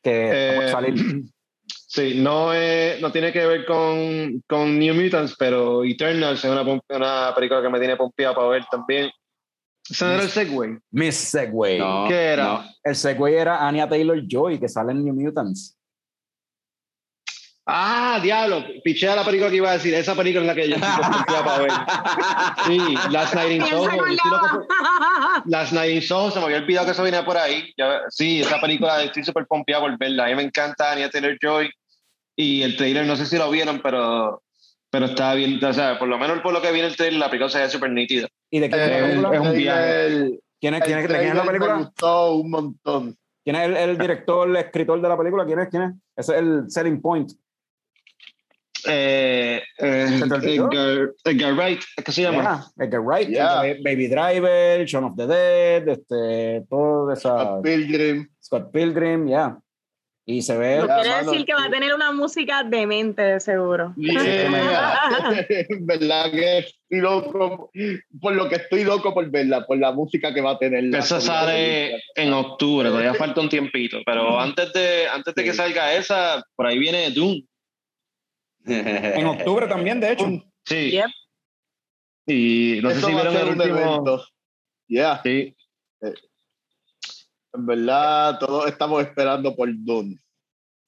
Que 0.02 0.26
está 0.50 0.66
Eh, 0.66 0.70
salir. 0.72 0.94
Sí, 1.66 2.20
no, 2.20 2.52
es- 2.52 3.00
no 3.02 3.12
tiene 3.12 3.32
que 3.32 3.46
ver 3.46 3.66
con, 3.68 4.42
con 4.48 4.80
New 4.80 4.96
Mutants, 4.96 5.36
pero 5.38 5.84
Eternals 5.84 6.44
es 6.44 6.50
una, 6.52 6.64
una 6.90 7.36
película 7.36 7.62
que 7.62 7.70
me 7.70 7.78
tiene 7.78 7.96
pompeado 7.96 8.34
para 8.34 8.48
ver 8.48 8.64
también. 8.72 9.12
¿Ese 9.94 10.14
era 10.14 10.24
el 10.24 10.30
Segway? 10.30 10.78
Miss 10.92 11.16
Segway. 11.16 11.80
No, 11.80 12.06
¿Qué 12.08 12.16
era? 12.34 12.44
no. 12.46 12.66
El 12.84 12.96
Segway 12.96 13.36
era 13.36 13.66
Anya 13.68 13.88
Taylor 13.88 14.20
Joy, 14.28 14.60
que 14.60 14.68
sale 14.68 14.92
en 14.92 15.04
New 15.06 15.14
Mutants. 15.14 15.78
Ah, 17.66 18.20
diablo, 18.22 18.62
piché 18.84 19.08
a 19.08 19.16
la 19.16 19.24
película 19.24 19.50
que 19.50 19.56
iba 19.56 19.70
a 19.70 19.74
decir. 19.74 19.94
Esa 19.94 20.16
película 20.16 20.42
es 20.42 20.48
la 20.48 20.56
que 20.56 20.68
yo 20.70 20.76
para 21.46 21.60
ver. 21.60 21.72
Sí, 22.66 22.78
Last 23.10 23.36
Night 23.36 23.52
in. 23.52 23.64
Last 25.46 25.72
Night 25.72 25.96
in 25.96 26.02
Soho, 26.02 26.30
se 26.30 26.40
me 26.40 26.46
había 26.46 26.58
olvidado 26.58 26.88
que 26.88 26.92
eso 26.92 27.04
venía 27.04 27.24
por 27.24 27.38
ahí. 27.38 27.72
Ya- 27.78 28.02
sí, 28.10 28.42
esa 28.42 28.60
película 28.60 29.02
estoy 29.04 29.24
súper 29.24 29.46
pompeado 29.48 29.84
por 29.84 29.98
verla. 29.98 30.26
A 30.26 30.28
mí 30.28 30.36
me 30.36 30.44
encanta 30.44 30.92
Anya 30.92 31.10
Taylor-Joy 31.10 31.70
y 32.36 32.64
el 32.64 32.76
trailer, 32.76 33.06
no 33.06 33.16
sé 33.16 33.26
si 33.26 33.38
lo 33.38 33.50
vieron, 33.50 33.80
pero, 33.82 34.44
pero 34.94 35.08
está 35.08 35.34
bien, 35.34 35.64
o 35.66 35.74
sea, 35.74 35.98
por 35.98 36.08
lo 36.08 36.20
menos 36.20 36.40
por 36.42 36.54
lo 36.54 36.62
que 36.62 36.72
viene 36.72 36.88
el 36.88 36.96
trailer, 36.96 37.20
la 37.20 37.28
película 37.28 37.50
se 37.50 37.58
ve 37.58 37.68
súper 37.68 37.90
nítida. 37.90 38.28
¿Y 38.52 38.60
de 38.60 38.70
quién 38.70 38.80
es 38.82 38.90
la 38.92 38.98
Eh, 39.00 39.02
película? 39.10 39.34
es 39.34 39.40
un 39.42 39.54
viaje. 39.58 40.06
El, 40.06 40.40
¿Quién 40.62 40.74
es, 40.76 40.82
quién 40.84 41.00
es- 41.00 41.08
quién 41.08 41.22
es 41.30 41.36
la 41.36 41.44
película? 41.44 41.76
Me 41.78 41.84
gustó 41.86 42.36
un 42.36 42.52
montón. 42.52 43.18
¿Quién 43.44 43.56
es 43.56 43.66
el, 43.70 43.76
el 43.76 43.98
director, 43.98 44.48
el 44.48 44.56
escritor 44.58 45.02
de 45.02 45.10
la 45.10 45.18
película? 45.18 45.46
¿Quién 45.48 45.60
es? 45.62 45.70
¿Quién 45.70 45.82
es? 45.84 45.92
Ese 46.16 46.34
es 46.36 46.40
el 46.42 46.64
selling 46.70 47.02
point. 47.02 47.32
Eh, 48.86 49.62
eh. 49.80 50.20
Edgar, 50.22 51.12
Edgar 51.26 51.54
Wright, 51.56 51.82
¿qué 52.06 52.12
se 52.12 52.22
llama? 52.22 52.42
Yeah, 52.78 52.86
Edgar 52.86 53.02
Wright, 53.02 53.30
Yeah. 53.30 53.62
Baby 53.84 54.08
Driver, 54.10 54.86
Shaun 54.86 55.06
of 55.06 55.16
the 55.16 55.26
Dead, 55.26 55.88
este, 55.88 56.66
todo 56.70 57.12
esa 57.14 57.62
Pilgrim. 57.64 58.28
Scott 58.40 58.72
Pilgrim, 58.72 59.28
ya. 59.28 59.58
Y 60.26 60.42
se 60.42 60.58
ve 60.58 60.78
No 60.78 60.86
quiere 60.88 61.10
mano. 61.10 61.32
decir 61.32 61.46
que 61.46 61.54
va 61.54 61.66
a 61.66 61.70
tener 61.70 61.94
una 61.94 62.14
música 62.14 62.64
demente, 62.64 63.22
de 63.22 63.40
seguro. 63.42 63.94
Yeah. 63.98 65.06
Verdad 65.82 66.32
que 66.32 66.58
estoy 66.60 67.02
loco 67.02 67.70
por 68.22 68.34
lo 68.34 68.48
que 68.48 68.56
estoy 68.56 68.86
loco 68.86 69.14
por 69.14 69.30
verla, 69.30 69.66
por 69.66 69.78
la 69.78 69.92
música 69.92 70.34
que 70.34 70.40
va 70.40 70.52
a 70.52 70.58
tener. 70.60 70.96
Esa 70.96 71.20
sale 71.20 72.02
en 72.16 72.32
octubre, 72.32 72.88
todavía 72.88 73.14
falta 73.16 73.42
un 73.42 73.50
tiempito, 73.50 73.98
pero 74.06 74.40
antes 74.40 74.72
de, 74.72 75.08
antes 75.10 75.36
de 75.36 75.44
que 75.44 75.54
salga 75.54 75.94
esa, 75.94 76.42
por 76.56 76.68
ahí 76.68 76.80
viene 76.80 77.12
Doom. 77.12 77.42
en 78.66 79.26
octubre 79.26 79.68
también, 79.68 80.00
de 80.00 80.14
hecho. 80.14 80.26
Sí. 80.66 80.92
Yep. 80.92 81.10
Y 82.28 82.80
no 82.82 82.92
sé 82.92 82.98
Eso 83.00 83.08
si 83.08 83.14
va 83.14 83.20
a 83.20 83.24
vieron 83.30 83.34
ser 83.34 83.42
el 83.42 83.54
un 83.56 83.60
último. 83.62 83.78
evento. 83.78 84.26
Yeah. 84.88 85.22
Sí. 85.22 85.54
En 87.54 87.66
verdad, 87.66 88.40
todos 88.40 88.68
estamos 88.68 89.02
esperando 89.04 89.56
por 89.56 89.70
Dune. 89.74 90.18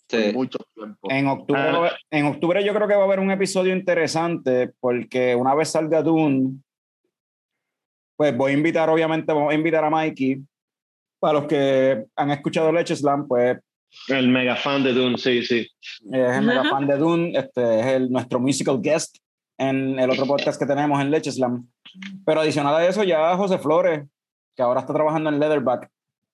Sí. 0.09 0.17
Por 0.25 0.33
mucho 0.33 0.59
tiempo. 0.73 1.07
En 1.09 1.27
octubre, 1.27 1.61
Ah. 1.61 1.91
en 2.11 2.25
octubre 2.27 2.63
yo 2.63 2.73
creo 2.73 2.87
que 2.87 2.95
va 2.95 3.01
a 3.01 3.05
haber 3.05 3.19
un 3.19 3.31
episodio 3.31 3.75
interesante 3.75 4.71
porque 4.79 5.35
una 5.35 5.55
vez 5.55 5.69
salga 5.69 6.01
Dune, 6.01 6.59
pues 8.15 8.35
voy 8.35 8.51
a 8.51 8.55
invitar, 8.55 8.89
obviamente, 8.89 9.33
vamos 9.33 9.51
a 9.51 9.55
invitar 9.55 9.83
a 9.83 9.89
Mikey. 9.89 10.41
Para 11.19 11.39
los 11.39 11.47
que 11.47 12.05
han 12.15 12.31
escuchado 12.31 12.71
Leche 12.71 12.95
Slam, 12.95 13.27
pues 13.27 13.57
El 14.09 14.27
mega 14.27 14.55
fan 14.55 14.83
de 14.83 14.93
Doom, 14.93 15.15
sí, 15.17 15.43
sí. 15.43 15.67
es 16.11 16.37
el 16.37 16.45
mega 16.45 16.65
fan 16.69 16.85
de 16.85 16.97
Dune, 16.97 17.31
este 17.37 17.79
es 17.79 17.85
el, 17.87 18.11
nuestro 18.11 18.39
musical 18.39 18.79
guest 18.81 19.17
en 19.57 19.97
el 19.97 20.09
otro 20.09 20.25
podcast 20.25 20.59
que 20.59 20.65
tenemos 20.67 20.99
en 21.01 21.09
Leche 21.09 21.31
Slam. 21.31 21.67
Pero 22.25 22.41
adicional 22.41 22.75
a 22.75 22.85
eso, 22.85 23.03
ya 23.03 23.35
José 23.37 23.57
Flores, 23.57 24.05
que 24.55 24.61
ahora 24.61 24.81
está 24.81 24.93
trabajando 24.93 25.29
en 25.29 25.39
Leatherback, 25.39 25.89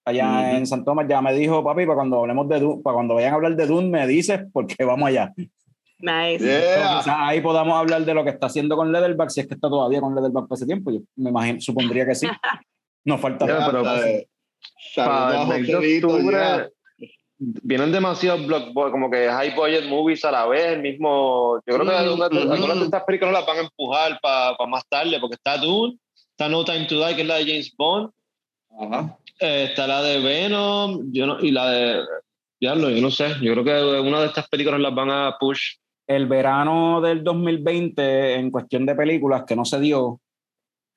allá 0.05 0.29
Ujú. 0.47 0.57
en 0.57 0.67
San 0.67 0.83
Tomás, 0.83 1.05
ya 1.07 1.21
me 1.21 1.33
dijo, 1.33 1.63
papi, 1.63 1.85
para 1.85 1.95
cuando 1.95 2.19
hablemos 2.21 2.47
de 2.49 2.59
Dune, 2.59 2.81
para 2.83 2.95
cuando 2.95 3.15
vayan 3.15 3.33
a 3.33 3.35
hablar 3.35 3.55
de 3.55 3.67
Dune, 3.67 3.89
me 3.89 4.07
dices, 4.07 4.41
porque 4.51 4.83
vamos 4.83 5.07
allá. 5.07 5.31
Nice. 5.99 6.43
Yeah. 6.43 6.97
quizás 6.99 7.15
ahí 7.19 7.41
podamos 7.41 7.77
hablar 7.77 8.03
de 8.03 8.13
lo 8.15 8.23
que 8.23 8.31
está 8.31 8.47
haciendo 8.47 8.75
con 8.75 8.91
Leatherback, 8.91 9.29
si 9.29 9.41
es 9.41 9.47
que 9.47 9.53
está 9.53 9.69
todavía 9.69 10.01
con 10.01 10.15
Leatherback 10.15 10.47
por 10.47 10.57
ese 10.57 10.65
tiempo. 10.65 10.91
Yo 10.91 11.01
me 11.15 11.29
imagino, 11.29 11.61
supondría 11.61 12.05
que 12.07 12.15
sí. 12.15 12.27
Nos 13.05 13.19
falta. 13.21 13.45
Ya, 13.47 13.65
pero- 13.67 13.83
Eh, 14.03 14.27
Para 14.95 15.41
el 15.43 15.47
mes 15.47 15.67
de 15.67 15.75
octubre 15.75 16.37
yeah. 16.37 16.69
vienen 17.37 17.91
demasiados 17.91 18.45
blockbusters, 18.47 18.91
como 18.91 19.09
que 19.11 19.27
high 19.29 19.55
budget 19.55 19.85
movies 19.87 20.23
a 20.25 20.31
la 20.31 20.47
vez, 20.47 20.65
el 20.73 20.81
mismo. 20.81 21.59
Yo 21.67 21.75
creo 21.75 21.85
que 21.85 21.93
Mm, 21.93 21.95
algunas, 21.97 22.29
de- 22.31 22.45
mm. 22.45 22.51
algunas 22.51 22.79
de 22.79 22.85
estas 22.85 23.03
películas 23.03 23.33
las 23.33 23.45
van 23.45 23.57
a 23.57 23.61
empujar 23.61 24.19
para 24.21 24.55
más 24.67 24.83
tarde, 24.89 25.19
porque 25.19 25.35
está 25.35 25.57
Dune, 25.57 25.97
está 26.31 26.49
No 26.49 26.65
Time 26.65 26.85
to 26.85 27.05
Die, 27.05 27.15
que 27.15 27.21
es 27.21 27.27
la 27.27 27.35
de 27.35 27.45
James 27.45 27.73
Bond, 27.77 28.09
Ajá. 28.79 29.17
Eh, 29.41 29.65
está 29.69 29.87
la 29.87 30.01
de 30.01 30.19
Venom, 30.19 31.11
yo 31.11 31.25
no, 31.25 31.39
y 31.39 31.51
la 31.51 31.69
de. 31.69 32.05
Diablo, 32.59 32.91
yo 32.91 33.01
no 33.01 33.09
sé, 33.09 33.29
yo 33.41 33.53
creo 33.53 33.63
que 33.63 33.99
una 34.07 34.19
de 34.21 34.27
estas 34.27 34.47
películas 34.47 34.79
las 34.79 34.93
van 34.93 35.09
a 35.09 35.35
push. 35.39 35.77
El 36.07 36.27
verano 36.27 37.01
del 37.01 37.23
2020, 37.23 38.35
en 38.35 38.51
cuestión 38.51 38.85
de 38.85 38.93
películas 38.93 39.43
que 39.47 39.55
no 39.55 39.65
se 39.65 39.79
dio, 39.79 40.19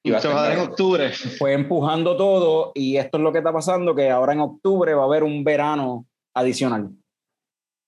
Y 0.02 0.10
va 0.10 0.18
a 0.18 0.20
Se 0.20 0.28
va 0.28 0.40
a 0.40 0.48
dar 0.48 0.58
en 0.58 0.64
octubre. 0.64 1.10
fue 1.38 1.54
empujando 1.54 2.16
todo 2.16 2.72
y 2.74 2.96
esto 2.96 3.16
es 3.16 3.22
lo 3.22 3.32
que 3.32 3.38
está 3.38 3.52
pasando, 3.52 3.94
que 3.94 4.10
ahora 4.10 4.34
en 4.34 4.40
octubre 4.40 4.92
va 4.92 5.02
a 5.02 5.06
haber 5.06 5.22
un 5.22 5.42
verano 5.42 6.06
adicional. 6.34 6.90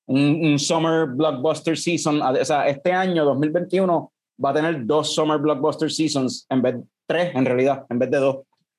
Un, 0.09 0.47
un 0.47 0.59
summer 0.59 1.09
blockbuster 1.09 1.77
season. 1.77 2.23
O 2.23 2.45
sea, 2.45 2.67
este 2.69 2.93
año, 2.93 3.25
2021, 3.25 4.13
va 4.43 4.51
a 4.51 4.55
tener 4.55 4.87
dos 4.87 5.15
summer 5.15 5.39
blockbuster 5.39 5.91
seasons, 5.91 6.47
en 6.49 6.63
vez 6.63 6.77
tres 7.07 7.35
en 7.35 7.45
realidad, 7.45 7.85
en 7.89 7.99
vez 7.99 8.11
de 8.11 8.19
dos. 8.19 8.37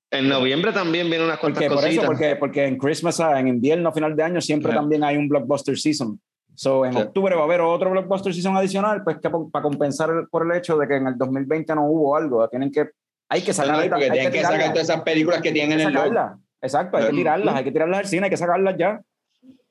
En 0.10 0.30
noviembre 0.30 0.72
también 0.72 1.08
vienen 1.10 1.28
unas 1.28 1.38
cuantas 1.40 1.64
Porque, 1.64 1.76
por 1.76 1.80
eso, 1.80 2.02
cositas. 2.02 2.06
porque, 2.08 2.36
porque 2.38 2.66
en 2.66 2.78
Christmas, 2.78 3.20
ah, 3.20 3.40
en 3.40 3.48
invierno, 3.50 3.92
final 3.92 4.16
de 4.16 4.24
año, 4.24 4.40
siempre 4.42 4.70
Claro. 4.70 4.82
también 4.82 5.04
hay 5.04 5.18
un 5.18 5.28
blockbuster 5.28 5.78
season. 5.78 6.20
So, 6.56 6.86
en 6.86 6.94
Sí. 6.94 7.00
octubre 7.00 7.36
va 7.36 7.42
a 7.42 7.44
haber 7.44 7.62
otro 7.62 7.92
blockbuster 7.92 8.34
season 8.34 8.56
adicional, 8.56 9.04
pues 9.04 9.18
que 9.22 9.30
para 9.30 9.62
compensar 9.64 10.10
el- 10.10 10.28
por 10.28 10.50
el 10.50 10.58
hecho 10.58 10.78
de 10.78 10.88
que 10.88 10.96
en 10.96 11.08
el 11.08 11.18
2020 11.18 11.76
no 11.76 11.86
hubo 11.86 12.16
algo. 12.16 12.48
Tienen 12.48 12.72
que, 12.72 12.90
hay 13.30 13.42
que 13.42 13.48
No, 13.50 13.54
sacar, 13.54 13.74
no, 13.74 13.80
hay 13.80 13.90
porque 13.90 14.06
que 14.06 14.12
tienen 14.12 14.32
que 14.32 14.38
sacar 14.40 14.54
tirarlas, 14.56 14.74
todas 14.74 14.90
esas 14.90 15.02
películas 15.04 15.42
que 15.42 15.52
tienen 15.52 15.78
hay 15.78 15.86
en 15.86 15.92
que 15.92 15.98
el 15.98 16.00
sacarlas. 16.06 16.40
Exacto, 16.62 16.98
hay 16.98 17.06
que 17.06 17.12
tirarlas, 17.12 17.56
hay 17.56 17.64
que 17.66 17.72
tirarlas 17.72 18.00
al 18.00 18.06
cine, 18.08 18.24
hay 18.24 18.30
que 18.30 18.38
sacarlas 18.38 18.76
ya. 18.78 19.02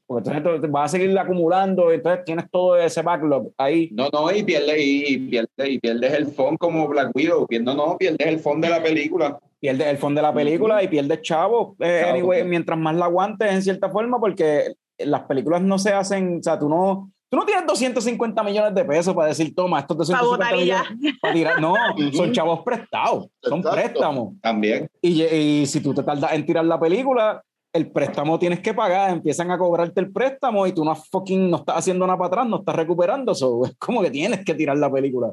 Porque 0.07 0.31
entonces 0.31 0.71
vas 0.71 0.85
a 0.95 0.99
seguir 0.99 1.19
acumulando, 1.19 1.91
entonces 1.91 2.25
tienes 2.25 2.49
todo 2.49 2.77
ese 2.79 3.03
backlog 3.03 3.51
ahí. 3.59 3.89
No, 3.93 4.09
no, 4.13 4.31
y 4.31 4.45
pierdes, 4.45 4.77
y, 4.79 5.19
pierdes, 5.19 5.51
y 5.69 5.79
pierdes 5.81 6.13
el 6.13 6.27
fondo 6.29 6.57
como 6.59 6.87
Black 6.87 7.11
Widow. 7.13 7.45
No, 7.63 7.75
no, 7.75 7.97
pierdes 7.99 8.25
el 8.25 8.39
fondo 8.39 8.69
de 8.69 8.75
la 8.75 8.81
película. 8.83 9.37
Pierdes 9.67 9.89
el 9.89 9.99
fondo 9.99 10.21
de 10.21 10.23
la 10.23 10.33
película 10.33 10.81
y 10.81 10.87
pierdes 10.87 11.23
chavo. 11.23 11.75
Eh, 11.81 12.03
Chavo. 12.03 12.13
anyway, 12.15 12.45
mientras 12.45 12.79
más 12.79 12.95
la 12.95 13.07
aguantes 13.07 13.53
en 13.53 13.63
cierta 13.63 13.91
forma, 13.91 14.21
porque 14.21 14.75
las 14.99 15.23
películas 15.23 15.61
no 15.61 15.77
se 15.77 15.93
hacen, 15.93 16.39
o 16.39 16.43
sea, 16.43 16.57
tú 16.57 16.69
no, 16.69 17.11
tú 17.29 17.37
no 17.37 17.45
tienes 17.45 17.67
250 17.67 18.45
millones 18.45 18.75
de 18.77 18.85
pesos 18.85 19.13
para 19.13 19.27
decir, 19.29 19.53
toma, 19.57 19.81
estos 19.81 19.97
Para 20.09 20.21
250 20.21 20.55
votar 20.55 20.61
y 20.61 20.67
ya. 20.67 20.85
millones 20.95 21.19
para 21.21 21.35
tirar. 21.35 21.61
No, 21.61 21.75
son 22.13 22.33
chavos 22.33 22.61
prestados, 22.63 23.27
son 23.43 23.59
Exacto. 23.59 23.77
préstamos. 23.77 24.35
También. 24.41 24.89
Y, 25.03 25.23
y 25.25 25.67
si 25.67 25.81
tú 25.81 25.93
te 25.93 26.05
tardas 26.05 26.33
en 26.33 26.47
tirar 26.47 26.65
la 26.65 26.79
película, 26.79 27.43
el 27.73 27.91
préstamo 27.91 28.39
tienes 28.39 28.61
que 28.61 28.73
pagar, 28.73 29.11
empiezan 29.11 29.51
a 29.51 29.59
cobrarte 29.59 30.01
el 30.01 30.13
préstamo 30.13 30.65
y 30.69 30.73
tú 30.73 30.85
no 30.85 30.95
fucking 30.95 31.51
no 31.51 31.57
estás 31.57 31.79
haciendo 31.79 32.07
nada 32.07 32.19
para 32.19 32.29
atrás, 32.29 32.47
no 32.47 32.59
estás 32.61 32.77
recuperando 32.77 33.33
eso. 33.33 33.65
Es 33.65 33.77
como 33.79 34.01
que 34.01 34.13
tienes 34.13 34.45
que 34.45 34.55
tirar 34.55 34.77
la 34.77 34.93
película 34.93 35.33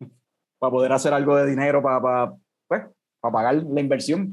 para 0.60 0.70
poder 0.70 0.92
hacer 0.92 1.12
algo 1.12 1.36
de 1.36 1.50
dinero 1.50 1.82
para, 1.82 2.00
para, 2.00 2.30
pues, 2.30 2.40
para 3.22 3.32
pagar 3.32 3.54
la 3.54 3.80
inversión. 3.80 4.28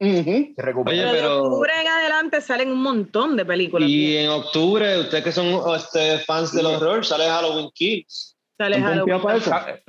Ujú. 0.00 0.30
y 0.30 0.54
recuperar. 0.56 1.04
Oye, 1.10 1.12
Pero 1.14 1.28
de 1.28 1.40
octubre 1.42 1.72
en 1.80 1.86
adelante 1.86 2.40
salen 2.40 2.72
un 2.72 2.82
montón 2.82 3.36
de 3.36 3.44
películas. 3.44 3.88
Y 3.88 4.16
en 4.16 4.30
octubre, 4.30 4.98
ustedes 4.98 5.22
que 5.22 5.30
son 5.30 5.60
este, 5.76 6.18
fans 6.24 6.52
del 6.52 6.66
horror, 6.66 7.06
sale 7.06 7.26
Halloween 7.28 7.70
Kills. 7.72 8.36
Sale 8.58 8.76
¿Están 8.78 8.94
Halloween. 8.98 9.42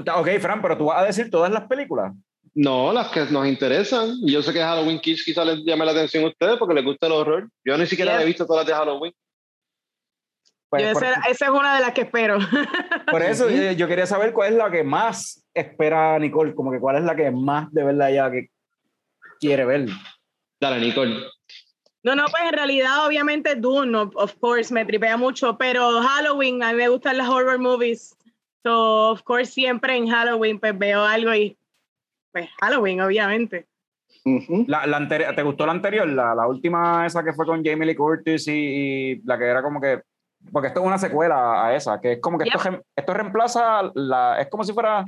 Ah, 0.08 0.20
Ok, 0.20 0.30
Fran, 0.40 0.62
pero 0.62 0.78
tú 0.78 0.86
vas 0.86 1.02
a 1.02 1.06
decir 1.06 1.32
todas 1.32 1.52
las 1.52 1.64
películas. 1.68 2.14
No, 2.54 2.94
las 2.94 3.08
que 3.10 3.22
nos 3.26 3.48
interesan. 3.48 4.16
Yo 4.24 4.44
sé 4.44 4.54
que 4.54 4.60
Halloween 4.62 5.00
Kills 5.00 5.24
quizá 5.26 5.44
les 5.44 5.66
llame 5.66 5.84
la 5.84 5.92
atención 5.94 6.24
a 6.26 6.28
ustedes 6.28 6.58
porque 6.60 6.76
les 6.76 6.86
gusta 6.86 7.08
el 7.08 7.14
horror. 7.14 7.50
Yo 7.66 7.76
ni 7.76 7.88
siquiera 7.88 8.12
Yeah. 8.12 8.22
he 8.22 8.26
visto 8.26 8.46
todas 8.46 8.68
las 8.68 8.68
de 8.68 8.74
Halloween. 8.80 9.14
Pues, 10.70 10.84
Yo 10.84 10.90
esa, 10.92 11.12
esa 11.30 11.46
es 11.46 11.52
una 11.52 11.76
de 11.76 11.82
las 11.82 11.94
que 11.94 12.02
espero. 12.02 12.38
por 13.10 13.24
eso 13.24 13.50
eh, 13.50 13.76
yo 13.76 13.88
quería 13.88 14.06
saber 14.06 14.32
cuál 14.34 14.52
es 14.54 14.58
la 14.60 14.70
que 14.70 14.84
más 14.84 15.43
espera 15.54 16.18
Nicole, 16.20 16.56
como 16.56 16.72
que 16.72 16.80
cuál 16.80 16.98
es 16.98 17.04
la 17.04 17.16
que 17.16 17.30
más 17.32 17.72
de 17.72 17.84
verdad 17.84 18.10
ya 18.12 18.32
que 18.32 18.50
quiere 19.40 19.66
ver. 19.66 19.88
Dale, 20.60 20.80
Nicole. 20.80 21.16
No, 22.04 22.16
no, 22.16 22.26
pues 22.26 22.44
en 22.44 22.54
realidad, 22.54 23.06
obviamente, 23.08 23.56
Dune, 23.56 23.96
of, 23.98 24.16
of 24.16 24.34
course, 24.40 24.74
me 24.74 24.84
tripea 24.86 25.16
mucho, 25.16 25.58
pero 25.58 26.02
Halloween, 26.02 26.62
a 26.64 26.72
mí 26.72 26.78
me 26.78 26.90
gustan 26.90 27.18
las 27.18 27.30
horror 27.30 27.60
movies. 27.60 28.16
So, 28.64 29.12
of 29.12 29.24
course, 29.24 29.52
siempre 29.52 29.96
en 29.96 30.08
Halloween, 30.10 30.60
pues 30.60 30.78
veo 30.78 31.04
algo 31.04 31.34
y, 31.34 31.58
pues, 32.32 32.50
Halloween, 32.60 33.02
obviamente. 33.02 33.68
Ujú. 34.26 34.66
La, 34.68 34.86
la 34.86 35.00
anteri- 35.00 35.34
¿Te 35.36 35.44
gustó 35.44 35.66
la 35.66 35.74
anterior? 35.74 36.08
La, 36.08 36.34
la 36.36 36.48
última, 36.48 37.06
esa 37.06 37.24
que 37.24 37.34
fue 37.34 37.46
con 37.46 37.64
Jamie 37.64 37.86
Lee 37.88 37.96
Curtis 37.96 38.48
y, 38.48 38.52
y 38.52 39.22
la 39.24 39.38
que 39.38 39.46
era 39.46 39.62
como 39.62 39.80
que. 39.82 40.02
Porque 40.52 40.68
esto 40.68 40.82
es 40.82 40.86
una 40.86 40.98
secuela 40.98 41.66
a 41.66 41.74
esa, 41.76 42.00
que 42.02 42.14
es 42.14 42.20
como 42.20 42.38
que 42.38 42.44
esto, 42.46 42.60
Yep. 42.62 42.74
rem- 42.74 42.84
esto 42.96 43.14
reemplaza 43.14 43.82
la. 43.96 44.40
Es 44.42 44.48
como 44.50 44.64
si 44.66 44.74
fuera 44.74 45.04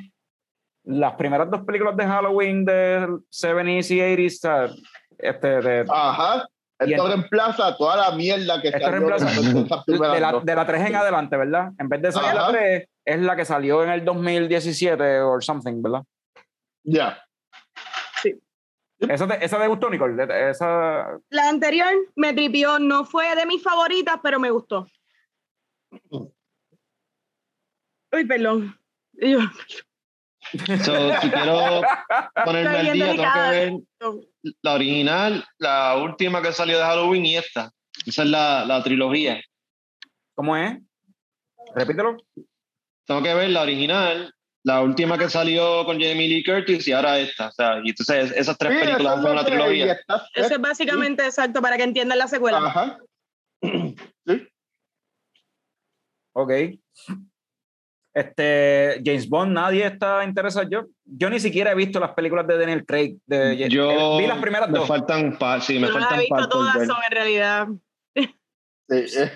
las 0.85 1.13
primeras 1.15 1.49
dos 1.49 1.61
películas 1.65 1.95
de 1.97 2.05
Halloween 2.05 2.63
del 2.65 3.07
70s 3.31 3.89
y 3.91 3.99
80s. 3.99 4.35
o 4.35 4.39
sea, 4.39 4.69
Este, 5.17 5.47
de, 5.61 5.85
Ajá. 5.89 6.45
Esto 6.77 7.07
reemplaza 7.07 7.77
toda 7.77 7.95
la 7.95 8.11
mierda 8.17 8.61
que 8.61 8.67
Esto 8.67 8.91
reemplaza- 8.91 9.29
de 9.31 9.93
de, 9.93 10.19
la, 10.19 10.41
de 10.43 10.55
la 10.55 10.65
3 10.67 10.87
en 10.89 10.95
adelante, 10.95 11.37
¿verdad? 11.37 11.69
En 11.79 11.87
vez 11.87 12.01
de 12.01 12.11
salir 12.11 12.33
la 12.35 12.41
Ajá. 12.43 12.51
3, 12.51 12.89
es 13.05 13.19
la 13.21 13.35
que 13.37 13.45
salió 13.45 13.81
en 13.83 13.91
el 13.91 14.03
2017 14.03 15.21
o 15.21 15.39
something, 15.39 15.81
¿verdad? 15.81 16.03
Ya. 16.83 17.17
¿Esa 18.99 19.27
te, 19.27 19.43
esa 19.45 19.57
te 19.59 19.67
gustó, 19.67 19.89
Nicole? 19.89 20.25
De- 20.25 20.49
Esa, 20.49 21.17
La 21.29 21.47
anterior 21.49 21.87
me 22.15 22.33
tripió, 22.33 22.77
no 22.79 23.05
fue 23.05 23.33
de 23.35 23.45
mis 23.45 23.61
favoritas, 23.63 24.17
pero 24.23 24.37
me 24.39 24.49
gustó. 24.51 24.87
Uy, 26.11 26.29
perdón. 28.27 28.77
Yo- 29.13 29.39
So, 30.83 31.19
si 31.21 31.29
quiero 31.31 31.81
ponerme 32.43 32.77
al 32.77 32.93
día, 32.93 33.11
tengo 33.11 33.23
que 33.33 33.49
ver 33.49 33.73
la 34.61 34.73
original, 34.73 35.45
la 35.57 35.97
última 35.97 36.41
que 36.41 36.51
salió 36.53 36.77
de 36.77 36.83
Halloween 36.83 37.25
y 37.25 37.35
esta. 37.37 37.71
Esa 38.05 38.23
es 38.23 38.29
la, 38.29 38.65
la 38.65 38.83
trilogía. 38.83 39.41
¿Cómo 40.35 40.55
es? 40.55 40.77
Repítelo. 41.73 42.17
Tengo 43.05 43.23
que 43.23 43.33
ver 43.33 43.49
la 43.49 43.61
original, 43.63 44.33
la 44.63 44.81
última 44.81 45.17
que 45.17 45.29
salió 45.29 45.85
con 45.85 45.99
Jamie 45.99 46.27
Lee 46.27 46.43
Curtis 46.43 46.87
y 46.87 46.91
ahora 46.91 47.19
esta. 47.19 47.47
O 47.47 47.51
sea, 47.51 47.79
y 47.83 47.89
entonces 47.89 48.31
esas 48.35 48.57
tres 48.57 48.73
Sí, 48.73 48.79
películas 48.85 49.21
son 49.21 49.31
una 49.31 49.45
trilogía. 49.45 49.93
está- 49.93 50.27
Eso 50.35 50.53
es 50.55 50.61
básicamente 50.61 51.25
exacto 51.25 51.61
para 51.61 51.77
que 51.77 51.83
entiendan 51.83 52.17
la 52.19 52.27
secuela. 52.27 52.57
Ajá. 52.59 52.97
Ok. 56.37 56.51
Este, 58.15 59.01
James 59.05 59.27
Bond, 59.27 59.51
nadie 59.51 59.85
está 59.85 60.23
interesado. 60.23 60.67
Yo, 60.69 60.85
yo 61.03 61.29
ni 61.29 61.37
siquiera 61.39 61.71
he 61.71 61.75
visto 61.75 61.99
las 61.99 62.11
películas 62.13 62.47
de 62.47 62.57
Daniel 62.57 62.85
Craig. 62.85 63.17
De, 63.25 63.67
Yo 63.69 63.91
eh, 63.91 64.17
vi 64.21 64.27
las 64.27 64.39
primeras 64.39 64.69
me 64.69 64.79
dos. 64.79 64.87
faltan 64.87 65.37
pa- 65.37 65.59
sí, 65.59 65.73
me 65.79 65.87
Yo 65.87 65.93
no 65.93 65.99
las 65.99 66.07
faltan 66.07 66.19
he 66.19 66.21
visto 66.21 66.49
todas, 66.49 66.73
son 66.87 66.97
en 67.05 67.11
realidad. 67.11 67.67
Sí, 68.15 68.25
eh. 69.19 69.31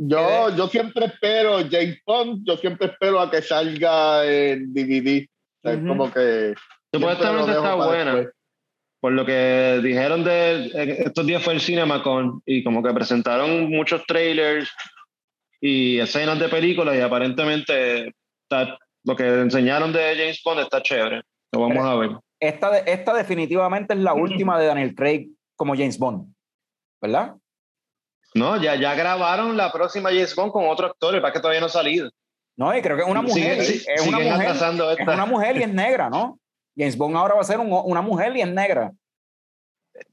Yo, 0.00 0.56
yo 0.56 0.68
siempre 0.68 1.06
espero, 1.06 1.58
James 1.70 1.98
Bond, 2.06 2.46
yo 2.46 2.56
siempre 2.56 2.86
espero 2.86 3.20
a 3.20 3.30
que 3.30 3.42
salga 3.42 4.24
en 4.24 4.72
DVD. 4.72 5.26
O 5.26 5.60
sea, 5.62 5.72
es 5.72 5.78
Ujú. 5.78 5.88
como 5.88 6.10
que. 6.12 6.54
Supuestamente 6.92 7.50
está 7.52 7.74
buena. 7.74 8.14
después. 8.14 8.34
Por 9.00 9.12
lo 9.12 9.24
que 9.26 9.80
dijeron 9.82 10.24
de 10.24 10.66
eh, 10.74 11.02
estos 11.06 11.26
días 11.26 11.42
fue 11.42 11.52
el 11.54 11.60
CinemaCon 11.60 12.42
y 12.46 12.64
como 12.64 12.82
que 12.82 12.92
presentaron 12.94 13.68
muchos 13.70 14.04
trailers 14.06 14.68
y 15.60 15.98
escenas 15.98 16.38
de 16.38 16.48
películas 16.48 16.96
y 16.96 17.00
aparentemente 17.00 18.14
está- 18.48 18.78
lo 19.04 19.16
que 19.16 19.26
enseñaron 19.26 19.92
de 19.92 20.14
James 20.16 20.40
Bond 20.44 20.60
está 20.60 20.82
chévere. 20.82 21.22
Lo 21.52 21.60
vamos 21.60 21.84
a 21.84 21.94
ver. 21.94 22.10
Esta, 22.40 22.78
esta 22.78 23.14
definitivamente 23.14 23.94
es 23.94 24.00
la 24.00 24.12
última 24.14 24.58
de 24.58 24.66
Daniel 24.66 24.94
Craig 24.94 25.28
como 25.56 25.74
James 25.74 25.98
Bond, 25.98 26.32
¿verdad? 27.00 27.34
No, 28.34 28.60
ya, 28.60 28.74
ya 28.76 28.94
grabaron 28.94 29.56
la 29.56 29.72
próxima 29.72 30.10
James 30.10 30.34
Bond 30.36 30.52
con 30.52 30.68
otro 30.68 30.86
actor, 30.86 31.20
para 31.20 31.32
que 31.32 31.40
todavía 31.40 31.60
no 31.60 31.66
ha 31.66 31.70
salido. 31.70 32.10
No, 32.56 32.76
y 32.76 32.82
creo 32.82 32.96
que 32.96 33.02
es 33.02 33.08
una 33.08 33.22
mujer. 33.22 33.64
Sí, 33.64 33.84
es 33.88 34.06
una 34.06 34.18
mujer. 34.18 34.50
Es 34.98 35.06
una 35.08 35.26
mujer 35.26 35.56
y 35.56 35.62
es 35.62 35.72
negra, 35.72 36.10
¿no? 36.10 36.38
James 36.76 36.96
Bond 36.96 37.16
ahora 37.16 37.34
va 37.34 37.40
a 37.40 37.44
ser 37.44 37.58
un- 37.58 37.72
una 37.72 38.02
mujer 38.02 38.36
y 38.36 38.42
es 38.42 38.48
negra. 38.48 38.92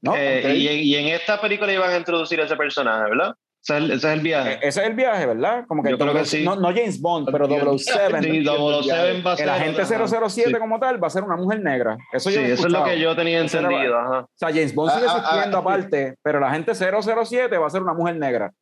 ¿No? 0.00 0.16
Eh, 0.16 0.54
y, 0.56 0.68
y 0.68 0.96
en 0.96 1.08
esta 1.08 1.40
película 1.40 1.72
iban 1.72 1.90
a 1.92 1.96
introducir 1.96 2.40
a 2.40 2.44
ese 2.44 2.56
personaje, 2.56 3.10
¿verdad? 3.10 3.34
Ese 3.68 3.76
es 3.78 3.82
el, 3.82 3.90
ese 3.90 3.96
es 4.06 4.12
el 4.12 4.18
E- 4.20 4.22
viaje. 4.22 4.58
Ese 4.62 4.80
es 4.82 4.86
el 4.88 4.94
viaje, 4.94 5.26
¿verdad? 5.26 5.64
Como 5.66 5.82
que, 5.82 5.90
Yo 5.90 5.98
creo 5.98 6.12
que 6.12 6.20
double- 6.20 6.24
sí. 6.24 6.44
no, 6.44 6.54
no 6.56 6.68
James 6.68 7.00
Bond, 7.00 7.28
pero 7.32 7.44
Entiendo. 7.46 7.76
007. 7.78 8.22
Sí, 8.22 8.44
007 8.44 9.22
va 9.22 9.32
a 9.32 9.36
ser. 9.36 9.44
El 9.44 9.50
agente 9.50 9.82
ajá. 9.82 10.06
007 10.28 10.50
Sí. 10.50 10.54
como 10.58 10.78
tal 10.78 11.02
va 11.02 11.06
a 11.08 11.10
ser 11.10 11.24
una 11.24 11.36
mujer 11.36 11.60
negra. 11.60 11.96
Eso 12.12 12.30
Sí, 12.30 12.36
yo 12.36 12.42
eso 12.42 12.66
es 12.68 12.72
lo 12.72 12.84
que 12.84 13.00
yo 13.00 13.16
tenía 13.16 13.40
entendido. 13.40 13.98
Ajá. 13.98 14.20
O 14.20 14.28
sea, 14.34 14.48
James 14.50 14.74
Bond 14.74 14.92
sigue 14.92 15.06
Ah, 15.08 15.12
ah, 15.14 15.18
existiendo 15.18 15.56
ah, 15.56 15.60
aparte, 15.60 16.14
pero 16.22 16.38
la 16.40 16.50
gente 16.52 16.74
007 16.74 17.58
va 17.58 17.66
a 17.66 17.70
ser 17.70 17.82
una 17.82 17.94
mujer 17.94 18.16
negra. 18.16 18.52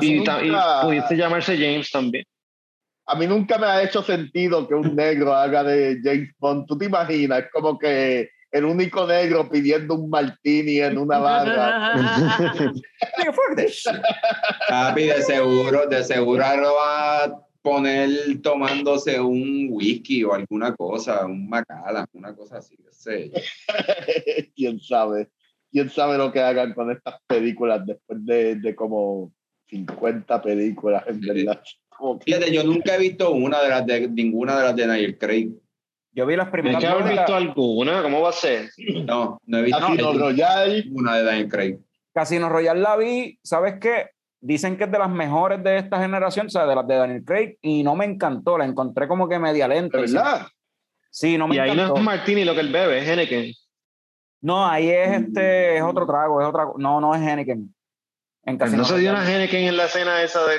Y, 0.00 0.18
y 0.18 0.24
pudiste 0.82 1.16
llamarse 1.16 1.56
James 1.56 1.90
también. 1.90 2.24
A 3.06 3.14
mí 3.14 3.26
nunca 3.26 3.56
me 3.56 3.66
ha 3.66 3.82
hecho 3.82 4.02
sentido 4.02 4.68
que 4.68 4.74
un 4.74 4.94
negro 4.94 5.32
haga 5.34 5.64
de 5.64 5.98
James 6.04 6.28
Bond. 6.38 6.66
¿Tú 6.66 6.76
te 6.76 6.84
imaginas? 6.84 7.38
Es 7.38 7.46
como 7.50 7.78
que 7.78 8.28
el 8.50 8.64
único 8.64 9.06
negro 9.06 9.48
pidiendo 9.48 9.94
un 9.94 10.10
martini 10.10 10.80
en 10.80 10.98
una 10.98 11.18
barra. 11.18 11.94
Papi, 14.68 15.02
de 15.04 15.22
seguro, 15.22 15.86
de 15.86 16.04
seguro 16.04 16.44
ahora 16.44 16.62
lo 16.62 16.74
va 16.74 17.24
a 17.24 17.48
poner 17.62 18.10
tomándose 18.42 19.20
un 19.20 19.68
whisky 19.70 20.24
o 20.24 20.32
alguna 20.32 20.74
cosa, 20.74 21.26
un 21.26 21.48
macala, 21.48 22.06
una 22.12 22.34
cosa 22.34 22.58
así. 22.58 22.76
qué 22.76 22.92
sé. 22.92 23.30
¿Quién 24.56 24.80
sabe? 24.80 25.28
¿Quién 25.70 25.90
sabe 25.90 26.16
lo 26.16 26.32
que 26.32 26.40
hagan 26.40 26.72
con 26.72 26.90
estas 26.90 27.16
películas 27.26 27.84
después 27.84 28.24
de, 28.24 28.54
de 28.54 28.74
como 28.74 29.32
50 29.68 30.40
películas, 30.40 31.04
en 31.06 31.20
verdad? 31.20 31.62
Fíjate, 32.24 32.52
yo 32.52 32.64
nunca 32.64 32.94
he 32.94 32.98
visto 32.98 33.32
una 33.32 33.62
de 33.62 33.68
las 33.68 33.86
de 33.86 34.08
ninguna 34.08 34.56
de 34.56 34.64
las 34.64 34.76
de 34.76 34.86
Daniel 34.86 35.18
Craig. 35.18 35.50
Yo 36.18 36.26
vi 36.26 36.34
las 36.34 36.48
primeras 36.48 36.82
haber 36.82 37.04
la- 37.04 37.10
visto 37.22 37.36
alguna, 37.36 38.02
¿cómo 38.02 38.20
va 38.20 38.30
a 38.30 38.32
ser? 38.32 38.70
No, 39.06 39.40
no 39.46 39.58
he 39.58 39.62
visto 39.62 39.78
Casino 39.78 40.12
Royale, 40.14 40.82
ninguna 40.82 41.16
de 41.16 41.22
Daniel 41.22 41.48
Craig. 41.48 41.78
Casino 42.12 42.48
Royale 42.48 42.80
la 42.80 42.96
vi, 42.96 43.38
¿sabes 43.44 43.74
qué? 43.80 44.06
Dicen 44.40 44.76
que 44.76 44.84
es 44.84 44.90
de 44.90 44.98
las 44.98 45.08
mejores 45.10 45.62
de 45.62 45.76
esta 45.76 46.00
generación, 46.00 46.46
o 46.46 46.50
sea, 46.50 46.66
de 46.66 46.74
las 46.74 46.88
de 46.88 46.96
Daniel 46.96 47.22
Craig, 47.24 47.56
y 47.62 47.84
no 47.84 47.94
me 47.94 48.04
encantó, 48.04 48.58
la 48.58 48.64
encontré 48.64 49.06
como 49.06 49.28
que 49.28 49.38
media 49.38 49.68
lenta. 49.68 49.96
¿de 49.98 50.12
verdad? 50.12 50.48
Sí, 51.08 51.38
no 51.38 51.46
me 51.46 51.54
Y 51.54 51.58
ahí 51.60 51.68
no 51.68 51.74
encantó. 51.84 51.98
es 52.00 52.02
Martini 52.02 52.44
lo 52.44 52.54
que 52.54 52.60
él 52.62 52.72
bebe, 52.72 52.98
es 52.98 53.08
Henneken. 53.08 53.52
No, 54.40 54.66
ahí 54.66 54.90
es 54.90 55.20
este, 55.22 55.76
es 55.76 55.82
otro 55.84 56.04
trago, 56.04 56.40
es 56.40 56.48
otra, 56.48 56.66
no, 56.78 57.00
no 57.00 57.14
es 57.14 57.22
Henneken. 57.22 57.72
En 58.44 58.58
Casino 58.58 58.78
No 58.78 58.84
se 58.86 58.98
dio 58.98 59.12
una 59.12 59.22
Henneken 59.24 59.66
en 59.68 59.76
la 59.76 59.84
escena 59.84 60.20
esa 60.20 60.40
de... 60.48 60.58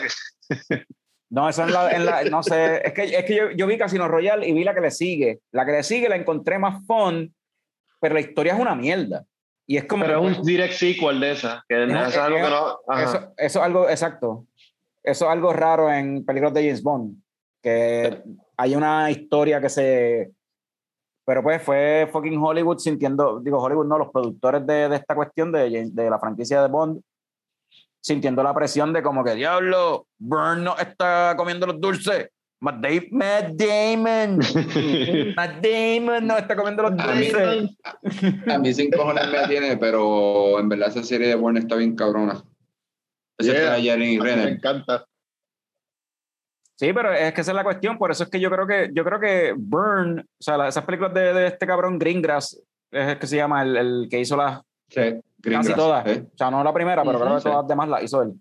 No, 1.32 1.48
eso 1.48 1.64
en 1.64 1.72
la, 1.72 1.92
en 1.92 2.06
la- 2.06 2.24
no 2.24 2.42
sé, 2.42 2.82
es 2.88 2.94
que, 2.94 3.04
es 3.04 3.24
que 3.26 3.36
yo, 3.36 3.52
yo 3.52 3.68
vi 3.68 3.78
Casino 3.78 4.08
Royale 4.08 4.48
y 4.48 4.54
vi 4.54 4.64
la 4.64 4.74
que 4.74 4.82
le 4.82 4.92
sigue. 4.92 5.40
La 5.52 5.66
que 5.66 5.74
le 5.74 5.84
sigue 5.84 6.10
la 6.10 6.16
encontré 6.16 6.58
más 6.58 6.84
fun, 6.88 7.34
pero 8.00 8.16
la 8.16 8.22
historia 8.22 8.54
es 8.54 8.60
una 8.60 8.76
mierda. 8.76 9.24
Y 9.68 9.78
es 9.78 9.86
como... 9.86 10.04
Pero 10.06 10.22
que, 10.24 10.32
es 10.32 10.38
un 10.40 10.44
direct 10.46 10.74
sequel 10.74 11.20
de 11.20 11.32
esa, 11.32 11.64
que 11.70 11.84
Es- 11.84 11.90
eso 11.92 12.08
es 12.08 12.18
algo 12.18 12.38
es- 12.38 12.44
que 12.44 12.50
no... 12.50 12.80
ajá. 12.88 13.04
Eso, 13.04 13.18
eso 13.38 13.60
es 13.60 13.66
algo, 13.66 13.90
exacto. 13.90 14.46
Eso 15.04 15.26
es 15.26 15.32
algo 15.32 15.54
raro 15.54 15.92
en 15.92 16.26
películas 16.26 16.54
de 16.56 16.62
James 16.64 16.82
Bond. 16.84 17.16
Que 17.62 18.24
hay 18.58 18.76
una 18.76 19.12
historia 19.12 19.62
que 19.62 19.70
se. 19.70 20.32
Pero 21.26 21.44
pues 21.44 21.62
fue 21.62 22.10
fucking 22.12 22.42
Hollywood 22.42 22.80
sintiendo, 22.80 23.40
digo 23.40 23.60
Hollywood 23.60 23.86
no, 23.86 24.00
los 24.00 24.10
productores 24.12 24.66
de, 24.66 24.90
de 24.90 24.96
esta 24.96 25.14
cuestión 25.14 25.52
de 25.52 25.94
la 26.10 26.18
franquicia 26.20 26.62
de 26.64 26.68
Bond, 26.70 27.02
sintiendo 28.02 28.42
la 28.44 28.54
presión 28.54 28.94
de 28.94 29.02
como 29.04 29.24
que, 29.24 29.36
diablo, 29.36 30.08
Burn 30.18 30.64
no 30.64 30.78
está 30.78 31.34
comiendo 31.38 31.66
los 31.68 31.80
dulces. 31.80 32.30
Matt, 32.62 32.82
Da- 32.82 32.90
Matt 33.12 33.52
Damon. 33.54 34.38
Matt 35.36 35.64
Damon 35.66 36.28
no 36.28 36.38
está 36.38 36.56
comiendo 36.58 36.84
los 36.84 36.92
A 37.00 37.14
mí, 37.14 37.28
dulces. 37.28 37.78
a 38.48 38.58
mí 38.60 38.74
sin 38.74 38.92
cojones 38.92 39.30
me 39.32 39.48
tiene, 39.48 39.78
pero 39.78 40.60
en 40.60 40.68
verdad 40.68 40.90
esa 40.90 41.04
serie 41.04 41.28
de 41.30 41.36
Bourne 41.36 41.60
está 41.62 41.76
bien 41.76 41.96
cabrona. 41.96 42.44
Esa 43.38 43.52
Yeah. 43.54 43.62
está 43.62 43.74
de 43.76 43.82
Jeremy 43.84 44.18
A 44.18 44.24
mí 44.36 44.44
me 44.44 44.50
encanta. 44.52 45.06
Sí, 46.78 46.94
pero 46.94 47.14
es 47.14 47.34
que 47.34 47.42
esa 47.42 47.52
es 47.52 47.56
la 47.56 47.64
cuestión, 47.64 47.98
por 47.98 48.12
eso 48.12 48.24
es 48.24 48.30
que 48.30 48.40
yo 48.40 48.50
creo 48.50 48.66
que 48.68 48.90
yo 48.94 49.04
creo 49.04 49.20
que 49.20 49.54
Burn, 49.58 50.20
o 50.20 50.24
sea, 50.44 50.58
la- 50.58 50.68
esas 50.70 50.86
películas 50.86 51.14
de, 51.14 51.34
de 51.34 51.48
este 51.48 51.68
cabrón 51.68 52.00
Greengrass, 52.00 52.62
es 52.92 53.08
el 53.10 53.20
que 53.20 53.28
se 53.28 53.36
llama 53.36 53.64
el, 53.64 53.78
el 53.78 54.08
que 54.10 54.20
hizo 54.20 54.36
las 54.38 54.62
Sí, 54.90 55.02
casi 55.42 55.74
todas, 55.74 56.06
¿eh? 56.08 56.26
o 56.34 56.38
sea, 56.38 56.52
no 56.52 56.64
la 56.64 56.74
primera, 56.74 57.04
pero 57.04 57.18
Ujú, 57.18 57.26
creo 57.26 57.38
que 57.38 57.44
todas 57.44 57.58
las 57.60 57.68
demás 57.68 57.90
las 57.90 58.04
hizo 58.04 58.22
él. 58.22 58.34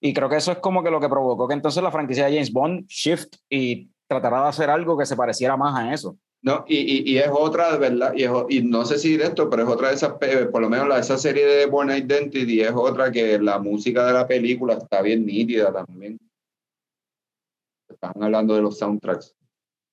Y 0.00 0.14
creo 0.14 0.28
que 0.28 0.36
eso 0.36 0.52
es 0.52 0.58
como 0.58 0.82
que 0.82 0.90
lo 0.90 0.98
que 1.00 1.08
provocó 1.08 1.46
que 1.46 1.54
entonces 1.54 1.82
la 1.82 1.90
franquicia 1.90 2.24
de 2.26 2.32
James 2.32 2.52
Bond 2.52 2.86
shift 2.86 3.34
y 3.50 3.90
tratará 4.06 4.42
de 4.42 4.48
hacer 4.48 4.70
algo 4.70 4.96
que 4.96 5.04
se 5.06 5.14
pareciera 5.16 5.56
más 5.56 5.78
a 5.78 5.92
eso. 5.92 6.16
No, 6.42 6.64
y, 6.66 6.78
y, 6.78 7.12
y 7.12 7.18
es 7.18 7.28
otra, 7.30 7.76
¿verdad? 7.76 8.14
Y, 8.16 8.24
es 8.24 8.30
y 8.48 8.62
no 8.62 8.86
sé 8.86 8.98
si 8.98 9.18
de 9.18 9.24
esto, 9.24 9.50
pero 9.50 9.64
es 9.64 9.68
otra 9.68 9.88
de 9.88 9.94
esas, 9.94 10.14
pe- 10.14 10.46
por 10.46 10.62
lo 10.62 10.70
menos 10.70 10.88
la, 10.88 10.98
esa 10.98 11.18
serie 11.18 11.44
de 11.46 11.66
Born 11.66 11.90
Identity 11.90 12.62
es 12.62 12.72
otra 12.74 13.12
que 13.12 13.38
la 13.38 13.58
música 13.58 14.06
de 14.06 14.14
la 14.14 14.26
película 14.26 14.74
está 14.74 15.02
bien 15.02 15.26
nítida 15.26 15.70
también. 15.70 16.18
Están 17.88 18.22
hablando 18.22 18.54
de 18.54 18.62
los 18.62 18.78
soundtracks. 18.78 19.34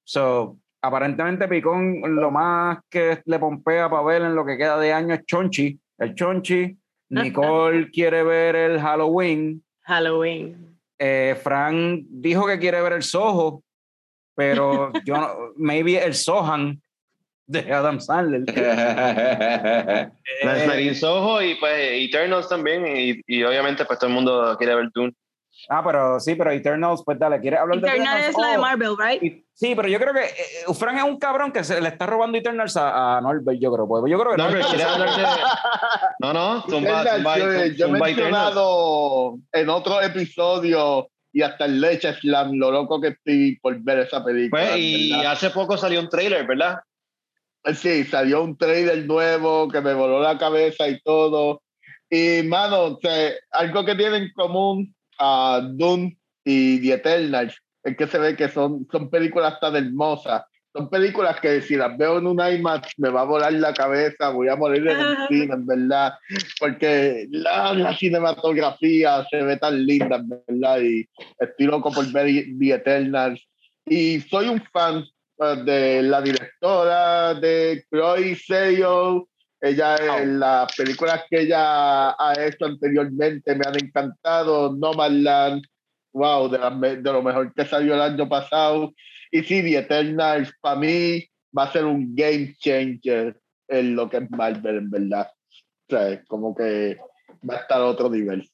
So, 0.05 0.57
aparentemente 0.81 1.49
Picón 1.49 2.01
lo 2.15 2.31
más 2.31 2.79
que 2.89 3.21
le 3.25 3.39
pompea 3.39 3.89
para 3.89 4.03
ver 4.03 4.21
en 4.21 4.35
lo 4.35 4.45
que 4.45 4.57
queda 4.57 4.79
de 4.79 4.93
año 4.93 5.15
es 5.15 5.25
Chonchi, 5.25 5.77
el 5.99 6.15
Chonchi. 6.15 6.77
Nicole 7.09 7.89
quiere 7.93 8.23
ver 8.23 8.55
el 8.55 8.79
Halloween. 8.79 9.63
Halloween. 9.83 10.77
Eh, 10.99 11.37
Frank 11.41 12.05
dijo 12.09 12.47
que 12.47 12.59
quiere 12.59 12.81
ver 12.81 12.93
el 12.93 13.03
Soho, 13.03 13.63
pero 14.35 14.91
yo 15.05 15.15
no, 15.15 15.29
maybe 15.55 15.97
el 16.03 16.13
Sohan 16.13 16.81
de 17.45 17.71
Adam 17.71 17.99
Sandler. 17.99 18.41
La 20.43 20.79
Eh, 20.79 20.95
Soho 20.95 21.41
y 21.41 21.55
pues 21.55 21.73
Eternals 21.79 22.49
también, 22.49 22.85
y, 22.85 23.21
y 23.25 23.43
obviamente 23.43 23.85
pues 23.85 23.99
todo 23.99 24.09
el 24.09 24.15
mundo 24.15 24.55
quiere 24.57 24.75
ver 24.75 24.89
Dune. 24.93 25.13
Ah, 25.69 25.81
pero 25.85 26.19
sí, 26.19 26.35
pero 26.35 26.51
Eternals, 26.51 27.01
pues 27.05 27.17
dale, 27.19 27.39
¿quieres 27.39 27.59
hablar 27.59 27.79
de 27.79 27.87
Eternal 27.87 28.17
Eternals? 28.19 28.29
es 28.29 28.37
la 28.41 28.47
de 28.51 28.57
Oh, 28.57 28.61
Marvel, 28.61 28.95
right? 28.97 29.23
y- 29.23 29.43
Sí, 29.53 29.73
pero 29.75 29.87
yo 29.87 29.97
creo 29.99 30.13
que 30.13 30.23
eh, 30.23 30.73
Frank 30.77 30.97
es 30.97 31.03
un 31.03 31.17
cabrón 31.17 31.51
que 31.51 31.63
se 31.63 31.81
le 31.81 31.87
está 31.89 32.05
robando 32.05 32.37
Eternals 32.37 32.77
a, 32.77 33.17
a 33.17 33.21
Norbert, 33.21 33.59
yo 33.59 33.71
creo. 33.73 33.87
porque 33.87 34.11
Yo 34.11 34.19
creo 34.19 34.31
que 34.33 34.37
No, 34.37 34.49
Norbert- 34.49 34.57
pero 34.57 34.67
quiere 34.69 34.83
hablar 34.83 35.09
de... 35.17 35.23
No, 36.19 36.33
no, 36.33 36.61
zumba, 36.61 37.01
Eternal, 37.01 37.15
zumba, 37.17 37.37
yo, 37.39 37.45
yo 37.45 37.51
he 37.53 37.65
Eternals. 37.67 38.01
mencionado 38.03 39.37
en 39.51 39.69
otro 39.69 40.01
episodio 40.01 41.09
y 41.33 41.41
hasta 41.41 41.65
el 41.65 41.81
Leche 41.81 42.13
Slam, 42.13 42.53
lo 42.53 42.71
loco 42.71 43.01
que 43.01 43.09
estoy 43.09 43.57
por 43.59 43.77
ver 43.79 43.99
esa 43.99 44.23
película. 44.23 44.61
Pues, 44.63 44.75
y 44.77 45.11
¿verdad? 45.15 45.31
hace 45.31 45.49
poco 45.49 45.75
salió 45.77 45.99
un 46.01 46.09
trailer, 46.09 46.45
¿verdad? 46.47 46.77
Sí, 47.75 48.03
salió 48.05 48.43
un 48.43 48.57
trailer 48.57 49.05
nuevo 49.05 49.67
que 49.67 49.81
me 49.81 49.93
voló 49.93 50.21
la 50.21 50.37
cabeza 50.37 50.87
y 50.87 50.99
todo. 51.01 51.61
Y, 52.09 52.41
mano, 52.43 52.83
o 52.83 52.99
sea, 53.01 53.31
algo 53.51 53.83
que 53.83 53.95
tienen 53.95 54.23
en 54.23 54.31
común 54.33 54.95
a 55.17 55.61
Dune 55.63 56.17
y 56.43 56.79
The 56.81 56.93
Eternals 56.93 57.55
es 57.83 57.95
que 57.95 58.07
se 58.07 58.17
ve 58.19 58.35
que 58.35 58.49
son, 58.49 58.87
son 58.91 59.09
películas 59.09 59.59
tan 59.59 59.75
hermosas. 59.75 60.43
Son 60.73 60.89
películas 60.89 61.39
que 61.39 61.61
si 61.61 61.75
las 61.75 61.97
veo 61.97 62.19
en 62.19 62.27
un 62.27 62.39
IMAX 62.39 62.93
me 62.97 63.09
va 63.09 63.21
a 63.21 63.25
volar 63.25 63.53
la 63.53 63.73
cabeza, 63.73 64.29
voy 64.29 64.49
a 64.49 64.55
morir 64.55 64.87
en 64.87 64.99
el 64.99 65.17
cine, 65.27 65.53
en 65.53 65.65
verdad. 65.65 66.13
Porque 66.59 67.27
la, 67.31 67.73
la 67.73 67.95
cinematografía 67.95 69.25
se 69.31 69.41
ve 69.41 69.57
tan 69.57 69.85
linda, 69.85 70.17
en 70.17 70.29
verdad. 70.29 70.81
Y 70.81 71.07
estoy 71.39 71.65
loco 71.65 71.91
por 71.91 72.11
ver 72.11 72.45
The 72.59 72.73
Eternals. 72.73 73.41
Y 73.85 74.19
soy 74.21 74.49
un 74.49 74.61
fan 74.71 75.05
eh, 75.39 75.55
de 75.63 76.03
la 76.03 76.21
directora 76.21 77.33
de 77.35 77.85
Chloe 77.89 78.35
Seyo. 78.35 79.29
Ella, 79.59 79.95
eh, 79.95 80.25
las 80.25 80.75
películas 80.75 81.23
que 81.29 81.41
ella 81.41 82.11
ha 82.11 82.33
hecho 82.37 82.65
anteriormente 82.65 83.55
me 83.55 83.65
han 83.65 83.75
encantado. 83.75 84.75
Nomadland, 84.75 85.63
wow, 86.13 86.49
de, 86.49 86.59
la 86.59 86.69
de 86.69 87.01
lo 87.01 87.23
mejor 87.23 87.53
que 87.53 87.65
salió 87.65 87.95
el 87.95 88.01
año 88.01 88.29
pasado. 88.29 88.93
Y 89.31 89.43
sí, 89.43 89.61
The 89.61 89.79
Eternals 89.79 90.53
para 90.61 90.79
mí 90.79 91.25
va 91.57 91.63
a 91.63 91.71
ser 91.71 91.85
un 91.85 92.15
game 92.15 92.55
changer 92.59 93.39
en 93.67 93.95
lo 93.95 94.09
que 94.09 94.17
es 94.17 94.31
Marvel, 94.31 94.77
en 94.77 94.89
verdad. 94.89 95.27
O 95.89 95.95
sea, 95.95 96.09
es 96.09 96.25
como 96.27 96.55
que 96.55 96.97
va 97.49 97.55
a 97.55 97.59
estar 97.59 97.81
a 97.81 97.85
otro 97.85 98.09
nivel. 98.09 98.47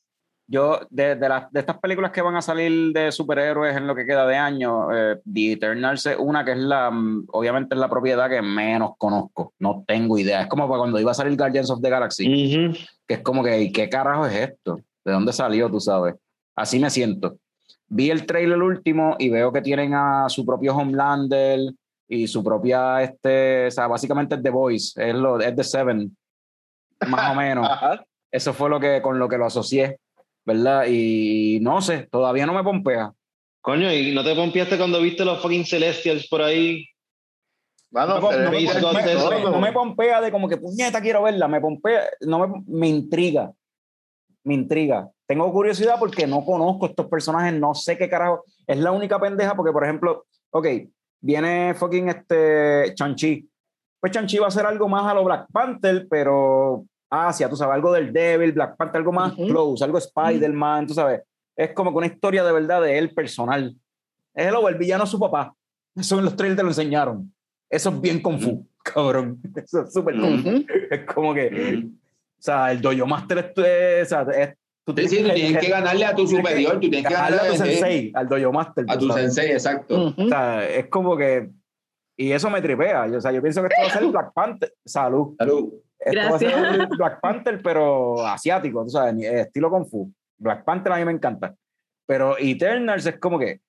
Yo, 0.45 0.81
de, 0.89 1.15
de, 1.15 1.29
las- 1.29 1.51
de 1.51 1.59
estas 1.61 1.77
películas 1.79 2.11
que 2.11 2.21
van 2.21 2.35
a 2.35 2.41
salir 2.41 2.91
de 2.91 3.11
superhéroes 3.11 3.75
en 3.77 3.87
lo 3.87 3.95
que 3.95 4.05
queda 4.05 4.27
de 4.27 4.35
año, 4.35 4.91
eh, 4.93 5.19
The 5.31 5.53
Eternals 5.53 6.05
es 6.05 6.17
una 6.19 6.43
que 6.43 6.51
es 6.51 6.57
la, 6.57 6.91
mm, 6.91 7.27
obviamente 7.31 7.75
es 7.75 7.79
la 7.79 7.89
propiedad 7.89 8.29
que 8.29 8.41
menos 8.41 8.91
conozco. 8.97 9.53
No 9.59 9.83
tengo 9.87 10.17
idea. 10.17 10.41
Es 10.41 10.47
como 10.47 10.67
cuando 10.67 10.99
iba 10.99 11.11
a 11.11 11.15
salir 11.15 11.37
Guardians 11.37 11.69
of 11.71 11.81
the 11.81 11.89
Galaxy, 11.89 12.25
que 13.07 13.13
es 13.15 13.21
como 13.21 13.41
que, 13.43 13.71
¿qué 13.71 13.87
carajo 13.89 14.25
es 14.25 14.35
esto? 14.49 14.79
¿De 15.05 15.11
dónde 15.13 15.31
salió, 15.33 15.69
tú 15.71 15.79
sabes? 15.79 16.15
Así 16.55 16.77
me 16.79 16.89
siento. 16.89 17.37
Vi 17.87 18.09
el 18.09 18.25
trailer 18.25 18.61
último 18.61 19.15
y 19.19 19.29
veo 19.29 19.51
que 19.53 19.61
tienen 19.61 19.93
a 19.93 20.27
su 20.27 20.45
propio 20.45 20.75
Homelander 20.75 21.59
y 22.07 22.27
su 22.27 22.43
propia, 22.43 23.01
este, 23.01 23.67
o 23.67 23.71
sea, 23.71 23.87
básicamente 23.87 24.35
es 24.35 24.43
The 24.43 24.49
Voice, 24.49 25.09
es, 25.09 25.15
lo, 25.15 25.39
es 25.39 25.55
The 25.55 25.63
Seven, 25.63 26.15
más 27.07 27.31
o 27.31 27.35
menos. 27.35 27.67
Eso 28.31 28.51
fue 28.53 28.69
lo 28.69 28.79
que, 28.79 29.01
con 29.01 29.19
lo 29.19 29.29
que 29.29 29.37
lo 29.37 29.45
asocié, 29.45 29.99
¿verdad? 30.45 30.85
Y 30.89 31.59
no 31.61 31.81
sé, 31.81 32.07
todavía 32.11 32.45
no 32.45 32.53
me 32.53 32.63
pompea. 32.63 33.11
Coño, 33.61 33.91
¿y 33.93 34.13
no 34.13 34.23
te 34.23 34.35
pompiaste 34.35 34.77
cuando 34.77 34.99
viste 35.01 35.23
los 35.23 35.41
fucking 35.41 35.65
Celestials 35.65 36.27
por 36.27 36.41
ahí? 36.41 36.85
Mano, 37.91 38.15
No, 38.15 38.31
no 38.31 38.51
me, 38.51 39.01
me- 39.03 39.43
no 39.51 39.59
me 39.61 39.71
pompea 39.71 40.19
de 40.21 40.31
como 40.31 40.49
que 40.49 40.57
puñeta 40.57 40.99
quiero 40.99 41.21
verla, 41.23 41.47
me 41.47 41.61
pompea, 41.61 42.01
no 42.21 42.39
me, 42.47 42.63
me 42.67 42.87
intriga, 42.87 43.51
me 44.43 44.55
intriga. 44.55 45.09
Tengo 45.27 45.51
curiosidad 45.53 45.95
porque 45.99 46.27
no 46.27 46.43
conozco 46.43 46.87
estos 46.87 47.05
personajes, 47.07 47.53
no 47.53 47.73
sé 47.75 47.97
qué 47.97 48.09
carajo. 48.09 48.43
Es 48.67 48.77
la 48.79 48.91
única 48.91 49.19
pendeja 49.19 49.55
porque, 49.55 49.71
por 49.71 49.83
ejemplo, 49.83 50.25
ok, 50.51 50.67
viene 51.21 51.73
fucking 51.75 52.09
este 52.09 52.93
Chanchi. 52.95 53.47
Pues 54.01 54.11
Chanchi 54.11 54.37
va 54.39 54.45
a 54.45 54.49
hacer 54.49 54.65
algo 54.65 54.89
más 54.89 55.05
a 55.09 55.13
lo 55.13 55.23
Black 55.23 55.45
Panther, 55.53 56.07
pero 56.09 56.85
hacia, 57.13 57.49
tú 57.49 57.55
sabes, 57.55 57.75
algo 57.75 57.91
del 57.93 58.11
Devil, 58.11 58.51
Black 58.53 58.75
Panther, 58.77 58.97
algo 58.99 59.11
más 59.11 59.33
Ujú. 59.33 59.47
close, 59.47 59.83
algo 59.83 59.97
Spider-Man, 59.97 60.87
tú 60.87 60.93
sabes. 60.93 61.21
Es 61.55 61.71
como 61.73 61.91
que 61.91 61.97
una 61.97 62.07
historia 62.07 62.43
de 62.43 62.51
verdad 62.51 62.81
de 62.81 62.97
él 62.97 63.13
personal. 63.13 63.75
Es 64.33 64.47
el, 64.47 64.55
el 64.67 64.75
villano 64.75 65.05
su 65.05 65.19
papá. 65.19 65.53
Eso 65.95 66.17
en 66.17 66.25
los 66.25 66.35
trailers 66.35 66.57
te 66.57 66.63
lo 66.63 66.69
enseñaron. 66.69 67.31
Eso 67.69 67.89
es 67.91 68.01
bien 68.01 68.19
kung 68.21 68.39
fu, 68.39 68.67
cabrón. 68.83 69.39
Eso 69.55 69.83
es 69.83 69.93
súper 69.93 70.15
kung. 70.19 70.65
Es 70.89 71.05
como 71.05 71.33
que, 71.33 71.83
o 71.85 72.41
sea, 72.41 72.71
el 72.71 72.81
dojo 72.81 73.05
master 73.05 73.53
es, 73.55 74.07
o 74.07 74.09
sea, 74.09 74.21
es- 74.35 74.55
tú 74.85 74.93
Sí, 74.97 75.07
sí, 75.07 75.23
tú 75.23 75.29
tienes 75.33 75.57
que 75.63 75.69
ganarle 75.69 76.05
a 76.05 76.13
tu 76.15 76.27
superior, 76.27 76.73
tú 76.73 76.79
tienes 76.89 77.07
que 77.07 77.13
ganarle 77.13 77.37
a 77.39 77.47
tu 77.51 77.55
sensei, 77.57 78.11
al 78.15 78.27
dojo 78.27 78.51
master. 78.51 78.85
a 78.87 78.97
tu 78.97 79.07
sabes. 79.07 79.33
sensei, 79.33 79.51
exacto. 79.53 80.07
Ujú. 80.07 80.23
O 80.25 80.27
sea, 80.27 80.67
es 80.69 80.87
como 80.87 81.15
que, 81.15 81.49
y 82.17 82.31
eso 82.31 82.49
me 82.49 82.61
tripea. 82.61 83.07
Yo, 83.07 83.17
o 83.17 83.21
sea, 83.21 83.31
yo 83.31 83.41
pienso 83.41 83.61
que 83.61 83.67
esto 83.67 83.81
va 83.81 83.87
a 83.87 83.91
ser 83.99 84.07
Black 84.07 84.33
Panther. 84.33 84.73
Salud. 84.85 85.35
Salud. 85.37 85.73
Esto 86.05 86.29
va 86.29 86.35
a 86.35 86.39
ser 86.39 86.49
Gracias. 86.51 86.89
Black 86.97 87.19
Panther, 87.21 87.61
pero 87.61 88.25
asiático, 88.25 88.83
tú 88.83 88.89
sabes, 88.89 89.13
ni- 89.13 89.25
estilo 89.25 89.69
Kung 89.69 89.85
Fu. 89.89 90.11
Black 90.37 90.63
Panther 90.63 90.91
a 90.93 90.97
mí 90.97 91.05
me 91.05 91.11
encanta. 91.11 91.55
Pero 92.05 92.37
Eternals 92.37 93.05
es 93.05 93.17
como 93.19 93.39
que. 93.39 93.61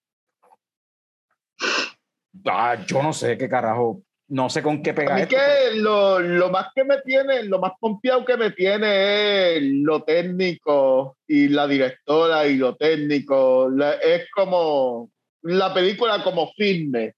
Ah, 2.46 2.76
yo 2.86 3.02
no 3.02 3.12
sé 3.12 3.38
qué 3.38 3.48
carajo. 3.48 4.02
No 4.26 4.48
sé 4.48 4.62
con 4.62 4.82
qué 4.82 4.90
A 4.90 4.94
pegar 4.94 5.14
mí 5.16 5.22
esto. 5.22 5.36
que 5.36 5.76
lo, 5.76 6.18
lo 6.18 6.50
más 6.50 6.68
que 6.74 6.82
me 6.82 6.98
tiene, 7.02 7.42
lo 7.44 7.58
más 7.60 7.72
confiado 7.78 8.24
que 8.24 8.36
me 8.38 8.50
tiene 8.52 9.56
es 9.56 9.62
lo 9.62 10.02
técnico 10.02 11.18
y 11.28 11.48
la 11.48 11.66
directora 11.66 12.46
y 12.46 12.56
lo 12.56 12.74
técnico. 12.74 13.68
La- 13.70 13.92
es 13.94 14.26
como 14.34 15.10
la 15.42 15.72
película 15.74 16.24
como 16.24 16.50
filme, 16.56 17.14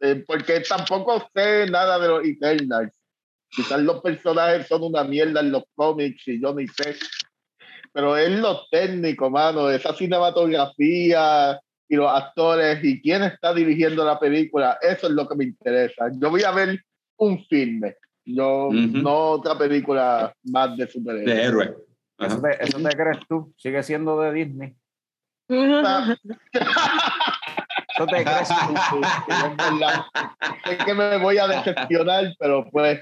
eh, 0.00 0.22
porque 0.26 0.60
tampoco 0.60 1.26
sé 1.34 1.66
nada 1.70 1.98
de 1.98 2.08
los 2.08 2.24
Eternals. 2.26 2.92
Quizás 3.50 3.80
los 3.80 4.00
personajes 4.00 4.66
son 4.68 4.82
una 4.84 5.04
mierda 5.04 5.40
en 5.40 5.50
los 5.52 5.64
cómics 5.74 6.26
y 6.28 6.40
yo 6.40 6.54
ni 6.54 6.66
sé. 6.68 6.94
Pero 7.92 8.16
es 8.16 8.30
lo 8.30 8.66
técnico, 8.70 9.28
mano, 9.30 9.68
esa 9.68 9.92
cinematografía 9.94 11.58
y 11.88 11.96
los 11.96 12.08
actores 12.08 12.78
y 12.84 13.00
quién 13.02 13.24
está 13.24 13.52
dirigiendo 13.52 14.04
la 14.04 14.18
película, 14.18 14.78
eso 14.80 15.08
es 15.08 15.12
lo 15.12 15.26
que 15.28 15.34
me 15.34 15.44
interesa. 15.44 16.08
Yo 16.12 16.30
voy 16.30 16.44
a 16.44 16.52
ver 16.52 16.80
un 17.16 17.44
filme, 17.46 17.96
yo 18.24 18.68
Ujú. 18.68 18.76
no 18.76 19.12
otra 19.30 19.58
película 19.58 20.32
más 20.44 20.76
de 20.76 20.84
De 20.84 20.90
superhéroes. 20.90 21.44
héroe. 21.44 21.76
Eso 22.18 22.40
te, 22.40 22.64
eso 22.64 22.78
te 22.78 22.96
crees 22.96 23.18
tú. 23.28 23.52
Sigue 23.56 23.82
siendo 23.82 24.20
de 24.20 24.32
Disney. 24.32 24.76
Eso 28.02 28.06
te 28.06 28.24
verdad. 28.24 28.44
Sé 30.64 30.76
que 30.86 30.94
me 30.94 31.16
voy 31.18 31.38
a 31.38 31.46
decepcionar, 31.46 32.34
pero 32.38 32.68
pues, 32.70 32.98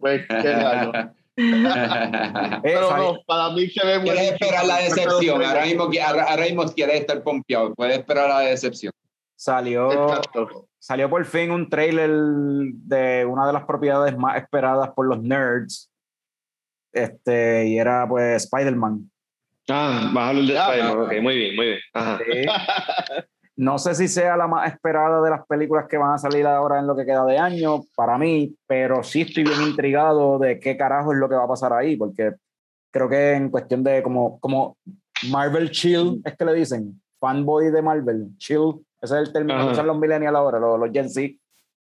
pues 0.00 0.26
qué 0.28 0.52
raro. 0.52 0.92
Pero 2.62 2.96
no, 2.98 3.18
para 3.26 3.48
mí 3.50 3.66
se 3.70 3.86
ve 3.86 4.00
Quieres 4.02 4.04
buenísimo. 4.04 4.34
esperar 4.34 4.64
la 4.66 4.76
decepción. 4.78 5.42
Ahora 5.42 5.64
mismo, 5.64 5.88
ahora, 6.04 6.36
mismo 6.44 6.64
quieres 6.66 7.00
estar 7.00 7.22
pompeado. 7.22 7.74
Puedes 7.74 7.96
esperar 7.98 8.28
la 8.28 8.40
decepción. 8.40 8.92
salió, 9.36 9.90
Exacto. 9.90 10.68
salió 10.78 11.08
por 11.08 11.24
fin 11.24 11.50
un 11.50 11.70
trailer 11.70 12.10
de 12.10 13.24
una 13.24 13.46
de 13.46 13.54
las 13.54 13.64
propiedades 13.64 14.18
más 14.18 14.36
esperadas 14.36 14.90
por 14.94 15.06
los 15.06 15.22
nerds. 15.22 15.90
Este, 16.92 17.68
y 17.68 17.78
era 17.78 18.06
pues 18.06 18.44
Spider-Man. 18.44 19.10
Ah, 19.70 20.12
a 20.14 20.28
hablar 20.28 20.44
de 20.44 20.58
Ah, 20.58 20.68
Spider-Man. 20.74 20.98
ah. 20.98 21.04
Ok, 21.04 21.22
muy 21.22 21.36
bien, 21.38 21.56
muy 21.56 21.66
bien. 21.68 21.78
Ajá. 21.94 22.18
No 23.60 23.78
sé 23.78 23.94
si 23.94 24.08
sea 24.08 24.38
la 24.38 24.46
más 24.46 24.72
esperada 24.72 25.20
de 25.20 25.28
las 25.28 25.46
películas 25.46 25.86
que 25.86 25.98
van 25.98 26.14
a 26.14 26.18
salir 26.18 26.46
ahora 26.46 26.78
en 26.78 26.86
lo 26.86 26.96
que 26.96 27.04
queda 27.04 27.26
de 27.26 27.36
año, 27.36 27.82
para 27.94 28.16
mí, 28.16 28.56
pero 28.66 29.02
sí 29.02 29.20
estoy 29.20 29.44
bien 29.44 29.60
intrigado 29.60 30.38
de 30.38 30.58
qué 30.58 30.78
carajo 30.78 31.12
es 31.12 31.18
lo 31.18 31.28
que 31.28 31.34
va 31.34 31.44
a 31.44 31.48
pasar 31.48 31.74
ahí, 31.74 31.94
porque 31.94 32.32
creo 32.90 33.06
que 33.06 33.32
en 33.32 33.50
cuestión 33.50 33.84
de 33.84 34.02
como, 34.02 34.40
como 34.40 34.78
Marvel 35.30 35.70
Chill, 35.70 36.22
es 36.24 36.34
que 36.38 36.44
le 36.46 36.54
dicen, 36.54 37.02
fanboy 37.18 37.70
de 37.70 37.82
Marvel, 37.82 38.30
Chill, 38.38 38.80
ese 38.98 39.20
es 39.20 39.28
el 39.28 39.32
término 39.34 39.66
que 39.66 39.72
usan 39.72 39.86
los 39.86 39.98
millennials 39.98 40.36
ahora, 40.36 40.58
los, 40.58 40.80
los 40.80 40.90
Gen 40.90 41.10
Z, 41.10 41.34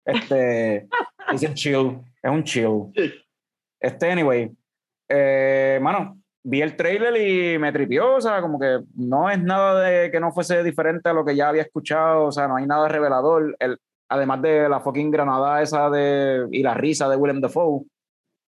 este, 0.04 0.86
dicen 1.32 1.54
chill, 1.54 1.98
es 2.22 2.30
un 2.30 2.44
chill. 2.44 2.92
Este, 3.80 4.12
anyway, 4.12 4.52
eh, 5.08 5.80
mano, 5.82 6.16
vi 6.48 6.62
el 6.62 6.76
trailer 6.76 7.16
y 7.16 7.58
me 7.58 7.72
tripió, 7.72 8.14
o 8.14 8.20
sea, 8.20 8.40
como 8.40 8.60
que 8.60 8.78
no 8.94 9.28
es 9.28 9.42
nada 9.42 9.80
de 9.80 10.12
que 10.12 10.20
no 10.20 10.30
fuese 10.30 10.62
diferente 10.62 11.08
a 11.08 11.12
lo 11.12 11.24
que 11.24 11.34
ya 11.34 11.48
había 11.48 11.62
escuchado, 11.62 12.26
o 12.26 12.32
sea, 12.32 12.46
no 12.46 12.56
hay 12.56 12.66
nada 12.66 12.88
revelador, 12.88 13.56
el, 13.58 13.78
además 14.08 14.42
de 14.42 14.68
la 14.68 14.78
fucking 14.78 15.10
granada 15.10 15.60
esa 15.60 15.90
de, 15.90 16.46
y 16.52 16.62
la 16.62 16.74
risa 16.74 17.08
de 17.08 17.16
Willem 17.16 17.40
Dafoe, 17.40 17.80
o 17.80 17.86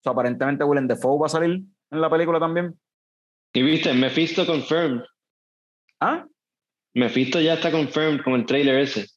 sea, 0.01 0.13
aparentemente 0.13 0.63
Willem 0.63 0.87
Dafoe 0.87 1.19
va 1.19 1.25
a 1.25 1.29
salir 1.29 1.63
en 1.91 2.01
la 2.01 2.09
película 2.09 2.39
también. 2.39 2.79
Y 3.53 3.61
viste, 3.61 3.93
Mephisto 3.93 4.45
confirmed. 4.45 5.03
¿Ah? 5.99 6.25
Mephisto 6.93 7.41
ya 7.41 7.55
está 7.55 7.71
confirmed 7.71 8.23
con 8.23 8.35
el 8.35 8.45
trailer 8.45 8.79
ese. 8.79 9.07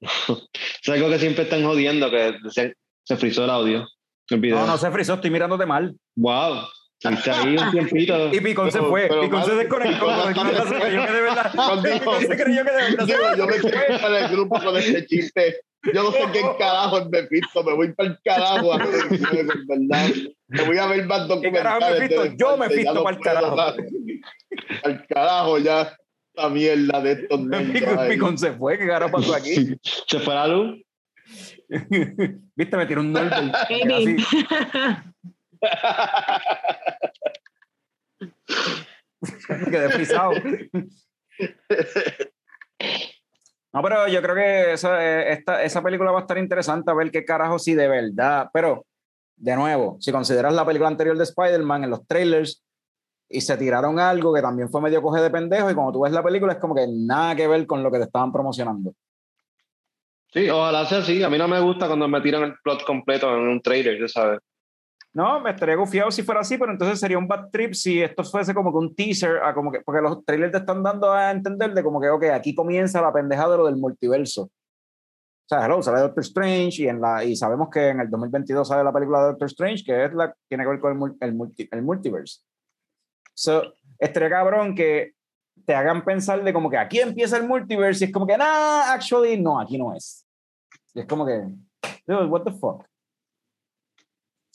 es 0.00 0.88
algo 0.88 1.10
que 1.10 1.18
siempre 1.18 1.44
están 1.44 1.64
jodiendo, 1.64 2.10
que 2.10 2.34
se, 2.50 2.74
se 3.02 3.16
frizó 3.18 3.44
el 3.44 3.50
audio. 3.50 3.86
El 4.30 4.40
video. 4.40 4.56
No, 4.56 4.66
no 4.66 4.78
se 4.78 4.90
frizó, 4.90 5.14
estoy 5.14 5.30
mirándote 5.30 5.66
mal. 5.66 5.94
Wow. 6.16 6.62
Ahí 7.04 7.56
un 7.56 7.70
tiempito. 7.70 8.30
Y 8.32 8.40
Picón 8.40 8.72
se 8.72 8.78
Pero- 8.78 8.90
fue, 8.90 9.06
pero 9.08 9.20
Picón 9.20 9.44
se 9.44 9.54
desconectó, 9.54 10.06
pero- 10.06 10.28
Picón 10.28 10.48
se 10.68 10.74
creyó 10.80 11.06
que 11.06 11.12
de 11.12 11.20
verdad, 11.20 11.52
Cuando- 11.54 11.82
Picón 11.82 12.20
se 12.20 12.36
creyó 12.42 12.64
que 12.64 12.70
de 12.72 12.76
verdad 12.96 13.36
yo 13.36 13.46
me 13.46 13.56
quedé 13.58 14.06
en 14.06 14.14
el 14.14 14.28
grupo 14.30 14.60
con 14.60 14.76
este 14.76 15.06
chiste. 15.06 15.60
Yo 15.94 16.02
no 16.02 16.10
sé 16.10 16.18
qué 16.32 16.40
carajo 16.58 16.98
es 16.98 17.08
Mephisto, 17.10 17.62
me 17.62 17.74
voy 17.74 17.92
para 17.92 18.08
el 18.08 18.18
carajo 18.24 18.72
a 18.72 18.76
hacer 18.76 18.94
el 19.12 19.24
juego, 19.26 19.52
en 19.52 19.88
verdad. 19.88 20.08
Me 20.48 20.62
voy 20.62 20.78
a 20.78 20.86
ver 20.86 21.06
más 21.06 21.28
¿Qué 21.40 21.52
carajo 21.52 21.78
es 21.94 22.10
documentales. 22.10 22.36
Yo 22.38 22.56
ya 22.82 22.92
no 22.92 23.02
pa'l 23.04 23.18
puedo 23.18 23.34
carajo. 23.34 23.60
Al 24.84 25.06
carajo 25.06 25.58
ya, 25.58 25.96
la 26.34 26.48
mierda 26.48 27.00
de 27.02 27.12
estos 27.12 27.40
ahí. 27.52 28.08
Picón 28.10 28.38
se 28.38 28.52
fue, 28.52 28.78
¿qué 28.78 28.86
carajo 28.86 29.12
pasó 29.12 29.34
aquí? 29.34 29.76
Se 29.82 30.18
fue 30.18 30.34
la 30.34 30.48
luz. 30.48 30.82
Viste, 32.56 32.76
me 32.76 32.86
tiró 32.86 33.00
un 33.02 33.12
Norbert. 33.12 33.54
Quedé 39.70 39.88
frisado. 39.90 40.32
No, 43.72 43.82
pero 43.82 44.08
yo 44.08 44.22
creo 44.22 44.34
que 44.34 44.72
esa, 44.72 45.04
eh, 45.04 45.32
esta, 45.32 45.62
esa 45.62 45.82
película 45.82 46.10
va 46.10 46.20
a 46.20 46.22
estar 46.22 46.38
interesante 46.38 46.90
a 46.90 46.94
ver 46.94 47.10
qué 47.10 47.26
carajo 47.26 47.58
si 47.58 47.74
de 47.74 47.88
verdad. 47.88 48.48
Pero, 48.52 48.86
de 49.36 49.54
nuevo, 49.54 49.98
si 50.00 50.12
consideras 50.12 50.54
la 50.54 50.64
película 50.64 50.88
anterior 50.88 51.16
de 51.16 51.24
Spider-Man 51.24 51.84
en 51.84 51.90
los 51.90 52.06
trailers 52.06 52.64
y 53.28 53.42
se 53.42 53.56
tiraron 53.58 53.98
algo 53.98 54.32
que 54.32 54.40
también 54.40 54.70
fue 54.70 54.80
medio 54.80 55.02
coge 55.02 55.20
de 55.20 55.30
pendejo 55.30 55.70
y 55.70 55.74
cuando 55.74 55.92
tú 55.92 56.00
ves 56.00 56.12
la 56.12 56.22
película 56.22 56.54
es 56.54 56.58
como 56.58 56.74
que 56.74 56.86
nada 56.88 57.36
que 57.36 57.46
ver 57.46 57.66
con 57.66 57.82
lo 57.82 57.90
que 57.90 57.98
te 57.98 58.04
estaban 58.04 58.32
promocionando. 58.32 58.94
Sí, 60.32 60.48
ojalá 60.48 60.86
sea 60.86 60.98
así. 60.98 61.22
A 61.22 61.28
mí 61.28 61.36
no 61.36 61.48
me 61.48 61.60
gusta 61.60 61.86
cuando 61.86 62.08
me 62.08 62.20
tiran 62.20 62.44
el 62.44 62.54
plot 62.62 62.84
completo 62.84 63.34
en 63.34 63.48
un 63.48 63.60
trailer, 63.60 64.00
ya 64.00 64.08
sabes. 64.08 64.40
No, 65.16 65.40
me 65.40 65.48
estaría 65.50 65.76
gufiado 65.76 66.10
si 66.10 66.22
fuera 66.22 66.42
así, 66.42 66.58
pero 66.58 66.70
entonces 66.72 67.00
sería 67.00 67.16
un 67.16 67.26
bad 67.26 67.48
trip 67.50 67.72
si 67.72 68.02
esto 68.02 68.22
fuese 68.22 68.52
como 68.52 68.70
que 68.70 68.76
un 68.76 68.94
teaser, 68.94 69.38
a 69.42 69.54
como 69.54 69.72
que, 69.72 69.80
porque 69.80 70.02
los 70.02 70.22
trailers 70.26 70.52
te 70.52 70.58
están 70.58 70.82
dando 70.82 71.10
a 71.10 71.30
entender 71.30 71.72
de 71.72 71.82
como 71.82 71.98
que, 72.02 72.10
ok, 72.10 72.24
aquí 72.34 72.54
comienza 72.54 73.00
la 73.00 73.14
pendejada 73.14 73.52
de 73.52 73.56
lo 73.56 73.64
del 73.64 73.76
multiverso. 73.76 74.42
O 74.42 75.48
sea, 75.48 75.64
hello, 75.64 75.80
sale 75.80 76.00
Doctor 76.00 76.22
Strange 76.22 76.82
y, 76.82 76.88
en 76.88 77.00
la, 77.00 77.24
y 77.24 77.34
sabemos 77.34 77.70
que 77.70 77.88
en 77.88 78.00
el 78.00 78.10
2022 78.10 78.68
sale 78.68 78.84
la 78.84 78.92
película 78.92 79.20
de 79.20 79.26
Doctor 79.28 79.46
Strange, 79.46 79.84
que 79.86 80.04
es 80.04 80.12
la, 80.12 80.34
tiene 80.48 80.64
que 80.64 80.68
ver 80.70 80.80
con 80.80 80.92
el, 81.02 81.14
el, 81.20 81.34
multi- 81.34 81.68
el 81.70 81.80
multiverse. 81.82 82.42
So, 83.32 83.62
estaría 83.98 84.28
cabrón 84.28 84.74
que 84.74 85.12
te 85.64 85.74
hagan 85.74 86.04
pensar 86.04 86.44
de 86.44 86.52
como 86.52 86.68
que 86.68 86.76
aquí 86.76 87.00
empieza 87.00 87.38
el 87.38 87.48
multiverse 87.48 88.04
y 88.04 88.08
es 88.08 88.12
como 88.12 88.26
que, 88.26 88.36
nah, 88.36 88.92
actually, 88.92 89.40
no, 89.40 89.58
aquí 89.58 89.78
no 89.78 89.94
es. 89.94 90.26
Y 90.92 91.00
es 91.00 91.06
como 91.06 91.24
que, 91.24 91.42
dude, 92.06 92.26
what 92.26 92.42
the 92.42 92.52
fuck. 92.52 92.84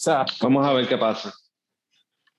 Sea, 0.02 0.26
Vamos 0.42 0.66
a 0.66 0.74
ver 0.74 0.88
qué 0.88 0.98
pasa. 0.98 1.32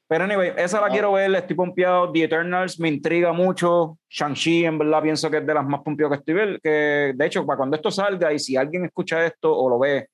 pero 0.08 0.24
anyway, 0.24 0.52
esa 0.56 0.80
la 0.80 0.88
quiero 0.88 1.12
ver, 1.12 1.32
estoy 1.32 1.54
pompeado. 1.54 2.10
The 2.10 2.24
Eternals 2.24 2.80
me 2.80 2.88
intriga 2.88 3.32
mucho. 3.32 4.00
Shang-Chi, 4.10 4.64
en 4.64 4.78
verdad, 4.78 5.00
pienso 5.00 5.30
que 5.30 5.36
es 5.36 5.46
de 5.46 5.54
las 5.54 5.64
más 5.64 5.80
pompeadas 5.82 6.18
que 6.18 6.20
estoy 6.22 6.34
viendo. 6.34 6.58
Que, 6.60 7.12
de 7.14 7.24
hecho, 7.24 7.46
para 7.46 7.58
cuando 7.58 7.76
esto 7.76 7.92
salga, 7.92 8.32
y 8.32 8.40
si 8.40 8.56
alguien 8.56 8.84
escucha 8.84 9.24
esto 9.24 9.56
o 9.56 9.70
lo 9.70 9.78
ve 9.78 10.08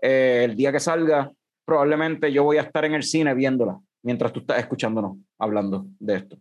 eh, 0.00 0.46
el 0.46 0.56
día 0.56 0.72
que 0.72 0.80
salga, 0.80 1.30
probablemente 1.66 2.32
yo 2.32 2.44
voy 2.44 2.56
a 2.56 2.62
estar 2.62 2.86
en 2.86 2.94
el 2.94 3.02
cine 3.02 3.34
viéndola, 3.34 3.78
mientras 4.02 4.32
tú 4.32 4.40
estás 4.40 4.60
escuchándonos, 4.60 5.18
hablando 5.38 5.84
de 5.98 6.14
esto. 6.14 6.38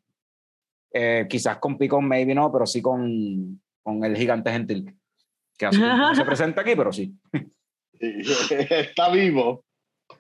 Eh, 0.94 1.28
quizás 1.30 1.57
con 1.57 1.78
Picon, 1.78 2.07
maybe 2.07 2.34
no, 2.34 2.49
pero 2.49 2.66
sí 2.66 2.82
con, 2.82 3.61
con 3.84 4.06
el 4.06 4.16
gigante 4.16 4.53
gentil, 4.53 4.95
que 5.57 5.66
hace 5.66 5.80
no 5.80 6.16
se 6.16 6.24
presenta 6.24 6.61
aquí, 6.61 6.78
pero 6.78 6.94
sí. 6.94 7.14
Está 7.99 9.10
vivo. 9.10 9.66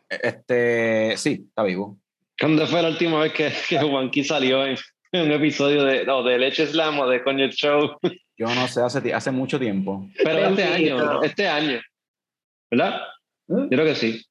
Este, 0.09 1.15
sí, 1.17 1.45
está 1.47 1.63
vivo. 1.63 1.97
¿Cuándo 2.39 2.65
fue 2.67 2.81
la 2.81 2.89
última 2.89 3.19
vez 3.19 3.33
que, 3.33 3.51
que 3.67 3.79
Juanqui 3.79 4.23
salió 4.23 4.65
en, 4.65 4.77
en 5.11 5.21
un 5.25 5.31
episodio 5.31 5.83
de, 5.83 6.05
no, 6.05 6.23
de 6.23 6.37
Leche 6.37 6.65
Slam 6.65 6.99
o 6.99 7.07
de 7.07 7.23
Coño 7.23 7.47
Show? 7.49 7.97
Yo 8.37 8.47
no 8.55 8.67
sé, 8.67 8.81
hace, 8.81 9.13
hace 9.13 9.31
mucho 9.31 9.59
tiempo. 9.59 10.07
Pero 10.23 10.39
este 10.47 10.63
año, 10.63 11.21
este 11.23 11.47
año. 11.47 11.79
¿Verdad? 12.71 13.01
¿Eh? 13.49 13.53
Yo 13.53 13.67
creo 13.69 13.85
que 13.85 13.95
sí. 13.95 14.25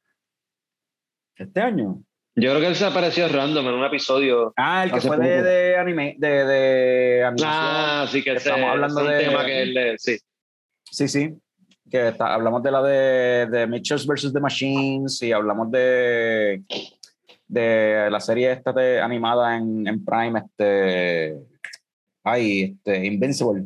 Este 1.37 1.61
año. 1.61 2.03
Yo 2.35 2.51
creo 2.51 2.61
que 2.61 2.67
él 2.69 2.77
se 2.77 2.85
apareció 2.85 3.29
random 3.29 3.67
en 3.69 3.75
un 3.75 3.85
episodio. 3.85 4.53
Ah, 4.57 4.85
el 4.85 4.93
que 4.93 5.01
fue 5.01 5.17
de, 5.19 5.43
de 5.43 5.77
anime, 5.77 6.15
de, 6.19 6.29
de 6.47 7.25
animación. 7.25 7.51
Ah, 7.53 8.07
sí 8.11 8.23
que 8.23 8.31
ese- 8.31 8.49
Estamos 8.49 8.71
hablando 8.71 9.01
es 9.01 9.07
un 9.07 9.13
de- 9.13 9.25
tema 9.25 9.45
que 9.45 9.63
él, 9.63 9.97
sí. 9.99 10.17
Sí, 10.85 11.09
sí. 11.09 11.35
Que 11.91 12.09
está- 12.09 12.35
hablamos 12.35 12.63
de 12.63 12.71
la 12.71 12.83
de, 12.83 13.47
de 13.51 13.67
Mitchells 13.67 14.07
vs. 14.07 14.33
The 14.33 14.41
Machines 14.41 15.23
y 15.23 15.33
hablamos 15.33 15.71
de, 15.71 16.63
de 17.47 18.09
la 18.11 18.21
serie 18.21 18.53
esta 18.53 18.73
de, 18.73 19.01
animada 19.01 19.57
en, 19.57 19.87
en 19.87 20.05
Prime, 20.05 20.39
este, 20.41 21.37
ay, 22.25 22.63
este, 22.77 23.07
Invincible. 23.07 23.65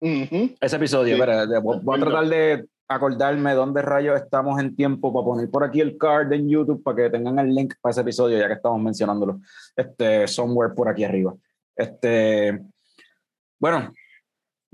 Ujú. 0.00 0.54
Ese 0.60 0.76
episodio, 0.76 1.16
Sí. 1.16 1.20
espera, 1.20 1.46
voy, 1.60 1.78
voy 1.82 1.98
a 1.98 2.04
tratar 2.04 2.26
de 2.28 2.66
acordarme 2.86 3.54
dónde 3.54 3.80
rayos 3.82 4.20
estamos 4.20 4.60
en 4.60 4.76
tiempo 4.76 5.12
para 5.12 5.24
poner 5.24 5.50
por 5.50 5.64
aquí 5.64 5.80
el 5.80 5.96
card 5.96 6.30
en 6.34 6.48
YouTube 6.48 6.82
para 6.82 6.96
que 6.96 7.10
tengan 7.10 7.38
el 7.38 7.54
link 7.54 7.74
para 7.80 7.92
ese 7.92 8.02
episodio, 8.02 8.38
ya 8.38 8.46
que 8.46 8.52
estamos 8.54 8.80
mencionándolo. 8.80 9.40
Este, 9.74 10.28
somewhere 10.28 10.74
por 10.74 10.88
aquí 10.88 11.02
arriba. 11.04 11.34
Este, 11.74 12.60
bueno, 13.58 13.92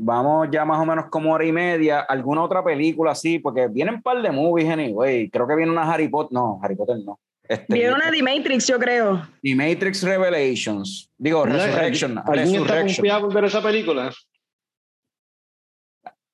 vamos 0.02 0.48
ya 0.50 0.64
más 0.64 0.78
o 0.80 0.86
menos 0.86 1.06
como 1.10 1.32
hora 1.32 1.44
y 1.44 1.52
media. 1.52 2.00
¿Alguna 2.00 2.42
otra 2.42 2.64
película 2.64 3.12
así? 3.12 3.38
Porque 3.38 3.68
vienen 3.68 3.96
un 3.96 4.02
par 4.02 4.20
de 4.22 4.30
movies, 4.30 4.68
anyway. 4.70 5.28
Creo 5.28 5.46
que 5.46 5.54
viene 5.54 5.70
una 5.70 5.90
Harry 5.92 6.08
Potter. 6.08 6.32
No, 6.32 6.58
Harry 6.62 6.74
Potter 6.76 6.96
no. 7.04 7.18
Este, 7.48 7.74
Vieron 7.74 7.96
una 8.00 8.10
de 8.10 8.22
Matrix, 8.22 8.66
yo 8.68 8.78
creo. 8.78 9.26
y 9.42 9.54
Matrix 9.54 10.02
Revelations. 10.04 11.10
Digo, 11.18 11.44
Resurrection. 11.44 12.18
¿Alguien 12.18 12.38
está 12.46 12.56
Resurrection. 12.60 12.86
confiado 12.96 13.20
por 13.26 13.34
ver 13.34 13.44
esa 13.44 13.62
película? 13.62 14.10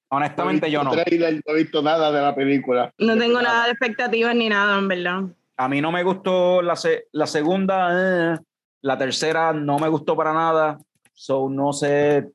Honestamente, 0.08 0.70
yo 0.70 0.84
no. 0.84 0.92
Trailer, 0.92 1.34
no 1.46 1.54
he 1.54 1.56
visto 1.56 1.82
nada 1.82 2.12
de 2.12 2.20
la 2.22 2.34
película. 2.34 2.92
No 2.98 3.16
tengo 3.18 3.42
nada 3.42 3.64
de 3.64 3.70
expectativas 3.72 4.34
ni 4.36 4.48
nada, 4.48 4.78
en 4.78 4.88
verdad. 4.88 5.22
A 5.56 5.68
mí 5.68 5.80
no 5.80 5.90
me 5.90 6.02
gustó 6.04 6.62
la, 6.62 6.76
se- 6.76 7.06
la 7.12 7.26
segunda, 7.26 8.34
eh, 8.34 8.38
la 8.82 8.96
tercera 8.98 9.52
no 9.52 9.78
me 9.78 9.88
gustó 9.88 10.14
para 10.14 10.32
nada. 10.32 10.78
So, 11.12 11.48
no 11.48 11.72
sé. 11.72 12.28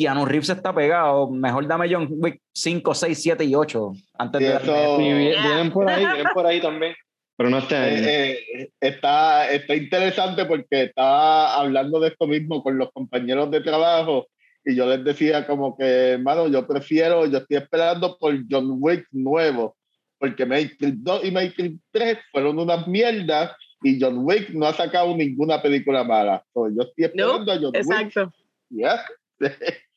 Keanu 0.00 0.24
Reeves 0.24 0.48
está 0.48 0.74
pegado. 0.74 1.30
Mejor 1.30 1.66
dame 1.66 1.86
John 1.92 2.08
Wick 2.10 2.40
5, 2.54 2.94
6, 2.94 3.22
7 3.22 3.44
y 3.44 3.54
8. 3.54 3.92
Antes 4.18 4.40
Sí, 4.40 4.46
de 4.46 4.56
eso- 4.56 4.96
vienen 4.96 5.70
por 5.70 5.90
ahí, 5.90 6.06
vienen 6.06 6.26
por 6.32 6.46
ahí 6.46 6.60
también. 6.60 6.94
Pero 7.36 7.50
no 7.50 7.58
este 7.58 7.76
año. 7.76 7.96
Eh, 8.06 8.38
eh, 8.54 8.70
está, 8.80 9.50
está 9.50 9.74
interesante 9.74 10.46
porque 10.46 10.84
estaba 10.84 11.54
hablando 11.54 12.00
de 12.00 12.08
esto 12.08 12.26
mismo 12.26 12.62
con 12.62 12.78
los 12.78 12.90
compañeros 12.92 13.50
de 13.50 13.60
trabajo 13.60 14.26
y 14.64 14.74
yo 14.74 14.86
les 14.86 15.04
decía 15.04 15.46
como 15.46 15.76
que, 15.76 16.12
hermano, 16.12 16.48
yo 16.48 16.66
prefiero, 16.66 17.26
yo 17.26 17.38
estoy 17.38 17.58
esperando 17.58 18.16
por 18.18 18.34
John 18.50 18.76
Wick 18.78 19.06
nuevo, 19.12 19.76
porque 20.18 20.46
Matrix 20.46 21.02
2 21.02 21.24
y 21.24 21.30
Matrix 21.30 21.78
3 21.90 22.18
fueron 22.32 22.58
unas 22.58 22.86
mierdas 22.86 23.52
y 23.82 23.98
John 24.00 24.18
Wick 24.18 24.50
no 24.50 24.66
ha 24.66 24.72
sacado 24.72 25.14
ninguna 25.14 25.60
película 25.60 26.04
mala. 26.04 26.42
So, 26.54 26.68
yo 26.68 26.82
estoy 26.82 27.04
esperando 27.04 27.52
a 27.52 27.56
John 27.56 27.64
Wick. 27.66 27.76
Exacto. 27.76 28.32
Yeah. 28.70 29.04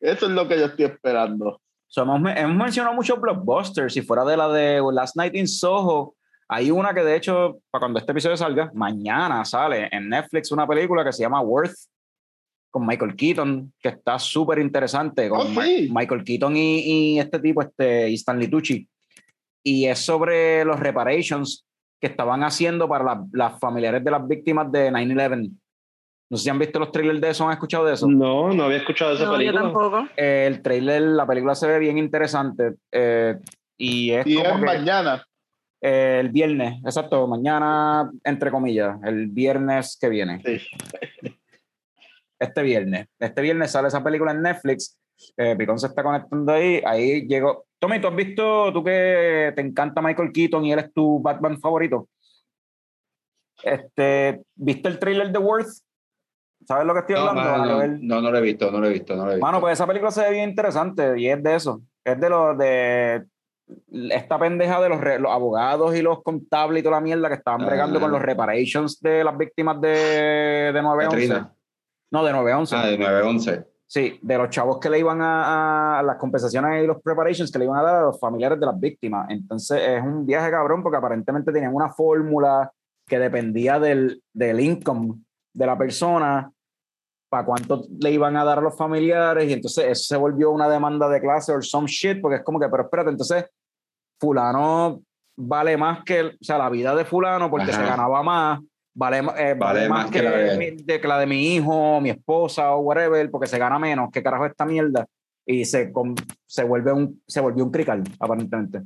Eso 0.00 0.26
es 0.26 0.32
lo 0.32 0.46
que 0.48 0.58
yo 0.58 0.66
estoy 0.66 0.86
esperando. 0.86 1.60
So, 1.86 2.02
hemos, 2.02 2.20
hemos 2.36 2.56
mencionado 2.56 2.94
muchos 2.94 3.20
blockbusters. 3.20 3.92
Si 3.94 4.02
fuera 4.02 4.24
de 4.24 4.36
la 4.36 4.48
de 4.48 4.82
Last 4.92 5.16
Night 5.16 5.34
in 5.34 5.48
Soho, 5.48 6.14
hay 6.48 6.70
una 6.70 6.92
que 6.94 7.02
de 7.02 7.16
hecho, 7.16 7.60
para 7.70 7.80
cuando 7.80 7.98
este 7.98 8.12
episodio 8.12 8.36
salga, 8.36 8.70
mañana 8.74 9.44
sale 9.44 9.88
en 9.90 10.08
Netflix 10.08 10.50
una 10.52 10.66
película 10.66 11.04
que 11.04 11.12
se 11.12 11.22
llama 11.22 11.40
Worth 11.40 11.74
con 12.70 12.86
Michael 12.86 13.16
Keaton, 13.16 13.72
que 13.80 13.88
está 13.88 14.18
súper 14.18 14.58
interesante. 14.58 15.28
Con 15.30 15.40
Oh, 15.56 15.62
sí. 15.62 15.88
Michael 15.90 16.22
Keaton 16.24 16.54
y, 16.56 16.80
y 17.14 17.18
este 17.18 17.38
tipo, 17.38 17.62
este, 17.62 18.10
y 18.10 18.14
Stanley 18.14 18.48
Tucci. 18.48 18.86
Y 19.62 19.86
es 19.86 19.98
sobre 19.98 20.64
los 20.66 20.78
reparations 20.78 21.64
que 22.00 22.06
estaban 22.08 22.44
haciendo 22.44 22.86
para 22.88 23.04
la- 23.04 23.24
las 23.32 23.58
familiares 23.58 24.04
de 24.04 24.10
las 24.10 24.26
víctimas 24.28 24.70
de 24.70 24.90
9-11. 24.92 25.50
No 26.30 26.36
sé 26.36 26.44
si 26.44 26.50
han 26.50 26.58
visto 26.58 26.78
los 26.78 26.92
trailers 26.92 27.20
de 27.20 27.30
eso, 27.30 27.46
¿han 27.46 27.52
escuchado 27.52 27.86
de 27.86 27.94
eso? 27.94 28.06
No, 28.06 28.52
no 28.52 28.64
había 28.64 28.78
escuchado 28.78 29.14
esa 29.14 29.24
No, 29.24 29.32
yo 29.32 29.38
película. 29.38 29.62
tampoco. 29.62 30.08
Eh, 30.16 30.44
el 30.46 30.60
trailer, 30.62 31.00
la 31.02 31.26
película 31.26 31.54
se 31.54 31.66
ve 31.66 31.78
bien 31.78 31.96
interesante. 31.98 32.74
eh, 32.92 33.36
y 33.78 34.10
es 34.10 34.26
Y 34.26 34.34
como 34.36 34.48
es 34.48 34.54
que, 34.56 34.64
mañana. 34.66 35.24
eh, 35.80 36.18
el 36.20 36.28
viernes, 36.30 36.80
exacto, 36.84 37.26
mañana, 37.28 38.10
entre 38.24 38.50
comillas, 38.50 38.98
el 39.04 39.28
viernes 39.28 39.96
que 40.00 40.08
viene. 40.08 40.42
Sí. 40.44 40.60
Este 42.40 42.62
viernes. 42.62 43.06
Este 43.18 43.40
viernes 43.42 43.70
sale 43.70 43.88
esa 43.88 44.02
película 44.04 44.32
en 44.32 44.42
Netflix. 44.42 44.98
Eh, 45.36 45.56
Picón 45.56 45.78
se 45.78 45.86
está 45.88 46.02
conectando 46.02 46.52
ahí. 46.52 46.80
Ahí 46.84 47.26
llegó. 47.26 47.64
Tommy, 47.80 48.00
¿tú 48.00 48.08
has 48.08 48.14
visto, 48.16 48.72
tú 48.72 48.84
que 48.84 49.52
te 49.56 49.60
encanta 49.62 50.02
Michael 50.02 50.30
Keaton 50.32 50.64
y 50.64 50.72
él 50.72 50.78
es 50.80 50.92
tu 50.92 51.20
Batman 51.20 51.58
favorito? 51.60 52.08
Este, 53.62 54.42
¿Viste 54.54 54.88
el 54.88 54.98
trailer 54.98 55.30
de 55.32 55.38
Worth? 55.38 55.68
¿Sabes 56.68 56.84
lo 56.86 56.92
que 56.92 57.00
estoy 57.00 57.14
No, 57.14 57.22
hablando? 57.30 57.50
mano, 57.50 57.86
no, 57.86 57.98
no, 58.16 58.20
no 58.20 58.30
lo 58.30 58.36
he 58.36 58.42
visto, 58.42 58.70
no 58.70 58.78
lo 58.78 58.86
he 58.88 58.92
visto, 58.92 59.16
no 59.16 59.24
lo 59.24 59.30
he 59.30 59.34
visto. 59.36 59.46
Mano, 59.46 59.58
pues 59.58 59.72
esa 59.72 59.86
película 59.86 60.10
se 60.10 60.20
ve 60.22 60.32
bien 60.32 60.50
interesante 60.50 61.18
y 61.18 61.26
es 61.26 61.42
de 61.42 61.54
eso. 61.54 61.80
Es 62.04 62.20
de 62.20 62.28
los 62.28 62.58
de 62.58 63.24
esta 64.10 64.38
pendeja 64.38 64.78
de 64.80 64.90
los, 64.90 65.00
re- 65.00 65.18
los 65.18 65.32
abogados 65.32 65.96
y 65.96 66.02
los 66.02 66.22
contables 66.22 66.80
y 66.80 66.82
toda 66.82 66.96
la 66.96 67.00
mierda 67.00 67.28
que 67.28 67.36
estaban 67.36 67.64
bregando 67.64 67.98
Ah. 67.98 68.02
con 68.02 68.10
los 68.12 68.20
reparations 68.20 69.00
de 69.00 69.24
las 69.24 69.36
víctimas 69.38 69.80
de, 69.80 69.88
de 70.74 70.82
9-11. 70.82 71.02
Katrina. 71.04 71.54
No, 72.10 72.22
de 72.24 72.32
9-11. 72.34 72.72
Ah, 72.76 72.86
de 72.86 72.98
911. 72.98 73.64
Sí, 73.86 74.18
de 74.20 74.36
los 74.36 74.50
chavos 74.50 74.78
que 74.78 74.90
le 74.90 74.98
iban 74.98 75.22
a, 75.22 75.98
a 75.98 76.02
las 76.02 76.16
compensaciones 76.16 76.84
y 76.84 76.86
los 76.86 77.00
preparations 77.02 77.50
que 77.50 77.58
le 77.58 77.64
iban 77.64 77.78
a 77.78 77.82
dar 77.82 77.94
a 77.96 78.02
los 78.02 78.20
familiares 78.20 78.60
de 78.60 78.66
las 78.66 78.78
víctimas. 78.78 79.26
Entonces 79.30 79.80
es 79.82 80.02
un 80.02 80.26
viaje 80.26 80.50
cabrón 80.50 80.82
porque 80.82 80.98
aparentemente 80.98 81.50
tenían 81.50 81.74
una 81.74 81.88
fórmula 81.88 82.70
que 83.06 83.18
dependía 83.18 83.78
del, 83.80 84.22
del 84.34 84.60
income 84.60 85.14
de 85.54 85.66
la 85.66 85.78
persona 85.78 86.50
para 87.28 87.44
cuánto 87.44 87.84
le 88.00 88.10
iban 88.10 88.36
a 88.36 88.44
dar 88.44 88.58
a 88.58 88.62
los 88.62 88.76
familiares 88.76 89.48
y 89.48 89.52
entonces 89.52 89.84
eso 89.86 90.04
se 90.04 90.16
volvió 90.16 90.50
una 90.50 90.68
demanda 90.68 91.08
de 91.08 91.20
clase 91.20 91.52
o 91.52 91.60
some 91.60 91.86
shit 91.86 92.20
porque 92.20 92.36
es 92.38 92.42
como 92.42 92.58
que, 92.58 92.68
pero 92.68 92.84
espérate, 92.84 93.10
entonces 93.10 93.44
fulano 94.20 95.00
vale 95.36 95.76
más 95.76 96.02
que, 96.04 96.22
o 96.22 96.30
sea, 96.40 96.58
la 96.58 96.70
vida 96.70 96.94
de 96.94 97.04
fulano 97.04 97.50
porque 97.50 97.70
Ajá. 97.70 97.80
se 97.82 97.86
ganaba 97.86 98.22
más, 98.22 98.60
vale, 98.94 99.18
eh, 99.36 99.54
vale 99.56 99.88
más, 99.88 100.10
que, 100.10 100.22
la 100.22 100.30
de- 100.32 100.58
mi, 100.58 100.70
de, 100.82 101.00
que 101.00 101.08
la 101.08 101.18
de 101.18 101.26
mi 101.26 101.54
hijo, 101.56 102.00
mi 102.00 102.10
esposa 102.10 102.72
o 102.74 102.80
whatever, 102.80 103.30
porque 103.30 103.46
se 103.46 103.58
gana 103.58 103.78
menos, 103.78 104.08
¿qué 104.12 104.22
carajo 104.22 104.46
es 104.46 104.50
esta 104.52 104.64
mierda? 104.66 105.06
Y 105.46 105.64
se, 105.64 105.92
con- 105.92 106.14
se 106.46 106.64
vuelve 106.64 106.92
un, 106.92 107.22
se 107.26 107.40
volvió 107.40 107.64
un 107.64 107.70
crical, 107.70 108.02
aparentemente. 108.18 108.82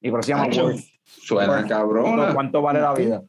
Y 0.00 0.10
por 0.10 0.20
eso 0.20 0.28
se 0.28 0.32
llama. 0.34 0.72
Suena 1.04 1.66
cabrona. 1.66 2.32
¿Cuánto 2.34 2.62
vale 2.62 2.80
la 2.80 2.94
vida? 2.94 3.22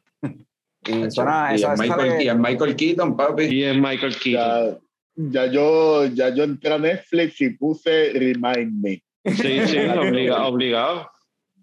Y 0.86 1.10
suena, 1.10 1.48
y, 1.52 1.54
esa, 1.56 1.74
es 1.74 1.80
esa 1.80 1.96
Michael, 1.96 2.22
y 2.22 2.28
es 2.28 2.36
Michael 2.36 2.76
Keaton, 2.76 3.16
papi. 3.16 3.44
Y 3.44 3.64
es 3.64 3.76
Michael 3.76 4.16
Keaton. 4.16 4.80
Ya, 5.14 5.44
ya 5.44 5.52
yo, 5.52 6.06
ya 6.06 6.28
yo 6.30 6.44
entré 6.44 6.72
a 6.74 6.78
Netflix 6.78 7.40
y 7.40 7.50
puse 7.50 8.12
Remind 8.14 8.82
Me. 8.82 9.02
Sí, 9.24 9.60
sí, 9.66 9.76
obliga- 9.96 10.46
obligado. 10.46 11.08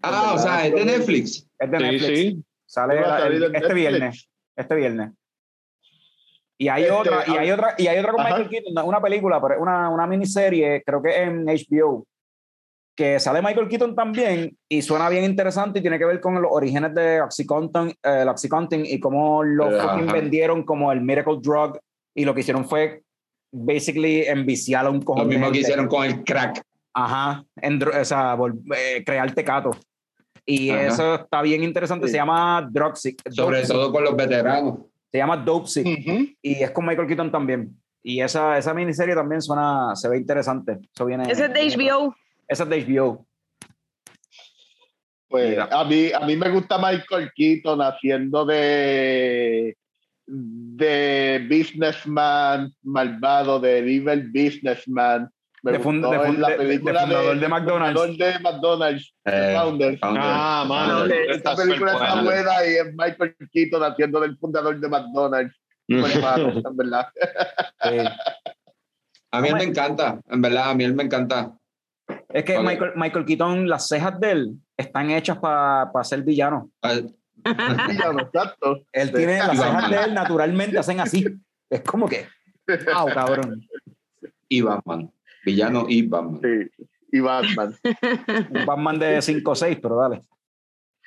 Ah, 0.01 0.33
o 0.35 0.39
sea, 0.39 0.65
es 0.65 0.73
de 0.73 0.85
Netflix. 0.85 1.45
es 1.59 1.71
de 1.71 1.77
Sí, 1.77 1.83
Netflix. 1.83 2.05
sí. 2.19 2.43
Sale 2.65 2.93
¿Qué 2.95 3.01
va 3.01 3.07
a 3.07 3.09
la- 3.09 3.19
salir 3.25 3.37
el- 3.37 3.43
en 3.43 3.55
este 3.55 3.59
Netflix? 3.67 3.75
viernes. 3.89 4.29
Este 4.55 4.75
viernes. 4.75 5.11
Y 6.57 6.67
hay 6.67 6.83
Este, 6.83 6.93
otra, 6.93 7.23
y 7.27 7.37
hay 7.37 7.51
otra, 7.51 7.75
y 7.77 7.87
hay 7.87 7.99
otra 7.99 8.11
con 8.11 8.21
Ajá. 8.21 8.29
Michael 8.37 8.49
Keaton, 8.49 8.85
una 8.85 9.01
película, 9.01 9.41
pero 9.41 9.55
es 9.55 9.61
una, 9.61 9.89
una 9.89 10.05
miniserie, 10.07 10.83
creo 10.85 11.01
que 11.01 11.15
en 11.23 11.45
HBO, 11.45 12.05
que 12.99 13.17
sale 13.17 13.41
Michael 13.41 13.69
Keaton 13.69 13.95
también 13.95 14.57
y 14.67 14.81
suena 14.81 15.07
bien 15.07 15.23
interesante 15.23 15.79
y 15.79 15.81
tiene 15.81 15.97
que 15.97 16.03
ver 16.03 16.19
con 16.19 16.33
los 16.41 16.51
orígenes 16.51 16.93
de 16.93 17.21
Oxycontin, 17.21 17.91
eh, 17.91 18.19
el 18.23 18.27
Oxycontin 18.27 18.85
y 18.85 18.99
cómo 18.99 19.41
lo 19.41 19.69
vendieron 20.11 20.63
como 20.63 20.91
el 20.91 20.99
miracle 20.99 21.37
drug 21.41 21.79
y 22.13 22.25
lo 22.25 22.33
que 22.33 22.41
hicieron 22.41 22.65
fue 22.67 23.01
basically 23.53 24.23
enviciar 24.23 24.85
a 24.85 24.89
un 24.89 25.01
cojón 25.01 25.23
Lo 25.23 25.29
mismo 25.29 25.49
que 25.49 25.59
hicieron 25.59 25.87
con 25.87 26.03
el 26.03 26.25
crack. 26.25 26.61
Ajá, 26.93 27.45
en 27.55 27.81
o 27.81 28.03
sea, 28.03 28.35
vol- 28.35 28.59
eh, 28.75 29.01
crear 29.05 29.33
tecato. 29.33 29.71
Y 30.45 30.69
Ajá. 30.71 30.87
eso 30.87 31.15
está 31.15 31.41
bien 31.41 31.63
interesante. 31.63 32.07
Sí. 32.07 32.11
Se 32.11 32.17
llama 32.17 32.67
Dropsic. 32.69 33.21
Sobre 33.31 33.61
todo 33.65 33.93
con 33.93 34.03
los 34.03 34.13
veteranos. 34.13 34.79
Se 35.09 35.19
llama 35.19 35.37
Dopesick. 35.37 35.87
Ujú. 35.87 36.25
Y 36.41 36.61
es 36.61 36.71
con 36.71 36.85
Michael 36.85 37.07
Keaton 37.07 37.31
también. 37.31 37.77
Y 38.03 38.19
esa, 38.19 38.57
esa 38.57 38.73
miniserie 38.73 39.15
también 39.15 39.41
suena, 39.41 39.95
se 39.95 40.09
ve 40.09 40.17
interesante. 40.17 40.79
Eso 40.93 41.05
viene, 41.05 41.23
Ese 41.31 41.45
es 41.45 41.53
de 41.53 41.77
viene- 41.77 41.89
HBO. 41.91 42.13
Esa 42.49 42.63
es 42.63 42.69
de 42.69 42.85
HBO. 42.85 43.25
Pues 45.29 45.49
Mira. 45.51 45.69
a 45.71 45.83
mí, 45.85 46.11
a 46.11 46.19
mí 46.21 46.35
me 46.35 46.49
gusta 46.49 46.77
Michael 46.79 47.31
Keaton 47.35 47.79
haciendo 47.81 48.45
de, 48.45 49.77
de 50.25 51.45
businessman 51.47 52.73
malvado, 52.81 53.59
de 53.59 53.77
evil 53.77 54.31
businessman. 54.33 55.29
Me 55.61 55.73
De 55.73 55.79
fund- 55.79 56.01
gustó 56.01 56.09
de 56.11 56.15
en 56.15 56.23
fund- 56.33 56.37
la 56.39 56.47
de- 56.47 56.53
de 56.53 56.57
película 56.63 57.01
fundador 57.01 57.39
de 57.39 57.47
McDonald's. 57.47 58.01
fundador 58.01 58.17
de 58.33 58.39
McDonald's, 58.39 59.13
Eh, 59.25 59.53
Founders. 59.55 59.99
Ah, 60.01 60.65
mano. 60.67 61.05
Esta 61.05 61.55
película 61.55 61.91
está 61.93 62.21
buena. 62.21 62.23
buena 62.23 62.65
y 62.65 62.69
es 62.77 62.85
Michael 62.95 63.35
Keaton 63.51 63.83
haciendo 63.83 64.19
del 64.21 64.37
fundador 64.37 64.79
de 64.79 64.87
McDonald's. 64.89 65.55
Pues, 65.87 66.21
mano, 66.21 66.49
en 66.65 66.77
verdad. 66.77 67.07
Sí. 67.83 67.97
A 69.31 69.41
mí 69.41 69.47
él 69.49 69.55
me 69.55 69.63
encanta, 69.63 70.19
en 70.27 70.41
verdad, 70.41 70.69
a 70.71 70.73
mí 70.75 70.83
él 70.85 70.93
me 70.95 71.03
encanta. 71.03 71.51
Es 72.29 72.43
que. 72.43 72.59
Michael, 72.59 72.93
Michael 72.95 73.25
Keaton, 73.25 73.67
las 73.67 73.87
cejas 73.87 74.19
de 74.19 74.31
él 74.31 74.55
están 74.77 75.09
hechas 75.09 75.37
para 75.37 76.03
ser 76.03 76.23
villano. 76.23 76.69
Ah, 76.81 76.95
Villano, 77.87 78.19
exacto. 78.19 78.81
Él 78.91 79.11
tiene 79.13 79.37
las 79.37 79.57
cejas 79.57 79.89
de 79.89 79.97
él 79.97 80.13
naturalmente 80.13 80.77
hacen 80.77 80.99
así. 80.99 81.25
Es 81.69 81.81
como 81.81 82.07
que, 82.07 82.27
wow, 82.67 83.07
cabrón. 83.13 83.65
Y 84.47 84.61
Batman. 84.61 85.11
Villano 85.45 85.85
y 85.87 86.01
Batman. 86.07 86.41
Sí. 86.41 86.85
Y 87.11 87.19
Batman. 87.19 87.75
Un 88.49 88.65
Batman 88.65 88.99
de 88.99 89.21
5 89.21 89.51
o 89.51 89.55
6, 89.55 89.77
pero 89.81 89.95
dale. 89.97 90.23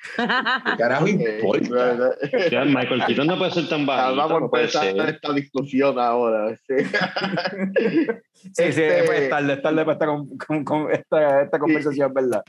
¿Qué 0.65 0.77
carajo 0.77 1.07
importa? 1.07 2.15
Ya, 2.51 2.65
Michael 2.65 3.03
Keaton 3.07 3.27
no 3.27 3.37
puede 3.37 3.51
ser 3.51 3.69
tan 3.69 3.85
bajito. 3.85 4.15
Vamos 4.15 4.41
a 4.41 4.45
empezar 4.59 5.09
esta 5.09 5.33
discusión 5.33 5.97
ahora. 5.99 6.55
Sí. 6.67 6.75
Sí, 8.43 8.73
sí, 8.73 8.81
Este- 8.83 9.23
es 9.23 9.29
tarde, 9.29 9.53
es 9.53 9.61
tarde 9.61 9.85
para 9.85 9.93
esta, 9.93 10.05
con- 10.05 10.37
con- 10.37 10.63
con 10.65 10.91
esta, 10.91 11.43
esta 11.43 11.57
conversación, 11.59 12.13
¿verdad? 12.13 12.43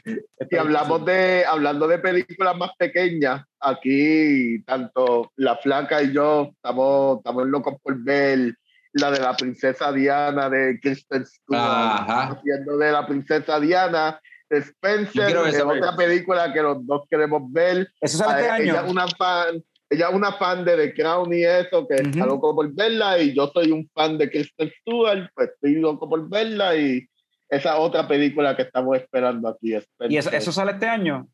Si 0.50 0.56
hablamos 0.56 1.04
de, 1.04 1.44
hablando 1.46 1.86
de 1.86 1.98
películas 2.00 2.56
más 2.56 2.70
pequeñas, 2.76 3.44
aquí 3.60 4.60
tanto 4.64 5.30
la 5.36 5.54
flaca 5.58 6.02
y 6.02 6.12
yo 6.12 6.50
estamos, 6.52 7.18
estamos 7.18 7.46
locos 7.46 7.74
por 7.80 7.96
ver 8.02 8.56
la 8.94 9.12
de 9.12 9.20
la 9.20 9.36
princesa 9.36 9.92
Diana 9.92 10.50
de 10.50 10.80
Kristen 10.80 11.24
Stewart, 11.26 11.60
Ajá. 11.62 12.22
haciendo 12.32 12.76
de 12.76 12.90
la 12.90 13.06
princesa 13.06 13.60
Diana 13.60 14.20
Spencer, 14.50 15.36
es 15.48 15.54
esa 15.54 15.66
otra 15.66 15.96
película 15.96 16.52
que 16.52 16.62
los 16.62 16.86
dos 16.86 17.02
queremos 17.10 17.42
ver. 17.52 17.88
Eso 18.00 18.18
sale 18.18 18.40
este 18.42 18.50
Ah, 18.50 18.54
año. 18.54 18.64
Ella 18.72 18.82
es 18.84 18.90
una 18.90 19.08
fan, 19.08 19.64
ella 19.90 20.08
es 20.08 20.14
una 20.14 20.32
fan 20.32 20.64
de 20.64 20.76
The 20.76 20.94
Crown 20.94 21.32
y 21.32 21.44
eso, 21.44 21.86
que 21.86 21.94
está 21.96 22.18
Ujú. 22.18 22.26
loco 22.26 22.54
por 22.54 22.72
verla, 22.74 23.18
y 23.18 23.34
yo 23.34 23.50
soy 23.52 23.70
un 23.72 23.88
fan 23.94 24.18
de 24.18 24.30
Kristen 24.30 24.70
Stewart, 24.80 25.28
pues 25.34 25.50
estoy 25.50 25.74
loco 25.76 26.08
por 26.08 26.28
verla, 26.28 26.76
y 26.76 27.06
esa 27.48 27.78
otra 27.78 28.06
película 28.08 28.56
que 28.56 28.62
estamos 28.62 28.96
esperando 28.96 29.48
aquí. 29.48 29.74
¿Y 30.08 30.16
eso, 30.16 30.52
sale 30.52 30.72
este 30.72 30.86
año? 30.86 31.28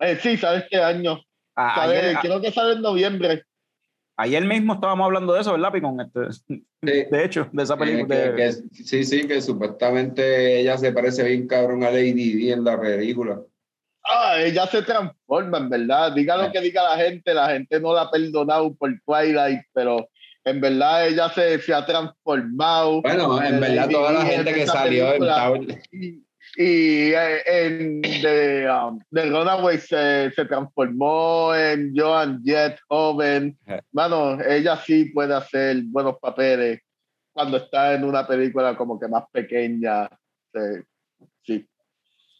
Eh, 0.00 0.18
sí, 0.22 0.36
¿sabes 0.36 0.64
qué 0.70 0.76
año? 0.78 1.20
A- 1.56 1.74
Sale- 1.74 1.98
ayer, 1.98 2.16
a- 2.16 2.20
creo 2.20 2.40
que 2.40 2.52
sale 2.52 2.74
en 2.74 2.82
noviembre. 2.82 3.42
Ayer 4.18 4.44
mismo 4.44 4.74
estábamos 4.74 5.06
hablando 5.06 5.32
de 5.32 5.40
eso, 5.40 5.52
¿verdad, 5.52 5.72
Picón? 5.72 6.00
Este, 6.00 6.30
Sí. 6.50 6.62
de 7.10 7.24
hecho, 7.24 7.48
de 7.52 7.62
esa 7.62 7.74
Eh, 7.74 7.78
película. 7.78 8.14
que- 8.16 8.20
de- 8.22 8.36
que- 8.36 8.52
sí, 8.84 9.04
sí, 9.04 9.26
que 9.26 9.40
supuestamente 9.40 10.60
ella 10.60 10.76
se 10.76 10.92
parece 10.92 11.22
bien 11.24 11.46
cabrón 11.48 11.82
a 11.84 11.90
Lady 11.90 12.12
Di 12.12 12.52
en 12.52 12.64
la 12.64 12.78
película. 12.80 13.40
Ah, 14.10 14.36
ella 14.40 14.66
se 14.66 14.82
transforma, 14.82 15.58
en 15.58 15.68
verdad. 15.68 16.12
Diga 16.12 16.36
lo 16.36 16.50
que 16.52 16.60
diga 16.60 16.82
la 16.82 16.96
gente, 16.96 17.34
la 17.34 17.48
gente 17.50 17.78
no 17.80 17.92
la 17.94 18.02
ha 18.02 18.10
perdonado 18.10 18.74
por 18.74 18.90
Twilight, 19.04 19.60
pero 19.74 20.08
en 20.44 20.60
verdad 20.62 21.06
ella 21.08 21.28
se, 21.28 21.58
se 21.60 21.74
ha 21.74 21.84
transformado. 21.84 23.02
Bueno, 23.02 23.42
en 23.42 23.56
Eh, 23.56 23.60
verdad 23.60 23.76
Lady 23.76 23.92
toda 23.94 24.12
la 24.12 24.20
en 24.20 24.26
gente 24.26 24.54
que 24.54 24.66
salió 24.66 25.04
en 25.04 25.10
película. 25.20 25.36
Tower- 25.48 26.24
Y, 26.60 27.12
eh, 27.12 27.42
en 27.46 28.02
The, 28.02 28.68
um, 28.68 29.00
The 29.12 29.30
Runaway 29.30 29.78
se, 29.78 30.32
se 30.32 30.44
transformó 30.44 31.54
en 31.54 31.92
Joan 31.96 32.42
Jett 32.42 32.80
joven. 32.88 33.56
Mano, 33.92 34.40
ella 34.42 34.76
sí 34.84 35.04
puede 35.04 35.34
hacer 35.34 35.84
buenos 35.84 36.16
papeles 36.20 36.80
cuando 37.32 37.58
está 37.58 37.94
en 37.94 38.02
una 38.02 38.26
película 38.26 38.76
como 38.76 38.98
que 38.98 39.06
más 39.06 39.22
pequeña. 39.30 40.08
Sí. 40.52 40.82
sí. 41.46 41.68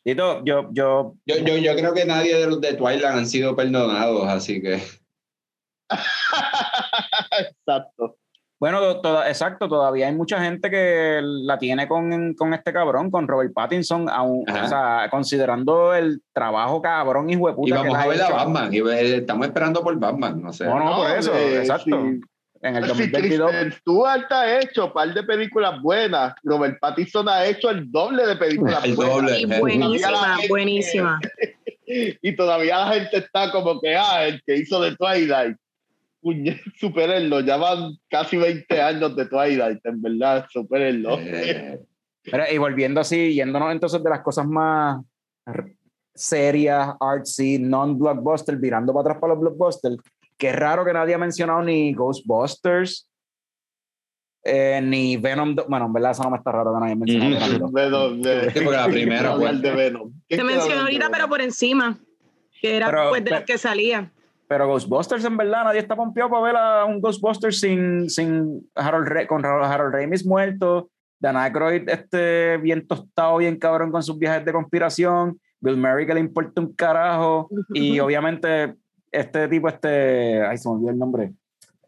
Tito, 0.02 0.44
yo, 0.44 0.68
yo, 0.72 1.14
Yo, 1.24 1.36
yo, 1.36 1.56
yo 1.56 1.76
creo 1.76 1.94
que 1.94 2.04
nadie 2.04 2.34
de 2.38 2.48
los 2.48 2.60
de 2.60 2.74
Twilight 2.74 3.04
han 3.04 3.24
sido 3.24 3.54
perdonados, 3.54 4.26
así 4.26 4.60
que. 4.60 4.82
Exacto. 7.38 8.17
Bueno, 8.60 9.00
toda- 9.00 9.28
exacto, 9.28 9.68
todavía 9.68 10.08
hay 10.08 10.14
mucha 10.14 10.40
gente 10.42 10.68
que 10.70 11.20
la 11.22 11.58
tiene 11.58 11.86
con, 11.86 12.34
con 12.34 12.52
este 12.54 12.72
cabrón, 12.72 13.10
con 13.10 13.28
Robert 13.28 13.52
Pattinson, 13.54 14.08
aún, 14.08 14.44
o 14.48 14.68
sea, 14.68 15.08
considerando 15.10 15.94
el 15.94 16.20
trabajo 16.32 16.82
cabrón 16.82 17.30
y 17.30 17.34
Y 17.34 17.36
hueputa 17.36 17.82
que 17.82 17.88
vamos 17.88 17.98
a 18.04 18.06
ver 18.08 18.22
a. 18.22 18.30
Batman. 18.30 18.74
Y 18.74 18.78
eh, 18.78 19.16
estamos 19.18 19.46
esperando 19.46 19.82
por 19.82 19.96
Batman, 19.98 20.42
no 20.42 20.52
sé. 20.52 20.64
No, 20.64 20.78
no, 20.78 20.96
por 20.96 21.10
eso, 21.10 21.32
eh, 21.34 21.58
exacto. 21.58 22.02
sí. 22.10 22.20
En 22.60 22.74
el 22.74 22.82
Sí, 22.82 22.88
2022. 22.88 23.50
Kristen 23.52 23.72
Stewart 23.80 24.32
ha 24.32 24.58
hecho 24.60 24.86
un 24.86 24.92
par 24.92 25.14
de 25.14 25.22
películas 25.22 25.80
buenas. 25.80 26.34
Robert 26.42 26.76
Pattinson 26.80 27.28
ha 27.28 27.46
hecho 27.46 27.70
el 27.70 27.88
doble 27.92 28.26
de 28.26 28.34
películas 28.34 28.82
El 28.84 28.96
buenas. 28.96 29.14
doble. 29.14 29.38
Y 29.40 29.44
Eh, 29.44 29.60
buenísima, 29.60 30.38
buenísima. 30.48 31.20
Y 31.86 32.36
todavía 32.36 32.78
la 32.84 32.92
gente 32.94 33.16
está 33.16 33.50
como 33.50 33.80
que, 33.80 33.96
ah, 33.96 34.26
el 34.26 34.42
que 34.44 34.56
hizo 34.56 34.78
de 34.82 34.94
Twilight. 34.96 35.56
Puñe, 36.20 36.60
supérenlo, 36.78 37.40
ya 37.40 37.56
van 37.56 37.92
casi 38.08 38.36
20 38.36 38.80
años 38.82 39.14
de 39.16 39.26
Twilight, 39.26 39.84
en 39.84 40.02
verdad, 40.02 40.46
supérenlo. 40.50 41.18
Eh, 41.20 41.78
Mira, 42.24 42.52
y 42.52 42.58
volviendo 42.58 43.00
así, 43.00 43.34
yéndonos 43.34 43.72
entonces 43.72 44.02
de 44.02 44.10
las 44.10 44.20
cosas 44.20 44.46
más 44.46 45.02
serias, 46.14 46.94
artsy, 47.00 47.58
non-blockbuster, 47.58 48.56
virando 48.56 48.92
para 48.92 49.02
atrás 49.02 49.18
para 49.20 49.34
los 49.34 49.40
blockbusters, 49.40 49.96
que 50.36 50.48
es 50.50 50.56
raro 50.56 50.84
que 50.84 50.92
nadie 50.92 51.14
ha 51.14 51.18
mencionado 51.18 51.62
ni 51.62 51.94
Ghostbusters, 51.94 53.08
eh, 54.44 54.80
ni 54.82 55.16
Venom. 55.16 55.54
Bueno, 55.68 55.86
en 55.86 55.92
verdad 55.92 56.10
eso 56.12 56.22
no 56.24 56.30
me 56.30 56.36
está 56.38 56.52
raro 56.52 56.72
que 56.74 56.80
nadie 56.80 56.92
haya 56.92 57.00
mencionado. 57.00 57.70
Venom. 57.70 58.20
Venom, 58.22 58.50
Sí, 58.52 58.60
porque 58.64 58.76
la 58.76 58.86
primera, 58.86 59.36
pues. 59.36 59.62
de 59.62 59.70
Venom. 59.70 60.12
¿Quién 60.28 60.40
Se 60.40 60.44
mencionó 60.44 60.80
ahorita, 60.82 61.08
pero 61.10 61.28
por 61.28 61.40
encima. 61.40 61.98
Que 62.60 62.76
era 62.76 62.86
Pero- 62.90 63.10
pues 63.10 63.24
de 63.24 63.30
las 63.30 63.40
pero- 63.42 63.46
que 63.46 63.58
salía. 63.58 64.12
Pero 64.48 64.66
Ghostbusters, 64.66 65.24
en 65.26 65.36
verdad, 65.36 65.64
nadie 65.64 65.80
está 65.80 65.94
pompeado 65.94 66.30
para 66.30 66.42
ver 66.42 66.56
a 66.56 66.84
un 66.86 67.00
Ghostbusters 67.00 67.60
sin, 67.60 68.08
sin 68.08 68.68
Harold 68.74 69.06
Ra- 69.06 69.26
con 69.26 69.44
Harold 69.44 69.94
Ramis 69.94 70.24
muerto, 70.26 70.90
Dan 71.20 71.36
Aykroyd 71.36 71.88
este, 71.88 72.56
bien 72.58 72.86
tostado, 72.86 73.36
bien 73.38 73.58
cabrón 73.58 73.90
con 73.92 74.02
sus 74.02 74.18
viajes 74.18 74.44
de 74.44 74.52
conspiración, 74.52 75.38
Bill 75.60 75.76
Murray 75.76 76.06
que 76.06 76.14
le 76.14 76.20
importa 76.20 76.60
un 76.62 76.72
carajo, 76.74 77.48
y 77.74 77.98
obviamente 78.00 78.74
este 79.12 79.48
tipo, 79.48 79.68
este, 79.68 80.42
ay, 80.42 80.56
se 80.56 80.68
me 80.68 80.74
olvidó 80.76 80.90
el 80.90 80.98
nombre. 80.98 81.32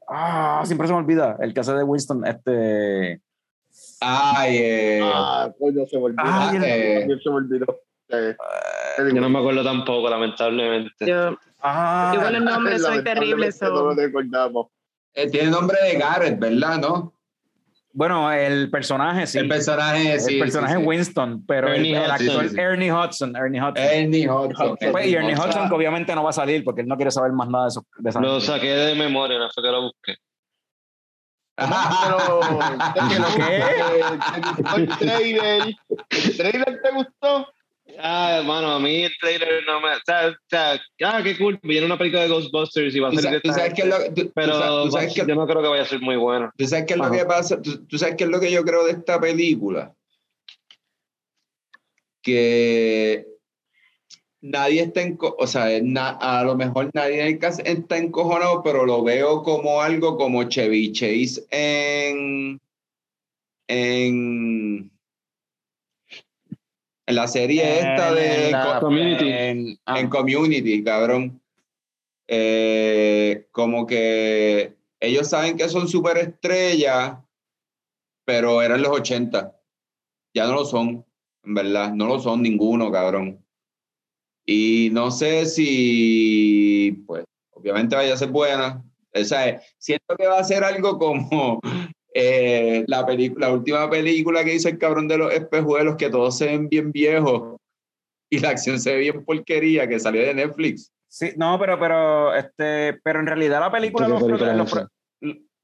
Ah, 0.06 0.62
siempre 0.64 0.86
se 0.86 0.92
me 0.92 0.98
olvida, 0.98 1.36
el 1.40 1.54
que 1.54 1.60
hace 1.60 1.72
de 1.72 1.82
Winston, 1.84 2.26
este, 2.26 3.20
Ay, 4.00 4.56
eh, 4.60 5.00
Ah, 5.02 5.50
coño, 5.58 5.86
se 5.86 5.96
me 5.96 6.04
olvidó. 6.04 6.22
Ay, 6.24 6.56
el- 6.56 6.98
También 7.00 7.20
se 7.20 7.30
me 7.30 7.36
olvidó. 7.36 7.66
Eh, 8.08 8.34
Yo 8.98 9.20
no 9.20 9.28
me 9.28 9.38
acuerdo 9.38 9.62
tampoco, 9.62 10.08
lamentablemente. 10.08 11.06
Yo, 11.06 11.36
ah, 11.60 12.12
yo 12.14 12.22
con 12.22 12.32
los 12.32 12.42
nombres 12.42 12.82
soy 12.82 13.02
terrible. 13.04 13.50
No 13.60 14.70
eh, 15.14 15.28
tiene 15.28 15.50
nombre 15.50 15.76
de 15.82 15.98
Garrett, 15.98 16.38
¿verdad? 16.38 16.78
¿No? 16.78 17.14
bueno, 17.92 18.30
el 18.30 18.70
personaje, 18.70 19.26
sí, 19.26 19.38
El 19.38 19.48
personaje, 19.48 20.14
el 20.14 20.20
sí. 20.20 20.38
personaje 20.38 20.74
sí, 20.74 20.80
sí. 20.80 20.86
Winston, 20.86 21.44
pero 21.44 21.68
el, 21.68 21.76
Ernie 21.76 21.96
el 21.96 22.02
Hudson, 22.02 22.28
actor 22.28 22.42
sí, 22.42 22.48
sí. 22.50 22.60
Ernie 22.60 22.92
Hudson, 22.92 23.36
Ernie 23.36 23.60
Hudson. 23.60 23.84
Ernie 23.84 24.30
Hudson. 24.30 24.76
Pues, 24.92 25.06
y 25.06 25.14
Ernie 25.14 25.34
Hudson. 25.34 25.68
Que 25.68 25.74
obviamente 25.74 26.14
no 26.14 26.22
va 26.22 26.30
a 26.30 26.34
salir 26.34 26.62
porque 26.62 26.82
él 26.82 26.86
no 26.86 26.96
quiere 26.96 27.10
saber 27.10 27.32
más 27.32 27.48
nada 27.48 27.64
de 27.64 27.68
eso. 27.70 27.84
De 27.98 28.10
esa 28.10 28.20
Lo 28.20 28.40
saqué 28.40 28.68
de 28.68 28.94
memoria, 28.94 29.38
no 29.38 29.50
fue 29.50 29.62
que 29.62 29.70
lo 29.70 29.82
busqué. 29.82 30.16
Pero, 31.56 32.40
¿Qué? 33.36 33.62
¿te 34.32 34.40
gustó 34.40 34.76
el 34.76 34.88
trailer? 34.88 35.76
¿El 36.08 36.36
trailer 36.36 36.80
te 36.82 36.90
gustó? 36.92 37.48
Ah, 37.98 38.38
hermano, 38.38 38.70
a 38.72 38.78
mí 38.80 39.04
el 39.04 39.12
trailer 39.20 39.64
no 39.66 39.80
me. 39.80 39.88
O 39.92 39.98
sea, 40.04 40.28
o 40.28 40.34
sea, 40.48 40.80
ah, 41.04 41.20
qué 41.22 41.36
cool. 41.36 41.58
Viene 41.62 41.86
una 41.86 41.98
película 41.98 42.22
de 42.22 42.28
Ghostbusters 42.28 42.94
y 42.94 43.00
va 43.00 43.08
a 43.08 43.12
ser. 43.12 43.40
pero 44.34 44.88
yo 45.26 45.34
no 45.34 45.46
creo 45.46 45.62
que 45.62 45.68
vaya 45.68 45.82
a 45.82 45.86
ser 45.86 46.00
muy 46.00 46.16
bueno. 46.16 46.50
tú 46.56 46.66
sabes 46.66 46.86
qué 46.86 46.94
es 46.94 46.98
lo 46.98 47.10
que 47.10 47.24
pasa, 47.24 47.60
tú, 47.60 47.86
tú 47.86 47.98
sabes 47.98 48.16
qué 48.16 48.24
es 48.24 48.30
lo 48.30 48.40
que 48.40 48.50
yo 48.50 48.64
creo 48.64 48.84
de 48.84 48.92
esta 48.92 49.20
película. 49.20 49.94
Que 52.22 53.26
nadie 54.42 54.82
está 54.82 55.02
en, 55.02 55.18
o 55.20 55.46
sea, 55.46 55.68
na- 55.82 56.18
a 56.20 56.44
lo 56.44 56.54
mejor 56.56 56.90
nadie 56.94 57.20
en 57.20 57.26
el 57.26 57.38
caso 57.38 57.62
está 57.64 57.96
encojonado, 57.98 58.62
pero 58.62 58.84
lo 58.86 59.02
veo 59.02 59.42
como 59.42 59.80
algo 59.80 60.16
como 60.16 60.44
Chevy 60.44 60.92
Chase 60.92 61.44
en 61.50 62.60
en 63.68 64.90
en 67.10 67.16
la 67.16 67.28
serie 67.28 67.78
esta 67.80 68.14
de 68.14 68.50
En 68.50 68.80
Community. 68.80 69.28
en- 69.28 69.78
ah, 69.84 70.00
en 70.00 70.08
Community, 70.08 70.82
cabrón. 70.82 71.42
Eh, 72.28 73.48
como 73.50 73.86
que 73.86 74.76
ellos 75.00 75.28
saben 75.28 75.56
que 75.56 75.68
son 75.68 75.88
superestrellas, 75.88 77.18
pero 78.24 78.62
eran 78.62 78.82
los 78.82 78.92
80. 78.92 79.56
Ya 80.34 80.46
no 80.46 80.54
lo 80.54 80.64
son, 80.64 81.04
en 81.44 81.54
verdad. 81.54 81.92
No 81.92 82.06
lo 82.06 82.20
son 82.20 82.42
ninguno, 82.42 82.90
cabrón. 82.92 83.44
Y 84.46 84.90
no 84.92 85.10
sé 85.10 85.46
si, 85.46 87.02
pues, 87.06 87.24
obviamente 87.50 87.96
vaya 87.96 88.14
a 88.14 88.16
ser 88.16 88.28
buena. 88.30 88.84
O 89.12 89.24
sea, 89.24 89.60
siento 89.78 90.16
que 90.16 90.26
va 90.28 90.38
a 90.38 90.44
ser 90.44 90.62
algo 90.62 90.98
como 90.98 91.60
eh, 92.14 92.84
la, 92.86 93.06
película, 93.06 93.48
la 93.48 93.54
última 93.54 93.88
película 93.88 94.44
que 94.44 94.54
hizo 94.54 94.68
el 94.68 94.78
cabrón 94.78 95.08
de 95.08 95.18
los 95.18 95.32
espejuelos, 95.32 95.96
que 95.96 96.10
todos 96.10 96.36
se 96.36 96.46
ven 96.46 96.68
bien 96.68 96.92
viejos 96.92 97.56
y 98.30 98.38
la 98.38 98.50
acción 98.50 98.78
se 98.78 98.92
ve 98.92 99.00
bien 99.00 99.24
porquería, 99.24 99.88
que 99.88 100.00
salió 100.00 100.22
de 100.22 100.34
Netflix. 100.34 100.92
Sí, 101.08 101.32
no, 101.36 101.58
pero, 101.58 101.78
pero, 101.78 102.34
este, 102.34 103.00
pero 103.02 103.20
en 103.20 103.26
realidad 103.26 103.60
la 103.60 103.72
película, 103.72 104.06
¿Qué 104.06 104.12
los 104.12 104.22
película 104.22 104.88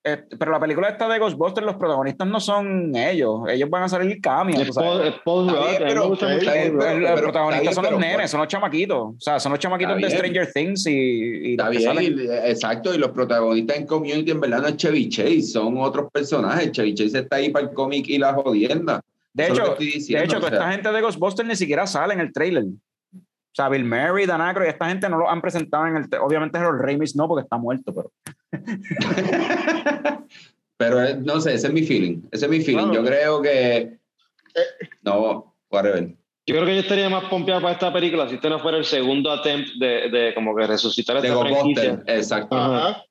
eh, 0.06 0.24
pero 0.38 0.52
la 0.52 0.60
película 0.60 0.88
esta 0.88 1.08
de 1.08 1.18
Ghostbusters, 1.18 1.66
los 1.66 1.76
protagonistas 1.76 2.26
no 2.28 2.38
son 2.40 2.94
ellos, 2.94 3.40
ellos 3.48 3.68
van 3.68 3.82
a 3.82 3.88
salir 3.88 4.20
cambios. 4.20 4.60
Es 4.62 4.74
Paul, 5.24 5.50
eh, 5.50 5.94
los 5.94 7.20
protagonistas 7.20 7.74
son 7.74 7.84
los 7.84 7.98
nenes, 8.00 8.30
son 8.30 8.40
los 8.40 8.48
chamaquitos. 8.48 8.98
O 8.98 9.14
sea, 9.18 9.38
son 9.40 9.52
los 9.52 9.58
chamaquitos 9.58 9.96
de. 9.96 10.10
Stranger 10.10 10.52
Things 10.52 10.86
y, 10.86 10.92
y 10.92 11.50
Está 11.52 11.68
bien, 11.68 11.82
salen. 11.82 12.18
y- 12.18 12.22
exacto, 12.48 12.94
y 12.94 12.98
los 12.98 13.10
protagonistas 13.10 13.76
en 13.76 13.86
Community 13.86 14.30
en 14.30 14.40
verdad 14.40 14.62
no 14.62 14.68
es 14.68 14.76
Chevy 14.76 15.08
Chase, 15.08 15.42
son 15.42 15.76
otros 15.78 16.10
personajes. 16.12 16.70
Chevy 16.72 16.94
Chase 16.94 17.18
está 17.18 17.36
ahí 17.36 17.50
para 17.50 17.66
el 17.66 17.74
cómic 17.74 18.06
y 18.08 18.18
la 18.18 18.32
jodienda. 18.34 19.00
De 19.34 19.44
Eso 19.44 19.52
hecho, 19.54 19.72
estoy 19.72 19.86
de 19.86 19.92
diciendo, 19.92 20.24
hecho, 20.24 20.36
o 20.38 20.40
sea. 20.40 20.48
esta 20.50 20.70
gente 20.72 20.92
de 20.92 21.00
Ghostbusters 21.02 21.48
ni 21.48 21.56
siquiera 21.56 21.86
sale 21.86 22.14
en 22.14 22.20
el 22.20 22.32
trailer. 22.32 22.64
O 23.56 23.62
sea, 23.62 23.70
Bill 23.70 23.84
Murray, 23.84 24.26
Dan 24.26 24.42
Aykroyd, 24.42 24.68
esta 24.68 24.86
gente 24.86 25.08
no 25.08 25.16
lo 25.16 25.30
han 25.30 25.40
presentado 25.40 25.86
en 25.86 25.96
el... 25.96 26.04
Obviamente 26.20 26.58
Harold 26.58 26.82
Ramis 26.82 27.16
no, 27.16 27.26
porque 27.26 27.44
está 27.44 27.56
muerto, 27.56 27.94
pero... 27.94 28.12
Pero 30.78 31.02
eh, 31.02 31.16
no 31.16 31.40
sé, 31.40 31.54
ese 31.54 31.68
es 31.68 31.72
mi 31.72 31.82
feeling. 31.84 32.20
Ese 32.30 32.44
es 32.44 32.50
mi 32.50 32.60
feeling. 32.60 32.90
Claro. 32.90 32.94
Yo 32.94 33.04
creo 33.04 33.40
que. 33.40 33.96
No, 35.02 35.54
whatever. 35.70 36.08
Yo 36.46 36.54
creo 36.54 36.66
que 36.66 36.74
yo 36.74 36.80
estaría 36.82 37.08
más 37.08 37.24
pompeado 37.24 37.62
para 37.62 37.72
esta 37.72 37.90
película 37.92 38.28
si 38.28 38.34
este 38.34 38.50
no 38.50 38.58
fuera 38.60 38.76
el 38.76 38.84
segundo 38.84 39.32
attempt 39.32 39.70
de, 39.80 40.10
de 40.10 40.34
como 40.34 40.54
que 40.54 40.66
resucitar 40.66 41.20
De 41.22 41.28
esta 41.28 41.40
franquicia. 41.40 41.90
Ghostbusters, 41.92 42.18
exacto. 42.18 42.56
Ajá. 42.56 43.02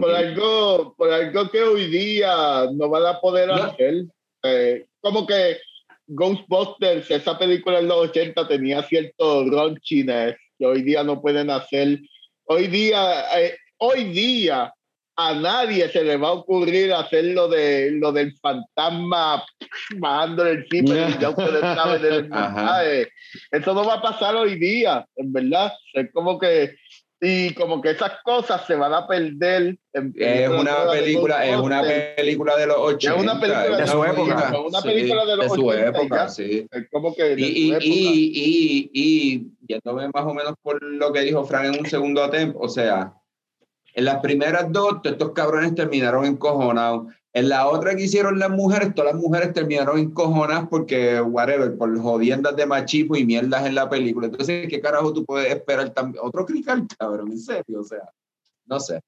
Por 0.00 0.10
algo, 0.14 0.94
por 0.96 1.12
algo 1.12 1.50
que 1.50 1.62
hoy 1.62 1.88
día 1.88 2.66
no 2.72 2.88
van 2.88 3.06
a 3.06 3.20
poder 3.20 3.48
No. 3.48 3.54
hacer. 3.54 4.04
Eh, 4.42 4.86
como 5.00 5.26
que 5.26 5.58
Ghostbusters, 6.12 7.10
esa 7.10 7.38
película 7.38 7.78
en 7.78 7.88
los 7.88 8.08
80 8.08 8.48
tenía 8.48 8.82
cierto 8.82 9.48
raunchiness 9.48 10.36
que 10.58 10.66
hoy 10.66 10.82
día 10.82 11.04
no 11.04 11.20
pueden 11.20 11.50
hacer. 11.50 12.00
Hoy 12.44 12.66
día, 12.66 13.22
eh, 13.38 13.56
hoy 13.78 14.04
día 14.04 14.72
a 15.16 15.34
nadie 15.34 15.88
se 15.88 16.02
le 16.02 16.16
va 16.16 16.28
a 16.28 16.32
ocurrir 16.32 16.92
hacer 16.92 17.26
lo 17.26 17.46
de 17.46 17.90
lo 17.92 18.10
del 18.10 18.34
fantasma 18.38 19.44
bajando 19.98 20.46
el 20.46 20.66
zipper 20.68 21.18
ya 21.18 21.30
ustedes 21.30 21.60
saben. 21.60 22.30
Eso 23.52 23.74
no 23.74 23.84
va 23.84 23.94
a 23.94 24.02
pasar 24.02 24.34
hoy 24.34 24.58
día, 24.58 25.06
en 25.16 25.32
verdad. 25.32 25.72
Es 25.92 26.10
como 26.12 26.38
que 26.38 26.74
y 27.20 27.52
como 27.54 27.82
que 27.82 27.90
esas 27.90 28.12
cosas 28.24 28.66
se 28.66 28.74
van 28.74 28.94
a 28.94 29.06
perder 29.06 29.76
Es 29.92 30.48
una 30.48 30.90
película, 30.90 31.44
es 31.44 31.56
una 31.56 31.82
película 32.16 32.56
de 32.56 32.66
los 32.66 32.78
80. 32.78 33.16
Es 33.16 33.22
una 33.22 33.40
película 33.40 33.76
de 33.76 33.86
su 33.86 34.04
época. 34.04 34.60
Una 34.66 34.80
película 34.80 35.26
de 35.26 35.36
los 35.36 35.52
su 35.52 35.66
80 35.66 35.88
época, 35.88 36.28
sí. 36.28 36.66
Es 36.70 36.88
como 36.90 37.14
que 37.14 37.34
Y, 37.36 37.44
y, 37.44 37.76
y, 37.80 38.30
y, 38.32 38.90
y 38.94 39.46
yéndome 39.68 40.08
más 40.14 40.24
o 40.24 40.32
menos 40.32 40.54
por 40.62 40.82
lo 40.82 41.12
que 41.12 41.20
dijo 41.20 41.44
Fran 41.44 41.66
en 41.66 41.80
un 41.80 41.86
segundo 41.86 42.24
attempt, 42.24 42.56
o 42.58 42.68
sea, 42.68 43.12
en 43.94 44.04
las 44.04 44.20
primeras 44.20 44.72
dos, 44.72 44.98
estos 45.04 45.32
cabrones 45.32 45.74
terminaron 45.74 46.24
encojonados. 46.24 47.12
En 47.32 47.48
la 47.48 47.68
otra 47.68 47.94
que 47.94 48.02
hicieron 48.04 48.38
las 48.40 48.50
mujeres, 48.50 48.92
todas 48.94 49.14
las 49.14 49.22
mujeres 49.22 49.52
terminaron 49.52 49.98
encojonadas 49.98 50.66
porque, 50.68 51.20
whatever, 51.20 51.76
por 51.78 51.96
jodiendas 52.00 52.56
de 52.56 52.66
machismo 52.66 53.14
y 53.14 53.24
mierdas 53.24 53.64
en 53.66 53.76
la 53.76 53.88
película. 53.88 54.26
Entonces, 54.26 54.66
¿qué 54.68 54.80
carajo 54.80 55.12
tú 55.12 55.24
puedes 55.24 55.48
esperar 55.52 55.90
también? 55.90 56.24
Otro 56.24 56.44
crical, 56.44 56.86
cabrón, 56.98 57.30
en 57.30 57.38
serio, 57.38 57.80
o 57.80 57.84
sea, 57.84 58.02
no 58.66 58.80
sé. 58.80 59.00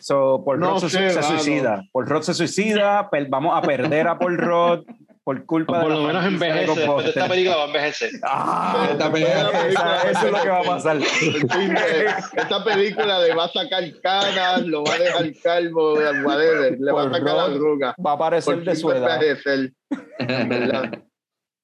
So, 0.00 0.42
Paul 0.44 0.60
No 0.60 0.70
Rudd 0.74 0.80
se, 0.80 0.88
sé, 0.88 1.10
se 1.10 1.22
suicida. 1.22 1.82
Paul 1.92 2.06
Rudd 2.06 2.22
se 2.22 2.32
suicida, 2.32 3.10
per- 3.10 3.28
vamos 3.28 3.52
a 3.56 3.60
perder 3.60 4.06
a 4.08 4.18
Paul 4.18 4.38
Rudd 4.38 4.84
por 5.28 5.44
culpa 5.44 5.82
Por 5.82 5.90
de 5.90 5.94
lo 5.98 6.00
la 6.00 6.06
menos 6.06 6.24
envejece. 6.24 6.60
De 6.60 6.66
Ghostbusters. 6.86 7.08
esta 7.18 7.28
película 7.28 7.56
va 7.58 7.62
a 7.64 7.66
envejecer. 7.66 8.10
Ah, 8.22 8.88
Esta 8.92 9.12
película- 9.12 9.50
esa- 9.68 10.10
eso 10.10 10.26
es 10.26 10.32
lo 10.32 10.42
que 10.42 10.48
va 10.48 10.58
a 10.60 10.62
pasar. 10.62 10.96
Esta 12.34 12.64
película 12.64 13.18
le 13.20 13.34
va 13.34 13.44
a 13.44 13.48
sacar 13.48 13.84
canas, 14.02 14.66
lo 14.66 14.84
va 14.84 14.94
a 14.94 14.98
dejar 14.98 15.32
calvo, 15.42 15.92
whatever, 16.24 16.78
le 16.80 16.92
va 16.92 17.02
a 17.02 17.04
Por 17.10 17.14
sacar 17.18 17.38
arrugas. 17.40 17.94
Va 18.06 18.10
a 18.12 18.14
aparecer 18.14 18.54
Por 18.54 18.64
de 18.64 18.76
su 18.76 18.90
edad. 18.90 19.22
envejecer, 19.22 19.72
¿verdad? 20.18 20.92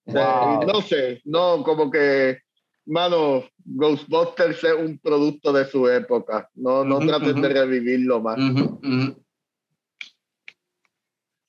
Wow. 0.07 0.63
Eh, 0.63 0.67
no 0.67 0.83
sé, 0.83 1.23
no, 1.25 1.63
como 1.63 1.91
que, 1.91 2.37
mano, 2.85 3.45
Ghostbusters 3.65 4.63
es 4.63 4.75
un 4.75 4.99
producto 4.99 5.51
de 5.55 5.65
su 5.65 5.89
época. 5.89 6.51
No, 6.55 6.85
no 6.85 6.99
Ujú, 6.99 7.07
traten 7.07 7.41
de 7.41 7.49
revivirlo 7.49 8.21
más. 8.21 8.37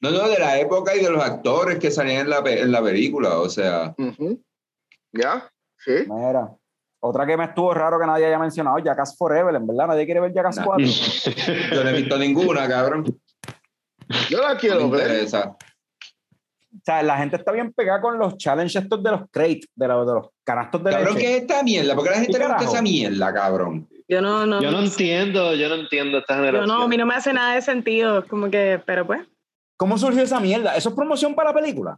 No, 0.01 0.11
no, 0.11 0.27
de 0.29 0.37
la 0.39 0.59
época 0.59 0.95
y 0.95 1.01
de 1.03 1.09
los 1.09 1.23
actores 1.23 1.79
que 1.79 1.89
salían 1.91 2.21
en 2.21 2.29
la, 2.29 2.37
en 2.45 2.71
la 2.71 2.81
película, 2.83 3.39
o 3.39 3.49
sea. 3.49 3.93
Ujú. 3.97 4.41
¿Ya? 5.13 5.49
Sí. 5.77 5.91
Mira, 6.07 6.49
otra 6.99 7.25
que 7.25 7.37
me 7.37 7.45
estuvo 7.45 7.73
raro 7.73 7.99
que 7.99 8.05
nadie 8.05 8.25
haya 8.25 8.37
mencionado, 8.39 8.77
Jackass 8.79 9.15
Forever, 9.17 9.55
en 9.55 9.65
verdad, 9.67 9.87
nadie 9.87 10.05
quiere 10.05 10.19
ver 10.19 10.33
Jackass 10.33 10.57
No. 10.57 10.65
4. 10.65 10.85
Yo 11.73 11.83
no 11.83 11.89
he 11.89 11.93
visto 11.93 12.17
ninguna, 12.17 12.67
cabrón. 12.67 13.05
Yo 14.29 14.41
la 14.41 14.53
No 14.53 14.59
quiero 14.59 14.87
me 14.87 14.97
ver. 14.97 15.07
interesa. 15.11 15.55
O 15.57 16.81
sea, 16.85 17.01
la 17.01 17.17
gente 17.17 17.37
está 17.37 17.51
bien 17.53 17.71
pegada 17.73 18.01
con 18.01 18.19
los 18.19 18.37
challenges 18.37 18.83
estos 18.83 19.01
de 19.01 19.11
los 19.11 19.21
crates, 19.31 19.69
de, 19.75 19.87
los- 19.87 20.05
de 20.05 20.13
los 20.13 20.27
canastos 20.43 20.83
de 20.83 20.91
Cabrón, 20.91 21.13
leche. 21.15 21.25
¿qué 21.25 21.35
es 21.37 21.41
esta 21.41 21.63
mierda? 21.63 21.95
¿Por 21.95 22.03
qué 22.03 22.09
a 22.09 22.13
la 22.13 22.19
gente 22.19 22.33
¿Qué 22.33 22.39
le 22.39 22.47
gusta 22.47 22.63
esa 22.65 22.81
mierda, 22.81 23.33
cabrón? 23.33 23.87
Yo 24.07 24.21
no, 24.21 24.45
no. 24.45 24.61
Yo 24.61 24.69
no 24.71 24.79
entiendo, 24.81 25.55
yo 25.55 25.69
no 25.69 25.75
entiendo 25.75 26.17
esta 26.19 26.35
yo 26.35 26.39
generación. 26.43 26.67
no, 26.67 26.83
a 26.83 26.87
mí 26.87 26.97
no 26.97 27.05
me 27.05 27.15
hace 27.15 27.31
nada 27.33 27.55
de 27.55 27.61
sentido. 27.61 28.27
Como 28.27 28.51
que, 28.51 28.79
pero 28.85 29.07
pues. 29.07 29.21
¿Cómo 29.77 29.97
surgió 29.97 30.21
esa 30.23 30.39
mierda? 30.39 30.75
¿Eso 30.75 30.89
es 30.89 30.95
promoción 30.95 31.35
para 31.35 31.49
la 31.49 31.55
película? 31.55 31.97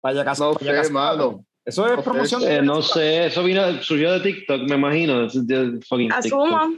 Para 0.00 0.16
Jackass, 0.16 0.38
No 0.40 0.52
sé, 0.54 0.64
4. 0.66 0.90
mano. 0.92 1.44
Eso 1.64 1.84
es 1.86 1.90
No 1.92 1.96
sé. 1.96 2.02
promoción 2.02 2.40
de 2.42 2.56
Eh, 2.56 2.62
no 2.62 2.82
sé, 2.82 3.26
eso 3.26 3.42
vino, 3.42 3.62
surgió 3.82 4.12
de 4.12 4.20
TikTok, 4.20 4.62
me 4.68 4.76
imagino. 4.76 5.26
4. 5.28 6.70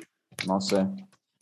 No 0.46 0.60
sé. 0.60 0.86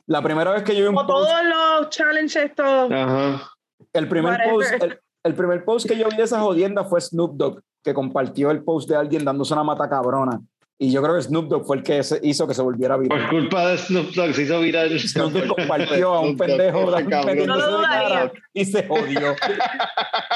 La 0.06 0.22
primera 0.22 0.52
vez 0.52 0.62
que 0.62 0.74
yo 0.74 0.82
vi 0.82 0.88
un 0.88 0.94
Como 0.94 1.06
post, 1.06 1.28
todos 1.28 1.44
los 1.44 1.90
challenges 1.90 2.36
estos. 2.36 2.90
Ajá. 2.90 3.51
el 3.93 4.09
primer 4.09 4.40
post, 4.51 4.72
el, 4.82 5.01
el 5.24 5.34
primer 5.34 5.64
post 5.64 5.88
que 5.88 5.98
yo 5.98 6.09
vi 6.09 6.16
de 6.16 6.22
esa 6.22 6.40
jodienda 6.40 6.84
fue 6.84 7.01
Snoop 7.01 7.36
Dogg, 7.36 7.60
que 7.82 7.93
compartió 7.94 8.51
el 8.51 8.62
post 8.62 8.88
de 8.88 8.97
alguien 8.97 9.24
dándose 9.24 9.52
una 9.52 9.64
mata 9.64 9.88
cabrona. 9.88 10.40
Y 10.78 10.93
yo 10.93 11.03
creo 11.03 11.15
que 11.16 11.23
Snoop 11.23 11.48
Dogg 11.48 11.65
fue 11.66 11.78
el 11.78 11.82
que 11.82 12.03
hizo 12.23 12.47
que 12.47 12.53
se 12.53 12.61
volviera 12.61 12.97
Por 12.97 13.05
viral. 13.09 13.31
culpa 13.31 13.66
de 13.69 13.78
Snoop 13.78 14.11
Dogg 14.15 14.35
se 14.35 14.43
hizo 14.43 14.61
viral. 14.61 14.98
Snoop 15.01 15.32
Dogg 15.32 15.57
compartió 15.57 16.12
a 16.15 16.20
un 16.20 16.36
pendejo 16.36 16.90
No 16.90 17.57
lo 17.57 17.70
dudaría. 17.78 18.31
y 18.53 18.65
se 18.66 18.86
jodió. 18.86 19.35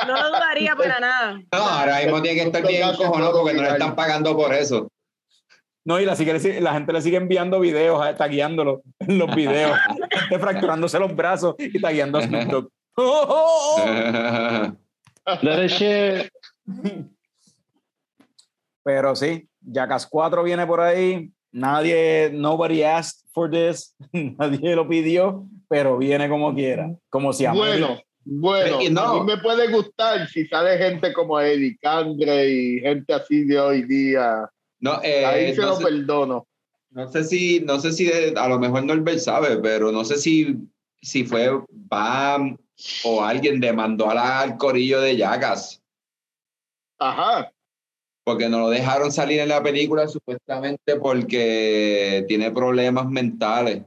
No 0.06 0.14
lo 0.14 0.28
dudaría 0.28 0.74
para 0.76 0.98
nada. 0.98 1.34
No, 1.52 1.58
ahora 1.58 1.98
mismo 2.00 2.22
tiene 2.22 2.40
que 2.40 2.46
estar 2.46 2.66
bien 2.66 2.88
encojonado 2.88 3.42
porque 3.42 3.54
no 3.54 3.62
le 3.64 3.68
están 3.68 3.94
pagando 3.94 4.34
por 4.34 4.54
eso. 4.54 4.90
No, 5.84 6.00
y 6.00 6.04
la, 6.06 6.14
sigue- 6.16 6.60
la 6.60 6.72
gente 6.74 6.92
le 6.92 7.02
sigue 7.02 7.16
enviando 7.18 7.58
videos, 7.60 8.06
eh, 8.06 8.14
tagueándolo 8.14 8.82
en 8.98 9.18
los 9.18 9.34
videos, 9.34 9.78
fracturándose 10.40 10.98
los 10.98 11.14
brazos 11.16 11.54
y 11.58 11.80
tagueando 11.80 12.18
a 12.18 12.22
Snoop 12.22 12.44
Dogg. 12.44 12.68
¡Oh, 12.96 13.26
oh, 13.28 14.72
oh! 15.26 15.66
Shit. 15.68 16.30
Pero 18.82 19.14
sí, 19.16 19.48
Jackass 19.60 20.06
4 20.06 20.42
viene 20.42 20.66
por 20.66 20.80
ahí. 20.80 21.30
Nadie, 21.52 22.30
nobody 22.32 22.82
asked 22.82 23.26
for 23.32 23.50
this. 23.50 23.94
Nadie 24.12 24.74
lo 24.76 24.88
pidió, 24.88 25.46
pero 25.68 25.98
viene 25.98 26.28
como 26.28 26.54
quiera. 26.54 26.90
Como 27.08 27.32
si 27.32 27.46
Bueno. 27.46 27.98
Bueno, 28.22 28.78
no. 28.90 29.00
a 29.00 29.14
mí 29.24 29.32
me 29.32 29.38
puede 29.38 29.72
gustar 29.72 30.28
si 30.28 30.46
sale 30.46 30.76
gente 30.76 31.12
como 31.14 31.40
Eddie 31.40 31.78
Candre 31.80 32.48
y 32.50 32.78
gente 32.80 33.14
así 33.14 33.44
de 33.44 33.58
hoy 33.58 33.82
día. 33.84 34.48
No, 34.78 35.00
eh, 35.02 35.24
Ahí 35.24 35.54
se 35.54 35.62
no 35.62 35.68
lo 35.68 35.76
sé- 35.76 35.84
perdono. 35.84 36.46
No 36.90 37.08
sé 37.10 37.24
si, 37.24 37.60
no 37.60 37.80
sé 37.80 37.92
si 37.92 38.04
de- 38.04 38.34
a 38.36 38.46
lo 38.46 38.58
mejor 38.58 38.84
Norbert 38.84 39.18
sabe, 39.20 39.56
pero 39.56 39.90
no 39.90 40.04
sé 40.04 40.18
si, 40.18 40.54
si 41.00 41.24
fue 41.24 41.48
Bam 41.70 42.58
o 43.04 43.22
alguien 43.24 43.58
demandó 43.58 44.10
a 44.10 44.14
la- 44.14 44.40
al 44.40 44.56
corillo 44.58 45.00
de 45.00 45.16
Yagas, 45.16 45.82
Ajá. 46.98 47.50
Porque 48.24 48.48
no 48.48 48.60
lo 48.60 48.70
dejaron 48.70 49.10
salir 49.12 49.40
en 49.40 49.48
la 49.48 49.62
película 49.62 50.06
supuestamente 50.08 50.96
porque 50.96 52.24
tiene 52.28 52.50
problemas 52.50 53.06
mentales. 53.06 53.82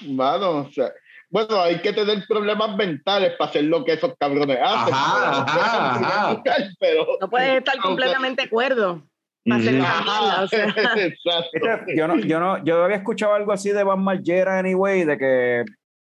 Mano, 0.00 0.58
o 0.58 0.72
sea, 0.72 0.90
bueno, 1.30 1.60
hay 1.60 1.80
que 1.80 1.92
tener 1.92 2.24
problemas 2.28 2.76
mentales 2.76 3.32
para 3.38 3.50
hacer 3.50 3.64
lo 3.64 3.84
que 3.84 3.92
esos 3.92 4.12
cabrones 4.18 4.58
hacen. 4.62 4.94
Ajá, 4.94 5.44
pero- 5.46 5.64
ajá, 5.64 6.30
ajá. 6.30 6.42
Pero, 6.78 7.06
No 7.20 7.30
puedes 7.30 7.58
estar 7.58 7.78
completamente 7.78 8.48
cuerdo 8.48 9.02
para 9.44 9.60
hacer 9.60 9.80
o 9.80 10.48
sea. 10.48 10.66
exacto. 10.96 11.58
Yo 11.94 12.06
no, 12.06 12.18
yo 12.18 12.38
no, 12.40 12.62
yo 12.64 12.84
había 12.84 12.98
escuchado 12.98 13.34
algo 13.34 13.52
así 13.52 13.70
de 13.70 13.82
Van 13.82 14.02
Margera 14.02 14.58
anyway, 14.58 15.04
de 15.04 15.18
que, 15.18 15.64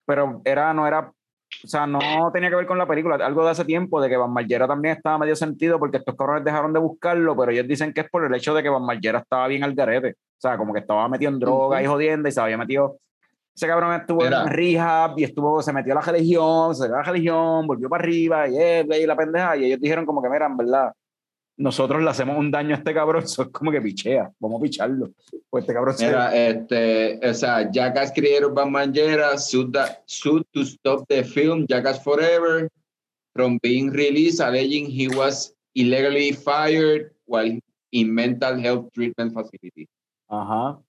pero 0.05 0.41
era, 0.43 0.73
no 0.73 0.87
era, 0.87 1.11
o 1.63 1.67
sea, 1.67 1.85
no 1.85 1.99
tenía 2.33 2.49
que 2.49 2.55
ver 2.55 2.65
con 2.65 2.77
la 2.77 2.87
película, 2.87 3.15
algo 3.15 3.43
de 3.43 3.51
hace 3.51 3.65
tiempo, 3.65 4.01
de 4.01 4.09
que 4.09 4.17
Van 4.17 4.31
Margera 4.31 4.67
también 4.67 4.97
estaba 4.97 5.17
medio 5.17 5.35
sentido 5.35 5.77
porque 5.77 5.97
estos 5.97 6.15
cabrones 6.15 6.43
dejaron 6.43 6.73
de 6.73 6.79
buscarlo, 6.79 7.35
pero 7.35 7.51
ellos 7.51 7.67
dicen 7.67 7.93
que 7.93 8.01
es 8.01 8.09
por 8.09 8.25
el 8.25 8.33
hecho 8.33 8.53
de 8.53 8.63
que 8.63 8.69
Van 8.69 8.83
Margera 8.83 9.19
estaba 9.19 9.47
bien 9.47 9.63
al 9.63 9.75
garete, 9.75 10.11
o 10.11 10.41
sea, 10.41 10.57
como 10.57 10.73
que 10.73 10.79
estaba 10.79 11.07
metido 11.07 11.31
en 11.31 11.39
droga 11.39 11.81
y 11.81 11.85
jodiendo 11.85 12.29
y 12.29 12.31
se 12.31 12.41
había 12.41 12.57
metido, 12.57 12.97
ese 13.53 13.67
cabrón 13.67 13.93
estuvo 13.93 14.23
Mira. 14.23 14.43
en 14.43 14.47
rehab 14.47 15.13
y 15.17 15.23
estuvo, 15.25 15.61
se 15.61 15.73
metió 15.73 15.93
a 15.93 15.95
la 15.95 16.01
religión, 16.01 16.73
se 16.75 16.87
dio 16.87 16.95
a 16.95 16.99
la 16.99 17.03
religión, 17.03 17.67
volvió 17.67 17.89
para 17.89 18.03
arriba 18.03 18.47
y, 18.47 18.57
eh, 18.57 18.85
y 19.01 19.05
la 19.05 19.15
pendeja, 19.15 19.57
y 19.57 19.65
ellos 19.65 19.79
dijeron 19.79 20.05
como 20.05 20.21
que, 20.21 20.29
mira, 20.29 20.45
en 20.45 20.57
verdad, 20.57 20.91
nosotros 21.61 22.01
le 22.03 22.09
hacemos 22.09 22.37
un 22.37 22.51
daño 22.51 22.75
a 22.75 22.77
este 22.79 22.93
cabrón, 22.93 23.23
eso 23.23 23.43
es 23.43 23.49
como 23.49 23.71
que 23.71 23.81
pichea, 23.81 24.31
vamos 24.39 24.59
a 24.59 24.63
picharlo. 24.63 25.11
Pues 25.49 25.63
este 25.63 25.73
cabrón 25.73 25.97
se- 25.97 26.07
Mira, 26.07 26.35
este, 26.35 27.19
o 27.29 27.33
sea, 27.33 27.69
Jackass 27.71 28.11
Margera 28.67 29.37
sued, 29.37 29.71
the- 29.71 29.97
sued 30.05 30.43
to 30.51 30.61
stop 30.61 31.07
the 31.07 31.23
film 31.23 31.65
Jackass 31.67 32.03
Forever 32.03 32.67
from 33.33 33.59
being 33.61 33.91
released, 33.91 34.41
alleging 34.41 34.87
he 34.87 35.07
was 35.07 35.53
illegally 35.75 36.33
fired 36.33 37.11
while 37.25 37.57
in 37.91 38.13
mental 38.13 38.59
health 38.59 38.91
treatment 38.93 39.33
facility. 39.33 39.87
Ajá. 40.29 40.79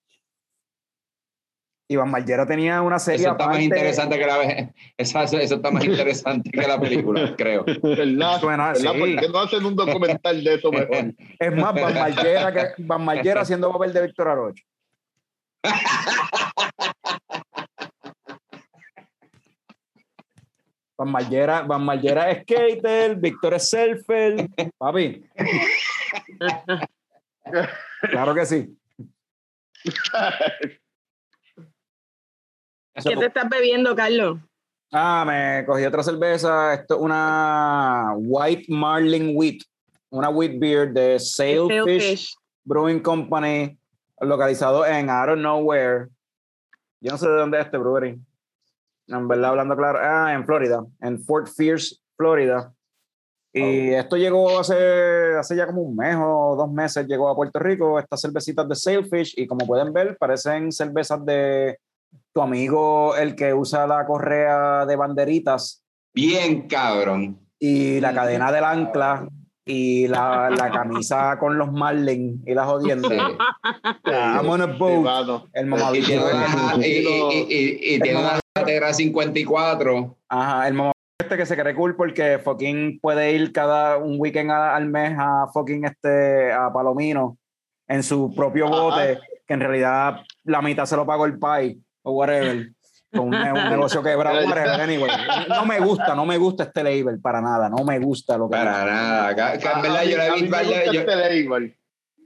Iván 1.92 2.10
Margera 2.10 2.46
tenía 2.46 2.82
una 2.82 2.98
serie 2.98 3.22
Eso 3.22 3.32
está 3.32 3.46
más 3.46 3.60
interesante 3.60 4.18
que 4.18 4.26
la 4.26 4.72
eso, 4.96 5.20
eso 5.20 5.54
está 5.56 5.70
más 5.70 5.84
interesante 5.86 6.50
que 6.50 6.66
la 6.66 6.80
película, 6.80 7.34
creo. 7.36 7.64
¿Verdad? 7.64 8.40
Suena 8.40 8.70
así. 8.70 8.82
¿Verdad? 8.82 8.98
¿Por 8.98 9.08
qué 9.20 9.28
no 9.28 9.38
hacen 9.38 9.64
un 9.64 9.76
documental 9.76 10.42
de 10.44 10.54
eso 10.54 10.70
mejor? 10.72 11.14
Es 11.38 11.54
más, 11.54 11.74
Van 11.74 11.94
Margera, 11.94 12.52
que, 12.52 12.68
Van 12.78 13.04
Margera 13.04 13.42
haciendo 13.42 13.72
papel 13.72 13.92
de 13.92 14.06
Víctor 14.06 14.28
Arocho. 14.28 14.64
Van 20.98 21.10
Margera, 21.10 21.62
Van 21.62 21.84
Margera 21.84 22.30
es 22.30 22.42
skater, 22.42 23.16
Víctor 23.16 23.54
es 23.54 23.68
surfer. 23.68 24.48
Papi. 24.78 25.24
Claro 28.10 28.34
que 28.34 28.46
sí. 28.46 28.76
¿Qué 32.94 33.16
te 33.16 33.26
estás 33.26 33.48
bebiendo, 33.48 33.94
Carlos? 33.96 34.38
Ah, 34.90 35.24
me 35.26 35.64
cogí 35.64 35.84
otra 35.84 36.02
cerveza. 36.02 36.74
Esto 36.74 36.96
es 36.96 37.00
una 37.00 38.12
White 38.16 38.66
Marlin 38.68 39.32
Wheat. 39.34 39.62
Una 40.10 40.28
wheat 40.28 40.58
beer 40.58 40.92
de 40.92 41.18
Sailfish. 41.18 42.34
Brewing 42.64 43.00
Company, 43.00 43.76
localizado 44.20 44.86
en 44.86 45.06
I 45.06 45.26
don't 45.26 45.40
know 45.40 45.60
where. 45.60 46.08
Yo 47.00 47.10
no 47.10 47.18
sé 47.18 47.28
de 47.28 47.34
dónde 47.34 47.58
es 47.58 47.64
este 47.64 47.78
brewery. 47.78 48.20
En 49.08 49.26
verdad, 49.26 49.50
hablando 49.50 49.76
claro. 49.76 49.98
Ah, 50.00 50.32
en 50.32 50.44
Florida, 50.44 50.84
en 51.00 51.22
Fort 51.24 51.48
Pierce, 51.56 51.96
Florida. 52.16 52.72
Y 53.54 53.90
esto 53.90 54.16
llegó 54.16 54.60
hace, 54.60 55.34
hace 55.38 55.56
ya 55.56 55.66
como 55.66 55.82
un 55.82 55.94
mes 55.94 56.16
o 56.18 56.54
dos 56.56 56.72
meses, 56.72 57.06
llegó 57.06 57.28
a 57.28 57.36
Puerto 57.36 57.58
Rico, 57.58 57.98
estas 57.98 58.22
cervecitas 58.22 58.66
de 58.66 58.74
Sailfish, 58.74 59.34
y 59.36 59.46
como 59.46 59.66
pueden 59.66 59.92
ver, 59.92 60.16
parecen 60.16 60.72
cervezas 60.72 61.22
de 61.26 61.78
tu 62.32 62.40
amigo, 62.42 63.14
el 63.16 63.34
que 63.34 63.52
usa 63.54 63.86
la 63.86 64.06
correa 64.06 64.86
de 64.86 64.96
banderitas 64.96 65.82
Bien 66.14 66.66
cabrón. 66.68 67.38
y 67.58 68.00
la 68.00 68.12
cadena 68.14 68.50
del 68.52 68.64
ancla 68.64 69.28
y 69.64 70.08
la, 70.08 70.50
la 70.50 70.70
camisa 70.70 71.38
con 71.38 71.56
los 71.56 71.70
marlin 71.72 72.42
y 72.46 72.54
la 72.54 72.64
jodienda. 72.64 73.08
Sí. 73.08 74.10
I'm 74.10 74.48
on 74.48 74.62
a 74.62 74.66
boat. 74.66 75.44
El 75.52 75.66
Y 75.66 75.68
mamabicho. 75.70 76.06
tiene 76.06 76.24
una, 76.24 76.76
y, 76.86 76.90
y- 76.90 77.46
y- 77.48 77.94
y 77.94 78.00
tiene 78.00 78.18
una 78.20 78.40
Tegra 78.66 78.92
54. 78.92 80.16
Ajá, 80.28 80.68
el 80.68 80.74
mamabicho 80.74 80.92
este 81.20 81.36
que 81.36 81.46
se 81.46 81.56
cree 81.56 81.74
cool 81.74 81.94
porque 81.96 82.38
fucking 82.40 82.98
puede 83.00 83.32
ir 83.32 83.52
cada 83.52 83.96
un 83.98 84.16
weekend 84.18 84.50
a- 84.50 84.74
al 84.74 84.86
mes 84.86 85.14
a 85.18 85.46
fucking 85.52 85.84
este 85.84 86.52
a 86.52 86.72
Palomino 86.72 87.38
en 87.88 88.02
su 88.02 88.34
propio 88.34 88.66
Ajá. 88.66 88.76
bote, 88.76 89.18
que 89.46 89.54
en 89.54 89.60
realidad 89.60 90.20
la 90.44 90.60
mitad 90.62 90.84
se 90.86 90.96
lo 90.96 91.06
pagó 91.06 91.24
el 91.26 91.38
pai 91.38 91.78
o 92.02 92.12
whatever. 92.12 92.70
Con 93.14 93.28
un, 93.28 93.34
un 93.34 93.68
negocio 93.70 94.02
quebrado, 94.02 94.36
whatever, 94.46 94.80
anyway. 94.80 95.10
No 95.48 95.66
me 95.66 95.80
gusta, 95.80 96.14
no 96.14 96.24
me 96.24 96.38
gusta 96.38 96.62
este 96.64 96.82
label 96.82 97.20
para 97.20 97.40
nada, 97.42 97.68
no 97.68 97.84
me 97.84 97.98
gusta 97.98 98.38
lo 98.38 98.48
que 98.48 98.56
Para 98.56 98.84
nada. 98.86 99.28
Acá- 99.28 99.52
acá 99.52 99.72
en 99.76 99.82
verdad 99.82 99.96
A- 99.98 100.00
a 100.00 100.04
yo 100.04 100.16
la 100.16 100.34
vi 100.34 100.48
yo- 100.92 101.00
este 101.00 101.16
label. 101.16 101.76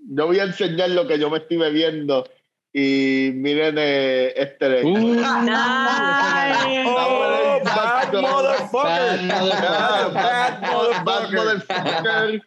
Yo 0.09 0.27
voy 0.27 0.39
a 0.39 0.45
enseñar 0.45 0.91
lo 0.91 1.09
que 1.09 1.19
yo 1.19 1.29
me 1.29 1.39
estoy 1.39 1.57
bebiendo 1.57 2.25
y 2.73 3.33
miren 3.35 3.75
eh, 3.79 4.33
este 4.37 4.69
label. 4.69 4.87
Uh, 4.87 4.97
Nice. 5.17 6.85
Oh, 6.87 7.59
bad 7.65 8.13
motherfucker. 8.13 9.29
Bad 9.29 10.13
Bad 10.13 11.05
Bad 11.05 11.33
motherfucker. 11.33 12.43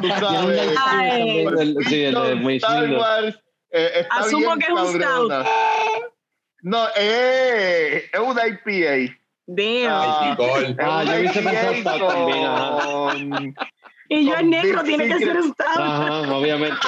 Tú 0.00 0.08
sabes. 0.08 0.74
Ay. 0.84 1.44
el- 1.46 1.76
Sí, 1.88 2.02
el 2.04 2.14
de 2.14 2.34
muy 2.34 2.56
Star. 2.56 2.90
Wars, 2.90 3.38
eh, 3.70 3.90
está 4.00 4.16
Asumo 4.16 4.56
bien 4.56 4.58
que 4.58 4.64
es 4.66 4.72
un 4.90 4.98
cabrona. 4.98 5.44
No, 6.66 6.86
eh, 6.96 8.08
es 8.10 8.18
una 8.20 8.46
IPA. 8.48 9.14
Damn. 9.46 9.90
Ah, 9.90 10.36
Ah, 10.78 11.04
yo 11.04 11.20
hubiese 11.20 11.42
pensado 11.42 12.08
también, 12.08 12.44
ajá. 12.46 13.14
y 14.08 14.26
yo 14.26 14.34
con 14.34 14.48
negro, 14.50 14.82
tiene 14.82 15.06
que 15.08 15.18
ser 15.18 15.36
un 15.36 15.52
stout. 15.52 15.66
Ajá, 15.76 16.20
obviamente. 16.34 16.78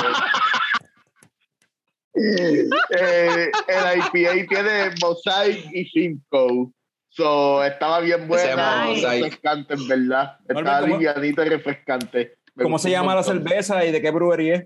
eh, 2.14 3.50
el 3.68 3.98
IPA 3.98 4.48
tiene 4.48 4.90
Mosaic 5.02 5.66
y 5.74 5.84
Simcoe. 5.84 6.70
So, 7.10 7.62
estaba 7.62 8.00
bien 8.00 8.20
Se 8.30 8.48
llama 8.48 8.86
buena, 8.86 8.94
Mosaic. 8.94 9.24
refrescante, 9.24 9.74
en 9.74 9.88
verdad. 9.88 10.36
Bueno, 10.46 10.60
Estaba 10.60 10.80
¿cómo- 10.80 10.94
livianito 10.94 11.44
y 11.44 11.48
refrescante. 11.50 12.38
Me 12.54 12.62
¿Cómo 12.64 12.78
se 12.78 12.90
llama 12.90 13.14
la 13.14 13.22
cerveza 13.22 13.84
y 13.84 13.92
de 13.92 14.00
qué 14.00 14.10
brewery 14.10 14.50
es? 14.52 14.64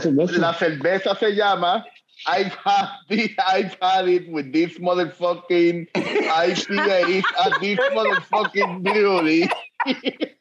Cerveza. 0.00 0.38
la 0.40 0.54
cerveza 0.54 1.14
se 1.16 1.34
llama 1.34 1.84
I've 2.26 2.54
had, 2.54 2.88
it, 3.10 3.32
I've 3.46 3.76
had 3.80 4.08
it 4.08 4.28
with 4.30 4.52
this 4.52 4.78
motherfucking 4.78 5.90
IPA 5.92 7.22
at 7.44 7.60
this 7.60 7.78
motherfucking 7.78 8.82
brewery. 8.82 9.48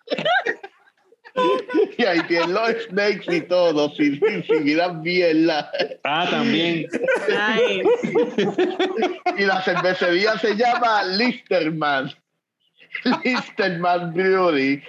y 1.97 2.05
ahí 2.05 2.21
tienen 2.27 2.53
los 2.53 2.83
snakes 2.89 3.27
y 3.27 3.41
todo, 3.41 3.89
si, 3.95 4.19
si, 4.19 4.43
si 4.43 4.53
miras 4.59 5.01
bien 5.01 5.47
la, 5.47 5.69
Ah, 6.03 6.27
también. 6.29 6.87
Y 9.37 9.45
la 9.45 9.61
cervecería 9.63 10.37
se 10.37 10.55
llama 10.55 11.03
Listerman. 11.03 12.13
Listerman 13.23 14.13
Brewery 14.13 14.83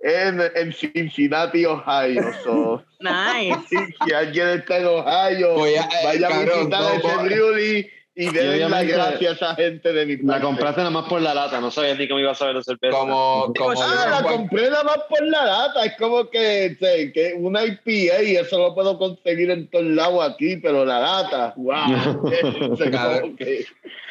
en, 0.00 0.40
en 0.54 0.72
Cincinnati, 0.72 1.66
Ohio. 1.66 2.32
So, 2.42 2.82
Nice. 3.00 3.58
si, 3.68 3.76
si 4.04 4.12
alguien 4.12 4.48
está 4.48 4.78
en 4.78 4.86
Ohio, 4.86 5.66
eh, 5.66 5.80
vaya 6.04 6.26
a 6.26 6.30
cabrón, 6.30 6.58
visitar 6.58 6.80
no, 6.82 6.88
ese 6.90 7.16
voy- 7.16 7.24
brewery 7.28 7.90
y 8.16 8.28
denle 8.28 8.68
las 8.68 8.86
gracias 8.86 9.30
a 9.30 9.34
esa 9.46 9.54
gente 9.54 9.92
de 9.94 10.04
mi 10.04 10.16
La 10.18 10.32
parte. 10.34 10.42
compraste 10.44 10.80
nada 10.80 10.90
más 10.90 11.08
por 11.08 11.22
la 11.22 11.32
lata, 11.32 11.58
no 11.60 11.70
sabías 11.70 11.96
ni 11.96 12.06
cómo 12.06 12.20
iba 12.20 12.32
a 12.32 12.34
saber 12.34 12.56
la 12.56 12.62
cerveza. 12.62 12.94
Como, 12.94 13.50
como 13.56 13.70
Ah, 13.82 14.20
la 14.20 14.22
compré 14.28 14.68
nada 14.68 14.82
más 14.84 14.98
por 15.08 15.22
la 15.26 15.46
lata. 15.46 15.84
Es 15.86 15.96
como 15.96 16.28
que, 16.28 16.76
sé, 16.78 17.12
que 17.12 17.32
una 17.38 17.64
IPA 17.64 18.22
y 18.24 18.36
eso 18.36 18.58
lo 18.58 18.74
puedo 18.74 18.98
conseguir 18.98 19.50
en 19.50 19.70
todos 19.70 19.86
lados 19.86 20.28
aquí, 20.28 20.56
pero 20.56 20.84
la 20.84 20.98
lata, 21.00 21.54
wow. 21.56 21.74
Como 22.20 23.36
que- 23.36 23.64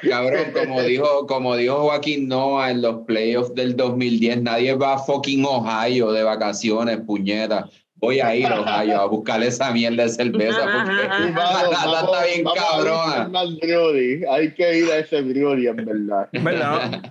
Cabrón, 0.10 0.54
como 0.56 0.82
dijo, 0.82 1.28
como 1.28 1.56
dijo 1.56 1.76
Joaquín 1.82 2.28
Noah 2.30 2.72
en 2.72 2.82
los 2.82 3.06
playoffs 3.06 3.54
del 3.54 3.76
2010, 3.76 4.42
nadie 4.42 4.74
va 4.74 4.94
a 4.96 5.00
fucking 5.00 5.44
Ohio 5.46 6.12
de 6.12 6.24
vacaciones, 6.24 7.00
puñeta. 7.06 7.70
Voy 8.00 8.20
a 8.20 8.36
ir 8.36 8.48
a 8.48 8.62
Ohio 8.62 9.02
a 9.02 9.06
buscar 9.06 9.44
esa 9.44 9.72
mierda 9.72 10.04
de 10.04 10.10
cerveza 10.10 10.60
porque 10.62 11.34
Vamos, 11.34 11.72
la 11.72 11.86
vamos, 11.86 12.04
está 12.04 12.26
bien 12.26 12.46
cabrona. 12.56 13.30
Hay 14.32 14.54
que 14.54 14.78
ir 14.78 14.92
a 14.92 15.00
ese 15.00 15.22
brewery, 15.22 15.68
en 15.68 15.76
verdad. 15.76 16.30
¿Verdad? 16.32 17.02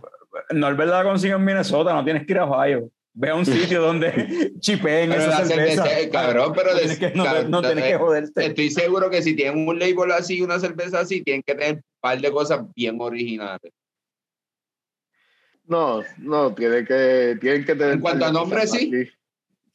No 0.50 0.68
es 0.68 0.76
verdad 0.76 1.02
que 1.02 1.08
consigo 1.08 1.36
en 1.36 1.44
Minnesota, 1.44 1.92
no 1.92 2.04
tienes 2.04 2.26
que 2.26 2.32
ir 2.32 2.38
a 2.38 2.44
Ohio. 2.44 2.90
Ve 3.14 3.30
a 3.30 3.34
un 3.34 3.44
sitio 3.44 3.82
donde 3.82 4.52
chipeen 4.60 5.10
esa 5.12 5.40
la 5.40 5.44
cerveza. 5.44 5.84
cerveza, 5.84 6.10
cabrón, 6.10 6.52
pero 6.54 6.70
No 6.72 6.78
tienes 6.78 6.98
que, 6.98 7.10
no, 7.48 7.62
tienes 7.62 7.84
que 7.84 7.94
joderte. 7.96 8.46
Estoy 8.46 8.70
seguro 8.70 9.10
que 9.10 9.22
si 9.22 9.34
tienen 9.34 9.66
un 9.66 9.78
label 9.78 10.12
así, 10.12 10.40
una 10.40 10.60
cerveza 10.60 11.00
así, 11.00 11.22
tienen 11.22 11.42
que 11.42 11.54
tener 11.54 11.74
un 11.74 11.82
par 12.00 12.20
de 12.20 12.30
cosas 12.30 12.60
bien 12.76 12.96
originales. 13.00 13.72
No, 15.64 16.02
no, 16.18 16.54
tiene 16.54 16.84
que, 16.84 17.36
tienen 17.40 17.64
que 17.64 17.74
tener. 17.74 17.94
En 17.94 18.00
cuanto 18.00 18.24
a 18.24 18.32
nombre, 18.32 18.66
sí. 18.66 19.10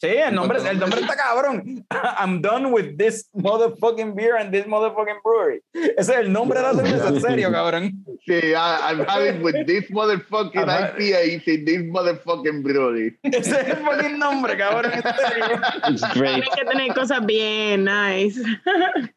Sí, 0.03 0.09
el 0.09 0.35
nombre, 0.35 0.59
el 0.69 0.79
nombre 0.79 0.99
está 0.99 1.15
cabrón. 1.15 1.85
I'm 2.19 2.41
done 2.41 2.73
with 2.73 2.97
this 2.97 3.29
motherfucking 3.33 4.13
beer 4.13 4.35
and 4.35 4.51
this 4.51 4.65
motherfucking 4.65 5.23
brewery. 5.23 5.61
Ese 5.73 6.11
es 6.11 6.19
el 6.19 6.29
nombre 6.33 6.59
de 6.59 6.63
la 6.63 6.73
cerveza, 6.73 7.07
en 7.07 7.21
serio, 7.21 7.51
cabrón. 7.53 8.03
Sí, 8.25 8.33
I, 8.33 8.53
I'm 8.53 9.05
having 9.07 9.41
with 9.41 9.65
this 9.65 9.89
motherfucking. 9.89 10.59
IPA 10.67 11.45
in 11.47 11.63
this 11.63 11.83
motherfucking 11.85 12.63
brewery. 12.63 13.17
Ese 13.23 13.61
es 13.61 13.67
el 13.69 13.77
fucking 13.77 14.19
nombre, 14.19 14.57
cabrón, 14.57 14.91
en 14.91 15.97
serio. 15.97 16.11
Tienes 16.13 16.49
que 16.49 16.65
tener 16.65 16.93
cosas 16.93 17.25
bien 17.25 17.85
nice. 17.85 18.41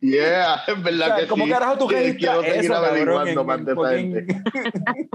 Yeah, 0.01 0.63
es 0.69 0.73
O 0.73 0.83
verdad 0.83 1.07
sea, 1.07 1.17
que 1.17 1.27
¿Cómo 1.27 1.47
sí. 1.47 1.51
carajo 1.51 1.79
tú 1.79 1.89
registras 1.89 2.47
eso, 2.47 2.73
cabrón? 2.73 3.45
más 3.45 3.59
en 3.59 3.65
de 3.65 3.75
fucking- 3.75 5.11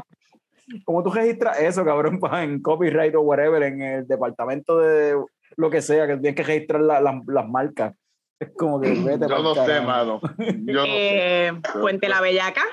¿Cómo 0.84 1.02
tú 1.02 1.12
registras 1.12 1.62
eso, 1.62 1.86
cabrón, 1.86 2.20
en 2.34 2.62
copyright 2.62 3.16
o 3.16 3.22
whatever, 3.22 3.64
en 3.64 3.82
el 3.82 4.08
departamento 4.08 4.78
de 4.78 5.16
lo 5.58 5.70
que 5.70 5.82
sea, 5.82 6.08
que 6.08 6.14
tienes 6.18 6.36
que 6.36 6.44
registrar 6.44 6.82
la- 6.82 7.02
la- 7.02 7.22
las 7.28 7.48
marcas? 7.48 7.94
Es 8.40 8.50
como 8.58 8.80
que 8.82 8.90
vete 9.06 9.28
Yo 9.28 9.44
no 9.44 9.54
sé, 9.66 9.82
mano. 9.82 10.22
Yo 10.38 10.74
no 10.74 10.84
sé. 10.84 11.48
Eh, 11.48 11.54
Puente 11.74 12.10
La 12.10 12.22
Bellaca. 12.22 12.64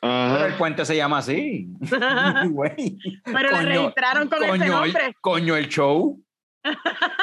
Pero 0.00 0.46
el 0.46 0.54
puente 0.54 0.84
se 0.84 0.96
llama 0.96 1.18
así. 1.18 1.68
Pero 1.80 3.50
Coño, 3.50 3.62
registraron 3.62 4.28
con 4.28 4.38
ese 4.44 4.48
Coño, 4.50 4.64
el, 4.64 4.70
nombre. 4.92 5.16
coño, 5.20 5.56
el 5.56 5.68
show. 5.68 6.22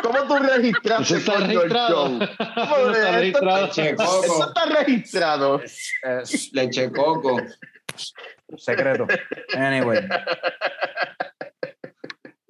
¿Cómo 0.02 0.24
tú 0.28 0.36
registraste 0.38 1.04
Eso 1.04 1.16
está 1.18 1.34
coño, 1.36 1.46
el 1.46 1.56
registrado. 1.70 2.10
show? 2.10 2.24
Eso 2.24 2.92
está 2.92 3.22
Esto- 3.22 3.46
registrado. 3.46 3.62
Leche 3.68 3.90
Esto 3.92 4.06
coco, 4.06 4.46
está 4.46 4.66
registrado. 4.66 5.62
Es 5.64 6.54
leche 6.54 6.92
coco. 6.92 7.38
secreto. 8.58 9.08
Anyway. 9.56 10.00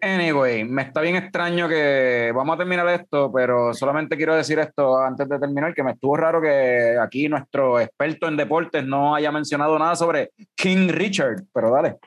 Anyway, 0.05 0.63
me 0.65 0.83
está 0.83 1.01
bien 1.01 1.15
extraño 1.15 1.67
que 1.67 2.31
vamos 2.35 2.53
a 2.53 2.57
terminar 2.59 2.87
esto, 2.89 3.31
pero 3.33 3.73
solamente 3.73 4.15
quiero 4.15 4.35
decir 4.35 4.59
esto 4.59 4.99
antes 4.99 5.27
de 5.27 5.39
terminar, 5.39 5.73
que 5.73 5.81
me 5.81 5.93
estuvo 5.93 6.15
raro 6.15 6.39
que 6.39 6.95
aquí 7.01 7.27
nuestro 7.27 7.79
experto 7.79 8.27
en 8.27 8.37
deportes 8.37 8.85
no 8.85 9.15
haya 9.15 9.31
mencionado 9.31 9.79
nada 9.79 9.95
sobre 9.95 10.31
King 10.53 10.89
Richard, 10.89 11.45
pero 11.51 11.71
dale. 11.71 11.97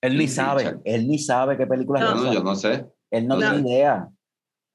Él 0.00 0.12
ni 0.12 0.26
King 0.26 0.28
sabe, 0.28 0.62
Richard. 0.62 0.80
él 0.84 1.08
ni 1.08 1.18
sabe 1.18 1.56
qué 1.56 1.66
película 1.66 1.98
Yo 1.98 2.06
es 2.10 2.14
no, 2.22 2.32
yo 2.32 2.42
no 2.44 2.54
sé. 2.54 2.86
Él 3.10 3.26
no, 3.26 3.34
No. 3.36 3.50
tiene 3.52 3.68
idea. 3.68 4.08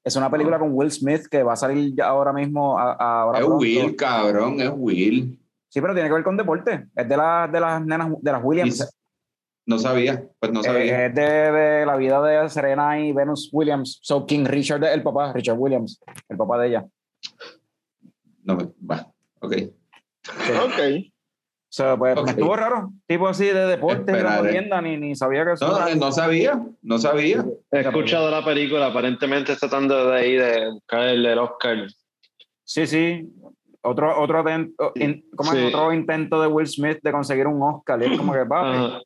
Es 0.04 0.14
una 0.16 0.30
película 0.30 0.58
con 0.58 0.72
Will 0.74 0.90
Smith 0.90 1.26
que 1.30 1.42
va 1.42 1.54
a 1.54 1.56
salir 1.56 1.94
ya 1.96 2.08
ahora 2.08 2.34
mismo. 2.34 2.78
a- 2.78 2.92
a- 2.92 3.20
ahora 3.22 3.38
Es 3.38 3.44
pronto. 3.46 3.62
Will, 3.62 3.96
cabrón, 3.96 4.60
es 4.60 4.72
Will. 4.76 5.38
Sí, 5.70 5.80
pero 5.80 5.94
tiene 5.94 6.10
que 6.10 6.14
ver 6.16 6.24
con 6.24 6.36
deporte. 6.36 6.86
Es 6.94 7.08
de, 7.08 7.16
las 7.16 7.50
de 7.50 7.60
las 7.60 7.82
nenas, 7.82 8.10
de 8.20 8.32
las 8.32 8.40
Williams. 8.44 8.94
No 9.64 9.78
sabía, 9.78 10.24
pues 10.40 10.52
no 10.52 10.62
sabía. 10.62 11.04
Eh, 11.04 11.06
es 11.06 11.14
de, 11.14 11.22
de 11.22 11.86
la 11.86 11.96
vida 11.96 12.20
de 12.22 12.48
Serena 12.50 12.98
y 13.00 13.12
Venus 13.12 13.48
Williams. 13.52 13.98
So 14.02 14.26
King 14.26 14.44
Richard, 14.44 14.82
el 14.84 15.02
papá, 15.02 15.32
Richard 15.32 15.56
Williams, 15.58 16.00
el 16.28 16.36
papá 16.36 16.58
de 16.58 16.68
ella. 16.68 16.86
No 18.44 18.56
me, 18.56 18.64
va, 18.90 19.06
ok. 19.40 19.52
Ok. 20.64 21.04
So, 21.68 21.96
pues 21.96 22.14
me 22.22 22.30
estuvo 22.32 22.54
raro. 22.54 22.92
Tipo 23.06 23.28
así 23.28 23.46
de 23.46 23.66
deporte, 23.66 24.12
de 24.12 24.22
molienda, 24.22 24.82
ni, 24.82 24.98
ni 24.98 25.14
sabía 25.16 25.44
que 25.46 25.52
eso 25.52 25.66
No, 25.66 25.86
era- 25.86 25.94
no, 25.94 26.12
sabía, 26.12 26.62
no 26.82 26.98
sabía. 26.98 27.44
He 27.70 27.80
escuchado 27.80 28.30
la 28.30 28.44
película, 28.44 28.86
aparentemente 28.88 29.52
está 29.52 29.68
tratando 29.68 30.10
de 30.10 30.16
ahí 30.18 30.32
de 30.34 30.70
buscar 30.70 31.02
el, 31.08 31.24
el 31.24 31.38
Oscar. 31.38 31.86
Sí, 32.64 32.86
sí. 32.86 33.26
Otro, 33.80 34.20
otro, 34.20 34.44
aten- 34.44 34.74
o- 34.78 34.92
in- 34.96 35.24
¿cómo 35.34 35.52
es? 35.54 35.58
Sí. 35.60 35.64
otro 35.66 35.92
intento 35.94 36.42
de 36.42 36.48
Will 36.48 36.66
Smith 36.66 36.98
de 37.02 37.10
conseguir 37.10 37.46
un 37.46 37.62
Oscar. 37.62 38.02
Y 38.02 38.12
es 38.12 38.18
como 38.18 38.32
que, 38.34 38.44
papi. 38.44 39.02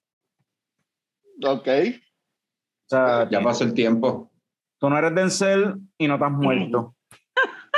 Ok. 1.45 1.69
o 1.69 2.89
sea, 2.89 3.29
Ya 3.31 3.41
pasó 3.41 3.65
el 3.65 3.75
tiempo. 3.75 4.31
tú 4.79 4.89
no 4.91 4.99
eres 4.99 5.15
Denzel 5.15 5.75
y 5.99 6.09
no 6.09 6.19
te 6.19 6.25
has 6.25 6.33
muerto. 6.33 6.95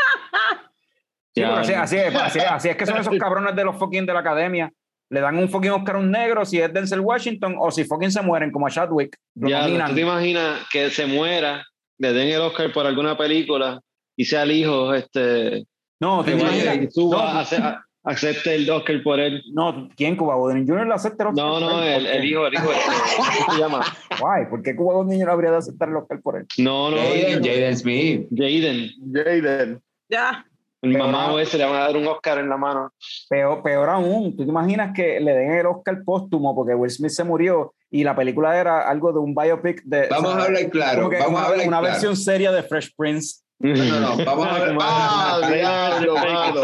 Sí, 1.35 1.43
así, 1.45 1.73
así 1.73 1.97
es, 1.97 2.15
así, 2.17 2.39
es, 2.41 2.45
así 2.47 2.69
es 2.69 2.77
que 2.77 2.87
son 2.87 2.97
esos 2.99 3.15
cabrones 3.19 3.55
de 3.55 3.65
los 3.65 3.77
fucking 3.79 4.07
de 4.07 4.13
la 4.13 4.21
academia. 4.21 4.73
Le 5.11 5.21
dan 5.21 5.39
un 5.39 5.49
fucking 5.49 5.71
Oscar 5.71 5.97
a 5.97 5.99
un 6.01 6.11
negro 6.11 6.45
si 6.45 6.61
es 6.61 6.73
Denzel 6.73 7.01
Washington 7.01 7.57
o 7.61 7.71
si 7.71 7.85
fucking 7.85 8.11
se 8.11 8.21
mueren 8.23 8.51
como 8.51 8.67
a 8.67 8.71
Chadwick. 8.71 9.17
Ya. 9.37 9.67
¿tú 9.67 9.95
te 9.95 10.01
imaginas 10.01 10.67
que 10.71 10.91
se 10.91 11.07
muera, 11.07 11.65
le 11.99 12.13
den 12.13 12.29
el 12.29 12.41
Oscar 12.41 12.73
por 12.73 12.87
alguna 12.87 13.17
película 13.17 13.81
y 14.17 14.25
sea 14.25 14.43
el 14.43 14.53
hijo, 14.53 14.93
este, 14.95 15.65
No, 16.01 16.25
te 16.25 16.33
que 16.35 16.41
imaginas? 16.41 16.77
y 16.77 16.91
suba, 16.91 17.33
No. 17.35 17.39
ace- 17.41 17.57
a- 17.57 17.85
acepte 18.05 18.55
el 18.55 18.71
Oscar 18.71 19.03
por 19.03 19.21
él? 19.21 19.43
No, 19.53 19.89
¿quién 19.97 20.17
Cuba 20.17 20.37
Gooding 20.37 20.67
Jr. 20.67 20.87
le 20.87 20.95
acepta 20.95 21.25
el 21.25 21.29
Oscar? 21.31 21.45
No, 21.45 21.53
por 21.53 21.63
no, 21.63 21.83
él? 21.83 22.07
el, 22.07 22.07
¿Por 22.07 22.15
el 22.15 22.25
hijo, 22.25 22.47
el 22.47 22.55
hijo, 22.55 22.71
¿cómo 23.17 23.53
se 23.55 23.59
llama? 23.61 23.85
Guay, 24.21 24.47
¿por 24.49 24.63
qué 24.63 24.77
Cuba 24.77 24.95
Gooding 24.95 25.19
Jr. 25.21 25.31
habría 25.31 25.51
de 25.51 25.57
aceptar 25.59 25.89
el 25.89 25.97
Oscar 25.97 26.21
por 26.21 26.37
él? 26.37 26.47
No, 26.59 26.91
no, 26.91 26.97
Jaden. 26.97 27.45
Jaden 27.45 27.77
Smith. 27.77 28.29
Jaden. 28.31 28.91
Jaden. 29.13 29.83
Ya. 30.09 30.45
El 30.81 30.97
mamá 30.97 31.41
ese 31.43 31.59
le 31.59 31.65
van 31.65 31.75
a 31.75 31.81
dar 31.81 31.97
un 31.97 32.07
Oscar 32.07 32.39
en 32.39 32.49
la 32.49 32.57
mano. 32.57 32.93
Peor, 33.29 33.63
peor 33.63 33.89
aún, 33.89 34.37
¿tú 34.37 34.45
te 34.45 34.51
imaginas 34.51 34.93
que 34.95 35.19
le 35.19 35.33
den 35.33 35.53
el 35.53 35.67
Oscar 35.67 36.05
póstumo 36.05 36.55
porque 36.55 36.75
Will 36.75 36.91
Smith 36.91 37.11
se 37.11 37.25
murió 37.25 37.75
y 37.91 38.05
la 38.05 38.15
película 38.15 38.59
era 38.59 38.89
algo 38.89 39.13
de 39.13 39.19
un 39.19 39.35
biopic 39.35 39.83
de... 39.83 40.07
Vamos 40.09 40.31
o 40.31 40.35
sea, 40.35 40.43
a 40.43 40.47
hablar 40.47 40.71
claro. 40.71 41.11
Vamos 41.11 41.29
una, 41.29 41.41
a 41.41 41.45
hablar 41.47 41.67
una 41.67 41.79
claro. 41.79 41.93
versión 41.93 42.17
seria 42.17 42.53
de 42.53 42.63
Fresh 42.63 42.95
Prince. 42.97 43.41
No, 43.61 43.75
no, 43.75 44.01
no. 44.17 44.17
Vamos 44.25 44.47
a 44.47 44.55
hablar, 44.57 44.79
Ah, 44.81 45.51
diablo, 45.53 46.15
mano. 46.15 46.63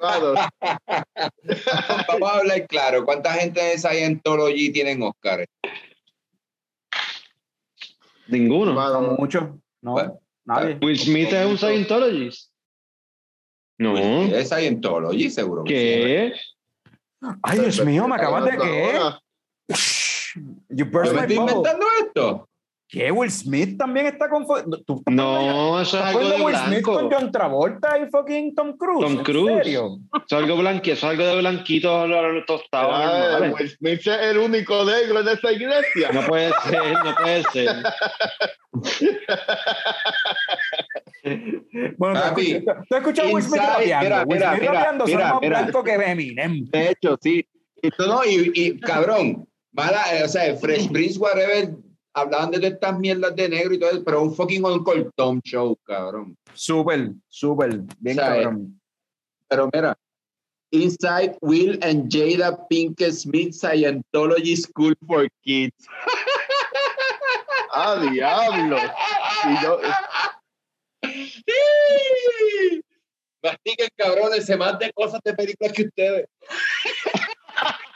Mano, 0.00 0.34
vamos 2.08 2.30
a 2.30 2.38
hablar 2.38 2.66
claro. 2.66 3.04
¿Cuánta 3.04 3.32
gente 3.34 3.60
de 3.62 3.78
Scientology 3.78 4.72
tienen 4.72 5.02
Oscar? 5.02 5.46
Ninguno. 8.26 8.74
mano. 8.74 9.16
Mucho, 9.18 9.58
¿no? 9.80 9.92
Bueno, 9.92 10.20
Nadie. 10.44 10.78
Will 10.82 10.98
Smith 10.98 11.32
es 11.32 11.46
un 11.46 11.56
Scientologist. 11.56 12.50
No. 13.78 13.96
Es 13.96 14.48
Scientology, 14.48 15.30
seguro. 15.30 15.62
que 15.64 15.72
¿Qué? 15.72 16.32
Ay, 17.42 17.58
Dios 17.60 17.84
mío, 17.84 18.06
me 18.08 18.16
acabas 18.16 18.44
de... 18.44 18.58
¿Qué? 18.58 18.96
Ahora, 18.96 19.20
You 19.68 19.74
sí. 19.76 20.40
¿Yo 20.70 20.84
me 20.86 20.90
my 20.92 21.02
estoy 21.02 21.36
bubble. 21.36 21.52
inventando 21.52 21.86
esto? 22.04 22.47
¿Qué? 22.90 23.10
Will 23.12 23.30
Smith 23.30 23.76
también 23.76 24.06
está 24.06 24.30
con... 24.30 24.46
¿Tú 24.46 24.94
estás 24.98 25.14
No, 25.14 25.78
eso 25.78 25.98
es 25.98 26.04
algo 26.04 26.26
de 26.26 26.40
Will 26.42 26.56
Smith 26.56 26.80
con 26.82 26.96
blanco. 27.08 27.16
John 27.20 27.30
Travolta 27.32 27.98
y 27.98 28.06
fucking 28.10 28.54
Tom 28.54 28.78
Cruise? 28.78 29.04
Tom 29.04 29.18
¿En 29.18 29.24
Cruise. 29.24 29.58
serio? 29.62 29.98
Eso 30.14 30.24
es 30.24 30.32
algo 30.44 30.56
blanquito, 30.56 30.92
eso 30.94 31.06
es 31.06 31.10
algo 31.12 31.26
de 31.26 31.36
blanquito 31.38 32.06
tostado. 32.46 32.88
ah. 32.92 33.40
Will 33.58 33.68
Smith 33.68 34.00
es 34.00 34.06
el 34.08 34.38
único 34.38 34.86
negro 34.86 35.20
en 35.20 35.28
esa 35.28 35.52
iglesia. 35.52 36.08
No 36.14 36.22
puede 36.22 36.50
ser, 36.66 36.92
no 37.04 37.14
puede 37.14 37.42
ser. 37.52 37.76
Bueno, 41.98 42.20
¿tú 42.20 42.28
Papi, 42.28 42.52
escuchas- 42.52 42.76
¿tú 42.88 42.94
has 42.94 43.00
escuchado 43.00 43.28
a 43.28 43.32
Will 43.32 43.44
Smith 43.44 43.60
rapeando? 43.60 44.04
mira, 44.04 44.24
Will 44.24 44.38
mira, 44.38 44.50
Smith 44.50 44.60
mira, 44.62 44.72
rapeando 44.72 45.06
son 45.06 45.16
mira, 45.16 45.32
más 45.32 45.40
mira. 45.42 45.62
blanco 45.62 45.84
que 45.84 45.92
Eminem. 45.94 46.64
De 46.70 46.90
hecho, 46.90 47.18
sí. 47.20 47.46
Y, 47.82 47.90
tú 47.90 48.06
no, 48.06 48.24
y, 48.24 48.50
y, 48.54 48.80
cabrón, 48.80 49.46
mala, 49.72 50.02
eh, 50.16 50.24
o 50.24 50.28
sea, 50.28 50.54
Fresh 50.56 50.88
Prince, 50.90 51.18
whatever, 51.18 51.70
hablaban 52.14 52.50
de 52.50 52.58
todas 52.58 52.72
estas 52.74 52.98
mierdas 52.98 53.36
de 53.36 53.48
negro 53.48 53.74
y 53.74 53.78
todo 53.78 53.90
eso, 53.90 54.04
pero 54.04 54.22
un 54.22 54.34
fucking 54.34 54.64
Uncle 54.64 55.10
Tom 55.14 55.40
show, 55.44 55.76
cabrón. 55.84 56.36
Súper, 56.54 57.12
súper, 57.28 57.80
bien 57.98 58.18
O 58.18 58.22
sea, 58.22 58.34
cabrón. 58.34 58.80
Pero 59.48 59.70
mira, 59.72 59.98
Inside 60.70 61.38
Will 61.40 61.78
and 61.82 62.10
Jada 62.10 62.66
Pinkett 62.68 63.12
Smith 63.12 63.54
Scientology 63.54 64.56
School 64.56 64.94
for 65.06 65.28
Kids. 65.44 65.86
Ah, 67.70 67.96
diablo. 68.10 68.78
Y 68.78 69.62
yo, 69.62 69.78
Mastiquen, 73.42 73.88
cabrones, 73.96 74.46
se 74.46 74.56
más 74.56 74.78
de 74.78 74.92
cosas 74.92 75.20
de 75.22 75.34
películas 75.34 75.72
que 75.72 75.82
ustedes. 75.82 76.26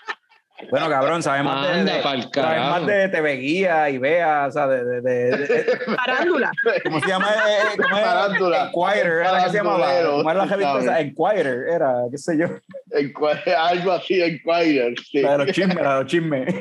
Bueno, 0.70 0.88
cabrón, 0.88 1.22
sabemos 1.22 1.54
más 1.54 1.84
de, 1.84 1.92
de- 1.92 2.02
pa'l 2.02 2.22
sabes 2.32 2.60
más 2.60 2.86
de 2.86 3.08
TV 3.08 3.36
Guía 3.36 3.90
y 3.90 3.98
Vea, 3.98 4.46
o 4.48 4.50
sea, 4.50 4.66
de, 4.68 4.84
de, 4.84 5.00
de- 5.02 5.36
de- 5.46 5.64
Parándula. 5.96 6.50
¿cómo 6.84 7.00
se 7.00 7.08
llama? 7.08 7.28
Eh, 7.28 7.76
¿cómo 7.82 7.96
es? 7.98 8.04
Parándula. 8.04 8.70
Enquirer, 8.74 9.06
era 9.06 9.44
que 9.44 9.50
se 9.50 9.56
llamaba. 9.58 9.88
¿Cómo 10.04 10.30
era 10.30 10.46
la 10.46 10.56
revista. 10.56 11.00
Enquirer, 11.00 11.68
era, 11.68 11.94
qué 12.10 12.18
sé 12.18 12.38
yo. 12.38 12.46
en 12.90 13.12
cua- 13.12 13.42
algo 13.56 13.92
así 13.92 14.22
en 14.22 14.38
Quire. 14.40 14.94
Sí. 15.10 15.20
La 15.20 15.32
de 15.32 15.38
los 15.44 15.52
chismes, 15.54 15.76
la 15.76 15.94
de 15.94 16.02
los 16.02 16.06
chismes. 16.10 16.54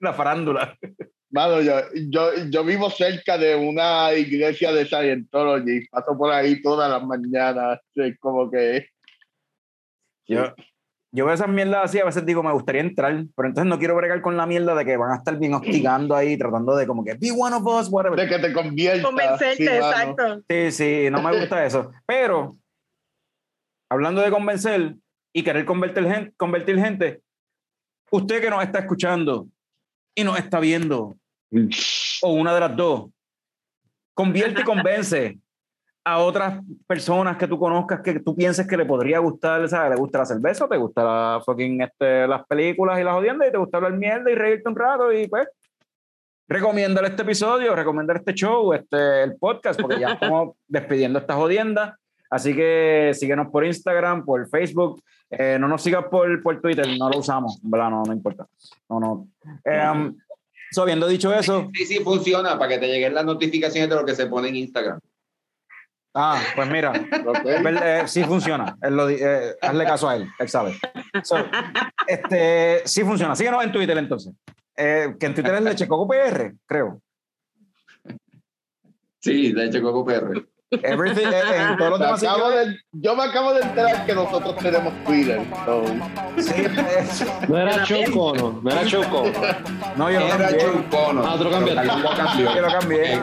La 0.00 0.12
farándula. 0.12 0.76
Mano, 1.30 1.60
yo, 1.60 1.80
yo, 2.08 2.30
yo 2.48 2.64
vivo 2.64 2.88
cerca 2.88 3.36
de 3.36 3.56
una 3.56 4.12
iglesia 4.14 4.72
de 4.72 4.86
Scientology. 4.86 5.86
Paso 5.90 6.16
por 6.16 6.32
ahí 6.32 6.62
todas 6.62 6.88
las 6.90 7.02
mañanas. 7.02 7.80
Es 7.94 8.16
como 8.20 8.50
que. 8.50 8.88
Yo, 10.28 10.54
yo 11.16 11.24
veo 11.24 11.34
esas 11.34 11.48
mierdas 11.48 11.84
así, 11.84 11.98
a 11.98 12.04
veces 12.04 12.26
digo, 12.26 12.42
me 12.42 12.52
gustaría 12.52 12.82
entrar, 12.82 13.24
pero 13.34 13.48
entonces 13.48 13.66
no 13.66 13.78
quiero 13.78 13.96
bregar 13.96 14.20
con 14.20 14.36
la 14.36 14.44
mierda 14.44 14.74
de 14.74 14.84
que 14.84 14.98
van 14.98 15.12
a 15.12 15.16
estar 15.16 15.38
bien 15.38 15.54
hostigando 15.54 16.14
ahí, 16.14 16.36
tratando 16.36 16.76
de 16.76 16.86
como 16.86 17.02
que 17.02 17.14
be 17.14 17.30
one 17.30 17.56
of 17.56 17.64
us, 17.64 17.88
whatever. 17.90 18.20
De 18.20 18.28
que 18.28 18.38
te 18.38 18.52
convierta. 18.52 19.02
Convencerte, 19.02 19.56
sí, 19.56 19.64
mano. 19.64 19.86
exacto. 19.86 20.42
Sí, 20.46 20.70
sí, 20.72 21.08
no 21.10 21.22
me 21.22 21.38
gusta 21.38 21.64
eso. 21.64 21.90
Pero, 22.04 22.58
hablando 23.88 24.20
de 24.20 24.30
convencer 24.30 24.94
y 25.32 25.42
querer 25.42 25.64
convertir 25.64 26.04
gente, 26.04 26.34
convertir 26.36 26.78
gente, 26.78 27.22
usted 28.10 28.42
que 28.42 28.50
nos 28.50 28.62
está 28.62 28.80
escuchando 28.80 29.48
y 30.14 30.22
nos 30.22 30.38
está 30.38 30.60
viendo, 30.60 31.16
o 32.20 32.32
una 32.34 32.52
de 32.52 32.60
las 32.60 32.76
dos, 32.76 33.08
convierte 34.12 34.60
y 34.60 34.64
convence 34.64 35.38
a 36.06 36.18
otras 36.18 36.62
personas 36.86 37.36
que 37.36 37.48
tú 37.48 37.58
conozcas 37.58 38.00
que 38.00 38.20
tú 38.20 38.36
pienses 38.36 38.68
que 38.68 38.76
le 38.76 38.86
podría 38.86 39.18
gustar, 39.18 39.68
¿sabes? 39.68 39.90
¿Le 39.90 39.96
gusta 39.96 40.18
la 40.18 40.26
cerveza? 40.26 40.68
¿Te 40.68 40.76
gusta 40.76 41.02
la 41.02 41.42
fucking, 41.44 41.82
este, 41.82 42.28
las 42.28 42.46
películas 42.46 43.00
y 43.00 43.02
las 43.02 43.14
jodiendas? 43.14 43.48
¿Y 43.48 43.50
te 43.50 43.58
gusta 43.58 43.78
hablar 43.78 43.94
mierda 43.94 44.30
y 44.30 44.36
reírte 44.36 44.68
un 44.68 44.76
rato? 44.76 45.12
Y 45.12 45.26
pues, 45.26 45.48
recomiéndale 46.46 47.08
este 47.08 47.22
episodio, 47.22 47.74
recomiéndale 47.74 48.20
este 48.20 48.34
show, 48.34 48.72
este, 48.72 49.24
el 49.24 49.36
podcast, 49.36 49.80
porque 49.80 49.98
ya 49.98 50.12
estamos 50.12 50.54
despidiendo 50.68 51.18
esta 51.18 51.34
jodienda. 51.34 51.98
Así 52.30 52.54
que 52.54 53.10
síguenos 53.12 53.48
por 53.48 53.64
Instagram, 53.64 54.24
por 54.24 54.48
Facebook. 54.48 55.02
Eh, 55.28 55.56
no 55.58 55.66
nos 55.66 55.82
sigas 55.82 56.04
por, 56.08 56.40
por 56.40 56.60
Twitter, 56.60 56.86
no 56.96 57.10
lo 57.10 57.18
usamos, 57.18 57.58
¿verdad? 57.64 57.90
No, 57.90 58.04
no 58.04 58.12
importa. 58.12 58.46
No, 58.88 59.00
no. 59.00 59.28
Um, 59.64 60.16
so, 60.70 60.82
habiendo 60.82 61.08
dicho 61.08 61.34
eso, 61.34 61.68
Sí, 61.74 61.84
sí, 61.84 61.98
funciona 61.98 62.56
para 62.56 62.74
que 62.74 62.78
te 62.78 62.86
lleguen 62.86 63.12
las 63.12 63.24
notificaciones 63.24 63.90
de 63.90 63.96
lo 63.96 64.04
que 64.04 64.14
se 64.14 64.26
pone 64.28 64.50
en 64.50 64.54
Instagram. 64.54 65.00
Ah, 66.16 66.40
pues 66.54 66.68
mira, 66.68 66.90
Ok. 66.90 67.38
Es 67.44 67.62
verdad, 67.62 68.00
eh, 68.00 68.08
sí 68.08 68.24
funciona. 68.24 68.76
Él 68.82 68.96
lo 68.96 69.08
eh, 69.08 69.56
hazle 69.60 69.84
caso 69.84 70.08
a 70.08 70.16
él, 70.16 70.28
él 70.38 70.48
sabe. 70.48 70.76
So, 71.22 71.36
este, 72.06 72.82
sí 72.84 73.02
funciona. 73.04 73.36
Síguenos 73.36 73.62
en 73.62 73.72
Twitter 73.72 73.96
entonces. 73.96 74.34
Eh, 74.76 75.14
que 75.18 75.26
en 75.26 75.34
Twitter 75.34 75.54
es 75.54 75.62
Leche 75.62 75.88
Coco 75.88 76.08
PR, 76.08 76.54
creo. 76.66 77.00
Sí, 79.20 79.52
de 79.52 79.64
hecho, 79.64 79.82
Coco 79.82 80.04
PR. 80.04 80.46
Everything, 80.70 81.26
eh, 81.28 81.42
en 81.70 81.76
todos 81.76 81.90
los 81.90 82.00
demás 82.00 82.20
de- 82.20 82.76
yo 82.92 83.14
me 83.14 83.22
acabo 83.22 83.54
de 83.54 83.60
enterar 83.62 84.04
que 84.04 84.12
nosotros 84.14 84.56
tenemos 84.56 84.92
Twitter. 85.04 85.40
so, 85.64 85.84
Sí, 86.38 86.52
No 87.48 87.56
era 87.58 87.84
Chocono, 87.84 88.60
no 88.62 88.70
era 88.70 88.84
Chocono. 88.84 89.30
no, 89.96 90.10
yo 90.10 90.18
lo 90.18 90.26
Era 90.26 90.36
cambié. 90.38 90.66
Connor. 90.90 91.24
Ah, 91.26 91.34
otro 91.34 91.50
cambió. 91.50 91.74
Yo 92.54 92.60
lo 92.62 92.68
cambié. 92.68 93.22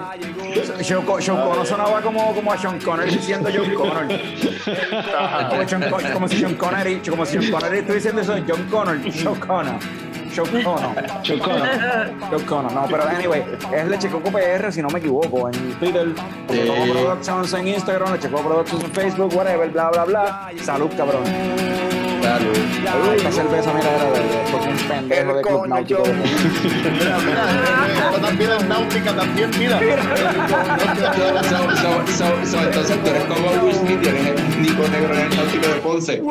Connor 1.35 1.65
sonaba 1.67 2.01
como, 2.01 2.33
como 2.33 2.53
a 2.53 2.57
Sean 2.57 2.79
Connery 2.79 3.11
diciendo 3.11 3.49
John 3.53 3.73
Connor. 3.73 4.07
Como, 5.49 5.67
Sean 5.67 5.89
como 6.13 6.27
si 6.29 6.37
Sean 6.37 6.55
Connery, 6.55 7.01
como 7.09 7.25
si 7.25 7.33
Sean 7.39 7.51
Connery 7.51 7.79
estuviese 7.79 8.11
diciendo 8.13 8.21
eso 8.21 8.45
John 8.47 8.63
Connor, 8.69 9.11
Sean 9.11 9.35
Connor. 9.35 9.75
Chocono. 10.33 10.95
John 11.23 12.43
Connor, 12.45 12.71
no, 12.73 12.85
pero 12.89 13.03
anyway, 13.07 13.43
es 13.71 13.87
Leche 13.87 14.09
Coco 14.09 14.31
PR, 14.31 14.71
si 14.71 14.81
no 14.81 14.89
me 14.89 14.99
equivoco, 14.99 15.47
en 15.47 15.73
Twitter, 15.75 16.07
Leche 16.49 16.67
Coco 16.67 16.91
Productions 16.91 17.53
en 17.53 17.67
Instagram, 17.67 18.13
Leche 18.13 18.29
Coco 18.29 18.43
Productions 18.49 18.83
en 18.83 18.91
Facebook, 18.91 19.35
whatever, 19.35 19.69
bla, 19.69 19.89
bla, 19.91 20.05
bla. 20.05 20.51
Salud, 20.61 20.89
cabrón. 20.97 21.23
Salud. 22.23 22.57
Salud, 22.83 23.13
esta 23.15 23.31
cerveza, 23.31 23.73
mira, 23.73 23.95
era 23.95 24.05
de, 24.05 24.19
de, 24.19 24.51
porque 24.51 24.69
un 24.69 24.77
pendejo 24.87 25.33
de 25.35 25.41
Club 25.43 25.67
Náutico. 25.67 26.03
Mira, 26.03 27.17
mira, 27.19 28.21
también 28.21 28.51
es 28.51 28.65
náutica, 28.65 29.15
también, 29.15 29.51
mira. 29.59 29.79
Entonces 32.63 33.03
tú 33.03 33.09
eres 33.09 33.23
como 33.25 33.49
Will 33.63 33.75
Smith 33.75 33.99
y 34.03 34.07
eres 34.07 34.27
el 34.27 34.57
único 34.57 34.87
negro 34.87 35.13
en 35.13 35.19
el 35.19 35.35
náutico 35.35 35.67
de 35.67 35.75
Ponce. 35.81 36.21